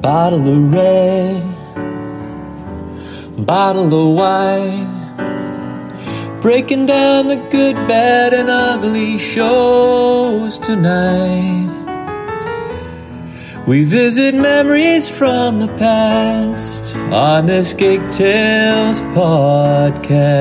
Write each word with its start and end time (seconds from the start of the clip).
Bottle 0.00 0.48
of 0.48 0.72
red, 0.72 1.44
bottle 3.44 3.92
of 3.92 4.14
wine. 4.16 4.88
Breaking 6.40 6.86
down 6.86 7.28
the 7.28 7.36
good, 7.36 7.76
bad, 7.86 8.32
and 8.32 8.48
ugly 8.48 9.18
shows 9.18 10.56
tonight. 10.56 11.68
We 13.66 13.84
visit 13.84 14.34
memories 14.34 15.06
from 15.06 15.58
the 15.60 15.68
past 15.76 16.96
on 16.96 17.44
this 17.44 17.74
Gig 17.74 18.00
Tales 18.10 19.02
podcast. 19.12 20.40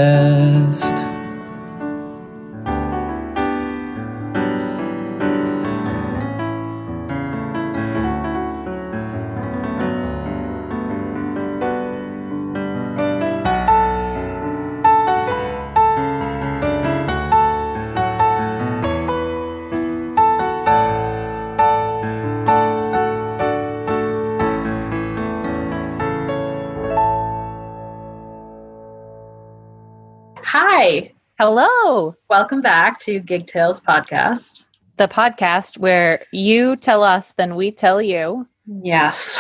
Hello, 31.42 32.14
welcome 32.30 32.62
back 32.62 33.00
to 33.00 33.22
Gig 33.22 33.48
Tales 33.48 33.80
podcast. 33.80 34.66
the 34.98 35.08
podcast 35.08 35.78
where 35.78 36.26
you 36.34 36.76
tell 36.76 37.02
us, 37.02 37.32
then 37.38 37.56
we 37.56 37.72
tell 37.72 38.02
you. 38.02 38.46
Yes, 38.84 39.40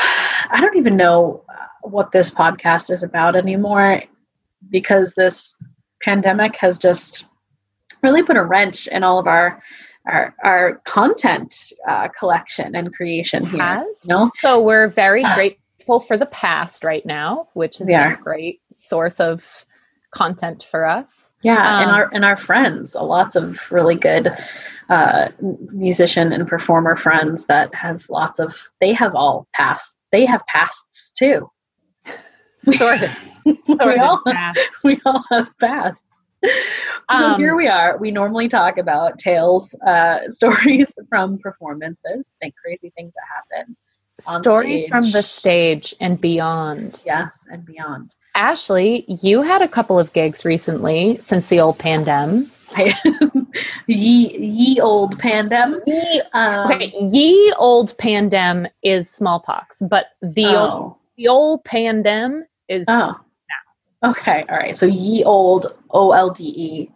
I 0.50 0.62
don't 0.62 0.78
even 0.78 0.96
know 0.96 1.44
what 1.82 2.14
this 2.14 2.30
podcast 2.30 2.90
is 2.90 3.04
about 3.04 3.36
anymore 3.36 4.02
because 4.70 5.14
this 5.16 5.58
pandemic 6.02 6.56
has 6.56 6.78
just 6.78 7.26
really 8.02 8.24
put 8.24 8.38
a 8.38 8.46
wrench 8.46 8.88
in 8.88 9.04
all 9.04 9.20
of 9.20 9.28
our 9.28 9.62
our, 10.08 10.34
our 10.46 10.76
content 10.86 11.54
uh, 11.86 12.08
collection 12.18 12.78
and 12.78 12.94
creation 12.94 13.46
here. 13.46 13.62
Has? 13.62 13.86
You 14.04 14.16
know? 14.16 14.32
So 14.40 14.62
we're 14.62 14.88
very 14.88 15.24
grateful 15.36 16.00
for 16.00 16.16
the 16.16 16.28
past 16.28 16.86
right 16.86 17.06
now, 17.06 17.50
which 17.56 17.82
is 17.82 17.90
are. 17.90 18.14
a 18.14 18.18
great 18.18 18.62
source 18.72 19.20
of 19.20 19.66
content 20.12 20.66
for 20.72 20.86
us. 20.86 21.29
Yeah, 21.42 21.82
and 21.82 21.90
Um, 21.90 21.96
our 21.96 22.10
and 22.14 22.26
our 22.26 22.38
friends, 22.38 22.96
lots 22.96 23.36
of 23.36 23.72
really 23.72 23.96
good 23.96 24.36
uh, 24.90 25.30
musician 25.72 26.34
and 26.34 26.48
performer 26.48 26.96
friends 26.96 27.46
that 27.46 27.74
have 27.74 28.10
lots 28.10 28.40
of. 28.40 28.70
They 28.82 28.94
have 28.94 29.16
all 29.16 29.48
passed. 29.54 29.96
They 30.12 30.26
have 30.26 30.46
pasts 30.48 31.14
too. 31.18 31.50
Sort 32.78 33.04
of. 33.04 33.10
we 33.46 33.56
of 33.80 34.00
all 34.00 34.22
past. 34.28 34.60
we 34.84 35.00
all 35.06 35.24
have 35.30 35.48
pasts. 35.60 36.12
so 36.44 36.50
Um, 37.10 37.40
here 37.40 37.56
we 37.56 37.68
are. 37.68 37.98
We 37.98 38.12
normally 38.12 38.50
talk 38.50 38.78
about 38.78 39.18
tales, 39.18 39.74
uh, 39.86 40.20
stories 40.30 40.92
from 41.08 41.38
performances, 41.40 42.34
like 42.44 42.54
crazy 42.62 42.92
things 42.98 43.14
that 43.14 43.58
happen. 43.62 43.78
Stories 44.20 44.84
stage. 44.84 44.90
from 44.92 45.12
the 45.12 45.24
stage 45.24 45.96
and 46.02 46.20
beyond. 46.20 47.02
Yes, 47.06 47.46
and 47.50 47.66
beyond. 47.66 48.16
Ashley, 48.40 49.04
you 49.22 49.42
had 49.42 49.62
a 49.62 49.68
couple 49.68 50.00
of 50.00 50.14
gigs 50.14 50.46
recently 50.46 51.18
since 51.22 51.50
the 51.50 51.60
old 51.60 51.78
pandem. 51.78 52.50
I, 52.74 52.96
ye 53.88 54.38
ye 54.38 54.80
old 54.80 55.18
pandem. 55.18 55.82
Ye, 55.86 56.22
Um, 56.32 56.72
okay, 56.72 56.94
ye 57.02 57.54
old 57.58 57.98
pandem 57.98 58.70
is 58.82 59.10
smallpox, 59.10 59.82
but 59.90 60.06
the 60.22 60.46
old, 60.46 60.72
oh, 60.72 60.98
the 61.18 61.28
old 61.28 61.66
pandem 61.66 62.44
is 62.70 62.86
oh, 62.88 63.20
okay, 64.06 64.46
all 64.48 64.58
right. 64.58 64.78
So 64.78 64.86
ye 64.86 65.22
old 65.26 65.76
O 65.90 66.14
L 66.14 66.30
D 66.30 66.46
E. 66.56 66.90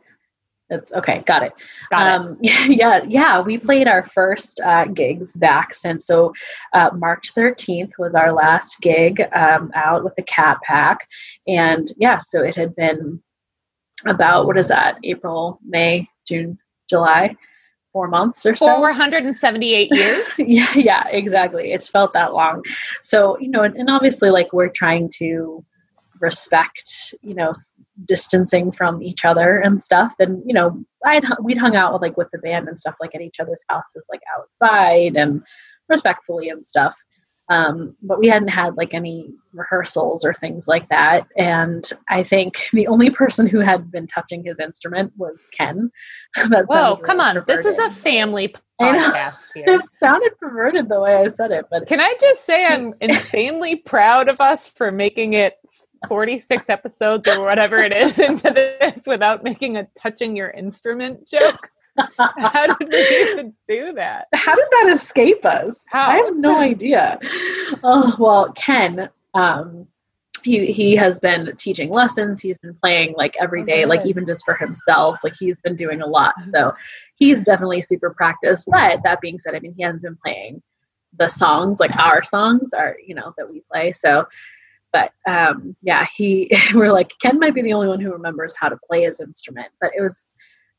That's 0.73 0.91
okay. 0.93 1.21
Got 1.27 1.43
it. 1.43 1.53
got 1.91 2.01
it. 2.01 2.27
um, 2.27 2.37
yeah, 2.41 3.03
yeah, 3.07 3.39
we 3.39 3.59
played 3.59 3.87
our 3.87 4.03
first 4.03 4.59
uh, 4.61 4.85
gigs 4.85 5.35
back 5.35 5.75
since 5.75 6.07
so 6.07 6.33
uh, 6.73 6.89
March 6.95 7.35
13th 7.35 7.91
was 7.99 8.15
our 8.15 8.31
last 8.31 8.81
gig 8.81 9.21
um, 9.33 9.71
out 9.75 10.03
with 10.03 10.15
the 10.15 10.23
Cat 10.23 10.57
Pack, 10.63 11.07
and 11.47 11.91
yeah, 11.97 12.17
so 12.17 12.41
it 12.41 12.55
had 12.55 12.75
been 12.75 13.21
about 14.07 14.47
what 14.47 14.57
is 14.57 14.69
that? 14.69 14.97
April, 15.03 15.59
May, 15.63 16.09
June, 16.27 16.57
July, 16.89 17.35
four 17.91 18.07
months 18.07 18.43
or 18.45 18.55
so. 18.55 18.65
478 18.65 19.89
years. 19.95 20.27
yeah, 20.39 20.73
yeah, 20.75 21.07
exactly. 21.09 21.71
It's 21.71 21.87
felt 21.87 22.13
that 22.13 22.33
long. 22.33 22.63
So, 23.03 23.37
you 23.39 23.49
know, 23.49 23.61
and, 23.61 23.75
and 23.75 23.91
obviously, 23.91 24.31
like, 24.31 24.51
we're 24.51 24.69
trying 24.69 25.11
to 25.17 25.63
respect, 26.23 27.13
you 27.21 27.35
know, 27.35 27.53
distancing 28.05 28.71
from 28.71 29.03
each 29.03 29.25
other 29.25 29.59
and 29.59 29.83
stuff. 29.83 30.15
And, 30.19 30.41
you 30.45 30.53
know, 30.53 30.81
I'd, 31.05 31.25
we'd 31.43 31.57
hung 31.57 31.75
out 31.75 31.91
with, 31.91 32.01
like, 32.01 32.17
with 32.17 32.29
the 32.31 32.39
band 32.39 32.69
and 32.69 32.79
stuff, 32.79 32.95
like, 33.01 33.13
at 33.13 33.21
each 33.21 33.39
other's 33.41 33.61
houses, 33.67 34.05
like, 34.09 34.21
outside 34.39 35.17
and 35.17 35.43
respectfully 35.89 36.47
and 36.49 36.65
stuff. 36.65 36.95
Um, 37.49 37.97
but 38.01 38.19
we 38.19 38.27
hadn't 38.29 38.47
had, 38.47 38.77
like, 38.77 38.93
any 38.93 39.33
rehearsals 39.51 40.23
or 40.23 40.33
things 40.33 40.65
like 40.65 40.87
that. 40.87 41.27
And 41.37 41.83
I 42.07 42.23
think 42.23 42.67
the 42.73 42.87
only 42.87 43.09
person 43.09 43.45
who 43.45 43.59
had 43.59 43.91
been 43.91 44.07
touching 44.07 44.45
his 44.45 44.57
instrument 44.59 45.11
was 45.17 45.37
Ken. 45.55 45.91
Whoa, 46.37 46.95
come 47.03 47.19
on. 47.19 47.43
This 47.45 47.65
is 47.65 47.77
a 47.79 47.91
family 47.91 48.55
podcast 48.81 49.49
It 49.55 49.69
here. 49.69 49.81
sounded 49.99 50.39
perverted 50.39 50.87
the 50.87 51.01
way 51.01 51.17
I 51.17 51.29
said 51.31 51.51
it, 51.51 51.65
but 51.69 51.85
Can 51.85 51.99
I 51.99 52.15
just 52.19 52.45
say 52.45 52.65
I'm 52.65 52.93
insanely 53.01 53.75
proud 53.75 54.29
of 54.29 54.39
us 54.39 54.67
for 54.67 54.89
making 54.89 55.33
it 55.33 55.57
46 56.07 56.69
episodes 56.69 57.27
or 57.27 57.43
whatever 57.43 57.83
it 57.83 57.91
is 57.91 58.19
into 58.19 58.51
this 58.51 59.03
without 59.07 59.43
making 59.43 59.77
a 59.77 59.87
touching 59.95 60.35
your 60.35 60.49
instrument 60.51 61.27
joke? 61.27 61.69
How 62.17 62.75
did 62.75 62.89
we 62.89 63.31
even 63.31 63.53
do 63.67 63.93
that? 63.93 64.27
how 64.33 64.55
did 64.55 64.65
that 64.71 64.89
escape 64.93 65.45
us? 65.45 65.85
How? 65.91 66.09
I 66.09 66.15
have 66.15 66.35
no 66.35 66.57
idea. 66.57 67.19
Oh 67.83 68.15
well, 68.17 68.51
Ken, 68.53 69.09
um, 69.35 69.87
he 70.43 70.71
he 70.71 70.95
has 70.95 71.19
been 71.19 71.55
teaching 71.55 71.91
lessons. 71.91 72.41
He's 72.41 72.57
been 72.57 72.73
playing 72.73 73.13
like 73.15 73.35
every 73.39 73.63
day 73.63 73.85
Oh, 73.85 73.87
like 73.87 74.07
even 74.07 74.25
just 74.25 74.43
for 74.43 74.55
himself. 74.55 75.19
Like 75.23 75.35
he's 75.39 75.61
been 75.61 75.75
doing 75.75 76.01
a 76.01 76.07
lot. 76.07 76.33
So 76.45 76.73
he's 77.15 77.43
definitely 77.43 77.81
super 77.81 78.09
practiced. 78.09 78.65
But 78.67 79.01
that 79.03 79.21
being 79.21 79.37
said, 79.37 79.53
I 79.53 79.59
mean, 79.59 79.75
he 79.77 79.83
has 79.83 79.99
been 79.99 80.17
playing 80.23 80.63
the 81.19 81.27
songs, 81.27 81.79
like 81.79 81.95
our 81.99 82.23
songs 82.23 82.73
are, 82.73 82.97
you 83.05 83.15
know, 83.15 83.33
that 83.37 83.49
we 83.49 83.61
play. 83.71 83.93
So. 83.93 84.25
But 84.93 85.11
um, 85.27 85.75
yeah, 85.81 86.05
he 86.15 86.49
we're 86.73 86.93
like 86.93 87.11
Ken 87.21 87.39
might 87.39 87.55
be 87.55 87.61
the 87.61 87.73
only 87.73 87.87
one 87.87 87.99
who 87.99 88.11
remembers 88.11 88.53
how 88.57 88.69
to 88.69 88.77
play 88.89 89.03
his 89.03 89.19
instrument. 89.19 89.69
But 89.81 89.91
it 89.97 90.01
was 90.01 90.35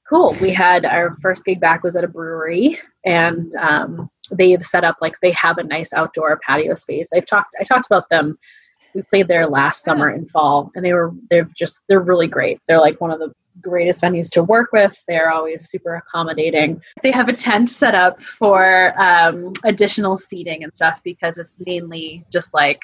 cool. 0.08 0.36
We 0.40 0.50
had 0.50 0.86
our 0.86 1.16
first 1.20 1.44
gig 1.44 1.60
back 1.60 1.82
was 1.82 1.96
at 1.96 2.04
a 2.04 2.08
brewery, 2.08 2.80
and 3.04 3.54
um, 3.56 4.10
they've 4.30 4.64
set 4.64 4.84
up 4.84 4.96
like 5.02 5.18
they 5.20 5.32
have 5.32 5.58
a 5.58 5.64
nice 5.64 5.92
outdoor 5.92 6.40
patio 6.46 6.74
space. 6.76 7.10
I've 7.14 7.26
talked 7.26 7.54
I 7.60 7.64
talked 7.64 7.86
about 7.86 8.08
them. 8.08 8.38
We 8.94 9.02
played 9.02 9.26
there 9.26 9.46
last 9.48 9.84
summer 9.84 10.08
and 10.08 10.30
fall, 10.30 10.70
and 10.74 10.84
they 10.84 10.92
were 10.92 11.12
they're 11.28 11.48
just 11.56 11.80
they're 11.88 12.00
really 12.00 12.28
great. 12.28 12.60
They're 12.68 12.80
like 12.80 13.00
one 13.00 13.10
of 13.10 13.18
the 13.18 13.32
greatest 13.60 14.02
venues 14.02 14.30
to 14.30 14.42
work 14.42 14.72
with. 14.72 14.96
They're 15.06 15.30
always 15.30 15.68
super 15.68 15.96
accommodating. 15.96 16.80
They 17.02 17.10
have 17.10 17.28
a 17.28 17.32
tent 17.32 17.70
set 17.70 17.94
up 17.94 18.20
for 18.22 18.94
um, 19.00 19.52
additional 19.64 20.16
seating 20.16 20.64
and 20.64 20.74
stuff 20.74 21.00
because 21.04 21.38
it's 21.38 21.56
mainly 21.64 22.24
just 22.32 22.54
like 22.54 22.80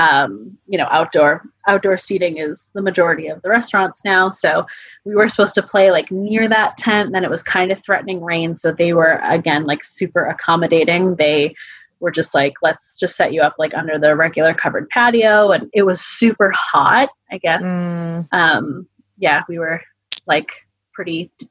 um, 0.00 0.56
you 0.66 0.78
know 0.78 0.86
outdoor 0.90 1.44
outdoor 1.66 1.98
seating 1.98 2.38
is 2.38 2.70
the 2.74 2.80
majority 2.80 3.28
of 3.28 3.42
the 3.42 3.50
restaurants 3.50 4.02
now. 4.02 4.30
So 4.30 4.66
we 5.04 5.14
were 5.14 5.28
supposed 5.28 5.54
to 5.56 5.62
play 5.62 5.90
like 5.90 6.10
near 6.10 6.48
that 6.48 6.78
tent 6.78 7.12
then 7.12 7.22
it 7.22 7.30
was 7.30 7.42
kind 7.42 7.70
of 7.70 7.84
threatening 7.84 8.22
rain. 8.22 8.56
So 8.56 8.72
they 8.72 8.94
were 8.94 9.20
again 9.22 9.64
like 9.64 9.84
super 9.84 10.24
accommodating. 10.24 11.16
They 11.16 11.54
were 12.00 12.10
just 12.10 12.34
like 12.34 12.54
let's 12.62 12.98
just 12.98 13.14
set 13.14 13.34
you 13.34 13.42
up 13.42 13.56
like 13.58 13.74
under 13.74 13.98
the 13.98 14.16
regular 14.16 14.54
covered 14.54 14.88
patio. 14.88 15.50
And 15.50 15.68
it 15.74 15.82
was 15.82 16.00
super 16.00 16.50
hot 16.56 17.10
i 17.30 17.36
guess. 17.36 17.62
Mm, 17.62 18.26
um 18.32 18.88
yeah 19.18 19.42
we 19.48 19.58
were 19.58 19.82
like 20.26 20.50
pretty 20.94 21.30
d- 21.38 21.46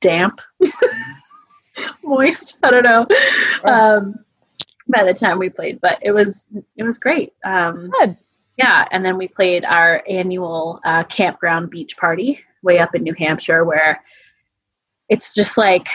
damp. 0.00 0.40
Moist 2.02 2.56
i 2.62 2.70
don't 2.70 2.84
know. 2.84 3.06
Um 3.64 4.23
by 4.88 5.04
the 5.04 5.14
time 5.14 5.38
we 5.38 5.48
played 5.48 5.80
but 5.80 5.98
it 6.02 6.12
was 6.12 6.46
it 6.76 6.82
was 6.82 6.98
great 6.98 7.32
um 7.44 7.90
good. 8.00 8.16
yeah, 8.58 8.86
and 8.92 9.04
then 9.04 9.16
we 9.18 9.26
played 9.28 9.64
our 9.64 10.02
annual 10.08 10.80
uh, 10.84 11.02
campground 11.04 11.70
beach 11.70 11.96
party 11.96 12.38
way 12.62 12.78
up 12.78 12.94
in 12.94 13.02
New 13.02 13.14
Hampshire, 13.14 13.64
where 13.64 14.00
it's 15.08 15.34
just 15.34 15.56
like 15.58 15.88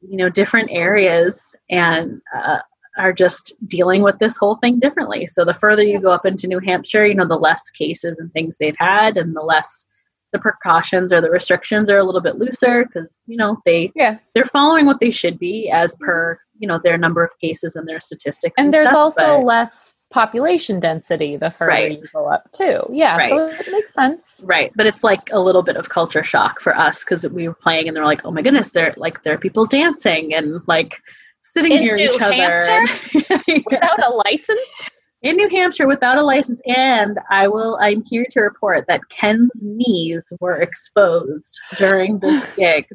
you 0.00 0.16
know 0.16 0.28
different 0.28 0.70
areas 0.70 1.54
and 1.70 2.20
uh, 2.36 2.58
are 2.98 3.12
just 3.12 3.54
dealing 3.68 4.02
with 4.02 4.18
this 4.18 4.36
whole 4.36 4.56
thing 4.56 4.78
differently. 4.78 5.26
So 5.26 5.44
the 5.44 5.54
further 5.54 5.82
you 5.82 6.00
go 6.00 6.10
up 6.10 6.26
into 6.26 6.46
New 6.46 6.58
Hampshire, 6.60 7.06
you 7.06 7.14
know, 7.14 7.26
the 7.26 7.36
less 7.36 7.70
cases 7.70 8.18
and 8.18 8.30
things 8.32 8.56
they've 8.58 8.76
had, 8.78 9.16
and 9.16 9.34
the 9.34 9.40
less 9.42 9.86
the 10.32 10.38
precautions 10.38 11.12
or 11.12 11.20
the 11.20 11.30
restrictions 11.30 11.88
are 11.90 11.98
a 11.98 12.04
little 12.04 12.20
bit 12.22 12.36
looser 12.36 12.84
because 12.86 13.22
you 13.26 13.36
know 13.36 13.58
they 13.64 13.92
Yeah. 13.94 14.18
they're 14.34 14.44
following 14.46 14.86
what 14.86 14.98
they 15.00 15.10
should 15.10 15.38
be 15.38 15.70
as 15.70 15.94
per 15.96 16.38
you 16.62 16.68
know 16.68 16.80
their 16.82 16.96
number 16.96 17.22
of 17.22 17.30
cases 17.40 17.76
and 17.76 17.86
their 17.86 18.00
statistics. 18.00 18.54
And 18.56 18.72
there's 18.72 18.88
stuff, 18.88 18.98
also 18.98 19.38
but- 19.38 19.44
less 19.44 19.94
population 20.10 20.78
density 20.78 21.36
the 21.38 21.50
further 21.50 21.68
Right. 21.70 21.92
you 21.98 22.06
go 22.12 22.26
up 22.26 22.50
too. 22.52 22.82
Yeah, 22.90 23.28
so 23.28 23.46
it 23.48 23.66
makes 23.72 23.94
sense. 23.94 24.40
Right, 24.44 24.70
but 24.76 24.86
it's 24.86 25.02
like 25.02 25.30
a 25.32 25.40
little 25.40 25.62
bit 25.62 25.76
of 25.76 25.88
culture 25.88 26.22
shock 26.22 26.60
for 26.60 26.76
us 26.78 27.02
because 27.02 27.26
we 27.28 27.48
were 27.48 27.54
playing 27.54 27.88
and 27.88 27.96
they're 27.96 28.04
like, 28.04 28.20
"Oh 28.24 28.30
my 28.30 28.42
goodness, 28.42 28.70
there 28.72 28.94
like 28.98 29.22
there 29.22 29.34
are 29.34 29.38
people 29.38 29.64
dancing 29.66 30.34
and 30.34 30.60
like 30.68 31.00
sitting 31.40 31.72
In 31.72 31.80
near 31.80 31.96
New 31.96 32.10
each 32.14 32.20
other." 32.20 32.34
Hampshire? 32.34 33.24
Yeah. 33.48 33.58
Without 33.70 34.02
a 34.04 34.10
license? 34.26 34.60
In 35.22 35.36
New 35.36 35.48
Hampshire, 35.48 35.86
without 35.86 36.18
a 36.18 36.22
license, 36.22 36.60
and 36.66 37.18
I 37.30 37.46
will. 37.48 37.78
I'm 37.80 38.02
here 38.10 38.26
to 38.32 38.40
report 38.40 38.86
that 38.88 39.08
Ken's 39.08 39.50
knees 39.62 40.30
were 40.40 40.56
exposed 40.56 41.58
during 41.78 42.18
this 42.18 42.56
gig, 42.56 42.86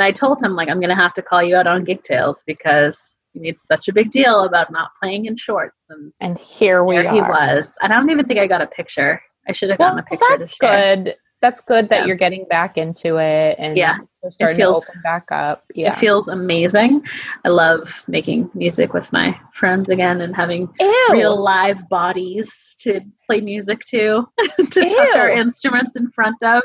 and 0.00 0.06
I 0.06 0.12
told 0.12 0.42
him 0.42 0.54
like, 0.56 0.68
"I'm 0.70 0.80
going 0.80 0.88
to 0.88 0.94
have 0.94 1.12
to 1.14 1.22
call 1.22 1.42
you 1.42 1.56
out 1.56 1.66
on 1.66 1.84
gig 1.84 2.02
tales 2.02 2.42
because 2.46 2.98
you 3.34 3.42
made 3.42 3.60
such 3.60 3.86
a 3.88 3.92
big 3.92 4.10
deal 4.10 4.44
about 4.44 4.72
not 4.72 4.90
playing 5.00 5.26
in 5.26 5.36
shorts." 5.36 5.76
And 5.90 6.12
And 6.20 6.38
here 6.38 6.84
we 6.84 6.96
there 6.96 7.08
are. 7.08 7.14
he 7.14 7.20
was. 7.20 7.74
And 7.82 7.92
I 7.92 7.96
don't 7.96 8.10
even 8.10 8.24
think 8.26 8.40
I 8.40 8.46
got 8.46 8.62
a 8.62 8.66
picture. 8.66 9.22
I 9.46 9.52
should 9.52 9.68
have 9.70 9.78
Well, 9.78 9.88
gotten 9.94 10.00
a 10.00 10.02
picture. 10.04 10.38
that's 10.38 10.54
good. 10.54 11.16
That's 11.42 11.60
good 11.62 11.88
that 11.88 12.00
Yeah. 12.00 12.06
you're 12.06 12.16
getting 12.16 12.44
back 12.50 12.76
into 12.76 13.16
it 13.18 13.56
and 13.58 13.74
Yeah, 13.76 13.96
you're 14.22 14.30
starting 14.30 14.56
feels- 14.58 14.84
to 14.84 14.90
open 14.92 15.02
back 15.02 15.32
up. 15.32 15.64
Yeah. 15.74 15.92
It 15.92 15.96
feels 15.96 16.28
amazing. 16.28 17.06
I 17.46 17.48
love 17.48 18.04
making 18.08 18.50
music 18.54 18.92
with 18.92 19.10
my 19.12 19.38
friends 19.54 19.88
again 19.88 20.20
and 20.20 20.36
having 20.36 20.68
Ew. 20.78 21.06
real 21.12 21.36
live 21.40 21.88
bodies 21.88 22.74
to 22.80 23.00
play 23.26 23.40
music 23.40 23.80
to, 23.86 24.28
to 24.70 24.80
touch 24.88 25.16
our 25.16 25.30
instruments 25.30 25.96
in 25.96 26.10
front 26.10 26.42
of. 26.42 26.62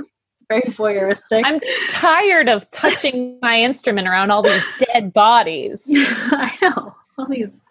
Very 0.49 0.61
voyeuristic. 0.63 1.41
I'm 1.43 1.59
tired 1.89 2.47
of 2.49 2.69
touching 2.71 3.39
my 3.41 3.61
instrument 3.61 4.07
around 4.07 4.31
all 4.31 4.41
these 4.43 4.63
dead 4.79 5.13
bodies. 5.13 5.83
I 5.91 6.53
know. 6.61 6.95
All 7.17 7.27
these 7.29 7.63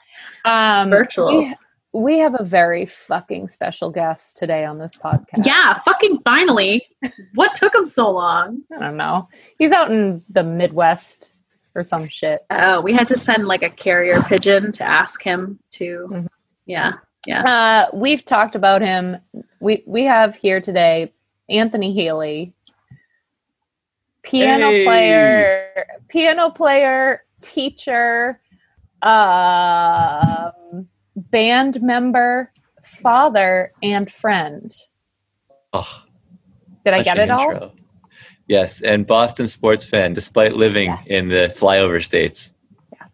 Um, 0.44 0.90
virtuals. 0.90 1.54
we, 1.92 2.02
we 2.14 2.18
have 2.18 2.34
a 2.38 2.42
very 2.44 2.86
fucking 2.86 3.48
special 3.48 3.90
guest 3.90 4.36
today 4.36 4.64
on 4.64 4.78
this 4.78 4.96
podcast. 4.96 5.44
Yeah, 5.46 5.74
fucking 5.74 6.20
finally. 6.24 6.86
What 7.34 7.54
took 7.54 7.74
him 7.74 7.86
so 7.86 8.10
long? 8.10 8.62
I 8.74 8.80
don't 8.80 8.96
know. 8.96 9.28
He's 9.58 9.72
out 9.72 9.90
in 9.90 10.22
the 10.30 10.42
Midwest 10.42 11.32
or 11.74 11.82
some 11.82 12.08
shit. 12.08 12.44
Oh, 12.50 12.80
we 12.80 12.92
had 12.92 13.06
to 13.08 13.18
send 13.18 13.46
like 13.46 13.62
a 13.62 13.70
carrier 13.70 14.22
pigeon 14.22 14.72
to 14.72 14.84
ask 14.84 15.22
him 15.22 15.58
to. 15.70 16.08
Mhm. 16.10 16.28
Yeah, 16.66 16.92
yeah. 17.26 17.42
Uh, 17.42 17.96
we've 17.96 18.24
talked 18.24 18.54
about 18.54 18.80
him. 18.80 19.18
We 19.60 19.82
we 19.86 20.04
have 20.04 20.34
here 20.34 20.60
today 20.60 21.12
Anthony 21.50 21.92
Healy, 21.92 22.54
piano 24.24 24.70
Hey. 24.70 24.84
player, 24.84 25.86
piano 26.08 26.50
player, 26.50 27.22
teacher, 27.40 28.40
um, 29.02 30.88
band 31.16 31.80
member, 31.82 32.50
father, 32.82 33.72
and 33.82 34.10
friend. 34.10 34.74
Oh, 35.72 36.02
Did 36.84 36.94
I 36.94 37.02
get 37.02 37.18
it 37.18 37.30
all? 37.30 37.72
Yes, 38.46 38.82
and 38.82 39.06
Boston 39.06 39.48
sports 39.48 39.86
fan, 39.86 40.12
despite 40.12 40.54
living 40.54 40.98
in 41.06 41.28
the 41.28 41.54
flyover 41.56 42.02
states. 42.04 42.50
Yes, 42.92 43.10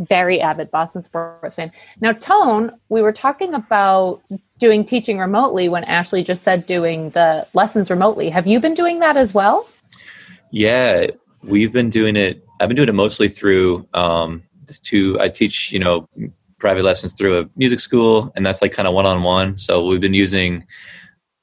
very 0.00 0.40
avid 0.40 0.70
Boston 0.70 1.02
sports 1.02 1.54
fan. 1.54 1.70
Now, 2.00 2.12
Tone, 2.12 2.72
we 2.88 3.00
were 3.00 3.12
talking 3.12 3.54
about 3.54 4.20
doing 4.58 4.84
teaching 4.84 5.18
remotely 5.18 5.68
when 5.68 5.84
Ashley 5.84 6.24
just 6.24 6.42
said 6.42 6.66
doing 6.66 7.10
the 7.10 7.46
lessons 7.54 7.90
remotely. 7.90 8.28
Have 8.28 8.46
you 8.46 8.58
been 8.58 8.74
doing 8.74 8.98
that 9.00 9.16
as 9.16 9.32
well? 9.32 9.68
Yeah, 10.50 11.08
we've 11.42 11.72
been 11.72 11.90
doing 11.90 12.16
it. 12.16 12.44
I've 12.60 12.68
been 12.68 12.76
doing 12.76 12.88
it 12.88 12.94
mostly 12.94 13.28
through 13.28 13.86
um, 13.94 14.42
two. 14.82 15.18
I 15.20 15.28
teach, 15.28 15.72
you 15.72 15.78
know, 15.78 16.08
private 16.58 16.84
lessons 16.84 17.12
through 17.12 17.40
a 17.40 17.48
music 17.56 17.80
school, 17.80 18.32
and 18.34 18.44
that's 18.44 18.62
like 18.62 18.72
kind 18.72 18.88
of 18.88 18.94
one 18.94 19.06
on 19.06 19.22
one. 19.22 19.58
So 19.58 19.84
we've 19.84 20.00
been 20.00 20.14
using 20.14 20.66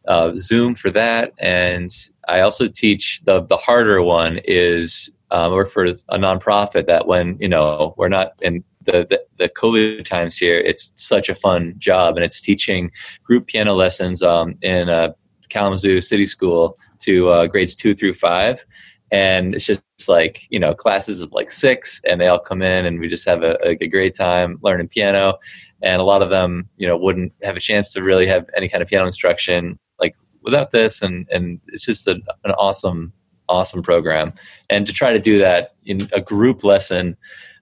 uh, 0.07 0.33
Zoom 0.37 0.75
for 0.75 0.89
that, 0.91 1.33
and 1.37 1.89
I 2.27 2.41
also 2.41 2.67
teach 2.67 3.21
the 3.25 3.41
the 3.41 3.57
harder 3.57 4.01
one 4.01 4.39
is 4.43 5.09
um, 5.31 5.51
I 5.51 5.55
work 5.55 5.71
for 5.71 5.85
a 5.85 6.17
nonprofit 6.17 6.87
that 6.87 7.07
when 7.07 7.37
you 7.39 7.49
know 7.49 7.93
we're 7.97 8.09
not 8.09 8.33
in 8.41 8.63
the, 8.83 9.05
the 9.09 9.23
the 9.37 9.49
COVID 9.49 10.05
times 10.05 10.37
here, 10.37 10.59
it's 10.59 10.93
such 10.95 11.29
a 11.29 11.35
fun 11.35 11.75
job, 11.77 12.15
and 12.15 12.25
it's 12.25 12.41
teaching 12.41 12.91
group 13.23 13.47
piano 13.47 13.73
lessons 13.73 14.21
um, 14.21 14.55
in 14.61 14.89
a 14.89 15.15
Kalamazoo 15.49 16.01
City 16.01 16.25
School 16.25 16.77
to 16.99 17.29
uh, 17.29 17.47
grades 17.47 17.75
two 17.75 17.95
through 17.95 18.13
five 18.13 18.65
and 19.11 19.55
it's 19.55 19.65
just 19.65 19.81
like 20.07 20.47
you 20.49 20.59
know 20.59 20.73
classes 20.73 21.21
of 21.21 21.31
like 21.31 21.49
six 21.49 22.01
and 22.07 22.19
they 22.19 22.27
all 22.27 22.39
come 22.39 22.61
in 22.61 22.85
and 22.85 22.99
we 22.99 23.07
just 23.07 23.27
have 23.27 23.43
a, 23.43 23.57
a 23.65 23.87
great 23.87 24.15
time 24.15 24.57
learning 24.61 24.87
piano. 24.87 25.35
And 25.81 26.01
a 26.01 26.05
lot 26.05 26.21
of 26.23 26.29
them 26.29 26.69
you 26.77 26.87
know 26.87 26.97
wouldn't 26.97 27.33
have 27.43 27.57
a 27.57 27.61
chance 27.61 27.93
to 27.93 28.03
really 28.03 28.27
have 28.27 28.49
any 28.55 28.67
kind 28.67 28.81
of 28.81 28.89
piano 28.89 29.05
instruction 29.05 29.77
like 29.99 30.15
without 30.41 30.71
this. 30.71 31.01
And 31.01 31.27
and 31.31 31.59
it's 31.67 31.85
just 31.85 32.07
a, 32.07 32.19
an 32.43 32.51
awesome 32.57 33.13
awesome 33.47 33.83
program. 33.83 34.33
And 34.69 34.87
to 34.87 34.93
try 34.93 35.13
to 35.13 35.19
do 35.19 35.37
that 35.39 35.75
in 35.85 36.09
a 36.13 36.21
group 36.21 36.63
lesson 36.63 37.15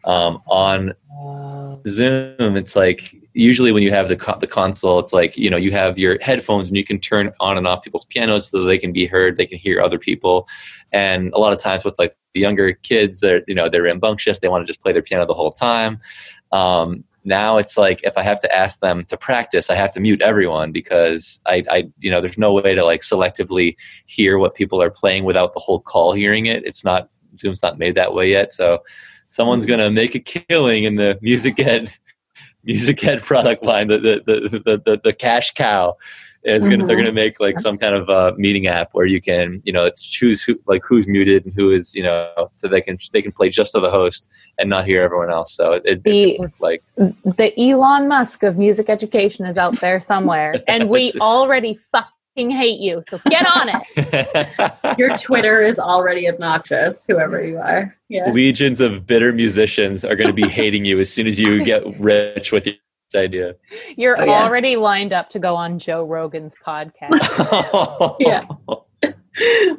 um, 0.05 0.41
on 0.47 0.93
Zoom, 1.87 2.57
it's 2.57 2.75
like 2.75 3.15
usually 3.33 3.71
when 3.71 3.83
you 3.83 3.91
have 3.91 4.09
the 4.09 4.15
co- 4.15 4.37
the 4.39 4.47
console, 4.47 4.99
it's 4.99 5.13
like 5.13 5.37
you 5.37 5.49
know 5.49 5.57
you 5.57 5.71
have 5.71 5.97
your 5.97 6.17
headphones 6.21 6.67
and 6.67 6.77
you 6.77 6.83
can 6.83 6.99
turn 6.99 7.31
on 7.39 7.57
and 7.57 7.67
off 7.67 7.83
people's 7.83 8.05
pianos 8.05 8.49
so 8.49 8.63
they 8.63 8.77
can 8.77 8.91
be 8.91 9.05
heard, 9.05 9.37
they 9.37 9.45
can 9.45 9.57
hear 9.57 9.81
other 9.81 9.99
people, 9.99 10.47
and 10.91 11.31
a 11.33 11.39
lot 11.39 11.53
of 11.53 11.59
times 11.59 11.83
with 11.83 11.97
like 11.99 12.15
the 12.33 12.41
younger 12.41 12.73
kids, 12.73 13.19
they're 13.19 13.43
you 13.47 13.55
know 13.55 13.69
they're 13.69 13.83
rambunctious, 13.83 14.39
they 14.39 14.47
want 14.47 14.61
to 14.61 14.67
just 14.67 14.81
play 14.81 14.91
their 14.91 15.01
piano 15.01 15.25
the 15.25 15.33
whole 15.33 15.51
time. 15.51 15.99
Um, 16.51 17.03
now 17.25 17.57
it's 17.57 17.77
like 17.77 18.01
if 18.03 18.17
I 18.17 18.23
have 18.23 18.39
to 18.41 18.55
ask 18.55 18.79
them 18.79 19.05
to 19.05 19.17
practice, 19.17 19.69
I 19.69 19.75
have 19.75 19.93
to 19.93 19.99
mute 19.99 20.21
everyone 20.21 20.71
because 20.71 21.39
I, 21.45 21.63
I 21.69 21.89
you 21.99 22.11
know 22.11 22.21
there's 22.21 22.37
no 22.37 22.53
way 22.53 22.75
to 22.75 22.83
like 22.83 23.01
selectively 23.01 23.75
hear 24.05 24.37
what 24.37 24.55
people 24.55 24.81
are 24.81 24.91
playing 24.91 25.23
without 25.23 25.53
the 25.53 25.59
whole 25.59 25.79
call 25.79 26.13
hearing 26.13 26.45
it. 26.45 26.65
It's 26.65 26.83
not 26.83 27.09
Zoom's 27.39 27.63
not 27.63 27.79
made 27.79 27.95
that 27.95 28.13
way 28.13 28.29
yet, 28.29 28.51
so 28.51 28.79
someone's 29.33 29.65
gonna 29.65 29.89
make 29.89 30.13
a 30.15 30.19
killing 30.19 30.83
in 30.83 30.95
the 30.95 31.17
music 31.21 31.59
ed 31.59 31.91
music 32.63 33.03
ed 33.03 33.19
product 33.21 33.63
line 33.63 33.87
the 33.87 33.97
the 33.97 34.15
the 34.67 34.77
the, 34.85 35.01
the, 35.03 35.13
cash 35.13 35.51
cow 35.53 35.95
is 36.43 36.67
gonna 36.67 36.85
they're 36.85 36.97
Mhm. 36.97 37.01
gonna 37.05 37.11
make 37.25 37.39
like 37.39 37.57
some 37.59 37.77
kind 37.77 37.95
of 37.95 38.09
uh, 38.09 38.33
meeting 38.37 38.67
app 38.67 38.89
where 38.93 39.05
you 39.05 39.21
can 39.21 39.61
you 39.65 39.73
know 39.73 39.89
choose 40.17 40.43
who 40.43 40.53
like 40.67 40.83
who's 40.87 41.07
muted 41.07 41.45
and 41.45 41.53
who 41.55 41.71
is 41.71 41.95
you 41.95 42.03
know 42.03 42.49
so 42.53 42.67
they 42.67 42.81
can 42.81 42.97
they 43.13 43.21
can 43.21 43.31
play 43.31 43.49
just 43.49 43.71
to 43.73 43.79
the 43.79 43.89
host 43.89 44.29
and 44.59 44.69
not 44.69 44.85
hear 44.85 45.01
everyone 45.01 45.31
else 45.31 45.51
so 45.59 45.73
it, 45.73 45.81
it, 45.85 46.03
The- 46.03 46.35
it 46.41 46.51
like 46.59 46.83
The 46.97 47.49
Elon 47.57 48.07
Musk 48.07 48.43
of 48.43 48.57
music 48.57 48.87
education 48.89 49.45
is 49.45 49.57
out 49.57 49.79
there 49.81 49.99
somewhere, 49.99 50.53
and 50.67 50.89
we 50.89 51.13
already 51.21 51.79
fucking 51.91 52.09
hate 52.35 52.79
you. 52.79 53.01
So 53.07 53.19
get 53.29 53.45
on 53.45 53.69
it. 53.69 54.97
Your 54.97 55.15
Twitter 55.17 55.61
is 55.61 55.79
already 55.79 56.27
obnoxious, 56.27 57.05
whoever 57.07 57.43
you 57.45 57.57
are. 57.57 57.95
Yeah. 58.09 58.29
legions 58.31 58.81
of 58.81 59.05
bitter 59.05 59.31
musicians 59.33 60.03
are 60.05 60.15
going 60.15 60.27
to 60.27 60.33
be 60.33 60.47
hating 60.47 60.85
you 60.85 60.99
as 60.99 61.11
soon 61.11 61.25
as 61.27 61.39
you 61.39 61.63
get 61.65 61.83
rich 61.99 62.51
with 62.51 62.65
your 62.67 62.75
idea 63.15 63.55
You're 63.95 64.19
Oh, 64.19 64.25
yeah. 64.25 64.43
already 64.43 64.75
lined 64.75 65.13
up 65.13 65.29
to 65.31 65.39
go 65.39 65.55
on 65.55 65.77
Joe 65.79 66.03
Rogan's 66.05 66.55
podcast. 66.65 68.15
Yeah. 68.19 68.39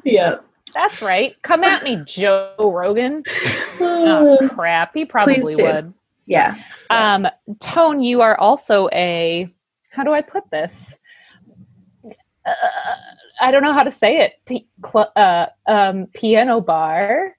yeah. 0.05 0.37
That's 0.75 1.01
right. 1.03 1.41
Come 1.43 1.63
at 1.65 1.83
me, 1.85 2.03
Joe 2.07 2.55
Rogan. 2.59 3.23
Oh 3.81 4.39
crap, 4.55 4.93
he 4.95 5.05
probably 5.05 5.41
would. 5.43 5.93
yeah. 6.27 6.57
Um, 6.91 7.27
Tone, 7.61 8.03
you 8.03 8.21
are 8.23 8.39
also 8.39 8.89
a. 8.93 9.49
How 9.91 10.03
do 10.05 10.13
I 10.13 10.21
put 10.23 10.51
this? 10.51 10.97
Uh, 12.47 12.53
I 13.41 13.51
don't 13.51 13.63
know 13.63 13.73
how 13.73 13.83
to 13.83 13.91
say 13.91 14.19
it. 14.19 14.35
P- 14.45 14.69
cl- 14.87 15.13
uh, 15.17 15.47
um, 15.67 16.07
piano 16.15 16.61
bar, 16.61 17.37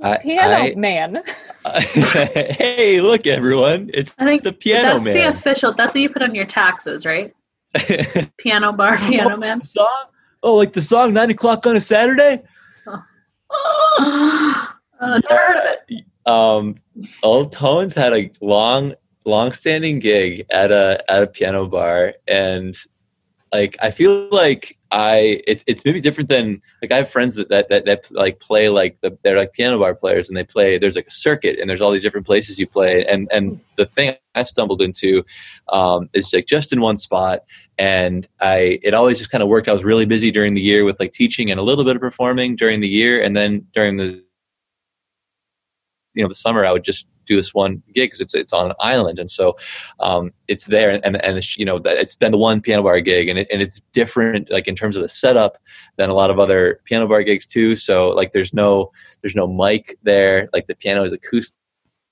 I- 0.00 0.18
piano 0.18 0.54
I- 0.54 0.74
man. 0.76 1.22
hey 1.64 3.00
look 3.00 3.26
everyone 3.26 3.88
it's 3.94 4.14
I 4.18 4.24
think 4.26 4.42
the 4.42 4.52
piano 4.52 4.98
that's 4.98 5.04
the 5.04 5.28
official. 5.28 5.72
That's 5.72 5.94
what 5.94 6.00
you 6.02 6.10
put 6.10 6.22
on 6.22 6.34
your 6.34 6.44
taxes, 6.46 7.06
right? 7.06 7.32
Piano 8.38 8.72
bar, 8.72 8.98
piano 8.98 9.36
man. 9.36 9.60
song 9.62 10.04
oh 10.42 10.54
like 10.56 10.72
the 10.72 10.82
song 10.82 11.12
nine 11.14 11.30
o'clock 11.30 11.66
on 11.66 11.76
a 11.76 11.80
saturday 11.80 12.42
Oh, 13.50 14.68
never 15.00 15.26
heard 15.28 15.56
of 15.56 15.78
it. 15.88 16.04
um 16.26 16.76
old 17.22 17.52
tones 17.52 17.94
had 17.94 18.12
a 18.12 18.30
long 18.40 18.94
long 19.24 19.52
standing 19.52 19.98
gig 20.00 20.44
at 20.50 20.70
a 20.72 21.02
at 21.08 21.22
a 21.22 21.26
piano 21.26 21.66
bar 21.66 22.14
and 22.28 22.76
like 23.52 23.76
i 23.80 23.90
feel 23.90 24.28
like 24.30 24.78
i 24.90 25.42
it's, 25.46 25.62
it's 25.66 25.84
maybe 25.84 26.00
different 26.00 26.28
than 26.28 26.60
like 26.80 26.90
i 26.90 26.96
have 26.96 27.10
friends 27.10 27.34
that 27.34 27.48
that, 27.48 27.68
that, 27.68 27.84
that 27.84 28.10
like 28.10 28.40
play 28.40 28.68
like 28.68 28.98
the, 29.00 29.16
they're 29.22 29.36
like 29.36 29.52
piano 29.52 29.78
bar 29.78 29.94
players 29.94 30.28
and 30.28 30.36
they 30.36 30.44
play 30.44 30.78
there's 30.78 30.96
like 30.96 31.06
a 31.06 31.12
circuit 31.12 31.58
and 31.58 31.68
there's 31.68 31.80
all 31.80 31.90
these 31.90 32.02
different 32.02 32.26
places 32.26 32.58
you 32.58 32.66
play 32.66 33.04
and 33.06 33.28
and 33.30 33.60
the 33.76 33.86
thing 33.86 34.14
i 34.34 34.42
stumbled 34.42 34.80
into 34.80 35.24
um 35.68 36.08
is 36.12 36.32
like 36.32 36.46
just 36.46 36.72
in 36.72 36.80
one 36.80 36.96
spot 36.96 37.40
and 37.78 38.28
i 38.40 38.78
it 38.82 38.94
always 38.94 39.18
just 39.18 39.30
kind 39.30 39.42
of 39.42 39.48
worked. 39.48 39.68
I 39.68 39.72
was 39.72 39.84
really 39.84 40.06
busy 40.06 40.30
during 40.30 40.54
the 40.54 40.60
year 40.60 40.84
with 40.84 40.98
like 41.00 41.10
teaching 41.10 41.50
and 41.50 41.58
a 41.58 41.62
little 41.62 41.84
bit 41.84 41.96
of 41.96 42.02
performing 42.02 42.56
during 42.56 42.80
the 42.80 42.88
year 42.88 43.22
and 43.22 43.36
then 43.36 43.66
during 43.74 43.96
the 43.96 44.22
you 46.14 46.22
know 46.22 46.28
the 46.28 46.34
summer 46.34 46.64
i 46.64 46.72
would 46.72 46.84
just 46.84 47.06
do 47.32 47.36
this 47.36 47.54
one 47.54 47.82
gig 47.94 48.10
because 48.10 48.20
it's 48.20 48.34
it's 48.34 48.52
on 48.52 48.66
an 48.66 48.76
island, 48.80 49.18
and 49.18 49.30
so 49.30 49.56
um, 50.00 50.32
it's 50.48 50.66
there, 50.66 50.90
and 50.90 51.22
and 51.24 51.56
you 51.58 51.64
know 51.64 51.80
it's 51.84 52.16
then 52.16 52.32
the 52.32 52.38
one 52.38 52.60
piano 52.60 52.82
bar 52.82 53.00
gig, 53.00 53.28
and 53.28 53.38
it, 53.38 53.48
and 53.52 53.62
it's 53.62 53.80
different 53.92 54.50
like 54.50 54.68
in 54.68 54.76
terms 54.76 54.96
of 54.96 55.02
the 55.02 55.08
setup 55.08 55.58
than 55.96 56.10
a 56.10 56.14
lot 56.14 56.30
of 56.30 56.38
other 56.38 56.80
piano 56.84 57.06
bar 57.06 57.22
gigs 57.22 57.46
too. 57.46 57.76
So 57.76 58.10
like 58.10 58.32
there's 58.32 58.52
no 58.52 58.90
there's 59.22 59.36
no 59.36 59.46
mic 59.46 59.98
there, 60.02 60.48
like 60.52 60.66
the 60.66 60.76
piano 60.76 61.02
is 61.04 61.12
acoustic. 61.12 61.56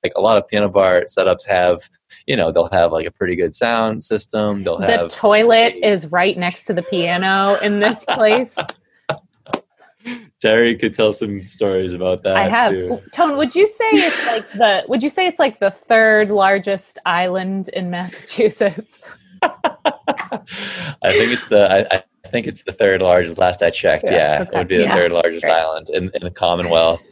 Like 0.02 0.12
a 0.16 0.20
lot 0.22 0.38
of 0.38 0.48
piano 0.48 0.70
bar 0.70 1.02
setups 1.02 1.46
have, 1.46 1.78
you 2.26 2.34
know, 2.34 2.50
they'll 2.50 2.70
have 2.72 2.90
like 2.90 3.06
a 3.06 3.10
pretty 3.10 3.36
good 3.36 3.54
sound 3.54 4.02
system. 4.02 4.64
They'll 4.64 4.78
the 4.78 4.86
have 4.86 5.10
toilet 5.10 5.74
is 5.82 6.10
right 6.10 6.38
next 6.38 6.64
to 6.64 6.72
the 6.72 6.82
piano 6.82 7.56
in 7.56 7.80
this 7.80 8.06
place. 8.06 8.54
Terry 10.40 10.76
could 10.76 10.94
tell 10.94 11.12
some 11.12 11.42
stories 11.42 11.92
about 11.92 12.22
that. 12.22 12.36
I 12.36 12.48
have. 12.48 12.72
Too. 12.72 13.00
Tone, 13.12 13.36
would 13.36 13.54
you 13.54 13.66
say 13.66 13.84
it's 13.92 14.26
like 14.26 14.50
the 14.52 14.84
would 14.88 15.02
you 15.02 15.10
say 15.10 15.26
it's 15.26 15.38
like 15.38 15.60
the 15.60 15.70
third 15.70 16.30
largest 16.30 16.98
island 17.04 17.68
in 17.70 17.90
Massachusetts? 17.90 19.10
I 19.42 19.52
think 21.12 21.32
it's 21.32 21.46
the 21.48 21.68
I, 21.92 21.96
I, 21.96 22.28
think 22.28 22.46
it's 22.46 22.62
the 22.62 22.72
third 22.72 23.02
largest. 23.02 23.38
Last 23.38 23.62
I 23.62 23.70
checked, 23.70 24.04
yeah, 24.10 24.16
Yeah, 24.16 24.42
it 24.42 24.48
would 24.52 24.68
be 24.68 24.76
the 24.78 24.84
Yeah. 24.84 24.94
third 24.94 25.12
largest 25.12 25.42
Great. 25.42 25.52
island 25.52 25.90
in, 25.90 26.10
in 26.14 26.22
the 26.22 26.30
Commonwealth. 26.30 27.06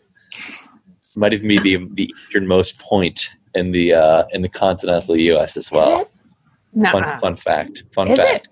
Might 1.17 1.33
even 1.33 1.49
be 1.49 1.59
the, 1.59 1.89
the 1.95 2.11
easternmost 2.27 2.79
point 2.79 3.31
in 3.55 3.73
the 3.73 3.93
uh, 3.95 4.25
in 4.33 4.43
the 4.43 4.49
continental 4.49 5.17
U.S. 5.17 5.57
as 5.57 5.73
well. 5.73 6.03
it? 6.03 6.11
No. 6.75 6.93
Fun, 6.93 7.19
fun 7.19 7.37
fact. 7.37 7.83
Fun 7.93 8.09
Is 8.09 8.19
fact. 8.19 8.49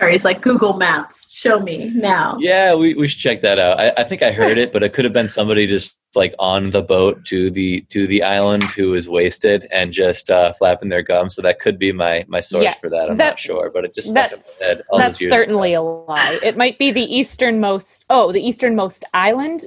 Terry's 0.00 0.24
like 0.24 0.40
Google 0.40 0.78
Maps. 0.78 1.36
Show 1.36 1.58
me 1.58 1.90
now. 1.94 2.36
Yeah, 2.40 2.74
we, 2.74 2.94
we 2.94 3.06
should 3.06 3.18
check 3.20 3.42
that 3.42 3.58
out. 3.58 3.78
I, 3.78 3.92
I 3.98 4.04
think 4.04 4.22
I 4.22 4.32
heard 4.32 4.56
it, 4.56 4.72
but 4.72 4.82
it 4.82 4.94
could 4.94 5.04
have 5.04 5.12
been 5.12 5.28
somebody 5.28 5.66
just 5.66 5.94
like 6.14 6.34
on 6.38 6.70
the 6.70 6.80
boat 6.80 7.22
to 7.26 7.50
the 7.50 7.82
to 7.90 8.06
the 8.06 8.22
island 8.22 8.64
who 8.64 8.92
was 8.92 9.10
wasted 9.10 9.66
and 9.70 9.92
just 9.92 10.30
uh, 10.30 10.54
flapping 10.54 10.88
their 10.88 11.02
gums. 11.02 11.34
So 11.34 11.42
that 11.42 11.58
could 11.58 11.78
be 11.78 11.92
my 11.92 12.24
my 12.28 12.40
source 12.40 12.64
Yeah, 12.64 12.72
for 12.72 12.88
that. 12.88 13.10
I'm 13.10 13.18
that- 13.18 13.28
not 13.32 13.40
sure, 13.40 13.70
but 13.70 13.84
it 13.84 13.92
just 13.94 14.08
stuck 14.08 14.32
in 14.32 14.38
that's 14.38 14.58
my 14.60 14.82
all 14.90 14.98
that's 14.98 15.20
years 15.20 15.30
certainly 15.30 15.74
ago. 15.74 16.04
a 16.08 16.10
lie. 16.10 16.40
It 16.42 16.56
might 16.56 16.78
be 16.78 16.92
the 16.92 17.04
easternmost. 17.14 18.06
Oh, 18.08 18.32
the 18.32 18.40
easternmost 18.40 19.04
island. 19.12 19.66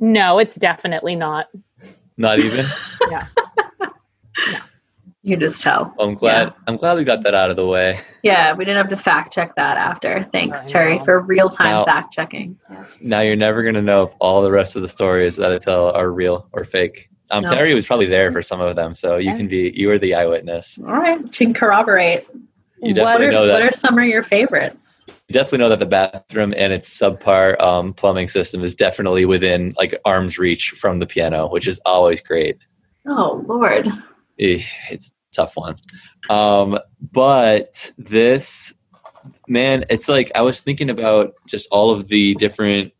No, 0.00 0.40
it's 0.40 0.56
definitely 0.56 1.14
not. 1.14 1.46
not 2.16 2.40
even. 2.40 2.66
You 5.24 5.36
can 5.36 5.40
just 5.40 5.62
tell. 5.62 5.94
I'm 6.00 6.14
glad. 6.14 6.52
I'm 6.66 6.76
glad 6.76 6.96
we 6.96 7.04
got 7.04 7.22
that 7.22 7.34
out 7.34 7.48
of 7.50 7.56
the 7.56 7.66
way. 7.66 8.00
Yeah, 8.24 8.54
we 8.54 8.64
didn't 8.64 8.78
have 8.78 8.88
to 8.88 8.96
fact 8.96 9.32
check 9.32 9.54
that 9.54 9.76
after. 9.76 10.28
Thanks, 10.32 10.68
Terry, 10.70 10.98
for 11.04 11.20
real 11.20 11.48
time 11.48 11.84
fact 11.84 12.12
checking. 12.12 12.58
Yeah. 12.68 12.84
Now 13.00 13.20
you're 13.20 13.36
never 13.36 13.62
gonna 13.62 13.82
know 13.82 14.02
if 14.04 14.12
all 14.20 14.42
the 14.42 14.50
rest 14.50 14.74
of 14.74 14.82
the 14.82 14.88
stories 14.88 15.36
that 15.36 15.52
I 15.52 15.58
tell 15.58 15.90
are 15.92 16.10
real 16.10 16.48
or 16.52 16.64
fake. 16.64 17.08
Um, 17.30 17.44
No. 17.44 17.54
Terry 17.54 17.72
was 17.74 17.86
probably 17.86 18.06
there 18.06 18.32
for 18.32 18.42
some 18.42 18.60
of 18.60 18.74
them, 18.76 18.94
so 18.94 19.16
you 19.16 19.34
can 19.36 19.46
be 19.48 19.72
you 19.76 19.90
are 19.92 19.98
the 19.98 20.12
eyewitness. 20.14 20.78
All 20.84 20.92
right, 20.92 21.20
she 21.34 21.44
can 21.44 21.54
corroborate. 21.54 22.26
You 22.80 22.88
What 22.88 22.94
definitely 22.96 23.26
are, 23.26 23.32
know 23.32 23.46
that. 23.46 23.52
what 23.54 23.62
are 23.62 23.72
some 23.72 23.96
of 23.96 24.04
your 24.04 24.24
favorites? 24.24 25.04
You 25.06 25.32
definitely 25.32 25.58
know 25.58 25.68
that 25.68 25.78
the 25.78 25.86
bathroom 25.86 26.52
and 26.56 26.72
its 26.72 26.90
subpar 26.98 27.60
um, 27.62 27.94
plumbing 27.94 28.26
system 28.26 28.62
is 28.62 28.74
definitely 28.74 29.24
within 29.24 29.72
like 29.78 29.94
arm's 30.04 30.36
reach 30.36 30.70
from 30.70 30.98
the 30.98 31.06
piano, 31.06 31.46
which 31.48 31.68
is 31.68 31.78
always 31.86 32.20
great. 32.20 32.58
Oh 33.06 33.42
Lord, 33.46 33.88
It's 34.38 35.08
a 35.08 35.34
tough 35.34 35.56
one. 35.56 35.76
Um, 36.30 36.78
but 37.12 37.90
this, 37.98 38.74
man, 39.48 39.84
it's 39.90 40.08
like 40.08 40.30
I 40.34 40.42
was 40.42 40.60
thinking 40.60 40.90
about 40.90 41.34
just 41.46 41.68
all 41.70 41.90
of 41.90 42.08
the 42.08 42.34
different, 42.34 42.92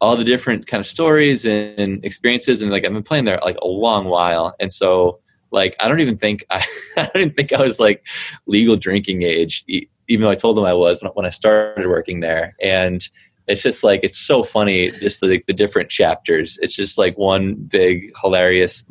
all 0.00 0.16
the 0.16 0.24
different 0.24 0.66
kind 0.66 0.80
of 0.80 0.86
stories 0.86 1.44
and 1.46 2.04
experiences, 2.04 2.62
and 2.62 2.70
like 2.70 2.84
I've 2.84 2.92
been 2.92 3.02
playing 3.02 3.24
there 3.24 3.40
like 3.42 3.58
a 3.62 3.66
long 3.66 4.06
while, 4.06 4.54
and 4.60 4.70
so 4.70 5.20
like 5.50 5.76
I 5.80 5.88
don't 5.88 6.00
even 6.00 6.18
think 6.18 6.44
I, 6.50 6.64
I 6.96 7.10
even 7.14 7.32
think 7.32 7.52
I 7.52 7.62
was 7.62 7.80
like 7.80 8.06
legal 8.46 8.76
drinking 8.76 9.22
age, 9.22 9.64
even 9.66 10.24
though 10.24 10.30
I 10.30 10.34
told 10.34 10.56
them 10.56 10.64
I 10.64 10.74
was 10.74 11.02
when, 11.14 11.26
I 11.26 11.30
started 11.30 11.86
working 11.88 12.20
there, 12.20 12.54
and 12.60 13.06
it's 13.46 13.62
just 13.62 13.84
like 13.84 14.00
it's 14.02 14.18
so 14.18 14.42
funny 14.42 14.90
just 14.90 15.20
the, 15.20 15.42
the 15.46 15.52
different 15.52 15.88
chapters. 15.88 16.58
It's 16.60 16.74
just 16.74 16.98
like 16.98 17.16
one 17.16 17.54
big 17.54 18.12
hilarious 18.20 18.88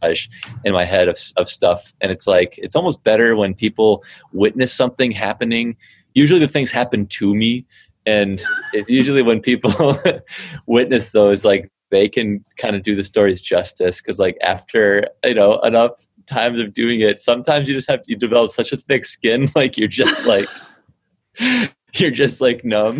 montage 0.00 0.28
in 0.64 0.72
my 0.72 0.84
head 0.84 1.08
of, 1.08 1.18
of 1.36 1.48
stuff. 1.48 1.92
And 2.00 2.10
it's 2.12 2.26
like 2.26 2.58
it's 2.58 2.76
almost 2.76 3.02
better 3.04 3.36
when 3.36 3.54
people 3.54 4.04
witness 4.32 4.72
something 4.72 5.12
happening. 5.12 5.76
Usually 6.14 6.40
the 6.40 6.48
things 6.48 6.70
happen 6.70 7.06
to 7.06 7.34
me. 7.34 7.66
And 8.06 8.42
it's 8.72 8.88
usually 8.88 9.22
when 9.22 9.40
people 9.40 9.98
witness 10.66 11.10
those 11.10 11.44
like 11.44 11.70
they 11.90 12.08
can 12.08 12.44
kind 12.56 12.76
of 12.76 12.82
do 12.82 12.94
the 12.94 13.04
stories 13.04 13.40
justice. 13.40 14.00
Because 14.00 14.18
like 14.18 14.36
after 14.42 15.06
you 15.24 15.34
know 15.34 15.60
enough 15.60 15.92
times 16.26 16.60
of 16.60 16.72
doing 16.72 17.00
it 17.00 17.20
sometimes 17.20 17.66
you 17.66 17.74
just 17.74 17.90
have 17.90 18.00
you 18.06 18.14
develop 18.14 18.52
such 18.52 18.72
a 18.72 18.76
thick 18.76 19.04
skin 19.04 19.48
like 19.56 19.76
you're 19.76 19.88
just 19.88 20.24
like 20.26 20.48
you're 21.94 22.10
just 22.12 22.40
like 22.40 22.64
numb 22.64 22.98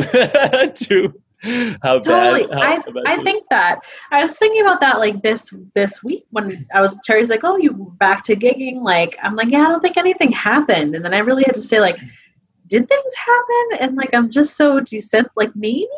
to 0.74 1.14
how 1.82 1.98
totally. 1.98 2.46
bad 2.46 2.52
how 2.52 2.60
I 2.60 2.78
bad 2.78 3.04
I 3.06 3.22
think 3.22 3.44
that 3.50 3.80
I 4.10 4.22
was 4.22 4.36
thinking 4.36 4.60
about 4.60 4.80
that 4.80 4.98
like 4.98 5.22
this 5.22 5.52
this 5.74 6.02
week 6.02 6.26
when 6.30 6.66
I 6.74 6.80
was 6.80 7.00
Terry's 7.04 7.30
like, 7.30 7.44
oh, 7.44 7.56
you 7.56 7.94
back 7.98 8.24
to 8.24 8.36
gigging? 8.36 8.82
Like 8.82 9.16
I'm 9.22 9.36
like, 9.36 9.48
yeah, 9.50 9.62
I 9.62 9.68
don't 9.68 9.80
think 9.80 9.96
anything 9.96 10.32
happened, 10.32 10.94
and 10.94 11.04
then 11.04 11.14
I 11.14 11.18
really 11.18 11.44
had 11.44 11.54
to 11.54 11.62
say 11.62 11.80
like, 11.80 11.98
did 12.66 12.88
things 12.88 13.14
happen? 13.14 13.78
And 13.80 13.96
like 13.96 14.12
I'm 14.12 14.30
just 14.30 14.56
so 14.56 14.80
decent. 14.80 15.28
Like 15.34 15.54
maybe 15.56 15.88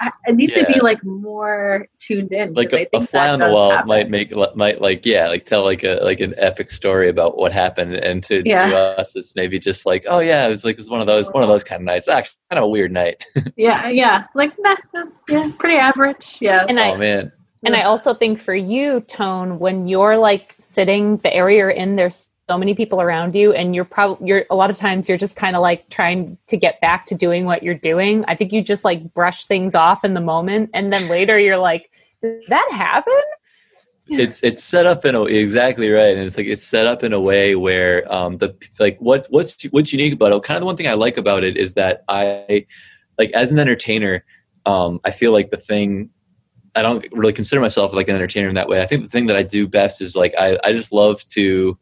I, 0.00 0.10
I 0.26 0.30
need 0.32 0.52
to 0.54 0.64
be 0.66 0.80
like 0.80 1.02
more 1.04 1.88
tuned 1.98 2.32
in. 2.32 2.54
like 2.54 2.70
'cause 2.70 2.78
I 2.78 2.82
a, 2.82 2.86
a 2.86 2.98
think 2.98 3.10
fly 3.10 3.28
on 3.30 3.38
the 3.38 3.48
wall 3.50 3.70
happen. 3.72 3.88
might 3.88 4.10
make 4.10 4.32
might 4.56 4.80
like 4.80 5.04
yeah 5.06 5.28
like 5.28 5.44
tell 5.46 5.64
like 5.64 5.82
a 5.84 6.00
like 6.02 6.20
an 6.20 6.34
epic 6.36 6.70
story 6.70 7.08
about 7.08 7.36
what 7.36 7.52
happened 7.52 7.94
and 7.94 8.22
to, 8.24 8.42
Yeah. 8.44 8.68
to 8.70 8.76
us 9.00 9.14
it's 9.16 9.34
maybe 9.36 9.58
just 9.58 9.86
like 9.86 10.04
oh 10.08 10.18
yeah 10.20 10.46
it 10.46 10.50
was 10.50 10.64
like 10.64 10.74
it 10.74 10.78
was 10.78 10.90
one 10.90 11.00
of 11.00 11.06
those 11.06 11.30
one 11.32 11.42
of 11.42 11.48
those 11.48 11.64
kind 11.64 11.80
of 11.82 11.86
nights 11.86 12.08
ah, 12.08 12.12
actually 12.18 12.36
kind 12.50 12.58
of 12.58 12.64
a 12.64 12.68
weird 12.68 12.92
night 12.92 13.24
Yeah, 13.56 13.88
yeah. 13.88 14.24
Like 14.34 14.52
nah, 14.58 14.76
that's 14.92 15.22
yeah, 15.28 15.50
pretty 15.58 15.76
average. 15.76 16.38
Yeah. 16.40 16.64
And 16.68 16.78
I 16.80 16.92
oh 16.92 16.98
man 16.98 17.32
And 17.64 17.74
I 17.74 17.82
also 17.82 18.14
think 18.14 18.38
for 18.40 18.54
you, 18.54 19.00
Tone, 19.00 19.58
when 19.58 19.88
you're 19.88 20.16
like 20.16 20.54
sitting 20.60 21.16
the 21.18 21.34
area 21.34 21.58
you're 21.58 21.70
in, 21.70 21.96
there's 21.96 22.28
so 22.48 22.56
many 22.56 22.74
people 22.74 23.00
around 23.00 23.34
you, 23.34 23.52
and 23.52 23.74
you're 23.74 23.84
probably 23.84 24.26
you're 24.26 24.44
a 24.50 24.54
lot 24.54 24.70
of 24.70 24.76
times 24.76 25.08
you're 25.08 25.18
just 25.18 25.36
kind 25.36 25.54
of 25.54 25.62
like 25.62 25.88
trying 25.90 26.38
to 26.46 26.56
get 26.56 26.80
back 26.80 27.06
to 27.06 27.14
doing 27.14 27.44
what 27.44 27.62
you're 27.62 27.74
doing. 27.74 28.24
I 28.26 28.34
think 28.34 28.52
you 28.52 28.62
just 28.62 28.84
like 28.84 29.12
brush 29.14 29.44
things 29.44 29.74
off 29.74 30.04
in 30.04 30.14
the 30.14 30.20
moment, 30.20 30.70
and 30.74 30.92
then 30.92 31.08
later 31.08 31.38
you're 31.38 31.58
like, 31.58 31.90
"Did 32.22 32.42
that 32.48 32.68
happen?" 32.72 33.14
it's 34.10 34.42
it's 34.42 34.64
set 34.64 34.86
up 34.86 35.04
in 35.04 35.14
a 35.14 35.24
exactly 35.24 35.90
right 35.90 36.16
and 36.16 36.26
it's 36.26 36.36
like 36.36 36.46
it's 36.46 36.62
set 36.62 36.86
up 36.86 37.02
in 37.02 37.12
a 37.12 37.20
way 37.20 37.54
where 37.54 38.10
um 38.12 38.38
the 38.38 38.54
like 38.80 38.96
what 39.00 39.26
what's 39.28 39.62
what's 39.64 39.92
unique 39.92 40.14
about 40.14 40.32
it 40.32 40.42
kind 40.42 40.56
of 40.56 40.62
the 40.62 40.66
one 40.66 40.76
thing 40.76 40.88
i 40.88 40.94
like 40.94 41.18
about 41.18 41.44
it 41.44 41.56
is 41.56 41.74
that 41.74 42.04
i 42.08 42.66
like 43.18 43.30
as 43.32 43.52
an 43.52 43.58
entertainer 43.58 44.24
um 44.64 44.98
i 45.04 45.10
feel 45.10 45.32
like 45.32 45.50
the 45.50 45.58
thing 45.58 46.08
i 46.74 46.80
don't 46.80 47.04
really 47.12 47.32
consider 47.32 47.60
myself 47.60 47.92
like 47.92 48.08
an 48.08 48.14
entertainer 48.14 48.48
in 48.48 48.54
that 48.54 48.68
way 48.68 48.80
i 48.80 48.86
think 48.86 49.02
the 49.02 49.10
thing 49.10 49.26
that 49.26 49.36
i 49.36 49.42
do 49.42 49.68
best 49.68 50.00
is 50.00 50.16
like 50.16 50.34
i 50.38 50.58
i 50.64 50.72
just 50.72 50.90
love 50.90 51.22
to 51.24 51.76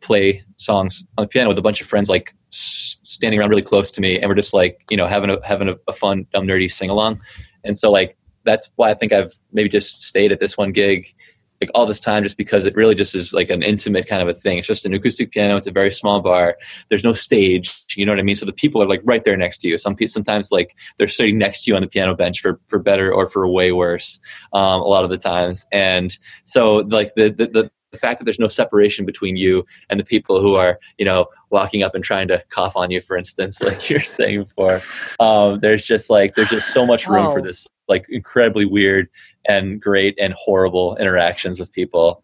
play 0.00 0.42
songs 0.56 1.04
on 1.18 1.24
the 1.24 1.28
piano 1.28 1.48
with 1.48 1.58
a 1.58 1.62
bunch 1.62 1.80
of 1.80 1.86
friends 1.86 2.08
like 2.08 2.34
standing 2.50 3.38
around 3.38 3.50
really 3.50 3.62
close 3.62 3.90
to 3.90 4.00
me 4.00 4.18
and 4.18 4.28
we're 4.28 4.34
just 4.34 4.54
like 4.54 4.84
you 4.90 4.96
know 4.96 5.06
having 5.06 5.30
a 5.30 5.38
having 5.46 5.68
a, 5.68 5.76
a 5.88 5.92
fun 5.92 6.26
dumb 6.32 6.46
nerdy 6.46 6.70
sing 6.70 6.90
along 6.90 7.20
and 7.64 7.78
so 7.78 7.90
like 7.90 8.16
that's 8.44 8.70
why 8.76 8.90
I 8.90 8.94
think 8.94 9.12
I've 9.12 9.32
maybe 9.52 9.68
just 9.68 10.02
stayed 10.02 10.32
at 10.32 10.40
this 10.40 10.56
one 10.56 10.72
gig 10.72 11.14
like 11.60 11.70
all 11.74 11.84
this 11.84 12.00
time 12.00 12.22
just 12.22 12.38
because 12.38 12.64
it 12.64 12.74
really 12.74 12.94
just 12.94 13.14
is 13.14 13.34
like 13.34 13.50
an 13.50 13.62
intimate 13.62 14.06
kind 14.06 14.22
of 14.22 14.28
a 14.28 14.34
thing. 14.34 14.58
It's 14.58 14.66
just 14.66 14.86
an 14.86 14.94
acoustic 14.94 15.30
piano. 15.30 15.56
It's 15.56 15.66
a 15.66 15.72
very 15.72 15.90
small 15.90 16.20
bar. 16.20 16.56
There's 16.88 17.04
no 17.04 17.12
stage. 17.12 17.84
You 17.96 18.06
know 18.06 18.12
what 18.12 18.18
I 18.18 18.22
mean? 18.22 18.36
So 18.36 18.46
the 18.46 18.52
people 18.52 18.82
are 18.82 18.88
like 18.88 19.02
right 19.04 19.24
there 19.24 19.36
next 19.36 19.58
to 19.58 19.68
you. 19.68 19.76
Some 19.76 19.94
people 19.94 20.10
sometimes 20.10 20.50
like 20.50 20.74
they're 20.96 21.08
sitting 21.08 21.36
next 21.36 21.64
to 21.64 21.70
you 21.70 21.76
on 21.76 21.82
the 21.82 21.88
piano 21.88 22.14
bench 22.14 22.40
for 22.40 22.60
for 22.68 22.78
better 22.78 23.12
or 23.12 23.28
for 23.28 23.46
way 23.46 23.72
worse. 23.72 24.20
Um, 24.54 24.80
a 24.80 24.86
lot 24.86 25.04
of 25.04 25.10
the 25.10 25.18
times, 25.18 25.66
and 25.70 26.16
so 26.44 26.76
like 26.76 27.14
the 27.14 27.28
the, 27.28 27.46
the 27.46 27.70
the 27.90 27.98
fact 27.98 28.18
that 28.18 28.24
there's 28.24 28.38
no 28.38 28.48
separation 28.48 29.04
between 29.04 29.36
you 29.36 29.66
and 29.88 29.98
the 29.98 30.04
people 30.04 30.40
who 30.40 30.54
are, 30.54 30.78
you 30.98 31.04
know, 31.04 31.26
walking 31.50 31.82
up 31.82 31.94
and 31.94 32.04
trying 32.04 32.28
to 32.28 32.42
cough 32.50 32.76
on 32.76 32.90
you, 32.90 33.00
for 33.00 33.16
instance, 33.16 33.60
like 33.62 33.90
you're 33.90 34.00
saying 34.00 34.42
before, 34.42 34.80
um, 35.18 35.60
there's 35.60 35.84
just 35.84 36.10
like 36.10 36.34
there's 36.36 36.50
just 36.50 36.72
so 36.72 36.86
much 36.86 37.06
room 37.06 37.30
for 37.30 37.40
Oh. 37.40 37.42
this 37.42 37.66
like 37.88 38.06
incredibly 38.08 38.64
weird 38.64 39.08
and 39.48 39.80
great 39.80 40.16
and 40.20 40.32
horrible 40.34 40.96
interactions 40.96 41.58
with 41.58 41.72
people. 41.72 42.22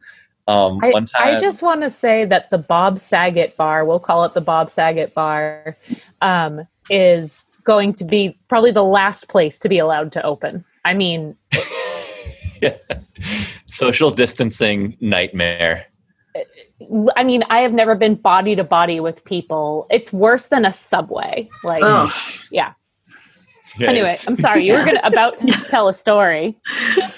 Um, 0.48 0.78
I, 0.82 0.90
one 0.90 1.06
time, 1.06 1.34
I 1.36 1.38
just 1.40 1.60
want 1.60 1.82
to 1.82 1.90
say 1.90 2.24
that 2.26 2.50
the 2.50 2.58
Bob 2.58 3.00
Saget 3.00 3.56
bar, 3.56 3.84
we'll 3.84 3.98
call 3.98 4.24
it 4.24 4.34
the 4.34 4.40
Bob 4.40 4.70
Saget 4.70 5.12
bar, 5.12 5.76
um, 6.22 6.66
is 6.88 7.44
going 7.64 7.92
to 7.94 8.04
be 8.04 8.38
probably 8.48 8.70
the 8.70 8.84
last 8.84 9.26
place 9.26 9.58
to 9.58 9.68
be 9.68 9.78
allowed 9.78 10.12
to 10.12 10.22
open. 10.22 10.64
I 10.84 10.94
mean, 10.94 11.36
social 13.66 14.10
distancing 14.10 14.96
nightmare. 15.00 15.86
I 17.16 17.24
mean, 17.24 17.42
I 17.48 17.60
have 17.60 17.72
never 17.72 17.94
been 17.94 18.14
body 18.16 18.54
to 18.56 18.64
body 18.64 19.00
with 19.00 19.24
people. 19.24 19.86
It's 19.90 20.12
worse 20.12 20.46
than 20.46 20.64
a 20.66 20.72
subway. 20.72 21.48
Like, 21.64 21.82
Oh. 21.84 22.12
yeah. 22.50 22.72
Yeah, 23.78 23.90
anyway, 23.90 24.16
I'm 24.26 24.36
sorry. 24.36 24.64
You 24.64 24.72
were 24.72 24.84
gonna 24.84 25.00
about 25.04 25.36
to 25.38 25.52
tell 25.68 25.88
a 25.88 25.92
story. 25.92 26.56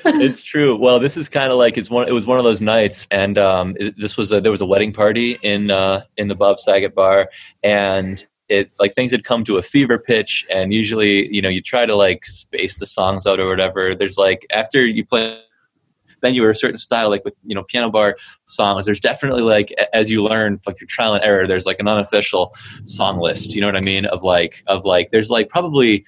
it's 0.05 0.43
true. 0.43 0.77
Well, 0.77 0.99
this 0.99 1.17
is 1.17 1.29
kind 1.29 1.53
of 1.53 1.59
like 1.59 1.77
it's 1.79 1.89
one. 1.91 2.09
It 2.09 2.13
was 2.13 2.27
one 2.27 2.39
of 2.39 2.43
those 2.43 2.61
nights, 2.61 3.07
and 3.13 3.39
um, 3.39 3.77
it, 3.79 3.95
this 3.97 4.17
was 4.17 4.33
a, 4.33 4.41
there 4.41 4.51
was 4.51 4.63
a 4.63 4.67
wedding 4.67 4.93
party 4.93 5.39
in 5.43 5.71
uh, 5.71 6.01
in 6.17 6.27
the 6.27 6.35
Bob 6.35 6.59
Saget 6.59 6.97
bar, 6.97 7.31
and 7.63 8.27
it 8.49 8.71
like 8.79 8.95
things 8.95 9.13
had 9.13 9.25
come 9.25 9.45
to 9.45 9.57
a 9.59 9.63
fever 9.63 9.99
pitch. 9.99 10.47
And 10.51 10.73
usually, 10.73 11.33
you 11.35 11.43
know, 11.43 11.49
you 11.49 11.61
try 11.63 11.87
to 11.87 11.95
like 11.95 12.25
space 12.25 12.79
the 12.79 12.87
songs 12.87 13.27
out 13.27 13.41
or 13.41 13.49
whatever. 13.49 13.95
There's 13.95 14.19
like 14.19 14.47
after 14.53 14.85
you 14.85 15.05
play 15.05 15.41
then 16.21 16.35
you 16.35 16.43
were 16.43 16.51
a 16.51 16.57
certain 16.57 16.79
style, 16.79 17.11
like 17.11 17.25
with 17.25 17.35
you 17.45 17.55
know 17.55 17.63
piano 17.63 17.91
bar 17.91 18.17
songs. 18.47 18.87
There's 18.87 19.01
definitely 19.01 19.43
like 19.43 19.73
as 19.93 20.11
you 20.11 20.25
learn 20.25 20.61
like 20.67 20.77
through 20.77 20.89
trial 20.89 21.15
and 21.15 21.25
error. 21.25 21.47
There's 21.47 21.67
like 21.67 21.79
an 21.79 21.89
unofficial 21.89 22.55
song 22.85 23.19
list. 23.21 23.55
You 23.55 23.61
know 23.61 23.69
what 23.69 23.77
I 23.77 23.81
mean? 23.81 24.05
Of 24.07 24.23
like 24.25 24.63
of 24.67 24.85
like 24.85 25.11
there's 25.11 25.31
like 25.31 25.49
probably 25.49 26.05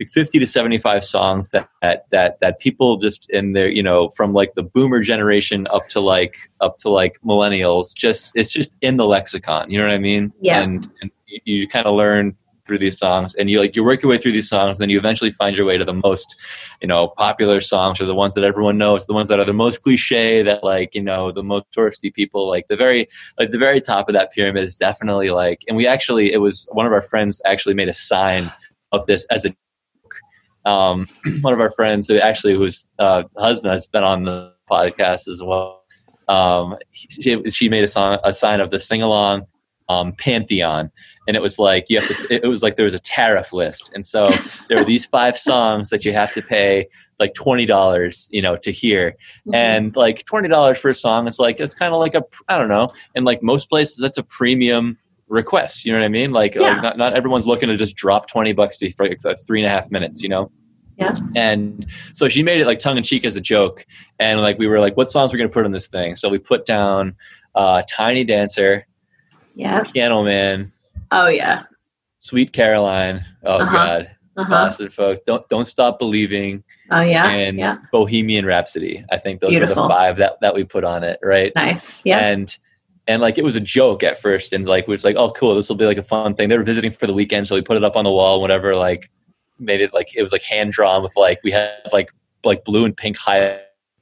like 0.00 0.08
50 0.08 0.40
to 0.40 0.46
75 0.46 1.04
songs 1.04 1.50
that, 1.50 1.68
that 2.10 2.40
that 2.40 2.58
people 2.58 2.96
just 2.96 3.30
in 3.30 3.52
their 3.52 3.68
you 3.68 3.82
know 3.82 4.08
from 4.10 4.32
like 4.32 4.54
the 4.54 4.62
boomer 4.62 5.00
generation 5.00 5.68
up 5.70 5.86
to 5.88 6.00
like 6.00 6.50
up 6.60 6.78
to 6.78 6.88
like 6.88 7.18
millennials 7.24 7.94
just 7.94 8.32
it's 8.34 8.52
just 8.52 8.74
in 8.80 8.96
the 8.96 9.06
lexicon 9.06 9.70
you 9.70 9.78
know 9.78 9.86
what 9.86 9.94
i 9.94 9.98
mean 9.98 10.32
Yeah. 10.40 10.62
and, 10.62 10.90
and 11.00 11.12
you, 11.44 11.58
you 11.60 11.68
kind 11.68 11.86
of 11.86 11.94
learn 11.94 12.36
through 12.66 12.78
these 12.78 12.98
songs 12.98 13.34
and 13.34 13.50
you 13.50 13.60
like 13.60 13.76
you 13.76 13.84
work 13.84 14.02
your 14.02 14.08
way 14.08 14.16
through 14.16 14.32
these 14.32 14.48
songs 14.48 14.78
and 14.78 14.84
then 14.84 14.90
you 14.90 14.98
eventually 14.98 15.30
find 15.30 15.54
your 15.56 15.66
way 15.66 15.76
to 15.76 15.84
the 15.84 15.92
most 15.92 16.34
you 16.80 16.88
know 16.88 17.08
popular 17.08 17.60
songs 17.60 18.00
or 18.00 18.06
the 18.06 18.14
ones 18.14 18.32
that 18.34 18.42
everyone 18.42 18.78
knows 18.78 19.06
the 19.06 19.12
ones 19.12 19.28
that 19.28 19.38
are 19.38 19.44
the 19.44 19.52
most 19.52 19.82
cliche 19.82 20.42
that 20.42 20.64
like 20.64 20.94
you 20.94 21.02
know 21.02 21.30
the 21.30 21.42
most 21.42 21.66
touristy 21.76 22.12
people 22.12 22.48
like 22.48 22.66
the 22.68 22.76
very 22.76 23.06
like 23.38 23.50
the 23.50 23.58
very 23.58 23.82
top 23.82 24.08
of 24.08 24.14
that 24.14 24.32
pyramid 24.32 24.64
is 24.64 24.76
definitely 24.76 25.30
like 25.30 25.62
and 25.68 25.76
we 25.76 25.86
actually 25.86 26.32
it 26.32 26.38
was 26.38 26.66
one 26.72 26.86
of 26.86 26.92
our 26.92 27.02
friends 27.02 27.40
actually 27.44 27.74
made 27.74 27.88
a 27.88 27.94
sign 27.94 28.50
of 28.92 29.06
this 29.06 29.26
as 29.30 29.44
a 29.44 29.54
um, 30.64 31.06
one 31.42 31.52
of 31.52 31.60
our 31.60 31.70
friends 31.70 32.08
who 32.08 32.16
actually 32.18 32.54
whose 32.54 32.88
uh, 32.98 33.24
husband 33.36 33.72
has 33.72 33.86
been 33.86 34.04
on 34.04 34.24
the 34.24 34.52
podcast 34.70 35.28
as 35.28 35.42
well. 35.44 35.82
Um, 36.26 36.78
she, 36.92 37.42
she 37.50 37.68
made 37.68 37.84
a, 37.84 37.88
song, 37.88 38.18
a 38.24 38.32
sign 38.32 38.60
of 38.60 38.70
the 38.70 38.80
sing 38.80 39.02
along 39.02 39.46
um, 39.88 40.12
pantheon, 40.12 40.90
and 41.26 41.36
it 41.36 41.40
was 41.42 41.58
like 41.58 41.86
you 41.88 42.00
have 42.00 42.08
to. 42.08 42.44
It 42.44 42.46
was 42.48 42.62
like 42.62 42.76
there 42.76 42.84
was 42.84 42.94
a 42.94 42.98
tariff 42.98 43.52
list, 43.52 43.90
and 43.94 44.04
so 44.04 44.30
there 44.68 44.78
were 44.78 44.84
these 44.84 45.04
five 45.06 45.36
songs 45.38 45.90
that 45.90 46.04
you 46.04 46.12
have 46.12 46.32
to 46.34 46.42
pay 46.42 46.86
like 47.20 47.34
twenty 47.34 47.66
dollars, 47.66 48.28
you 48.32 48.42
know, 48.42 48.56
to 48.56 48.70
hear, 48.70 49.12
Mm-hmm. 49.46 49.54
and 49.54 49.96
like 49.96 50.24
twenty 50.26 50.48
dollars 50.48 50.78
for 50.78 50.90
a 50.90 50.94
song 50.94 51.26
is 51.28 51.38
like 51.38 51.60
it's 51.60 51.74
kind 51.74 51.92
of 51.94 52.00
like 52.00 52.14
a 52.14 52.22
I 52.48 52.58
don't 52.58 52.68
know, 52.68 52.92
and 53.14 53.24
like 53.24 53.42
most 53.42 53.68
places 53.68 53.98
that's 53.98 54.18
a 54.18 54.22
premium 54.22 54.98
request. 55.28 55.84
You 55.84 55.92
know 55.92 55.98
what 56.00 56.04
I 56.04 56.08
mean? 56.08 56.32
Like, 56.32 56.54
Yeah. 56.54 56.62
like 56.74 56.82
not, 56.82 56.98
not 56.98 57.14
everyone's 57.14 57.46
looking 57.46 57.68
to 57.68 57.76
just 57.76 57.96
drop 57.96 58.28
twenty 58.28 58.52
bucks 58.52 58.76
to, 58.78 58.90
for 58.92 59.08
like, 59.08 59.20
three 59.46 59.60
and 59.60 59.66
a 59.66 59.70
half 59.70 59.90
minutes. 59.90 60.22
You 60.22 60.28
know. 60.28 60.50
Yeah. 60.96 61.12
And 61.34 61.86
so 62.12 62.28
she 62.28 62.44
made 62.44 62.60
it 62.60 62.66
like 62.68 62.78
tongue 62.78 62.96
in 62.96 63.02
cheek 63.02 63.24
as 63.24 63.34
a 63.34 63.40
joke, 63.40 63.84
and 64.20 64.40
like 64.40 64.58
we 64.58 64.66
were 64.68 64.78
like, 64.78 64.96
what 64.96 65.08
songs 65.10 65.32
we're 65.32 65.38
gonna 65.38 65.48
put 65.48 65.64
on 65.64 65.72
this 65.72 65.88
thing? 65.88 66.14
So 66.14 66.28
we 66.28 66.38
put 66.38 66.66
down 66.66 67.16
uh, 67.56 67.82
Tiny 67.90 68.22
Dancer, 68.24 68.86
yeah. 69.56 69.82
Piano 69.82 70.22
Man, 70.22 70.72
Oh 71.10 71.28
yeah. 71.28 71.62
Sweet 72.18 72.52
Caroline. 72.52 73.24
Oh 73.44 73.58
Uh-huh. 73.58 73.72
God, 73.72 74.10
Uh-huh. 74.36 74.50
Boston 74.50 74.90
folks. 74.90 75.20
Don't 75.26 75.46
don't 75.48 75.66
stop 75.66 75.98
believing 75.98 76.64
Oh 76.90 77.00
yeah. 77.00 77.28
and 77.28 77.58
yeah. 77.58 77.76
Bohemian 77.92 78.44
Rhapsody. 78.46 79.04
I 79.10 79.18
think 79.18 79.40
those 79.40 79.48
were 79.48 79.60
Beautiful. 79.60 79.84
the 79.84 79.88
five 79.88 80.16
that 80.18 80.40
that 80.40 80.54
we 80.54 80.64
put 80.64 80.84
on 80.84 81.04
it, 81.04 81.18
right? 81.22 81.52
Nice. 81.54 82.02
Yeah. 82.04 82.18
And 82.20 82.56
and 83.06 83.20
like 83.20 83.36
it 83.36 83.44
was 83.44 83.54
a 83.56 83.60
joke 83.60 84.02
at 84.02 84.18
first, 84.20 84.52
and 84.54 84.66
like 84.66 84.86
we 84.86 84.92
was 84.92 85.04
like, 85.04 85.16
oh 85.16 85.30
cool, 85.32 85.54
this 85.54 85.68
will 85.68 85.76
be 85.76 85.84
like 85.84 85.98
a 85.98 86.02
fun 86.02 86.34
thing. 86.34 86.48
They 86.48 86.56
were 86.56 86.64
visiting 86.64 86.90
for 86.90 87.06
the 87.06 87.12
weekend, 87.12 87.46
so 87.46 87.54
we 87.54 87.60
put 87.62 87.76
it 87.76 87.84
up 87.84 87.96
on 87.96 88.04
the 88.04 88.10
wall, 88.10 88.40
whatever. 88.40 88.74
Like 88.74 89.10
made 89.58 89.80
it 89.82 89.92
like 89.92 90.16
it 90.16 90.22
was 90.22 90.32
like 90.32 90.42
hand 90.42 90.72
drawn 90.72 91.02
with 91.02 91.12
like 91.16 91.38
we 91.44 91.50
had 91.50 91.70
like 91.92 92.10
like 92.44 92.64
blue 92.64 92.84
and 92.86 92.96
pink 92.96 93.16
high 93.18 93.60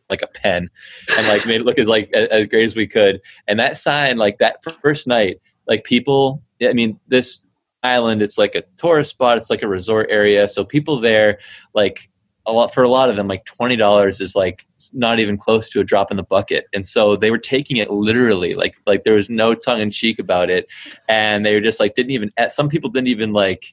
like 0.08 0.22
a 0.22 0.26
pen 0.28 0.68
and 1.16 1.26
like 1.28 1.44
made 1.46 1.60
it 1.60 1.64
look 1.64 1.78
as 1.78 1.88
like 1.88 2.10
as, 2.14 2.28
as 2.28 2.46
great 2.46 2.64
as 2.64 2.74
we 2.76 2.86
could 2.86 3.20
and 3.46 3.58
that 3.58 3.76
sign 3.76 4.18
like 4.18 4.36
that 4.38 4.56
first 4.82 5.06
night 5.06 5.40
like 5.66 5.84
people 5.84 6.42
i 6.68 6.72
mean 6.72 6.98
this 7.08 7.42
island 7.82 8.22
it's 8.22 8.38
like 8.38 8.54
a 8.54 8.62
tourist 8.76 9.10
spot 9.10 9.36
it's 9.36 9.50
like 9.50 9.62
a 9.62 9.68
resort 9.68 10.06
area 10.10 10.48
so 10.48 10.64
people 10.64 11.00
there 11.00 11.38
like 11.74 12.08
a 12.46 12.52
lot 12.52 12.74
for 12.74 12.82
a 12.82 12.88
lot 12.88 13.08
of 13.08 13.14
them 13.14 13.28
like 13.28 13.44
$20 13.44 14.20
is 14.20 14.34
like 14.34 14.66
not 14.92 15.20
even 15.20 15.36
close 15.38 15.68
to 15.68 15.78
a 15.78 15.84
drop 15.84 16.10
in 16.10 16.16
the 16.16 16.24
bucket 16.24 16.66
and 16.74 16.84
so 16.84 17.14
they 17.14 17.30
were 17.30 17.38
taking 17.38 17.76
it 17.76 17.90
literally 17.90 18.54
like 18.54 18.74
like 18.86 19.04
there 19.04 19.14
was 19.14 19.30
no 19.30 19.54
tongue 19.54 19.80
in 19.80 19.90
cheek 19.92 20.18
about 20.18 20.50
it 20.50 20.66
and 21.08 21.46
they 21.46 21.54
were 21.54 21.60
just 21.60 21.78
like 21.78 21.94
didn't 21.94 22.10
even 22.10 22.32
some 22.50 22.68
people 22.68 22.90
didn't 22.90 23.06
even 23.08 23.32
like 23.32 23.66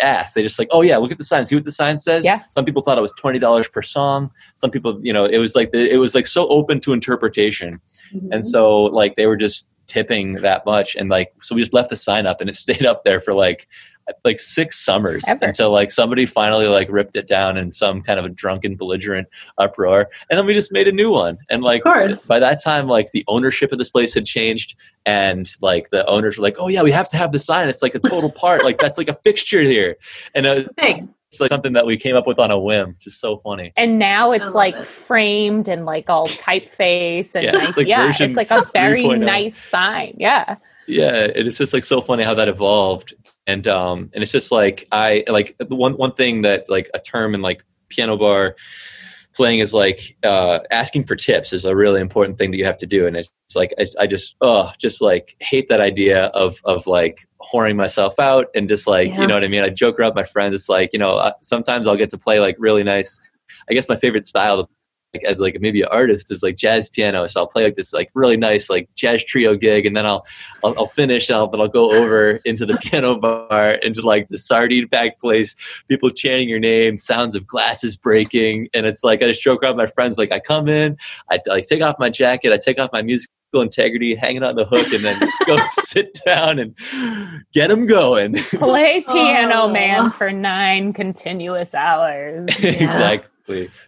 ask 0.00 0.34
they 0.34 0.42
just 0.42 0.58
like 0.58 0.68
oh 0.72 0.80
yeah 0.82 0.96
look 0.98 1.10
at 1.12 1.16
the 1.18 1.24
sign 1.24 1.44
see 1.46 1.54
what 1.54 1.64
the 1.64 1.72
sign 1.72 1.96
says 1.98 2.22
Yeah. 2.24 2.42
some 2.50 2.64
people 2.66 2.82
thought 2.82 2.96
it 2.98 3.02
was 3.02 3.14
$20 3.14 3.72
per 3.72 3.82
song 3.82 4.30
some 4.56 4.70
people 4.70 4.98
you 5.02 5.12
know 5.12 5.24
it 5.24 5.38
was 5.38 5.54
like 5.54 5.72
the, 5.72 5.90
it 5.90 5.96
was 5.98 6.14
like 6.14 6.26
so 6.26 6.48
open 6.48 6.80
to 6.80 6.92
interpretation 6.94 7.80
Mhm. 8.14 8.28
and 8.30 8.44
so 8.44 8.84
like 8.84 9.16
they 9.16 9.26
were 9.26 9.36
just 9.38 9.68
tipping 9.92 10.34
that 10.34 10.64
much. 10.64 10.96
And 10.96 11.10
like 11.10 11.34
so 11.42 11.54
we 11.54 11.60
just 11.60 11.74
left 11.74 11.90
the 11.90 11.96
sign 11.96 12.26
up 12.26 12.40
and 12.40 12.48
it 12.48 12.56
stayed 12.66 12.86
up 12.86 13.04
there 13.04 13.20
for 13.20 13.34
like 13.34 13.68
like 14.24 14.40
six 14.40 14.84
summers 14.84 15.22
Ever. 15.28 15.44
until 15.44 15.70
like 15.70 15.92
somebody 15.92 16.26
finally 16.26 16.66
like 16.66 16.88
ripped 16.90 17.14
it 17.14 17.28
down 17.28 17.56
in 17.56 17.70
some 17.70 18.02
kind 18.02 18.18
of 18.18 18.24
a 18.24 18.28
drunken 18.28 18.74
belligerent 18.74 19.28
uproar. 19.58 20.10
And 20.28 20.36
then 20.36 20.44
we 20.44 20.54
just 20.54 20.72
made 20.72 20.88
a 20.88 20.92
new 20.92 21.12
one. 21.12 21.38
And 21.50 21.62
like 21.62 21.84
by 22.28 22.40
that 22.40 22.60
time 22.62 22.88
like 22.88 23.12
the 23.12 23.24
ownership 23.28 23.70
of 23.70 23.78
this 23.78 23.90
place 23.90 24.14
had 24.14 24.26
changed. 24.26 24.74
And 25.04 25.48
like 25.60 25.90
the 25.90 26.06
owners 26.06 26.38
were 26.38 26.42
like 26.42 26.56
oh 26.58 26.68
yeah 26.68 26.82
we 26.82 26.90
have 26.90 27.08
to 27.10 27.16
have 27.16 27.32
the 27.32 27.38
sign. 27.38 27.68
It's 27.68 27.82
like 27.82 27.94
a 27.94 28.00
total 28.00 28.30
part. 28.30 28.64
Like 28.64 28.78
that's 28.78 28.98
like 28.98 29.08
a 29.08 29.18
fixture 29.22 29.62
here. 29.62 29.96
And 30.34 30.46
uh, 30.46 30.64
thing. 30.78 31.14
It's 31.32 31.40
like 31.40 31.48
something 31.48 31.72
that 31.72 31.86
we 31.86 31.96
came 31.96 32.14
up 32.14 32.26
with 32.26 32.38
on 32.38 32.50
a 32.50 32.58
whim 32.58 32.94
just 33.00 33.18
so 33.18 33.38
funny 33.38 33.72
And 33.78 33.98
now 33.98 34.32
it's 34.32 34.52
like 34.54 34.74
it. 34.76 34.86
framed 34.86 35.66
and 35.66 35.86
like 35.86 36.10
all 36.10 36.28
typeface 36.28 37.34
and 37.34 37.44
Yeah, 37.44 37.52
nice. 37.52 37.68
it's 37.70 37.78
like 37.78 37.86
yeah, 37.86 38.12
it's 38.14 38.36
like 38.36 38.50
a 38.50 38.66
very 38.74 39.04
3.0. 39.04 39.24
nice 39.24 39.56
sign. 39.56 40.14
Yeah. 40.18 40.56
yeah 40.86 41.28
and 41.34 41.48
it's 41.48 41.56
just 41.56 41.72
like 41.72 41.84
so 41.84 42.02
funny 42.02 42.22
how 42.22 42.34
that 42.34 42.48
evolved 42.48 43.14
and 43.46 43.66
um 43.66 44.10
and 44.12 44.22
it's 44.22 44.30
just 44.32 44.52
like 44.52 44.86
i 44.92 45.24
like 45.26 45.56
one 45.68 45.94
one 45.96 46.12
thing 46.12 46.42
that 46.42 46.68
like 46.68 46.90
a 46.92 46.98
term 47.00 47.34
in 47.34 47.40
like 47.40 47.64
piano 47.88 48.16
bar 48.16 48.54
playing 49.34 49.60
is 49.60 49.72
like 49.72 50.16
uh 50.22 50.58
asking 50.70 51.04
for 51.04 51.16
tips 51.16 51.52
is 51.52 51.64
a 51.64 51.74
really 51.74 52.00
important 52.00 52.38
thing 52.38 52.50
that 52.50 52.58
you 52.58 52.64
have 52.64 52.78
to 52.78 52.86
do. 52.86 53.06
And 53.06 53.16
it's 53.16 53.30
like 53.54 53.72
i, 53.78 53.86
I 54.00 54.06
just 54.06 54.36
oh 54.40 54.72
just 54.78 55.00
like 55.00 55.36
hate 55.40 55.68
that 55.68 55.80
idea 55.80 56.24
of 56.26 56.56
of 56.64 56.86
like 56.86 57.26
whoring 57.52 57.76
myself 57.76 58.18
out 58.18 58.46
and 58.54 58.68
just 58.68 58.86
like 58.86 59.08
Yeah. 59.08 59.22
you 59.22 59.26
know 59.26 59.34
what 59.34 59.44
i 59.44 59.48
mean? 59.48 59.62
I 59.62 59.68
joke 59.68 59.98
around 59.98 60.10
with 60.10 60.16
my 60.16 60.24
friends. 60.24 60.54
It's 60.54 60.68
like 60.68 60.90
you 60.92 60.98
know 60.98 61.12
uh, 61.16 61.32
sometimes 61.42 61.86
i'll 61.86 61.96
get 61.96 62.10
to 62.10 62.18
play 62.18 62.40
like 62.40 62.56
really 62.58 62.82
nice 62.82 63.20
i 63.70 63.74
guess 63.74 63.88
my 63.88 63.96
favorite 63.96 64.24
style 64.24 64.68
like 65.14 65.24
as 65.24 65.40
like 65.40 65.58
maybe 65.60 65.82
an 65.82 65.88
artist 65.90 66.30
is 66.30 66.42
like 66.42 66.56
jazz 66.56 66.88
piano 66.88 67.26
so 67.26 67.40
i'll 67.40 67.46
play 67.46 67.64
like 67.64 67.74
this 67.74 67.92
like 67.92 68.10
really 68.14 68.36
nice 68.36 68.70
like 68.70 68.88
jazz 68.94 69.22
trio 69.24 69.54
gig 69.54 69.84
and 69.86 69.96
then 69.96 70.06
i'll 70.06 70.24
I'll, 70.64 70.74
I'll 70.78 70.86
finish 70.86 71.28
and 71.28 71.36
I'll, 71.36 71.46
but 71.46 71.60
I'll 71.60 71.68
go 71.68 71.92
over 71.92 72.40
into 72.44 72.66
the 72.66 72.76
piano 72.82 73.16
bar 73.16 73.72
into 73.72 74.02
like 74.02 74.28
the 74.28 74.38
sardine 74.38 74.88
packed 74.88 75.20
place, 75.20 75.54
people 75.88 76.10
chanting 76.10 76.48
your 76.48 76.60
name, 76.60 76.98
sounds 76.98 77.34
of 77.34 77.46
glasses 77.46 77.96
breaking. 77.96 78.68
And 78.74 78.86
it's 78.86 79.04
like, 79.04 79.22
I 79.22 79.28
just 79.28 79.42
joke 79.42 79.62
around 79.62 79.76
with 79.76 79.88
my 79.88 79.92
friends. 79.92 80.18
Like 80.18 80.32
I 80.32 80.40
come 80.40 80.68
in, 80.68 80.96
I 81.30 81.40
like 81.46 81.66
take 81.66 81.82
off 81.82 81.96
my 81.98 82.10
jacket, 82.10 82.52
I 82.52 82.58
take 82.58 82.78
off 82.78 82.90
my 82.92 83.02
musical 83.02 83.32
integrity, 83.54 84.14
hanging 84.14 84.42
on 84.42 84.54
the 84.54 84.64
hook 84.64 84.92
and 84.92 85.04
then 85.04 85.20
go 85.46 85.58
sit 85.68 86.18
down 86.24 86.58
and 86.58 86.74
get 87.52 87.68
them 87.68 87.86
going. 87.86 88.34
Play 88.54 89.04
oh. 89.06 89.12
Piano 89.12 89.62
Oh. 89.62 89.68
Man 89.68 90.10
for 90.10 90.32
nine 90.32 90.92
continuous 90.92 91.74
hours. 91.74 92.48
exactly. 92.58 93.28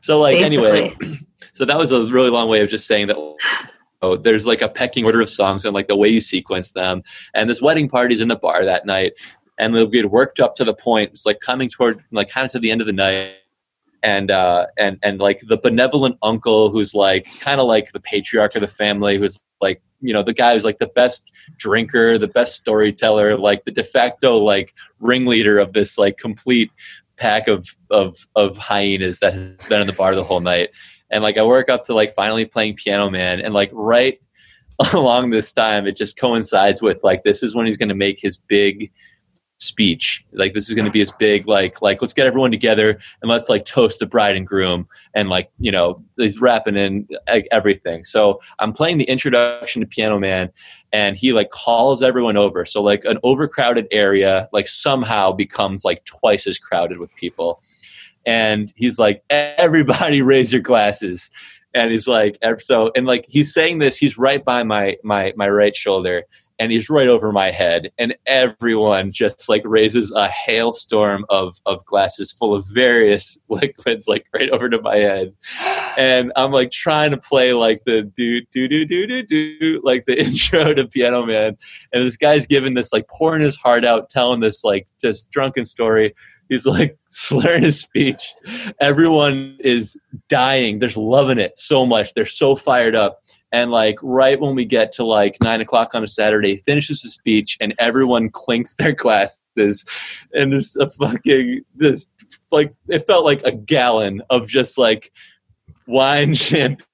So 0.00 0.20
like, 0.20 0.40
anyway, 0.40 0.96
so 1.52 1.64
that 1.64 1.78
was 1.78 1.92
a 1.92 2.06
really 2.06 2.30
long 2.30 2.48
way 2.48 2.62
of 2.62 2.68
just 2.68 2.86
saying 2.86 3.08
that 3.08 3.16
oh, 4.02 4.16
there's 4.16 4.46
like 4.46 4.62
a 4.62 4.68
pecking 4.68 5.04
order 5.04 5.20
of 5.20 5.30
songs 5.30 5.64
and 5.64 5.74
like 5.74 5.88
the 5.88 5.96
way 5.96 6.08
you 6.08 6.20
sequence 6.20 6.70
them. 6.72 7.02
And 7.34 7.48
this 7.48 7.62
wedding 7.62 7.88
party's 7.88 8.20
in 8.20 8.28
the 8.28 8.36
bar 8.36 8.64
that 8.64 8.86
night 8.86 9.12
and 9.58 9.72
we 9.72 9.96
had 9.96 10.06
worked 10.06 10.40
up 10.40 10.54
to 10.56 10.64
the 10.64 10.74
point 10.74 11.10
it's 11.12 11.26
like 11.26 11.40
coming 11.40 11.68
toward 11.68 12.02
like 12.10 12.28
kind 12.28 12.44
of 12.44 12.52
to 12.52 12.58
the 12.58 12.70
end 12.70 12.80
of 12.80 12.86
the 12.86 12.92
night 12.92 13.34
and 14.02 14.30
uh 14.30 14.66
and 14.78 14.98
and 15.02 15.20
like 15.20 15.40
the 15.46 15.56
benevolent 15.56 16.16
uncle 16.22 16.70
who's 16.70 16.94
like 16.94 17.26
kind 17.40 17.60
of 17.60 17.66
like 17.66 17.92
the 17.92 18.00
patriarch 18.00 18.54
of 18.54 18.60
the 18.60 18.68
family 18.68 19.16
who's 19.16 19.42
like 19.60 19.82
you 20.00 20.12
know 20.12 20.22
the 20.22 20.32
guy 20.32 20.54
who's 20.54 20.64
like 20.64 20.78
the 20.78 20.88
best 20.88 21.32
drinker 21.56 22.18
the 22.18 22.28
best 22.28 22.54
storyteller 22.54 23.38
like 23.38 23.64
the 23.64 23.70
de 23.70 23.84
facto 23.84 24.38
like 24.38 24.74
ringleader 25.00 25.58
of 25.58 25.72
this 25.72 25.96
like 25.96 26.18
complete 26.18 26.70
pack 27.16 27.48
of 27.48 27.66
of 27.90 28.26
of 28.34 28.56
hyenas 28.56 29.20
that 29.20 29.32
has 29.32 29.64
been 29.68 29.80
in 29.80 29.86
the 29.86 29.92
bar 29.92 30.14
the 30.14 30.24
whole 30.24 30.40
night 30.40 30.70
and 31.14 31.22
like 31.22 31.38
I 31.38 31.44
work 31.44 31.68
up 31.68 31.84
to 31.84 31.94
like 31.94 32.12
finally 32.12 32.44
playing 32.44 32.74
Piano 32.74 33.08
Man, 33.08 33.40
and 33.40 33.54
like 33.54 33.70
right 33.72 34.20
along 34.92 35.30
this 35.30 35.52
time, 35.52 35.86
it 35.86 35.96
just 35.96 36.18
coincides 36.18 36.82
with 36.82 37.02
like 37.04 37.22
this 37.22 37.42
is 37.42 37.54
when 37.54 37.66
he's 37.66 37.76
going 37.76 37.88
to 37.88 37.94
make 37.94 38.20
his 38.20 38.36
big 38.36 38.90
speech. 39.58 40.24
Like 40.32 40.52
this 40.52 40.68
is 40.68 40.74
going 40.74 40.86
to 40.86 40.90
be 40.90 40.98
his 40.98 41.12
big 41.12 41.46
like 41.46 41.80
like 41.80 42.02
let's 42.02 42.12
get 42.12 42.26
everyone 42.26 42.50
together 42.50 42.98
and 43.22 43.30
let's 43.30 43.48
like 43.48 43.64
toast 43.64 44.00
the 44.00 44.06
bride 44.06 44.36
and 44.36 44.46
groom, 44.46 44.88
and 45.14 45.28
like 45.28 45.50
you 45.58 45.70
know 45.70 46.02
he's 46.16 46.40
rapping 46.40 46.76
in 46.76 47.06
like, 47.28 47.46
everything. 47.52 48.02
So 48.02 48.40
I'm 48.58 48.72
playing 48.72 48.98
the 48.98 49.04
introduction 49.04 49.82
to 49.82 49.86
Piano 49.86 50.18
Man, 50.18 50.50
and 50.94 51.16
he 51.16 51.32
like 51.32 51.50
calls 51.50 52.02
everyone 52.02 52.36
over. 52.36 52.64
So 52.64 52.80
like 52.80 53.04
an 53.04 53.18
overcrowded 53.24 53.88
area 53.90 54.48
like 54.52 54.68
somehow 54.68 55.32
becomes 55.32 55.84
like 55.84 56.04
twice 56.04 56.46
as 56.46 56.56
crowded 56.56 56.98
with 56.98 57.14
people. 57.16 57.60
And 58.24 58.72
he's 58.76 58.96
like 58.96 59.24
everybody 59.28 60.22
raise 60.22 60.52
your 60.52 60.62
glasses. 60.62 61.30
And 61.74 61.90
he's 61.90 62.06
like 62.06 62.38
so 62.58 62.92
and 62.94 63.06
like 63.06 63.26
he's 63.28 63.52
saying 63.52 63.80
this 63.80 63.96
he's 63.96 64.16
right 64.16 64.42
by 64.44 64.62
my 64.62 64.96
my 65.02 65.32
my 65.34 65.48
right 65.48 65.74
shoulder 65.74 66.22
and 66.58 66.70
he's 66.70 66.88
right 66.88 67.08
over 67.08 67.32
my 67.32 67.50
head 67.50 67.90
and 67.98 68.14
everyone 68.26 69.12
just 69.12 69.48
like 69.48 69.62
raises 69.64 70.12
a 70.12 70.28
hailstorm 70.28 71.24
of 71.28 71.56
of 71.66 71.84
glasses 71.84 72.32
full 72.32 72.54
of 72.54 72.64
various 72.72 73.38
liquids 73.48 74.06
like 74.06 74.26
right 74.32 74.50
over 74.50 74.68
to 74.68 74.80
my 74.80 74.96
head. 74.96 75.34
And 75.96 76.32
i'm 76.36 76.52
like 76.52 76.70
trying 76.70 77.10
to 77.10 77.16
play 77.16 77.52
like 77.52 77.84
the 77.84 78.02
do 78.02 78.40
do 78.52 78.68
do 78.68 78.84
do 78.84 79.06
do 79.06 79.22
do 79.22 79.80
like 79.82 80.06
the 80.06 80.20
intro 80.24 80.74
to 80.74 80.86
piano 80.86 81.26
man. 81.26 81.56
And 81.92 82.06
this 82.06 82.16
guy's 82.16 82.46
giving 82.46 82.74
this 82.74 82.92
like 82.92 83.08
pouring 83.08 83.42
his 83.42 83.56
heart 83.56 83.84
out 83.84 84.10
telling 84.10 84.40
this 84.40 84.64
like 84.64 84.86
just 85.00 85.30
drunken 85.30 85.64
story. 85.64 86.14
He's 86.48 86.66
like 86.66 86.98
slurring 87.08 87.62
his 87.62 87.80
speech. 87.80 88.32
Everyone 88.80 89.56
is 89.60 89.96
dying. 90.28 90.78
They're 90.78 90.90
loving 90.94 91.38
it 91.38 91.58
so 91.58 91.86
much. 91.86 92.14
They're 92.14 92.26
so 92.26 92.54
fired 92.56 92.94
up 92.94 93.23
and 93.54 93.70
like 93.70 93.96
right 94.02 94.40
when 94.40 94.56
we 94.56 94.64
get 94.64 94.90
to 94.90 95.04
like 95.04 95.36
nine 95.40 95.60
o'clock 95.60 95.94
on 95.94 96.02
a 96.02 96.08
Saturday, 96.08 96.56
finishes 96.66 97.02
the 97.02 97.08
speech 97.08 97.56
and 97.60 97.72
everyone 97.78 98.28
clinks 98.28 98.74
their 98.74 98.92
glasses, 99.04 99.84
and 100.34 100.52
this 100.52 100.74
a 100.74 100.90
fucking 100.90 101.62
this 101.76 102.08
like 102.50 102.72
it 102.88 103.06
felt 103.06 103.24
like 103.24 103.42
a 103.44 103.52
gallon 103.52 104.22
of 104.28 104.48
just 104.48 104.76
like 104.76 105.12
wine, 105.86 106.34
champagne, 106.34 106.84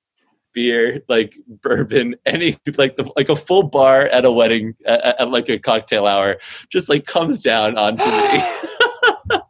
beer, 0.53 1.01
like 1.09 1.35
bourbon, 1.49 2.15
any 2.27 2.59
like 2.77 2.97
the 2.97 3.11
like 3.17 3.31
a 3.31 3.37
full 3.37 3.63
bar 3.63 4.03
at 4.03 4.27
a 4.27 4.31
wedding 4.31 4.75
at, 4.85 5.19
at 5.19 5.31
like 5.31 5.49
a 5.49 5.59
cocktail 5.59 6.07
hour, 6.07 6.37
just 6.69 6.91
like 6.91 7.07
comes 7.07 7.41
down 7.41 7.79
onto 7.79 8.05
me. 8.05 8.45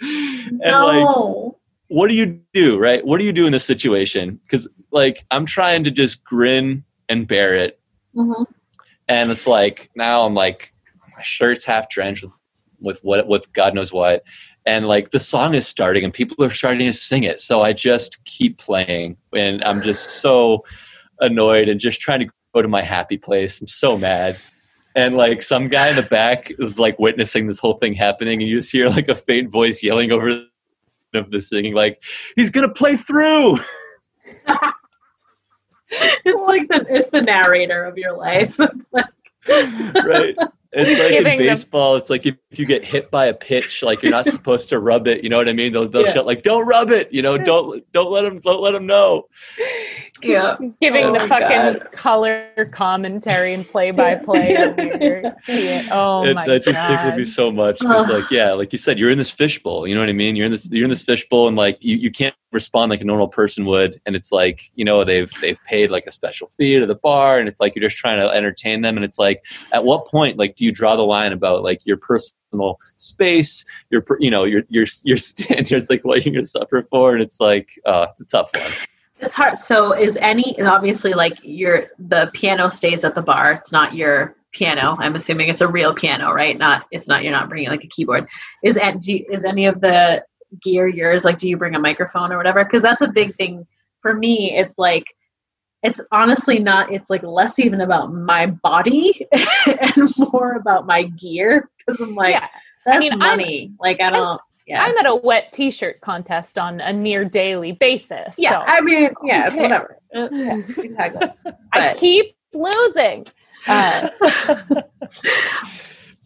and 0.00 0.60
no. 0.60 0.86
like 0.86 1.57
what 1.88 2.08
do 2.08 2.14
you 2.14 2.40
do 2.52 2.78
right? 2.78 3.04
What 3.04 3.18
do 3.18 3.24
you 3.24 3.32
do 3.32 3.46
in 3.46 3.52
this 3.52 3.64
situation? 3.64 4.40
Because 4.44 4.68
like 4.90 5.24
i'm 5.30 5.44
trying 5.46 5.84
to 5.84 5.90
just 5.90 6.24
grin 6.24 6.84
and 7.08 7.26
bear 7.28 7.54
it. 7.54 7.80
Mhm. 8.16 8.46
and 9.08 9.30
it's 9.30 9.46
like 9.46 9.90
now 9.94 10.22
i'm 10.22 10.34
like 10.34 10.72
my 11.16 11.22
shirt's 11.22 11.64
half 11.64 11.88
drenched 11.90 12.24
with, 12.24 12.32
with 12.80 13.00
what 13.02 13.28
with 13.28 13.52
god 13.52 13.74
knows 13.74 13.92
what. 13.92 14.22
And 14.66 14.86
like 14.86 15.10
the 15.12 15.20
song 15.20 15.54
is 15.54 15.66
starting 15.66 16.04
and 16.04 16.12
people 16.12 16.44
are 16.44 16.50
starting 16.50 16.86
to 16.86 16.92
sing 16.92 17.24
it. 17.24 17.40
So 17.40 17.62
i 17.62 17.72
just 17.72 18.24
keep 18.24 18.58
playing 18.58 19.16
and 19.34 19.62
i'm 19.64 19.82
just 19.82 20.10
so 20.22 20.64
annoyed 21.20 21.68
and 21.68 21.80
just 21.80 22.00
trying 22.00 22.20
to 22.20 22.28
go 22.54 22.62
to 22.62 22.68
my 22.68 22.82
happy 22.82 23.18
place. 23.18 23.60
I'm 23.60 23.66
so 23.66 23.96
mad. 23.98 24.38
And 24.94 25.14
like 25.14 25.42
some 25.42 25.68
guy 25.68 25.88
in 25.88 25.96
the 25.96 26.02
back 26.02 26.50
is 26.58 26.78
like 26.78 26.98
witnessing 26.98 27.46
this 27.46 27.58
whole 27.60 27.74
thing 27.74 27.94
happening 27.94 28.40
and 28.40 28.48
you 28.48 28.56
just 28.58 28.72
hear 28.72 28.88
like 28.88 29.08
a 29.08 29.14
faint 29.14 29.50
voice 29.50 29.82
yelling 29.82 30.10
over 30.12 30.44
of 31.14 31.30
the 31.30 31.40
singing 31.40 31.74
like 31.74 32.02
he's 32.36 32.50
gonna 32.50 32.68
play 32.68 32.96
through. 32.96 33.58
It's 35.90 36.42
like 36.46 36.68
the 36.68 36.84
it's 36.94 37.08
the 37.10 37.22
narrator 37.22 37.84
of 37.84 37.96
your 37.96 38.14
life. 38.16 38.58
It's 38.70 38.92
like 38.92 39.06
right. 40.04 40.36
It's 40.72 41.00
like 41.00 41.10
in 41.10 41.10
Giving 41.10 41.38
them- 41.38 41.46
baseball 41.46 41.96
it's 41.96 42.10
like 42.10 42.26
if, 42.26 42.36
if 42.50 42.58
you 42.58 42.66
get 42.66 42.84
hit 42.84 43.10
by 43.10 43.24
a 43.26 43.32
pitch 43.32 43.82
like 43.82 44.02
you're 44.02 44.12
not 44.12 44.26
supposed 44.36 44.68
to 44.68 44.78
rub 44.80 45.08
it 45.08 45.24
you 45.24 45.30
know 45.30 45.38
what 45.38 45.48
i 45.48 45.54
mean? 45.54 45.72
They'll, 45.72 45.88
they'll 45.88 46.04
Yeah. 46.04 46.12
shout 46.12 46.26
like 46.26 46.42
don't 46.42 46.66
rub 46.66 46.90
it 46.90 47.10
you 47.10 47.22
know 47.22 47.38
don't 47.38 47.90
don't 47.92 48.10
let 48.10 48.22
them 48.22 48.40
don't 48.40 48.60
let 48.60 48.72
them 48.72 48.84
know 48.84 49.28
yeah. 50.22 50.56
Giving 50.80 51.04
Oh 51.04 51.12
the 51.12 51.20
fucking 51.20 51.80
God. 51.80 51.92
color 51.92 52.68
commentary 52.72 53.54
and 53.54 53.66
play 53.66 53.90
by 53.90 54.14
play. 54.16 54.56
Oh 55.90 56.24
it, 56.24 56.34
my 56.34 56.46
that 56.46 56.62
just 56.62 56.74
god. 56.74 56.88
tickled 56.88 57.16
me 57.16 57.24
so 57.24 57.50
much 57.50 57.78
because 57.80 58.08
like 58.08 58.30
yeah 58.30 58.52
like 58.52 58.72
you 58.72 58.78
said 58.78 58.98
you're 58.98 59.10
in 59.10 59.18
this 59.18 59.30
fishbowl 59.30 59.86
you 59.86 59.94
know 59.94 60.00
what 60.00 60.08
i 60.08 60.12
mean 60.12 60.36
you're 60.36 60.46
in 60.46 60.52
this 60.52 60.68
you're 60.70 60.84
in 60.84 60.90
this 60.90 61.02
fishbowl 61.02 61.48
and 61.48 61.56
like 61.56 61.78
you, 61.80 61.96
you 61.96 62.10
can't 62.10 62.34
respond 62.52 62.90
like 62.90 63.00
a 63.00 63.04
normal 63.04 63.28
person 63.28 63.64
would 63.64 64.00
and 64.06 64.16
it's 64.16 64.32
like 64.32 64.70
you 64.74 64.84
know 64.84 65.04
they've 65.04 65.30
they've 65.40 65.62
paid 65.64 65.90
like 65.90 66.06
a 66.06 66.10
special 66.10 66.48
fee 66.56 66.78
to 66.78 66.86
the 66.86 66.94
bar 66.94 67.38
and 67.38 67.48
it's 67.48 67.60
like 67.60 67.74
you're 67.74 67.86
just 67.86 67.96
trying 67.96 68.18
to 68.18 68.28
entertain 68.34 68.80
them 68.80 68.96
and 68.96 69.04
it's 69.04 69.18
like 69.18 69.44
at 69.72 69.84
what 69.84 70.06
point 70.06 70.38
like 70.38 70.56
do 70.56 70.64
you 70.64 70.72
draw 70.72 70.96
the 70.96 71.02
line 71.02 71.32
about 71.32 71.62
like 71.62 71.80
your 71.84 71.96
personal 71.96 72.78
space 72.96 73.64
your 73.90 74.04
you 74.18 74.30
know 74.30 74.44
your 74.44 74.62
your 74.68 74.86
your 75.04 75.16
standards 75.18 75.90
like 75.90 76.04
what 76.04 76.24
you're 76.24 76.34
gonna 76.34 76.44
suffer 76.44 76.86
for 76.90 77.12
and 77.12 77.22
it's 77.22 77.40
like 77.40 77.78
uh 77.84 78.06
it's 78.12 78.22
a 78.22 78.26
tough 78.26 78.50
one 78.54 78.72
It's 79.20 79.34
hard. 79.34 79.58
So 79.58 79.92
is 79.92 80.16
any 80.16 80.60
obviously 80.62 81.12
like 81.14 81.38
your 81.42 81.86
the 81.98 82.30
piano 82.34 82.68
stays 82.68 83.04
at 83.04 83.14
the 83.14 83.22
bar. 83.22 83.52
It's 83.52 83.72
not 83.72 83.94
your 83.94 84.36
piano. 84.52 84.96
I'm 85.00 85.14
assuming 85.16 85.48
it's 85.48 85.60
a 85.60 85.68
real 85.68 85.94
piano, 85.94 86.32
right? 86.32 86.56
Not 86.56 86.86
it's 86.90 87.08
not 87.08 87.22
you're 87.22 87.32
not 87.32 87.48
bringing 87.48 87.68
like 87.68 87.84
a 87.84 87.88
keyboard. 87.88 88.28
Is 88.62 88.76
at 88.76 89.00
do 89.00 89.14
you- 89.14 89.26
is 89.30 89.44
any 89.44 89.66
of 89.66 89.80
the 89.80 90.24
gear 90.62 90.86
yours? 90.86 91.24
Like, 91.24 91.38
do 91.38 91.48
you 91.48 91.56
bring 91.56 91.74
a 91.74 91.78
microphone 91.80 92.32
or 92.32 92.36
whatever? 92.36 92.64
Because 92.64 92.82
that's 92.82 93.02
a 93.02 93.08
big 93.08 93.34
thing 93.36 93.66
for 94.00 94.14
me. 94.14 94.56
It's 94.56 94.78
like 94.78 95.04
it's 95.82 96.00
honestly 96.12 96.58
not. 96.58 96.92
It's 96.92 97.10
like 97.10 97.22
less 97.22 97.58
even 97.58 97.80
about 97.82 98.12
my 98.12 98.46
body 98.46 99.26
and 99.66 100.10
more 100.32 100.54
about 100.54 100.86
my 100.86 101.04
gear 101.04 101.68
because 101.78 102.00
I'm 102.00 102.14
like 102.14 102.34
yeah. 102.34 102.48
that's 102.86 103.00
mean, 103.00 103.12
I'm- 103.12 103.18
money. 103.18 103.72
like 103.80 104.00
I 104.00 104.10
don't. 104.10 104.40
Yeah. 104.68 104.82
I'm 104.84 104.96
at 104.98 105.06
a 105.06 105.14
wet 105.16 105.52
t-shirt 105.52 106.00
contest 106.00 106.58
on 106.58 106.80
a 106.80 106.92
near 106.92 107.24
daily 107.24 107.72
basis. 107.72 108.34
yeah. 108.38 108.50
so 108.50 108.56
I 108.58 108.80
mean, 108.80 109.10
yeah. 109.24 109.46
It's 109.48 109.56
whatever. 109.56 109.96
Uh, 110.14 110.28
yeah, 110.32 110.56
exactly. 110.56 111.28
I 111.72 111.94
keep 111.94 112.36
losing. 112.54 113.26
Uh, 113.66 114.08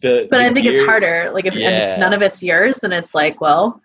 the, 0.01 0.27
but 0.29 0.29
the 0.31 0.37
I 0.37 0.53
think 0.53 0.65
it's 0.67 0.85
harder. 0.85 1.31
Like 1.33 1.45
if, 1.45 1.55
Yeah. 1.55 1.93
if 1.93 1.99
none 1.99 2.13
of 2.13 2.21
it's 2.21 2.43
yours, 2.43 2.79
then 2.79 2.91
it's 2.91 3.15
like, 3.15 3.39
well, 3.41 3.81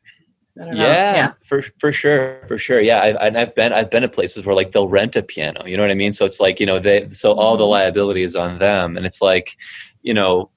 I 0.61 0.65
don't 0.65 0.75
know. 0.75 0.83
yeah, 0.85 1.33
for 1.45 1.63
for 1.79 1.93
sure, 1.93 2.41
for 2.49 2.59
sure. 2.59 2.81
Yeah, 2.81 3.01
I've, 3.01 3.17
and 3.21 3.39
I've 3.39 3.55
been 3.55 3.73
I've 3.73 3.91
been 3.91 4.03
at 4.03 4.13
places 4.13 4.45
where 4.45 4.57
like 4.57 4.73
they'll 4.73 4.89
rent 4.89 5.15
a 5.15 5.23
piano. 5.23 5.65
You 5.65 5.77
know 5.77 5.85
what 5.85 5.93
I 5.93 5.95
mean? 5.95 6.13
So 6.13 6.25
it's 6.25 6.41
like 6.41 6.59
you 6.59 6.67
know 6.67 6.81
they 6.81 7.09
so 7.11 7.33
all 7.33 7.57
the 7.57 7.63
Mhm. 7.65 7.71
liability 7.71 8.23
is 8.25 8.35
on 8.35 8.59
them, 8.59 8.97
and 8.97 9.07
it's 9.07 9.23
like 9.23 9.57
you 10.03 10.15
know 10.15 10.51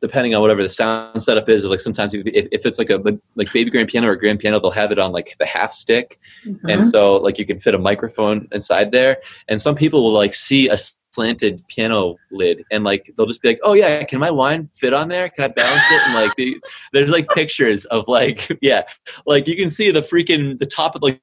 depending 0.00 0.34
on 0.34 0.40
whatever 0.42 0.62
the 0.62 0.68
sound 0.68 1.22
setup 1.22 1.48
is, 1.48 1.64
or 1.64 1.68
like 1.68 1.80
sometimes 1.80 2.14
if, 2.14 2.22
if 2.26 2.66
it's 2.66 2.78
like 2.78 2.90
a 2.90 3.00
like 3.36 3.52
baby 3.52 3.70
grand 3.70 3.88
piano 3.88 4.08
or 4.08 4.16
grand 4.16 4.38
piano, 4.40 4.60
they'll 4.60 4.70
have 4.70 4.92
it 4.92 4.98
on 4.98 5.12
like 5.12 5.36
the 5.38 5.46
half 5.46 5.72
stick, 5.72 6.18
Mhm. 6.46 6.58
and 6.72 6.86
so 6.86 7.16
like 7.16 7.38
you 7.38 7.46
can 7.46 7.58
fit 7.58 7.74
a 7.74 7.78
microphone 7.78 8.48
inside 8.52 8.92
there. 8.92 9.18
And 9.48 9.60
some 9.60 9.74
people 9.74 10.02
will 10.02 10.12
like 10.12 10.34
see 10.34 10.68
a 10.68 10.76
slanted 11.12 11.66
piano 11.68 12.16
lid 12.30 12.62
and 12.70 12.84
like 12.84 13.12
they'll 13.16 13.26
just 13.26 13.40
be 13.42 13.48
like 13.48 13.58
oh 13.64 13.72
yeah 13.72 14.04
can 14.04 14.20
my 14.20 14.30
wine 14.30 14.68
fit 14.72 14.92
on 14.92 15.08
there? 15.08 15.28
Can 15.28 15.44
i 15.44 15.48
balance 15.48 15.82
it? 15.90 16.02
And 16.04 16.14
like 16.14 16.34
the, 16.36 16.60
there's 16.92 17.10
like 17.10 17.28
pictures 17.30 17.86
of 17.86 18.06
like 18.06 18.56
yeah. 18.62 18.82
Like 19.26 19.48
you 19.48 19.56
can 19.56 19.70
see 19.70 19.90
the 19.90 20.00
freaking 20.00 20.58
the 20.58 20.66
top 20.66 20.94
of 20.94 21.02
like 21.02 21.20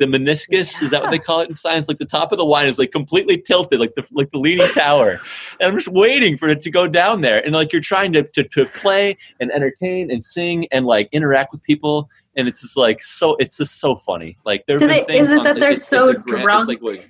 the 0.00 0.06
meniscus 0.06 0.82
is 0.82 0.90
that 0.90 1.00
what 1.02 1.12
they 1.12 1.18
call 1.18 1.40
it 1.40 1.48
in 1.48 1.54
science 1.54 1.86
like 1.86 1.98
the 1.98 2.04
top 2.04 2.32
of 2.32 2.38
the 2.38 2.44
wine 2.44 2.66
is 2.66 2.78
like 2.78 2.90
completely 2.90 3.40
tilted 3.40 3.78
like 3.78 3.94
the 3.94 4.04
like 4.10 4.30
the 4.32 4.38
leaning 4.38 4.66
tower 4.72 5.20
and 5.60 5.68
i'm 5.68 5.74
just 5.76 5.86
waiting 5.88 6.36
for 6.36 6.48
it 6.48 6.60
to 6.62 6.70
go 6.70 6.88
down 6.88 7.20
there 7.20 7.44
and 7.44 7.54
like 7.54 7.72
you're 7.72 7.80
trying 7.80 8.12
to, 8.12 8.24
to, 8.24 8.42
to 8.42 8.66
play 8.66 9.16
and 9.38 9.52
entertain 9.52 10.10
and 10.10 10.24
sing 10.24 10.66
and 10.72 10.84
like 10.86 11.08
interact 11.12 11.52
with 11.52 11.62
people 11.62 12.08
and 12.34 12.48
it's 12.48 12.60
just 12.62 12.76
like 12.76 13.00
so 13.02 13.36
it's 13.36 13.56
just 13.58 13.78
so 13.78 13.94
funny 13.94 14.36
like 14.44 14.64
there 14.66 14.78
they- 14.80 15.02
is 15.02 15.30
it 15.30 15.44
that 15.44 15.54
they're 15.60 15.70
it's- 15.70 15.86
so 15.86 16.12
grand- 16.14 16.42
drunk? 16.42 16.68
like, 16.68 16.82
wait, 16.82 17.08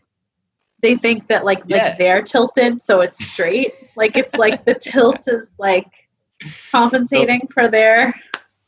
they 0.83 0.97
think 0.97 1.29
that 1.29 1.45
like 1.45 1.63
Yeah. 1.67 1.85
like 1.89 1.99
they're 1.99 2.23
tilted, 2.23 2.83
so 2.83 3.01
it's 3.03 3.25
straight. 3.25 3.71
like 3.97 4.17
it's 4.17 4.35
like 4.37 4.65
the 4.65 4.75
tilt 4.81 5.21
is 5.29 5.55
like 5.59 5.87
compensating 6.73 7.47
for 7.53 7.69
their. 7.69 8.15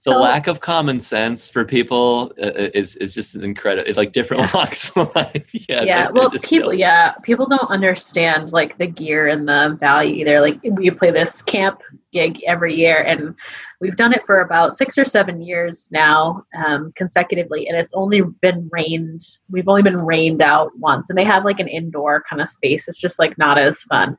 The 0.05 0.12
So- 0.12 0.21
lack 0.21 0.47
of 0.49 0.61
common 0.61 0.99
sense 1.01 1.49
for 1.49 1.65
people 1.65 2.33
uh, 2.43 2.51
is 2.75 2.97
is 2.97 3.15
just 3.15 3.37
incredible 3.37 3.88
it's 3.88 3.97
like 3.99 4.12
different 4.12 4.53
walks 4.55 4.91
of 4.97 5.15
life 5.15 5.51
yeah 5.69 5.83
Yeah, 5.83 6.11
well, 6.11 6.31
people, 6.43 6.75
yeah, 6.75 7.12
people 7.23 7.47
don't 7.47 7.71
understand 7.71 8.53
like 8.53 8.79
the 8.79 8.87
gear 8.87 9.29
and 9.29 9.47
the 9.49 9.77
value 9.81 10.15
either. 10.17 10.41
Like 10.41 10.61
we 10.65 10.91
play 10.91 11.11
this 11.11 11.41
camp 11.43 11.81
gig 12.12 12.43
every 12.47 12.75
year, 12.75 13.03
and 13.03 13.35
we've 13.81 13.97
done 13.97 14.12
it 14.12 14.23
for 14.25 14.41
about 14.41 14.75
six 14.75 14.99
or 14.99 15.05
seven 15.05 15.41
years 15.41 15.88
now, 15.93 16.45
um, 16.67 16.93
consecutively, 16.97 17.69
and 17.69 17.77
it's 17.77 17.95
only 17.95 18.23
been 18.41 18.69
rained. 18.73 19.21
We've 19.51 19.69
only 19.69 19.83
been 19.83 20.01
rained 20.01 20.43
out 20.43 20.71
once, 20.79 21.09
and 21.11 21.19
they 21.19 21.25
have 21.25 21.45
like 21.45 21.61
an 21.61 21.69
indoor 21.69 22.25
kind 22.29 22.43
of 22.43 22.49
space. 22.49 22.88
It's 22.88 23.01
just 23.01 23.19
like 23.19 23.38
not 23.38 23.59
as 23.59 23.83
fun. 23.85 24.17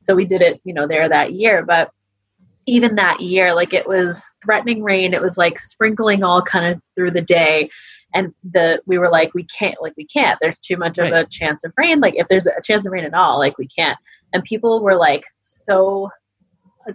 So 0.00 0.14
we 0.14 0.24
did 0.24 0.42
it, 0.42 0.60
you 0.64 0.74
know, 0.74 0.86
there 0.86 1.08
that 1.08 1.32
year, 1.32 1.64
but 1.64 1.90
even 2.66 2.94
that 2.96 3.20
year, 3.20 3.54
like 3.54 3.72
it 3.72 3.86
was 3.86 4.22
threatening 4.44 4.82
rain. 4.82 5.14
It 5.14 5.22
was 5.22 5.36
like 5.36 5.58
sprinkling 5.58 6.22
all 6.22 6.42
kind 6.42 6.72
of 6.74 6.80
through 6.94 7.12
the 7.12 7.22
day. 7.22 7.70
And 8.14 8.32
the 8.44 8.80
we 8.86 8.98
were 8.98 9.10
like 9.10 9.32
we 9.34 9.44
can't 9.44 9.80
like 9.80 9.94
we 9.96 10.06
can't. 10.06 10.38
There's 10.40 10.60
too 10.60 10.76
much 10.76 10.98
of 10.98 11.08
a 11.12 11.26
chance 11.26 11.64
of 11.64 11.72
rain. 11.76 12.00
Like 12.00 12.14
if 12.16 12.28
there's 12.28 12.46
a 12.46 12.60
chance 12.62 12.86
of 12.86 12.92
rain 12.92 13.04
at 13.04 13.14
all 13.14 13.38
like 13.38 13.56
we 13.58 13.66
can't. 13.68 13.98
And 14.32 14.44
people 14.44 14.82
were 14.82 14.96
like 14.96 15.24
so 15.66 16.10
uh, 16.88 16.92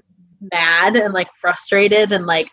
mad 0.52 0.96
and 0.96 1.14
like 1.14 1.28
frustrated 1.42 2.12
and 2.12 2.26
like 2.26 2.48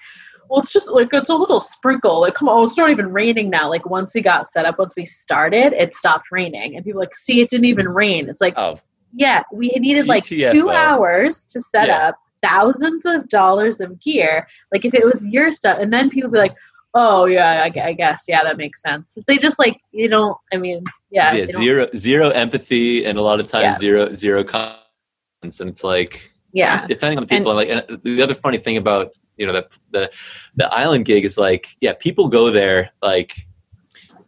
well 0.49 0.61
it's 0.61 0.73
just 0.73 0.91
like 0.91 1.09
it's 1.13 1.29
a 1.31 1.35
little 1.35 1.61
sprinkle. 1.61 2.23
Like 2.23 2.35
come 2.35 2.49
on 2.49 2.65
it's 2.65 2.77
not 2.77 2.91
even 2.91 3.13
raining 3.13 3.51
now. 3.51 3.69
Like 3.69 3.85
once 3.89 4.15
we 4.15 4.23
got 4.23 4.51
set 4.51 4.65
up 4.65 4.79
once 4.79 4.95
we 4.97 5.05
started 5.05 5.75
it 5.75 5.95
stopped 5.95 6.29
raining. 6.33 6.75
And 6.75 6.85
people 6.85 6.99
were 6.99 7.05
like 7.05 7.17
see 7.17 7.43
it 7.43 7.51
didn't 7.51 7.67
even 7.67 7.89
rain. 7.89 8.29
It's 8.29 8.41
like 8.41 8.55
oh. 8.57 8.79
Yeah, 9.17 9.45
we 9.53 9.69
needed 9.69 10.09
like 10.09 10.25
two 10.25 10.71
hours 10.71 11.45
to 11.51 11.61
set 11.61 11.87
Yeah. 11.87 12.09
up 12.09 12.17
thousands 12.45 13.07
of 13.07 13.29
dollars 13.29 13.81
of 13.81 14.01
gear. 14.01 14.47
Like 14.73 14.85
if 14.85 14.95
it 14.95 15.05
was 15.05 15.25
your 15.25 15.53
stuff, 15.53 15.79
and 15.81 15.93
then 15.93 16.11
people 16.11 16.31
be 16.31 16.39
like, 16.39 16.55
"Oh 16.93 17.25
yeah, 17.27 17.63
I, 17.65 17.81
I 17.89 17.93
guess 17.93 18.25
yeah, 18.29 18.43
that 18.45 18.57
makes 18.57 18.83
sense." 18.83 19.13
But 19.15 19.25
they 19.27 19.39
just 19.39 19.59
like 19.59 19.81
you 19.93 20.09
don't. 20.09 20.37
I 20.53 20.57
mean, 20.57 20.85
yeah, 21.11 21.33
yeah, 21.33 21.47
zero 21.47 21.89
zero 21.97 22.29
empathy 22.31 23.05
and 23.05 23.19
a 23.19 23.23
lot 23.23 23.41
of 23.41 23.49
times 23.49 23.65
Yeah. 23.65 23.75
zero 23.75 24.15
zero 24.15 24.45
confidence 24.45 25.61
and 25.61 25.69
it's 25.69 25.85
like 25.85 26.31
yeah, 26.53 26.87
depending 26.87 27.19
on 27.19 27.25
the 27.25 27.29
people 27.37 27.51
and, 27.51 27.57
like 27.57 27.69
and 27.91 28.01
the 28.03 28.23
other 28.23 28.35
funny 28.35 28.59
thing 28.59 28.77
about 28.77 29.11
you 29.37 29.47
know 29.47 29.53
the 29.53 29.67
the 29.91 30.11
the 30.57 30.73
island 30.75 31.05
gig 31.05 31.25
is 31.25 31.37
like 31.37 31.69
yeah 31.81 31.93
people 31.93 32.29
go 32.29 32.51
there 32.51 32.91
like 33.03 33.47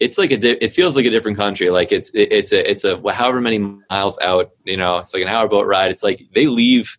it's 0.00 0.18
like 0.18 0.30
a 0.30 0.36
di- 0.36 0.58
it 0.60 0.72
feels 0.72 0.96
like 0.96 1.06
a 1.06 1.10
different 1.10 1.36
country 1.38 1.70
like 1.70 1.92
it's 1.92 2.10
it, 2.10 2.30
it's 2.32 2.52
a 2.52 2.70
it's 2.70 2.84
a 2.84 3.00
however 3.12 3.40
many 3.40 3.58
miles 3.90 4.18
out 4.20 4.50
you 4.64 4.76
know 4.76 4.98
it's 4.98 5.14
like 5.14 5.22
an 5.22 5.28
hour 5.28 5.48
boat 5.48 5.66
ride 5.66 5.90
it's 5.90 6.02
like 6.02 6.20
they 6.34 6.46
leave 6.46 6.96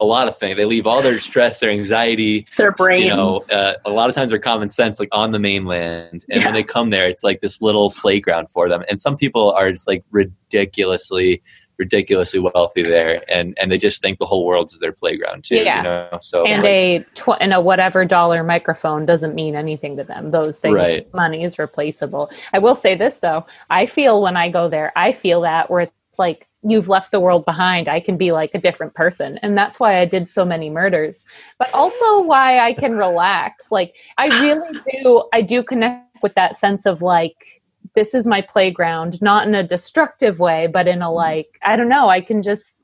a 0.00 0.04
lot 0.04 0.26
of 0.28 0.36
things 0.36 0.56
they 0.56 0.64
leave 0.64 0.86
all 0.86 1.02
their 1.02 1.18
stress 1.18 1.60
their 1.60 1.70
anxiety 1.70 2.46
their 2.56 2.72
brain. 2.72 3.02
you 3.06 3.14
know 3.14 3.40
uh, 3.52 3.74
a 3.84 3.90
lot 3.90 4.08
of 4.08 4.14
times 4.14 4.30
their 4.30 4.38
common 4.38 4.68
sense 4.68 4.98
like 4.98 5.08
on 5.12 5.30
the 5.32 5.38
mainland 5.38 6.24
and 6.30 6.40
Yeah. 6.40 6.44
when 6.46 6.54
they 6.54 6.62
come 6.62 6.90
there 6.90 7.06
it's 7.08 7.22
like 7.22 7.40
this 7.40 7.60
little 7.60 7.90
playground 7.90 8.50
for 8.50 8.68
them 8.68 8.82
and 8.88 9.00
some 9.00 9.16
people 9.16 9.52
are 9.52 9.70
just 9.70 9.86
like 9.86 10.02
ridiculously 10.10 11.42
ridiculously 11.78 12.38
wealthy 12.40 12.82
there 12.82 13.22
and 13.28 13.56
and 13.58 13.72
they 13.72 13.78
just 13.78 14.02
think 14.02 14.18
the 14.18 14.26
whole 14.26 14.44
world 14.44 14.70
is 14.70 14.80
their 14.80 14.92
playground 14.92 15.42
too 15.44 15.56
Yeah. 15.56 15.78
you 15.78 15.82
know 15.84 16.18
so 16.20 16.44
and 16.44 16.62
like, 16.62 16.70
a 16.70 16.98
tw- 17.14 17.40
and 17.40 17.54
a 17.54 17.60
whatever 17.60 18.04
dollar 18.04 18.42
microphone 18.44 19.06
doesn't 19.06 19.34
mean 19.34 19.56
anything 19.56 19.96
to 19.96 20.04
them. 20.04 20.28
Those 20.28 20.58
things, 20.58 20.74
Right. 20.74 21.14
money 21.14 21.42
is 21.42 21.58
replaceable. 21.58 22.30
I 22.52 22.58
will 22.58 22.76
say 22.76 22.96
this 22.96 23.16
though: 23.18 23.46
I 23.70 23.86
feel 23.86 24.20
when 24.20 24.36
I 24.36 24.50
go 24.50 24.68
there, 24.68 24.92
I 24.94 25.12
feel 25.12 25.40
that 25.42 25.70
where 25.70 25.82
it's 25.82 26.18
like 26.18 26.46
you've 26.62 26.88
left 26.88 27.10
the 27.10 27.20
world 27.20 27.44
behind. 27.44 27.88
I 27.88 28.00
can 28.00 28.16
be 28.16 28.32
like 28.32 28.50
a 28.54 28.60
different 28.60 28.94
person, 28.94 29.38
and 29.38 29.56
that's 29.56 29.80
why 29.80 29.98
I 29.98 30.04
did 30.04 30.28
so 30.28 30.44
many 30.44 30.70
murders. 30.70 31.24
But 31.58 31.72
also 31.72 32.20
why 32.20 32.60
I 32.60 32.72
can 32.72 32.96
relax. 32.96 33.70
Like 33.70 33.94
I 34.18 34.26
really 34.40 34.78
do. 34.92 35.24
I 35.32 35.42
do 35.42 35.62
connect 35.62 36.22
with 36.22 36.34
that 36.34 36.56
sense 36.56 36.86
of 36.86 37.02
like 37.02 37.62
this 37.94 38.14
is 38.14 38.26
my 38.26 38.40
playground, 38.40 39.20
not 39.20 39.46
in 39.46 39.54
a 39.54 39.66
destructive 39.66 40.38
way, 40.38 40.66
but 40.66 40.86
in 40.86 41.02
a 41.02 41.10
like 41.10 41.58
I 41.62 41.76
don't 41.76 41.88
know. 41.88 42.08
I 42.08 42.20
can 42.20 42.42
just 42.42 42.76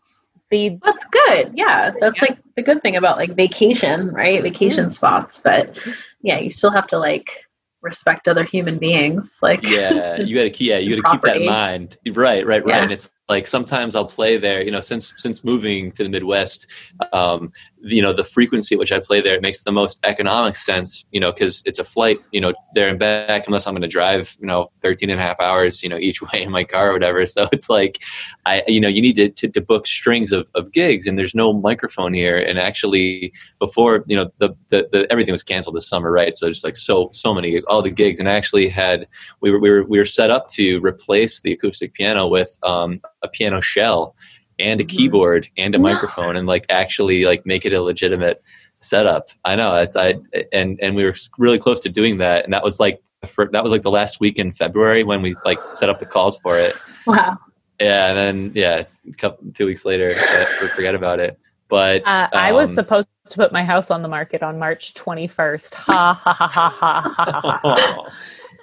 be 0.49 0.79
That's 0.85 1.05
good. 1.05 1.53
Yeah, 1.55 1.93
that's 2.01 2.23
like 2.23 2.39
the 2.57 2.63
good 2.63 2.83
thing 2.83 2.97
about 2.97 3.19
like 3.19 3.35
vacation, 3.35 4.09
right? 4.11 4.37
Mm-hmm. 4.37 4.45
Vacation 4.45 4.91
spots, 4.91 5.39
but 5.39 5.79
yeah, 6.23 6.39
you 6.39 6.51
still 6.51 6.71
have 6.71 6.87
to 6.89 6.99
like 6.99 7.47
respect 7.83 8.29
other 8.29 8.45
human 8.45 8.79
beings. 8.79 9.39
Like 9.43 9.63
yeah 9.63 10.17
you 10.21 10.35
gotta 10.35 10.51
keep 10.51 10.69
yeah 10.69 10.79
you 10.79 10.97
gotta 11.03 11.17
keep 11.17 11.23
that 11.23 11.37
in 11.37 11.47
mind 11.47 11.97
right 12.13 12.47
right 12.47 12.65
right 12.65 12.75
Yeah. 12.75 12.83
and 12.83 12.93
it's 12.93 13.11
like 13.29 13.47
sometimes 13.47 13.95
i'll 13.95 14.07
play 14.07 14.37
there 14.37 14.63
you 14.63 14.71
know 14.71 14.81
since 14.81 15.13
since 15.17 15.45
moving 15.45 15.91
to 15.93 16.03
the 16.03 16.09
midwest 16.09 16.67
um 17.13 17.53
you 17.81 18.03
know 18.03 18.13
the 18.13 18.25
frequency 18.25 18.75
at 18.75 18.79
which 18.79 18.93
i 18.93 18.99
play 18.99 19.21
there 19.21 19.35
it 19.35 19.43
makes 19.43 19.63
the 19.63 19.73
most 19.73 20.01
economic 20.05 20.57
sense 20.57 21.05
you 21.13 21.21
know 21.21 21.33
because 21.33 21.63
it's 21.67 21.79
a 21.79 21.85
flight 21.85 22.19
you 22.33 22.41
know 22.41 22.53
there 22.75 22.89
and 22.89 22.99
back 22.99 23.47
unless 23.47 23.67
i'm 23.67 23.75
going 23.75 23.83
to 23.83 23.89
drive 23.89 24.37
you 24.41 24.47
know 24.47 24.71
13 24.83 25.11
and 25.11 25.21
a 25.21 25.23
half 25.23 25.41
hours 25.41 25.83
you 25.83 25.89
know 25.89 25.99
each 25.99 26.23
way 26.33 26.43
in 26.43 26.51
my 26.51 26.65
car 26.65 26.91
or 26.91 26.93
whatever. 26.93 27.25
So 27.27 27.49
it's 27.53 27.69
like 27.69 28.03
i 28.45 28.63
you 28.67 28.81
know 28.81 28.89
you 28.89 29.03
need 29.03 29.17
to, 29.17 29.29
to, 29.29 29.49
to 29.49 29.61
book 29.61 29.87
strings 29.87 30.33
of, 30.33 30.49
of 30.55 30.73
gigs 30.73 31.07
and 31.07 31.19
there's 31.19 31.35
no 31.35 31.53
microphone 31.53 32.13
here. 32.13 32.39
And 32.39 32.59
actually 32.59 33.33
before 33.59 34.05
you 34.07 34.17
know 34.17 34.31
the, 34.39 34.51
the, 34.71 34.89
the 34.93 35.07
everything 35.11 35.33
was 35.33 35.43
canceled 35.43 35.77
this 35.77 35.89
summer 35.89 36.11
right? 36.11 36.35
So 36.35 36.49
just 36.49 36.65
like 36.65 36.77
so 36.77 37.11
so 37.13 37.35
many 37.35 37.51
gigs 37.51 37.65
all 37.65 37.83
the 37.83 37.91
gigs. 37.91 38.19
And 38.19 38.29
I 38.29 38.35
actually 38.35 38.69
had 38.69 39.07
we 39.41 39.51
were 39.51 39.59
we 39.59 39.71
were 39.71 39.85
we 39.85 39.99
were 39.99 40.05
set 40.05 40.31
up 40.31 40.49
to 40.49 40.79
replace 40.81 41.41
the 41.41 41.53
acoustic 41.53 41.95
piano 41.95 42.27
with 42.27 42.59
um, 42.63 43.01
a 43.27 43.29
piano 43.29 43.61
shell 43.61 44.15
and 44.59 44.81
a 44.81 44.85
Mhm. 44.85 44.89
keyboard 44.89 45.49
and 45.59 45.75
a 45.75 45.79
microphone 45.79 46.37
and 46.37 46.47
like 46.47 46.65
actually 46.71 47.25
like 47.27 47.45
make 47.45 47.65
it 47.67 47.73
a 47.75 47.83
legitimate 47.83 48.43
setup. 48.79 49.29
I 49.45 49.57
know 49.57 49.75
it's 49.77 49.97
I 49.97 50.15
and 50.53 50.79
and 50.81 50.95
we 50.97 51.05
were 51.05 51.15
really 51.39 51.59
close 51.59 51.81
to 51.81 51.89
doing 51.89 52.19
that 52.19 52.45
and 52.45 52.53
that 52.55 52.63
was 52.65 52.79
like 52.81 53.01
for, 53.27 53.49
that 53.53 53.63
was 53.65 53.73
like 53.73 53.83
the 53.83 53.91
last 53.91 54.21
week 54.21 54.39
in 54.39 54.53
February 54.53 55.03
when 55.03 55.21
we 55.23 55.35
like 55.45 55.59
set 55.75 55.89
up 55.91 55.99
the 55.99 56.07
calls 56.07 56.37
for 56.39 56.59
it. 56.59 56.75
wow. 57.07 57.39
Yeah, 57.81 58.07
and 58.09 58.17
then 58.17 58.53
yeah, 58.55 58.85
a 59.07 59.13
couple, 59.15 59.53
two 59.53 59.67
weeks 59.67 59.85
later, 59.85 60.15
we 60.63 60.69
forget 60.69 60.95
about 60.95 61.21
it. 61.21 61.39
But 61.69 62.03
Uh, 62.07 62.29
I 62.33 62.53
was 62.53 62.71
um, 62.71 62.75
supposed 62.77 63.09
to 63.27 63.37
put 63.37 63.53
my 63.53 63.65
house 63.65 63.91
on 63.91 64.01
the 64.01 64.09
market 64.09 64.43
on 64.43 64.59
March 64.59 64.95
21st. 64.95 65.75
Ha 65.75 66.15
ha 66.15 66.33
ha 66.33 66.49
ha 66.49 66.71
ha 66.71 67.01
ha 67.17 67.31
ha. 67.43 67.59
ha. 67.63 68.11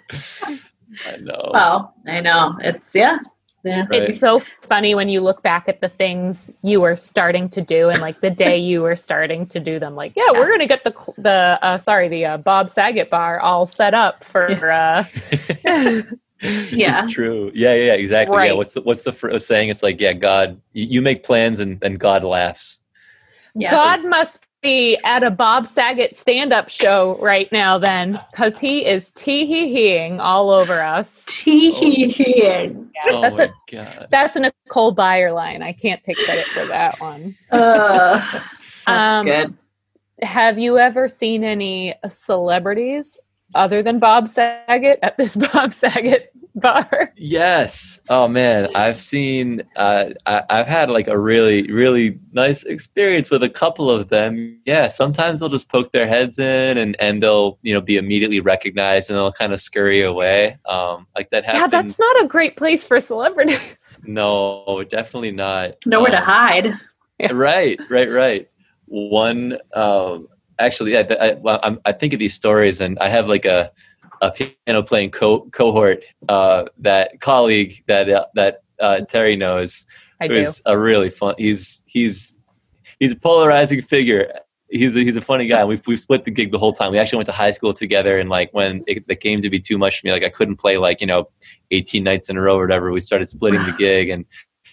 I 1.07 1.17
know. 1.17 1.51
Well, 1.53 1.93
I 2.07 2.21
know. 2.21 2.57
It's 2.61 2.95
yeah. 2.95 3.17
Yeah. 3.63 3.85
Right. 3.89 4.09
It's 4.09 4.19
so 4.19 4.41
funny 4.61 4.93
when 4.93 5.07
you 5.07 5.21
look 5.21 5.41
back 5.41 5.69
at 5.69 5.79
the 5.79 5.87
things 5.87 6.51
you 6.63 6.81
were 6.81 6.97
starting 6.97 7.49
to 7.49 7.61
do 7.61 7.89
and 7.89 8.01
like 8.01 8.19
the 8.19 8.29
day 8.29 8.57
you 8.57 8.81
were 8.81 8.95
starting 8.95 9.45
to 9.47 9.59
do 9.59 9.79
them. 9.79 9.95
Like, 9.95 10.13
yeah, 10.15 10.31
we're 10.31 10.49
gonna 10.49 10.67
get 10.67 10.83
the 10.83 10.93
the 11.17 11.59
uh, 11.61 11.77
sorry 11.77 12.09
the 12.09 12.25
uh, 12.25 12.37
Bob 12.37 12.69
Saget 12.69 13.09
bar 13.09 13.39
all 13.39 13.65
set 13.65 13.93
up 13.93 14.23
for. 14.23 14.71
Uh, 14.71 15.05
Yeah. 16.43 17.03
it's 17.03 17.13
true. 17.13 17.51
Yeah, 17.53 17.73
yeah, 17.73 17.85
yeah, 17.85 17.93
exactly. 17.93 18.47
Yeah, 18.47 18.51
what's 18.53 18.73
the 18.73 18.81
what's 18.81 19.03
the 19.03 19.13
fr- 19.13 19.37
saying? 19.37 19.69
It's 19.69 19.81
like, 19.81 20.01
yeah, 20.01 20.13
God, 20.13 20.59
you, 20.73 20.85
you 20.85 21.01
make 21.01 21.23
plans 21.23 21.59
and 21.59 21.81
and 21.81 21.97
God 21.99 22.23
laughs. 22.23 22.79
Yeah. 23.55 23.71
God 23.71 23.99
must 24.09 24.39
be 24.63 24.97
at 25.03 25.23
a 25.23 25.29
Bob 25.31 25.67
Saget 25.67 26.17
stand 26.17 26.53
up 26.53 26.69
show 26.69 27.17
right 27.21 27.51
now 27.51 27.77
then 27.77 28.19
because 28.31 28.57
he 28.59 28.85
is 28.85 29.11
tee 29.11 29.45
hee 29.45 29.71
heeing 29.71 30.19
all 30.19 30.49
over 30.49 30.81
us. 30.81 31.25
Tee. 31.27 32.15
Yeah, 32.95 33.11
oh 33.11 33.21
that's 33.21 33.37
my 33.37 33.45
a 33.45 33.49
God. 33.71 34.07
that's 34.11 34.35
a 34.37 34.39
Nicole 34.39 34.95
Byer 34.95 35.33
line. 35.35 35.61
I 35.61 35.73
can't 35.73 36.01
take 36.01 36.17
credit 36.17 36.47
for 36.47 36.65
that 36.67 36.99
one. 37.01 37.35
Uh, 37.51 38.41
that's 38.87 39.19
Um, 39.19 39.25
good. 39.25 39.53
Have 40.21 40.57
you 40.59 40.79
ever 40.79 41.09
seen 41.09 41.43
any 41.43 41.95
celebrities 42.09 43.19
other 43.55 43.81
than 43.83 43.99
Bob 43.99 44.27
Saget 44.27 44.99
at 45.01 45.17
this 45.17 45.35
Bob 45.53 45.73
Saget 45.73 46.31
bar? 46.55 47.11
Yes. 47.15 47.99
Oh 48.09 48.27
man, 48.27 48.69
I've 48.75 48.97
seen. 48.97 49.63
Uh, 49.75 50.09
I, 50.25 50.43
I've 50.49 50.67
had 50.67 50.89
like 50.89 51.07
a 51.07 51.17
really, 51.17 51.63
really 51.71 52.19
nice 52.31 52.63
experience 52.63 53.29
with 53.29 53.43
a 53.43 53.49
couple 53.49 53.89
of 53.89 54.09
them. 54.09 54.59
Yeah. 54.65 54.87
Sometimes 54.87 55.39
they'll 55.39 55.49
just 55.49 55.69
poke 55.69 55.91
their 55.91 56.07
heads 56.07 56.37
in, 56.39 56.77
and 56.77 56.95
and 56.99 57.21
they'll 57.23 57.57
you 57.61 57.73
know 57.73 57.81
be 57.81 57.97
immediately 57.97 58.39
recognized, 58.39 59.09
and 59.09 59.17
they'll 59.17 59.31
kind 59.31 59.53
of 59.53 59.61
scurry 59.61 60.01
away. 60.03 60.57
Um, 60.67 61.07
like 61.15 61.29
that 61.31 61.43
Yeah, 61.45 61.67
that's 61.67 61.99
not 61.99 62.23
a 62.23 62.27
great 62.27 62.55
place 62.57 62.85
for 62.85 62.99
celebrities. 62.99 63.59
no, 64.03 64.83
definitely 64.89 65.31
not. 65.31 65.75
Nowhere 65.85 66.11
to 66.11 66.17
Um, 66.17 66.23
hide. 66.23 66.73
right 67.31 67.79
right 67.89 68.09
right 68.09 68.49
one 68.85 69.57
um 69.73 70.27
actually 70.59 70.93
yeah 70.93 71.03
I, 71.19 71.33
well, 71.33 71.59
I'm, 71.63 71.79
I 71.85 71.91
think 71.91 72.13
of 72.13 72.19
these 72.19 72.33
stories 72.33 72.81
and 72.81 72.97
i 72.99 73.09
have 73.09 73.27
like 73.27 73.45
a 73.45 73.71
a 74.21 74.31
piano 74.31 74.83
playing 74.83 75.11
co- 75.11 75.49
cohort 75.51 76.05
uh 76.29 76.65
that 76.79 77.19
colleague 77.19 77.83
that 77.87 78.09
uh, 78.09 78.25
that 78.35 78.63
uh 78.79 79.01
terry 79.01 79.35
knows 79.35 79.85
I 80.21 80.27
do. 80.27 80.45
a 80.65 80.77
really 80.77 81.09
fun 81.09 81.35
he's 81.37 81.83
he's 81.87 82.37
he's 82.99 83.13
a 83.13 83.15
polarizing 83.15 83.81
figure 83.81 84.31
he's 84.69 84.95
a, 84.95 84.99
he's 84.99 85.15
a 85.15 85.21
funny 85.21 85.45
guy 85.45 85.65
we've, 85.65 85.85
we've 85.85 85.99
split 85.99 86.23
the 86.23 86.31
gig 86.31 86.51
the 86.51 86.59
whole 86.59 86.73
time 86.73 86.91
we 86.91 86.97
actually 86.97 87.17
went 87.17 87.27
to 87.27 87.33
high 87.33 87.51
school 87.51 87.73
together 87.73 88.17
and 88.17 88.29
like 88.29 88.49
when 88.53 88.83
it, 88.87 89.03
it 89.07 89.19
came 89.19 89.41
to 89.41 89.49
be 89.49 89.59
too 89.59 89.77
much 89.77 89.99
for 89.99 90.07
me 90.07 90.11
like 90.11 90.23
i 90.23 90.29
couldn't 90.29 90.57
play 90.57 90.77
like 90.77 91.01
you 91.01 91.07
know 91.07 91.29
18 91.71 92.03
nights 92.03 92.29
in 92.29 92.37
a 92.37 92.41
row 92.41 92.57
or 92.57 92.61
whatever 92.61 92.91
we 92.91 93.01
started 93.01 93.29
splitting 93.29 93.63
the 93.63 93.75
gig 93.77 94.09
and 94.09 94.25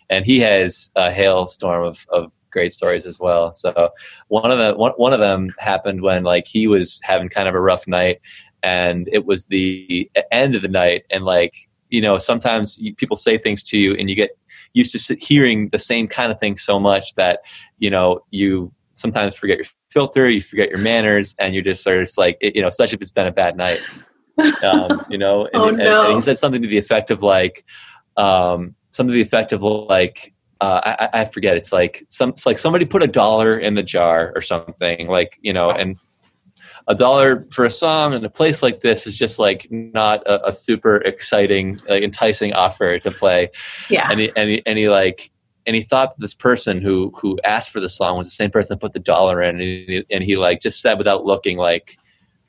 and 0.09 0.27
he 0.27 0.41
has 0.41 0.91
a 0.97 1.11
hailstorm 1.11 1.85
of, 1.85 2.07
of 2.11 2.33
great 2.51 2.73
stories 2.73 3.07
as 3.07 3.19
well. 3.21 3.55
So 3.55 3.91
one 4.29 4.51
of 4.51 4.59
the 4.59 4.75
one, 4.75 4.93
one 4.93 5.13
of 5.13 5.21
them 5.21 5.53
happened 5.59 6.03
when 6.03 6.23
like 6.25 6.47
he 6.47 6.67
was 6.67 7.01
having 7.03 7.29
kind 7.29 7.49
of 7.49 7.55
a 7.55 7.61
rough 7.61 7.87
night, 7.87 8.21
and 8.63 9.09
it 9.13 9.25
was 9.27 9.47
the 9.47 10.11
end 10.31 10.55
of 10.55 10.63
the 10.63 10.69
night, 10.69 11.05
and 11.11 11.25
like 11.25 11.55
you 11.89 12.01
know 12.01 12.19
sometimes 12.19 12.79
you, 12.79 12.95
people 12.95 13.17
say 13.17 13.37
things 13.39 13.63
to 13.65 13.79
you, 13.79 13.95
and 13.95 14.09
you 14.11 14.17
get 14.17 14.31
used 14.73 14.93
to 15.07 15.15
hearing 15.17 15.69
the 15.71 15.79
same 15.79 16.07
kind 16.07 16.31
of 16.31 16.39
thing 16.39 16.57
so 16.57 16.79
much 16.79 17.15
that 17.17 17.41
you 17.79 17.91
know 17.91 18.21
you 18.31 18.73
sometimes 18.93 19.35
forget 19.37 19.57
your 19.59 19.67
filter, 19.91 20.29
you 20.29 20.41
forget 20.41 20.69
your 20.69 20.79
manners, 20.79 21.35
and 21.39 21.55
you 21.55 21.63
just 21.63 21.83
sort 21.83 22.03
of 22.03 22.11
like 22.19 22.37
you 22.41 22.61
know, 22.63 22.69
especially 22.69 22.97
if 22.97 23.03
it's 23.03 23.11
been 23.11 23.27
a 23.27 23.33
bad 23.33 23.57
night. 23.57 23.81
Um, 24.63 25.05
you 25.11 25.19
know, 25.19 25.47
and, 25.53 25.63
Oh, 25.63 25.69
and- 25.69 25.81
and 25.83 26.15
he 26.15 26.21
said 26.23 26.39
something 26.39 26.63
to 26.63 26.69
the 26.69 26.79
effect 26.79 27.11
of 27.11 27.23
like, 27.23 27.65
um, 28.17 28.75
something 28.91 29.11
to 29.13 29.17
the 29.17 29.21
effect 29.23 29.53
of 29.53 29.63
like, 29.63 30.33
uh, 30.61 30.81
I, 30.85 31.21
I 31.21 31.25
forget. 31.25 31.57
It's 31.57 31.73
like 31.73 32.05
some, 32.09 32.31
it's 32.31 32.47
like 32.47 32.59
somebody 32.59 32.85
put 32.85 33.03
a 33.03 33.07
dollar 33.07 33.59
in 33.59 33.75
the 33.75 33.83
jar 33.83 34.33
or 34.35 34.43
something, 34.43 35.09
like 35.09 35.39
you 35.41 35.53
know, 35.53 35.71
and 35.71 35.97
a 36.87 36.95
dollar 36.95 37.47
for 37.51 37.65
a 37.65 37.71
song 37.71 38.15
in 38.15 38.25
a 38.25 38.31
place 38.31 38.63
like 38.63 38.81
this 38.81 39.07
is 39.07 39.17
just 39.17 39.39
like 39.39 39.67
not 39.71 40.27
a, 40.27 40.49
a 40.49 40.53
super 40.53 40.97
exciting, 40.97 41.81
like 41.89 42.03
enticing 42.03 42.53
offer 42.53 42.99
to 42.99 43.11
play. 43.11 43.49
Yeah. 43.89 44.09
And 44.11 44.21
he, 44.21 44.33
and 44.35 44.51
he, 44.51 44.63
and 44.67 44.79
he 44.79 44.89
like, 44.89 45.31
and 45.67 45.77
he 45.77 45.83
thought 45.83 46.19
this 46.19 46.35
person 46.35 46.81
who 46.81 47.13
who 47.17 47.39
asked 47.45 47.71
for 47.71 47.81
the 47.81 47.89
song 47.89 48.17
was 48.17 48.27
the 48.27 48.33
same 48.33 48.51
person 48.51 48.75
that 48.75 48.81
put 48.81 48.93
the 48.93 48.99
dollar 48.99 49.43
in, 49.43 49.61
and 49.61 49.61
he, 49.61 50.05
and 50.11 50.25
he 50.25 50.37
like 50.37 50.61
just 50.61 50.81
said 50.81 50.99
without 50.99 51.25
looking 51.25 51.59
like, 51.59 51.97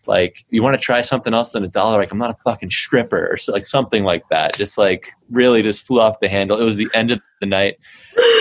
like 0.08 0.46
you 0.50 0.64
want 0.64 0.74
to 0.76 0.82
try 0.82 1.02
something 1.02 1.34
else 1.34 1.52
than 1.52 1.64
a 1.64 1.68
dollar 1.68 1.98
like 2.00 2.12
i'm 2.12 2.18
not 2.18 2.32
a 2.32 2.36
fucking 2.44 2.70
stripper 2.70 3.28
or 3.32 3.38
so, 3.38 3.52
like 3.54 3.66
something 3.66 4.04
like 4.04 4.28
that 4.30 4.56
just 4.56 4.78
like 4.78 5.10
really 5.30 5.62
just 5.62 5.86
flew 5.86 6.00
off 6.02 6.20
the 6.20 6.28
handle 6.28 6.60
it 6.60 6.64
was 6.64 6.78
the 6.78 6.88
end 6.94 7.12
of 7.12 7.20
the 7.40 7.46
night 7.46 7.78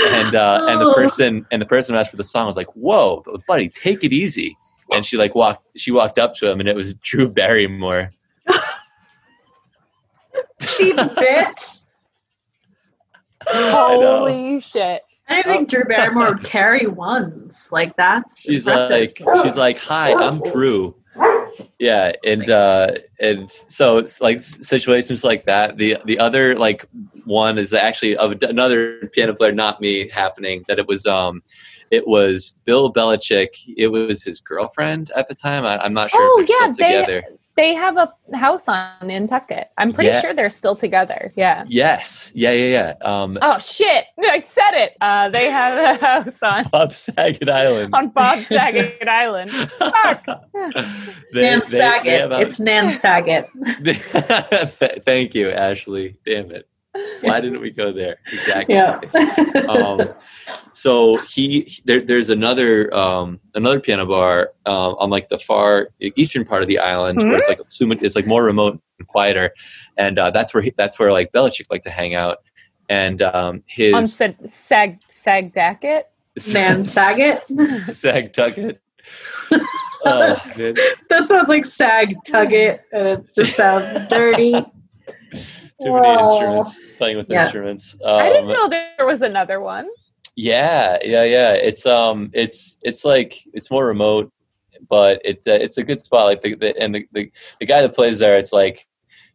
and 0.09 0.35
uh 0.35 0.65
and 0.69 0.81
the 0.81 0.87
Oh. 0.91 0.95
person 0.95 1.47
and 1.51 1.61
the 1.61 1.67
person 1.67 1.95
who 1.95 2.01
asked 2.01 2.11
for 2.11 2.17
the 2.17 2.25
song 2.25 2.47
was 2.47 2.57
like 2.57 2.69
whoa 2.75 3.23
buddy 3.47 3.69
take 3.69 4.03
it 4.05 4.13
easy 4.13 4.57
and 4.93 5.05
she 5.05 5.17
like 5.17 5.35
walked 5.35 5.65
she 5.77 5.91
walked 5.93 6.19
up 6.19 6.35
to 6.37 6.51
him 6.51 6.61
and 6.61 6.69
it 6.69 6.75
was 6.77 6.95
drew 6.95 7.29
barrymore 7.29 8.13
Cheap 10.61 10.97
bitch. 10.97 11.83
know. 13.53 13.71
Holy 13.71 14.61
shit. 14.61 15.03
I 15.29 15.37
didn't 15.37 15.53
think 15.53 15.69
Drew 15.71 15.85
Barrymore 15.85 16.35
would 16.35 16.43
carry 16.45 16.87
ones. 16.87 17.69
Like 17.71 17.95
that's 17.97 18.39
she's 18.41 18.67
impressive. 18.67 18.91
like 19.29 19.43
she's 19.45 19.57
like 19.57 19.79
hi 19.79 20.13
i'm 20.13 20.41
drew 20.41 20.95
yeah 21.81 22.13
and 22.25 22.49
uh 22.51 22.93
and 23.19 23.51
so 23.51 23.97
it's 23.97 24.21
like 24.21 24.41
situations 24.41 25.25
like 25.25 25.47
that. 25.47 25.77
The 25.79 25.97
the 26.05 26.19
other 26.21 26.57
like 26.57 26.87
one 27.25 27.59
is 27.59 27.73
actually 27.73 28.17
of 28.17 28.41
another 28.43 29.09
piano 29.13 29.35
player 29.35 29.51
not 29.53 29.81
me 29.81 30.09
happening 30.09 30.63
that 30.69 30.79
it 30.79 30.87
was 30.87 31.07
um 31.07 31.43
it 31.91 32.07
was 32.07 32.57
bill 32.65 32.93
belichick. 32.93 33.49
It 33.77 33.89
was 33.89 34.23
his 34.23 34.41
girlfriend 34.41 35.11
at 35.17 35.27
the 35.29 35.35
time. 35.35 35.65
I, 35.65 35.79
i'm 35.85 35.93
not 35.95 36.11
sure 36.11 36.21
Oh, 36.23 36.43
if 36.43 36.49
yeah, 36.49 36.67
they- 36.69 37.01
together 37.01 37.25
They 37.61 37.75
have 37.75 37.99
a 37.99 38.09
house 38.35 38.67
on 38.69 38.89
Nantucket. 39.03 39.69
I'm 39.77 39.93
pretty 39.93 40.09
Yeah. 40.09 40.21
sure 40.23 40.33
they're 40.33 40.49
still 40.49 40.75
together. 40.77 41.31
Yeah. 41.37 41.65
yes 41.69 42.33
yeah 42.35 42.53
yeah 42.53 42.71
yeah 42.79 42.95
um 43.13 43.37
Oh 43.43 43.59
shit! 43.59 44.07
I 44.19 44.39
said 44.39 44.73
it. 44.85 44.93
Uh, 45.03 45.29
they 45.29 45.51
have 45.51 45.75
a 45.77 46.05
house 46.07 46.43
on 46.43 46.65
bob 46.73 46.95
saget 46.95 47.51
island 47.51 47.95
on 47.95 48.09
Bob 48.09 48.45
Saget 48.47 49.07
Island. 49.07 49.51
Fuck. 49.51 50.25
They- 51.35 51.43
Nan 51.43 51.61
they- 51.61 51.67
they 51.67 51.79
Saget. 51.85 52.21
have 52.21 52.33
a- 52.33 52.41
it's 52.41 52.59
Nan 52.61 52.95
Saget. 52.95 53.51
Thank 55.05 55.35
you, 55.35 55.51
Ashley. 55.51 56.17
Damn 56.25 56.51
it. 56.53 56.67
Why 57.21 57.41
didn't 57.41 57.61
we 57.61 57.71
go 57.71 57.93
there? 57.93 58.19
Exactly. 58.33 58.75
yeah. 58.75 59.01
Um, 59.69 60.15
so 60.73 61.17
he 61.19 61.71
there, 61.85 62.01
there's 62.01 62.31
another 62.31 62.93
um, 62.95 63.39
another 63.55 63.79
piano 63.79 64.07
bar 64.07 64.53
um, 64.67 64.97
on 64.99 65.11
like 65.11 65.29
the 65.29 65.39
far 65.39 65.91
eastern 66.17 66.45
part 66.45 66.63
of 66.63 66.69
the 66.69 66.79
island 66.79 67.23
where 67.23 67.37
it's 67.37 67.49
like 67.49 67.61
so 67.67 67.91
it's 67.91 68.17
like 68.17 68.27
more 68.27 68.43
remote 68.43 68.81
and 68.99 69.07
quieter, 69.07 69.53
and 69.97 70.19
uh, 70.19 70.31
that's 70.31 70.53
where 70.53 70.63
he, 70.63 70.73
that's 70.77 70.99
where 70.99 71.13
like 71.13 71.31
Belichick 71.33 71.67
like 71.71 71.83
to 71.83 71.91
hang 71.91 72.15
out. 72.15 72.39
And 72.89 73.23
um, 73.23 73.63
his 73.67 73.95
on 73.95 74.07
Sag 74.07 74.37
Sag 74.49 75.01
Sagdacket. 75.13 76.03
Nan 76.53 76.85
Saget. 76.89 77.47
Sag 77.83 78.33
Tucket. 78.33 78.81
Oh, 80.03 80.37
man. 80.57 80.75
that 81.11 81.29
sounds 81.29 81.49
like 81.49 81.67
Sag 81.67 82.17
Tugget, 82.27 82.81
and 82.93 83.09
it 83.09 83.29
just 83.35 83.55
sounds 83.55 84.09
dirty. 84.09 84.55
Too 85.83 85.93
many 85.93 86.23
instruments 86.23 86.83
playing 86.99 87.17
with 87.17 87.27
Yeah. 87.31 87.45
instruments. 87.45 87.97
I 88.05 88.29
didn't 88.31 88.51
Um, 88.51 88.53
know 88.53 88.69
there 88.69 89.07
was 89.07 89.23
another 89.23 89.61
one. 89.61 89.89
Yeah, 90.37 90.99
yeah, 91.03 91.25
yeah. 91.25 91.53
It's 91.53 91.87
um, 91.87 92.31
it's 92.33 92.79
it's 92.83 93.05
like 93.05 93.39
it's 93.53 93.71
more 93.71 93.87
remote, 93.87 94.31
but 94.89 95.21
it's 95.25 95.47
a, 95.47 95.63
it's 95.63 95.77
a 95.79 95.83
good 95.83 96.01
spot. 96.01 96.27
Like 96.27 96.43
the, 96.43 96.55
the 96.55 96.79
and 96.81 96.95
the, 96.95 97.07
the 97.13 97.31
the 97.59 97.67
guy 97.67 97.83
that 97.83 97.95
plays 97.95 98.19
there, 98.19 98.37
it's 98.39 98.53
like 98.53 98.87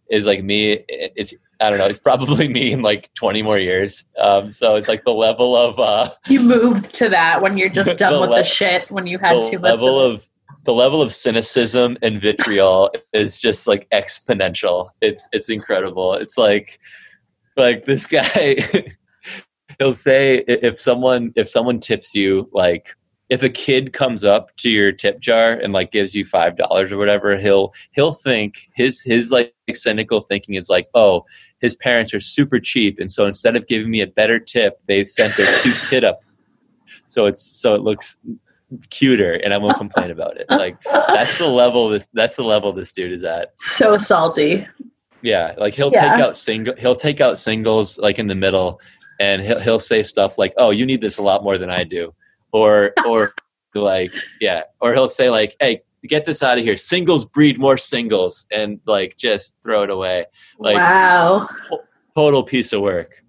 is 0.09 0.25
like 0.25 0.43
me. 0.43 0.83
It's 0.87 1.33
I 1.59 1.69
don't 1.69 1.79
know. 1.79 1.85
It's 1.87 1.99
probably 2.09 2.47
me 2.47 2.71
in 2.71 2.81
like 2.81 3.13
twenty 3.13 3.41
more 3.41 3.57
years. 3.59 4.05
Um, 4.17 4.51
so 4.51 4.75
it's 4.75 4.87
like 4.87 5.03
the 5.03 5.13
level 5.13 5.55
of 5.55 5.79
uh, 5.79 6.11
You 6.27 6.39
moved 6.41 6.93
to 6.95 7.09
that 7.09 7.41
when 7.41 7.57
you're 7.57 7.69
just 7.69 7.97
done 8.03 8.13
The 8.13 8.21
with 8.21 8.29
le- 8.29 8.37
the 8.37 8.43
shit 8.43 8.89
when 8.89 9.05
you 9.05 9.17
had 9.19 9.45
too 9.45 9.59
much 9.59 9.71
level 9.71 9.99
of, 9.99 10.13
of 10.15 10.29
the 10.65 10.73
level 10.73 11.01
of 11.01 11.13
cynicism 11.13 11.97
and 12.01 12.19
vitriol 12.19 12.91
is 13.13 13.39
just 13.39 13.67
like 13.67 13.87
exponential. 13.91 14.89
It's 14.99 15.29
it's 15.31 15.49
incredible. 15.49 16.13
It's 16.15 16.37
like 16.37 16.79
like 17.55 17.85
this 17.85 18.05
guy 18.05 18.57
he'll 19.79 19.93
say 19.93 20.43
if 20.47 20.79
someone 20.79 21.31
if 21.35 21.47
someone 21.47 21.79
tips 21.79 22.15
you 22.15 22.49
like 22.51 22.95
if 23.29 23.41
a 23.41 23.49
kid 23.49 23.93
comes 23.93 24.23
up 24.23 24.55
to 24.57 24.69
your 24.69 24.91
tip 24.91 25.19
jar 25.19 25.53
and 25.53 25.73
like 25.73 25.91
gives 25.91 26.13
you 26.13 26.25
five 26.25 26.57
dollars 26.57 26.91
or 26.91 26.97
whatever 26.97 27.37
he'll 27.37 27.73
he'll 27.91 28.13
think 28.13 28.69
his 28.75 29.01
his 29.03 29.31
like 29.31 29.53
cynical 29.71 30.21
thinking 30.21 30.55
is 30.55 30.69
like 30.69 30.87
oh 30.95 31.23
his 31.59 31.75
parents 31.75 32.13
are 32.13 32.19
super 32.19 32.59
cheap 32.59 32.99
and 32.99 33.11
so 33.11 33.25
instead 33.25 33.55
of 33.55 33.67
giving 33.67 33.89
me 33.89 34.01
a 34.01 34.07
better 34.07 34.39
tip 34.39 34.79
they 34.87 35.03
sent 35.05 35.35
their 35.37 35.59
cute 35.61 35.77
kid 35.89 36.03
up 36.03 36.19
so 37.07 37.25
it's 37.25 37.41
so 37.41 37.73
it 37.73 37.81
looks 37.81 38.19
cuter 38.89 39.33
and 39.33 39.53
i 39.53 39.57
won't 39.57 39.77
complain 39.77 40.09
about 40.09 40.37
it 40.37 40.45
like 40.49 40.75
that's 41.07 41.37
the 41.37 41.45
level 41.47 41.87
this 41.89 42.07
that's 42.13 42.35
the 42.35 42.43
level 42.43 42.73
this 42.73 42.91
dude 42.91 43.11
is 43.11 43.23
at 43.23 43.51
so 43.59 43.95
salty. 43.97 44.65
yeah, 45.21 45.53
like 45.57 45.73
he'll 45.73 45.91
Yeah. 45.93 46.11
take 46.15 46.21
out 46.23 46.35
single 46.37 46.75
he'll 46.75 46.95
take 46.95 47.21
out 47.21 47.37
singles 47.39 47.97
like 47.99 48.17
in 48.19 48.27
the 48.27 48.35
middle 48.35 48.79
and 49.19 49.41
he'll 49.43 49.59
he'll 49.59 49.79
say 49.79 50.03
stuff 50.03 50.37
like, 50.37 50.53
"Oh, 50.57 50.71
you 50.71 50.85
need 50.85 50.99
this 50.99 51.17
a 51.19 51.21
lot 51.23 51.41
more 51.43 51.57
than 51.57 51.69
I 51.69 51.83
do." 51.85 52.13
Or 52.51 52.91
or 53.07 53.33
like, 53.73 54.13
yeah, 54.41 54.63
or 54.81 54.93
he'll 54.93 55.07
say 55.07 55.29
like, 55.29 55.55
"Hey, 55.59 55.83
get 56.05 56.25
this 56.25 56.43
out 56.43 56.57
of 56.57 56.63
here. 56.65 56.75
Singles 56.75 57.23
breed 57.25 57.57
more 57.57 57.77
singles." 57.77 58.45
And 58.51 58.81
like 58.85 59.15
just 59.17 59.55
throw 59.63 59.83
it 59.83 59.89
away. 59.89 60.25
Like 60.59 60.75
wow. 60.75 61.47
total 62.13 62.43
piece 62.43 62.73
of 62.73 62.81
work. 62.81 63.23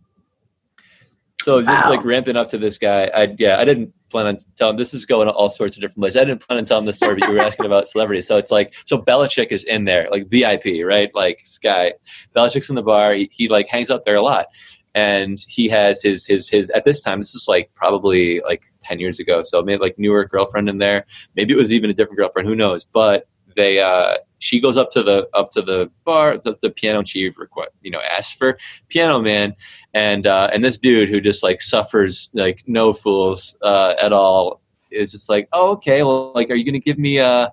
So 1.42 1.60
just 1.62 1.84
Wow. 1.86 1.90
like 1.90 2.04
ramping 2.04 2.36
up 2.36 2.48
to 2.48 2.58
this 2.58 2.78
guy, 2.78 3.10
I 3.14 3.34
yeah, 3.38 3.58
I 3.60 3.64
didn't 3.64 3.92
plan 4.10 4.26
on 4.26 4.38
telling. 4.56 4.76
This 4.76 4.94
is 4.94 5.06
going 5.06 5.26
to 5.26 5.32
all 5.32 5.50
sorts 5.50 5.76
of 5.76 5.80
different 5.80 5.98
places. 5.98 6.16
I 6.16 6.24
didn't 6.24 6.46
plan 6.46 6.58
on 6.58 6.64
telling 6.64 6.86
this 6.86 6.96
story, 6.96 7.16
but 7.18 7.28
you 7.28 7.34
were 7.34 7.40
asking 7.40 7.66
about 7.66 7.88
celebrities. 7.88 8.26
So 8.26 8.36
it's 8.36 8.50
like, 8.50 8.74
so 8.84 8.98
Belichick 8.98 9.48
is 9.48 9.64
in 9.64 9.84
there, 9.84 10.08
like 10.10 10.28
VIP, 10.28 10.84
right? 10.84 11.10
Like 11.14 11.40
this 11.44 11.58
guy, 11.58 11.94
Belichick's 12.34 12.68
in 12.68 12.74
the 12.74 12.82
bar. 12.82 13.14
He, 13.14 13.28
he 13.32 13.48
like 13.48 13.68
hangs 13.68 13.90
out 13.90 14.04
there 14.04 14.16
a 14.16 14.22
lot, 14.22 14.46
and 14.94 15.38
he 15.48 15.68
has 15.68 16.02
his 16.02 16.26
his 16.26 16.48
his. 16.48 16.70
At 16.70 16.84
this 16.84 17.00
time, 17.00 17.20
this 17.20 17.34
is 17.34 17.46
like 17.48 17.70
probably 17.74 18.40
like 18.40 18.62
ten 18.82 18.98
years 18.98 19.18
ago. 19.18 19.42
So 19.42 19.62
maybe 19.62 19.80
like 19.80 19.98
newer 19.98 20.24
girlfriend 20.24 20.68
in 20.68 20.78
there. 20.78 21.06
Maybe 21.34 21.52
it 21.52 21.56
was 21.56 21.72
even 21.72 21.90
a 21.90 21.94
different 21.94 22.18
girlfriend. 22.18 22.48
Who 22.48 22.54
knows? 22.54 22.84
But 22.84 23.28
they 23.56 23.80
uh 23.80 24.16
she 24.38 24.60
goes 24.60 24.76
up 24.76 24.90
to 24.90 25.02
the 25.02 25.28
up 25.34 25.50
to 25.50 25.62
the 25.62 25.90
bar 26.04 26.38
the, 26.38 26.56
the 26.62 26.70
piano 26.70 26.98
and 26.98 27.08
she 27.08 27.30
request 27.36 27.70
you 27.82 27.90
know 27.90 28.00
asks 28.00 28.32
for 28.32 28.58
piano 28.88 29.18
man. 29.18 29.54
And 29.94 30.26
uh 30.26 30.50
and 30.52 30.64
this 30.64 30.78
dude 30.78 31.08
who 31.08 31.20
just 31.20 31.42
like 31.42 31.60
suffers 31.60 32.30
like 32.34 32.62
no 32.66 32.92
fools 32.92 33.56
uh 33.62 33.94
at 34.00 34.12
all 34.12 34.60
is 34.90 35.10
just 35.10 35.28
like 35.28 35.48
oh 35.52 35.72
okay 35.72 36.02
well 36.02 36.32
like 36.34 36.50
are 36.50 36.54
you 36.54 36.64
gonna 36.64 36.78
give 36.78 36.98
me 36.98 37.18
uh 37.18 37.48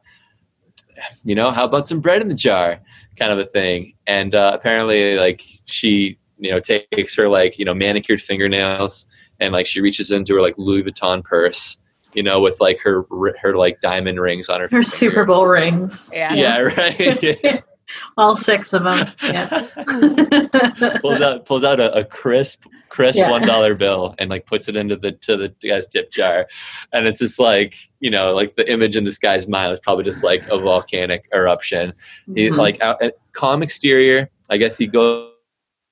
you 1.24 1.36
know 1.36 1.52
how 1.52 1.66
about 1.66 1.88
some 1.88 2.00
bread 2.00 2.22
in 2.22 2.28
the 2.28 2.36
jar? 2.36 2.80
kind 3.16 3.32
of 3.32 3.38
a 3.38 3.46
thing. 3.46 3.94
And 4.08 4.36
uh 4.36 4.52
apparently 4.54 5.16
like 5.16 5.42
she 5.66 6.18
you 6.38 6.52
know 6.52 6.60
takes 6.60 7.16
her 7.16 7.30
like 7.30 7.58
you 7.58 7.66
know 7.66 7.74
manicured 7.74 8.22
fingernails 8.22 9.08
and 9.40 9.54
like 9.54 9.66
she 9.66 9.82
reaches 9.82 10.12
into 10.12 10.36
her 10.36 10.42
like 10.42 10.56
louis 10.58 10.84
vuitton 10.84 11.24
purse 11.24 11.78
you 12.16 12.24
know 12.24 12.40
with 12.40 12.60
like 12.62 12.80
her 12.82 13.06
her 13.42 13.56
like 13.56 13.82
diamond 13.82 14.20
rings 14.20 14.50
on 14.50 14.60
her 14.60 14.66
Her 14.66 14.70
finger. 14.70 14.84
Super 14.84 15.26
Bowl 15.26 15.48
rings. 15.48 16.10
Yeah. 16.14 16.34
yeah 16.34 16.58
right 16.78 17.64
All 18.18 18.36
six 18.36 18.74
of 18.74 18.84
them. 18.86 19.12
Yeah. 19.22 19.68
pulls 21.02 21.22
out 21.22 21.46
pulls 21.46 21.64
out 21.64 21.80
a, 21.80 21.94
a 21.96 22.04
crisp 22.06 22.66
crisp 22.90 23.20
Yeah. 23.20 23.30
one 23.30 23.46
dollar 23.46 23.76
bill 23.76 24.16
and 24.20 24.30
like 24.30 24.46
puts 24.46 24.68
it 24.68 24.76
into 24.78 24.96
the 24.96 25.12
to 25.12 25.36
the 25.36 25.54
guy's 25.68 25.88
tip 25.88 26.12
jar 26.12 26.48
and 26.92 27.06
it's 27.08 27.20
just 27.20 27.40
like 27.40 27.76
you 28.00 28.10
know 28.10 28.34
like 28.34 28.56
the 28.56 28.72
image 28.72 28.96
in 28.96 29.04
this 29.04 29.18
guy's 29.18 29.48
mind 29.48 29.72
was 29.72 29.80
probably 29.80 30.04
just 30.04 30.24
like 30.24 30.48
a 30.50 30.58
volcanic 30.58 31.28
eruption 31.34 31.94
he 32.36 32.50
Mhm. 32.50 32.58
like 32.58 32.80
out, 32.82 33.02
calm 33.34 33.62
exterior 33.64 34.30
i 34.50 34.58
guess 34.58 34.78
he 34.78 34.86
goes 34.88 35.30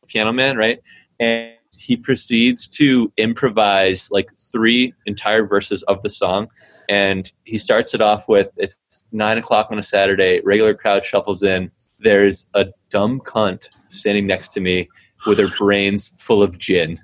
piano 0.07 0.31
man 0.31 0.57
right 0.57 0.79
and 1.19 1.53
he 1.81 1.97
proceeds 1.97 2.67
to 2.67 3.11
improvise 3.17 4.09
like 4.11 4.29
three 4.37 4.93
entire 5.07 5.45
verses 5.47 5.81
of 5.83 6.01
the 6.03 6.09
song 6.09 6.47
and 6.87 7.31
he 7.43 7.57
starts 7.57 7.93
it 7.93 8.01
off 8.01 8.27
with 8.27 8.49
it's 8.57 9.07
nine 9.11 9.37
o'clock 9.37 9.67
on 9.71 9.79
a 9.79 9.83
saturday 9.83 10.39
regular 10.43 10.73
crowd 10.75 11.03
shuffles 11.03 11.41
in 11.41 11.71
there's 11.99 12.49
a 12.53 12.65
dumb 12.89 13.19
cunt 13.21 13.67
standing 13.87 14.27
next 14.27 14.49
to 14.49 14.59
me 14.59 14.87
with 15.25 15.39
her 15.39 15.47
brains 15.57 16.13
full 16.17 16.43
of 16.43 16.57
gin 16.57 16.99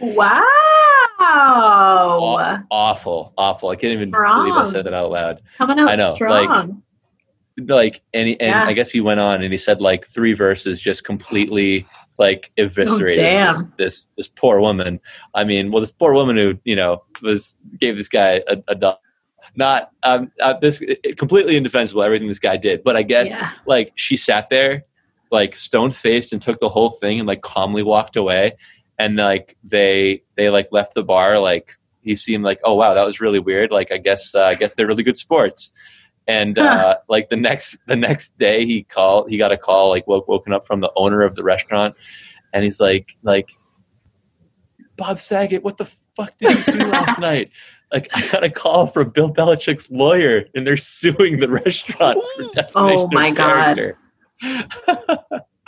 Wow. 0.00 0.42
Aw- 1.20 2.62
awful 2.70 3.32
awful 3.36 3.70
i 3.70 3.76
can't 3.76 3.92
even 3.92 4.10
believe 4.10 4.54
i 4.54 4.64
said 4.64 4.84
that 4.86 4.94
out 4.94 5.10
loud 5.10 5.40
Coming 5.58 5.78
out 5.80 5.88
I 5.90 5.96
know, 5.96 6.14
strong. 6.14 6.82
like 7.66 8.02
and, 8.14 8.28
he, 8.28 8.38
and 8.40 8.50
Yeah. 8.50 8.64
i 8.66 8.72
guess 8.72 8.90
he 8.90 9.00
went 9.00 9.18
on 9.20 9.42
and 9.42 9.52
he 9.52 9.58
said 9.58 9.80
like 9.80 10.06
three 10.06 10.32
verses 10.34 10.80
just 10.80 11.04
completely 11.04 11.86
like 12.18 12.50
eviscerated 12.56 13.24
Oh, 13.24 13.46
this, 13.52 13.64
this 13.78 14.08
this 14.16 14.28
poor 14.28 14.60
woman. 14.60 15.00
I 15.34 15.44
mean 15.44 15.70
well 15.70 15.80
this 15.80 15.92
poor 15.92 16.12
woman 16.12 16.36
who 16.36 16.58
you 16.64 16.76
know 16.76 17.02
was 17.22 17.58
gave 17.78 17.96
this 17.96 18.08
guy 18.08 18.42
a, 18.48 18.58
a 18.68 18.96
not 19.56 19.90
um 20.02 20.30
uh, 20.40 20.54
this 20.60 20.82
it- 20.82 21.16
completely 21.16 21.56
indefensible 21.56 22.02
everything 22.02 22.28
this 22.28 22.38
guy 22.38 22.56
did. 22.56 22.84
But 22.84 22.96
i 22.96 23.02
guess 23.02 23.38
Yeah. 23.40 23.52
like 23.66 23.92
she 23.94 24.16
sat 24.16 24.50
there 24.50 24.84
like 25.30 25.56
stone 25.56 25.90
faced 25.90 26.32
and 26.32 26.40
took 26.42 26.58
the 26.58 26.68
whole 26.68 26.90
thing 26.90 27.18
and 27.18 27.28
like 27.28 27.42
calmly 27.42 27.82
walked 27.82 28.16
away. 28.16 28.56
And 28.98 29.16
like 29.16 29.56
they 29.62 30.22
they 30.36 30.50
like 30.50 30.68
left 30.72 30.94
the 30.94 31.04
bar 31.04 31.38
like 31.38 31.76
he 32.02 32.14
seemed 32.14 32.44
like 32.44 32.60
oh 32.64 32.74
wow 32.74 32.94
that 32.94 33.04
was 33.04 33.20
really 33.20 33.38
weird. 33.38 33.70
Like 33.70 33.92
i 33.92 33.98
guess 33.98 34.34
uh, 34.34 34.42
i 34.44 34.54
guess 34.54 34.74
they're 34.74 34.86
really 34.88 35.02
good 35.04 35.16
sports 35.16 35.72
And 36.28 36.58
uh, 36.58 36.98
like 37.08 37.30
the 37.30 37.36
next 37.36 37.78
the 37.86 37.96
next 37.96 38.36
day, 38.36 38.66
he 38.66 38.82
called. 38.82 39.30
He 39.30 39.38
got 39.38 39.50
a 39.50 39.56
call, 39.56 39.88
like 39.88 40.06
woke 40.06 40.28
woken 40.28 40.52
up 40.52 40.66
from 40.66 40.80
the 40.80 40.92
owner 40.94 41.22
of 41.22 41.34
the 41.34 41.42
restaurant, 41.42 41.96
and 42.52 42.64
he's 42.64 42.80
like, 42.80 43.16
like, 43.22 43.50
Bob 44.96 45.18
Saget, 45.18 45.64
what 45.64 45.78
the 45.78 45.86
fuck 46.14 46.36
did 46.38 46.54
you 46.54 46.72
do 46.72 46.78
last 46.86 47.18
night? 47.20 47.50
Like, 47.90 48.10
I 48.12 48.28
got 48.28 48.44
a 48.44 48.50
call 48.50 48.86
from 48.86 49.08
Bill 49.08 49.32
Belichick's 49.32 49.90
lawyer, 49.90 50.44
and 50.54 50.66
they're 50.66 50.76
suing 50.76 51.40
the 51.40 51.48
restaurant 51.48 52.22
for 52.36 52.44
defamation 52.52 52.98
Oh 52.98 53.08
my 53.10 53.28
of 53.28 53.34
God. 53.34 53.94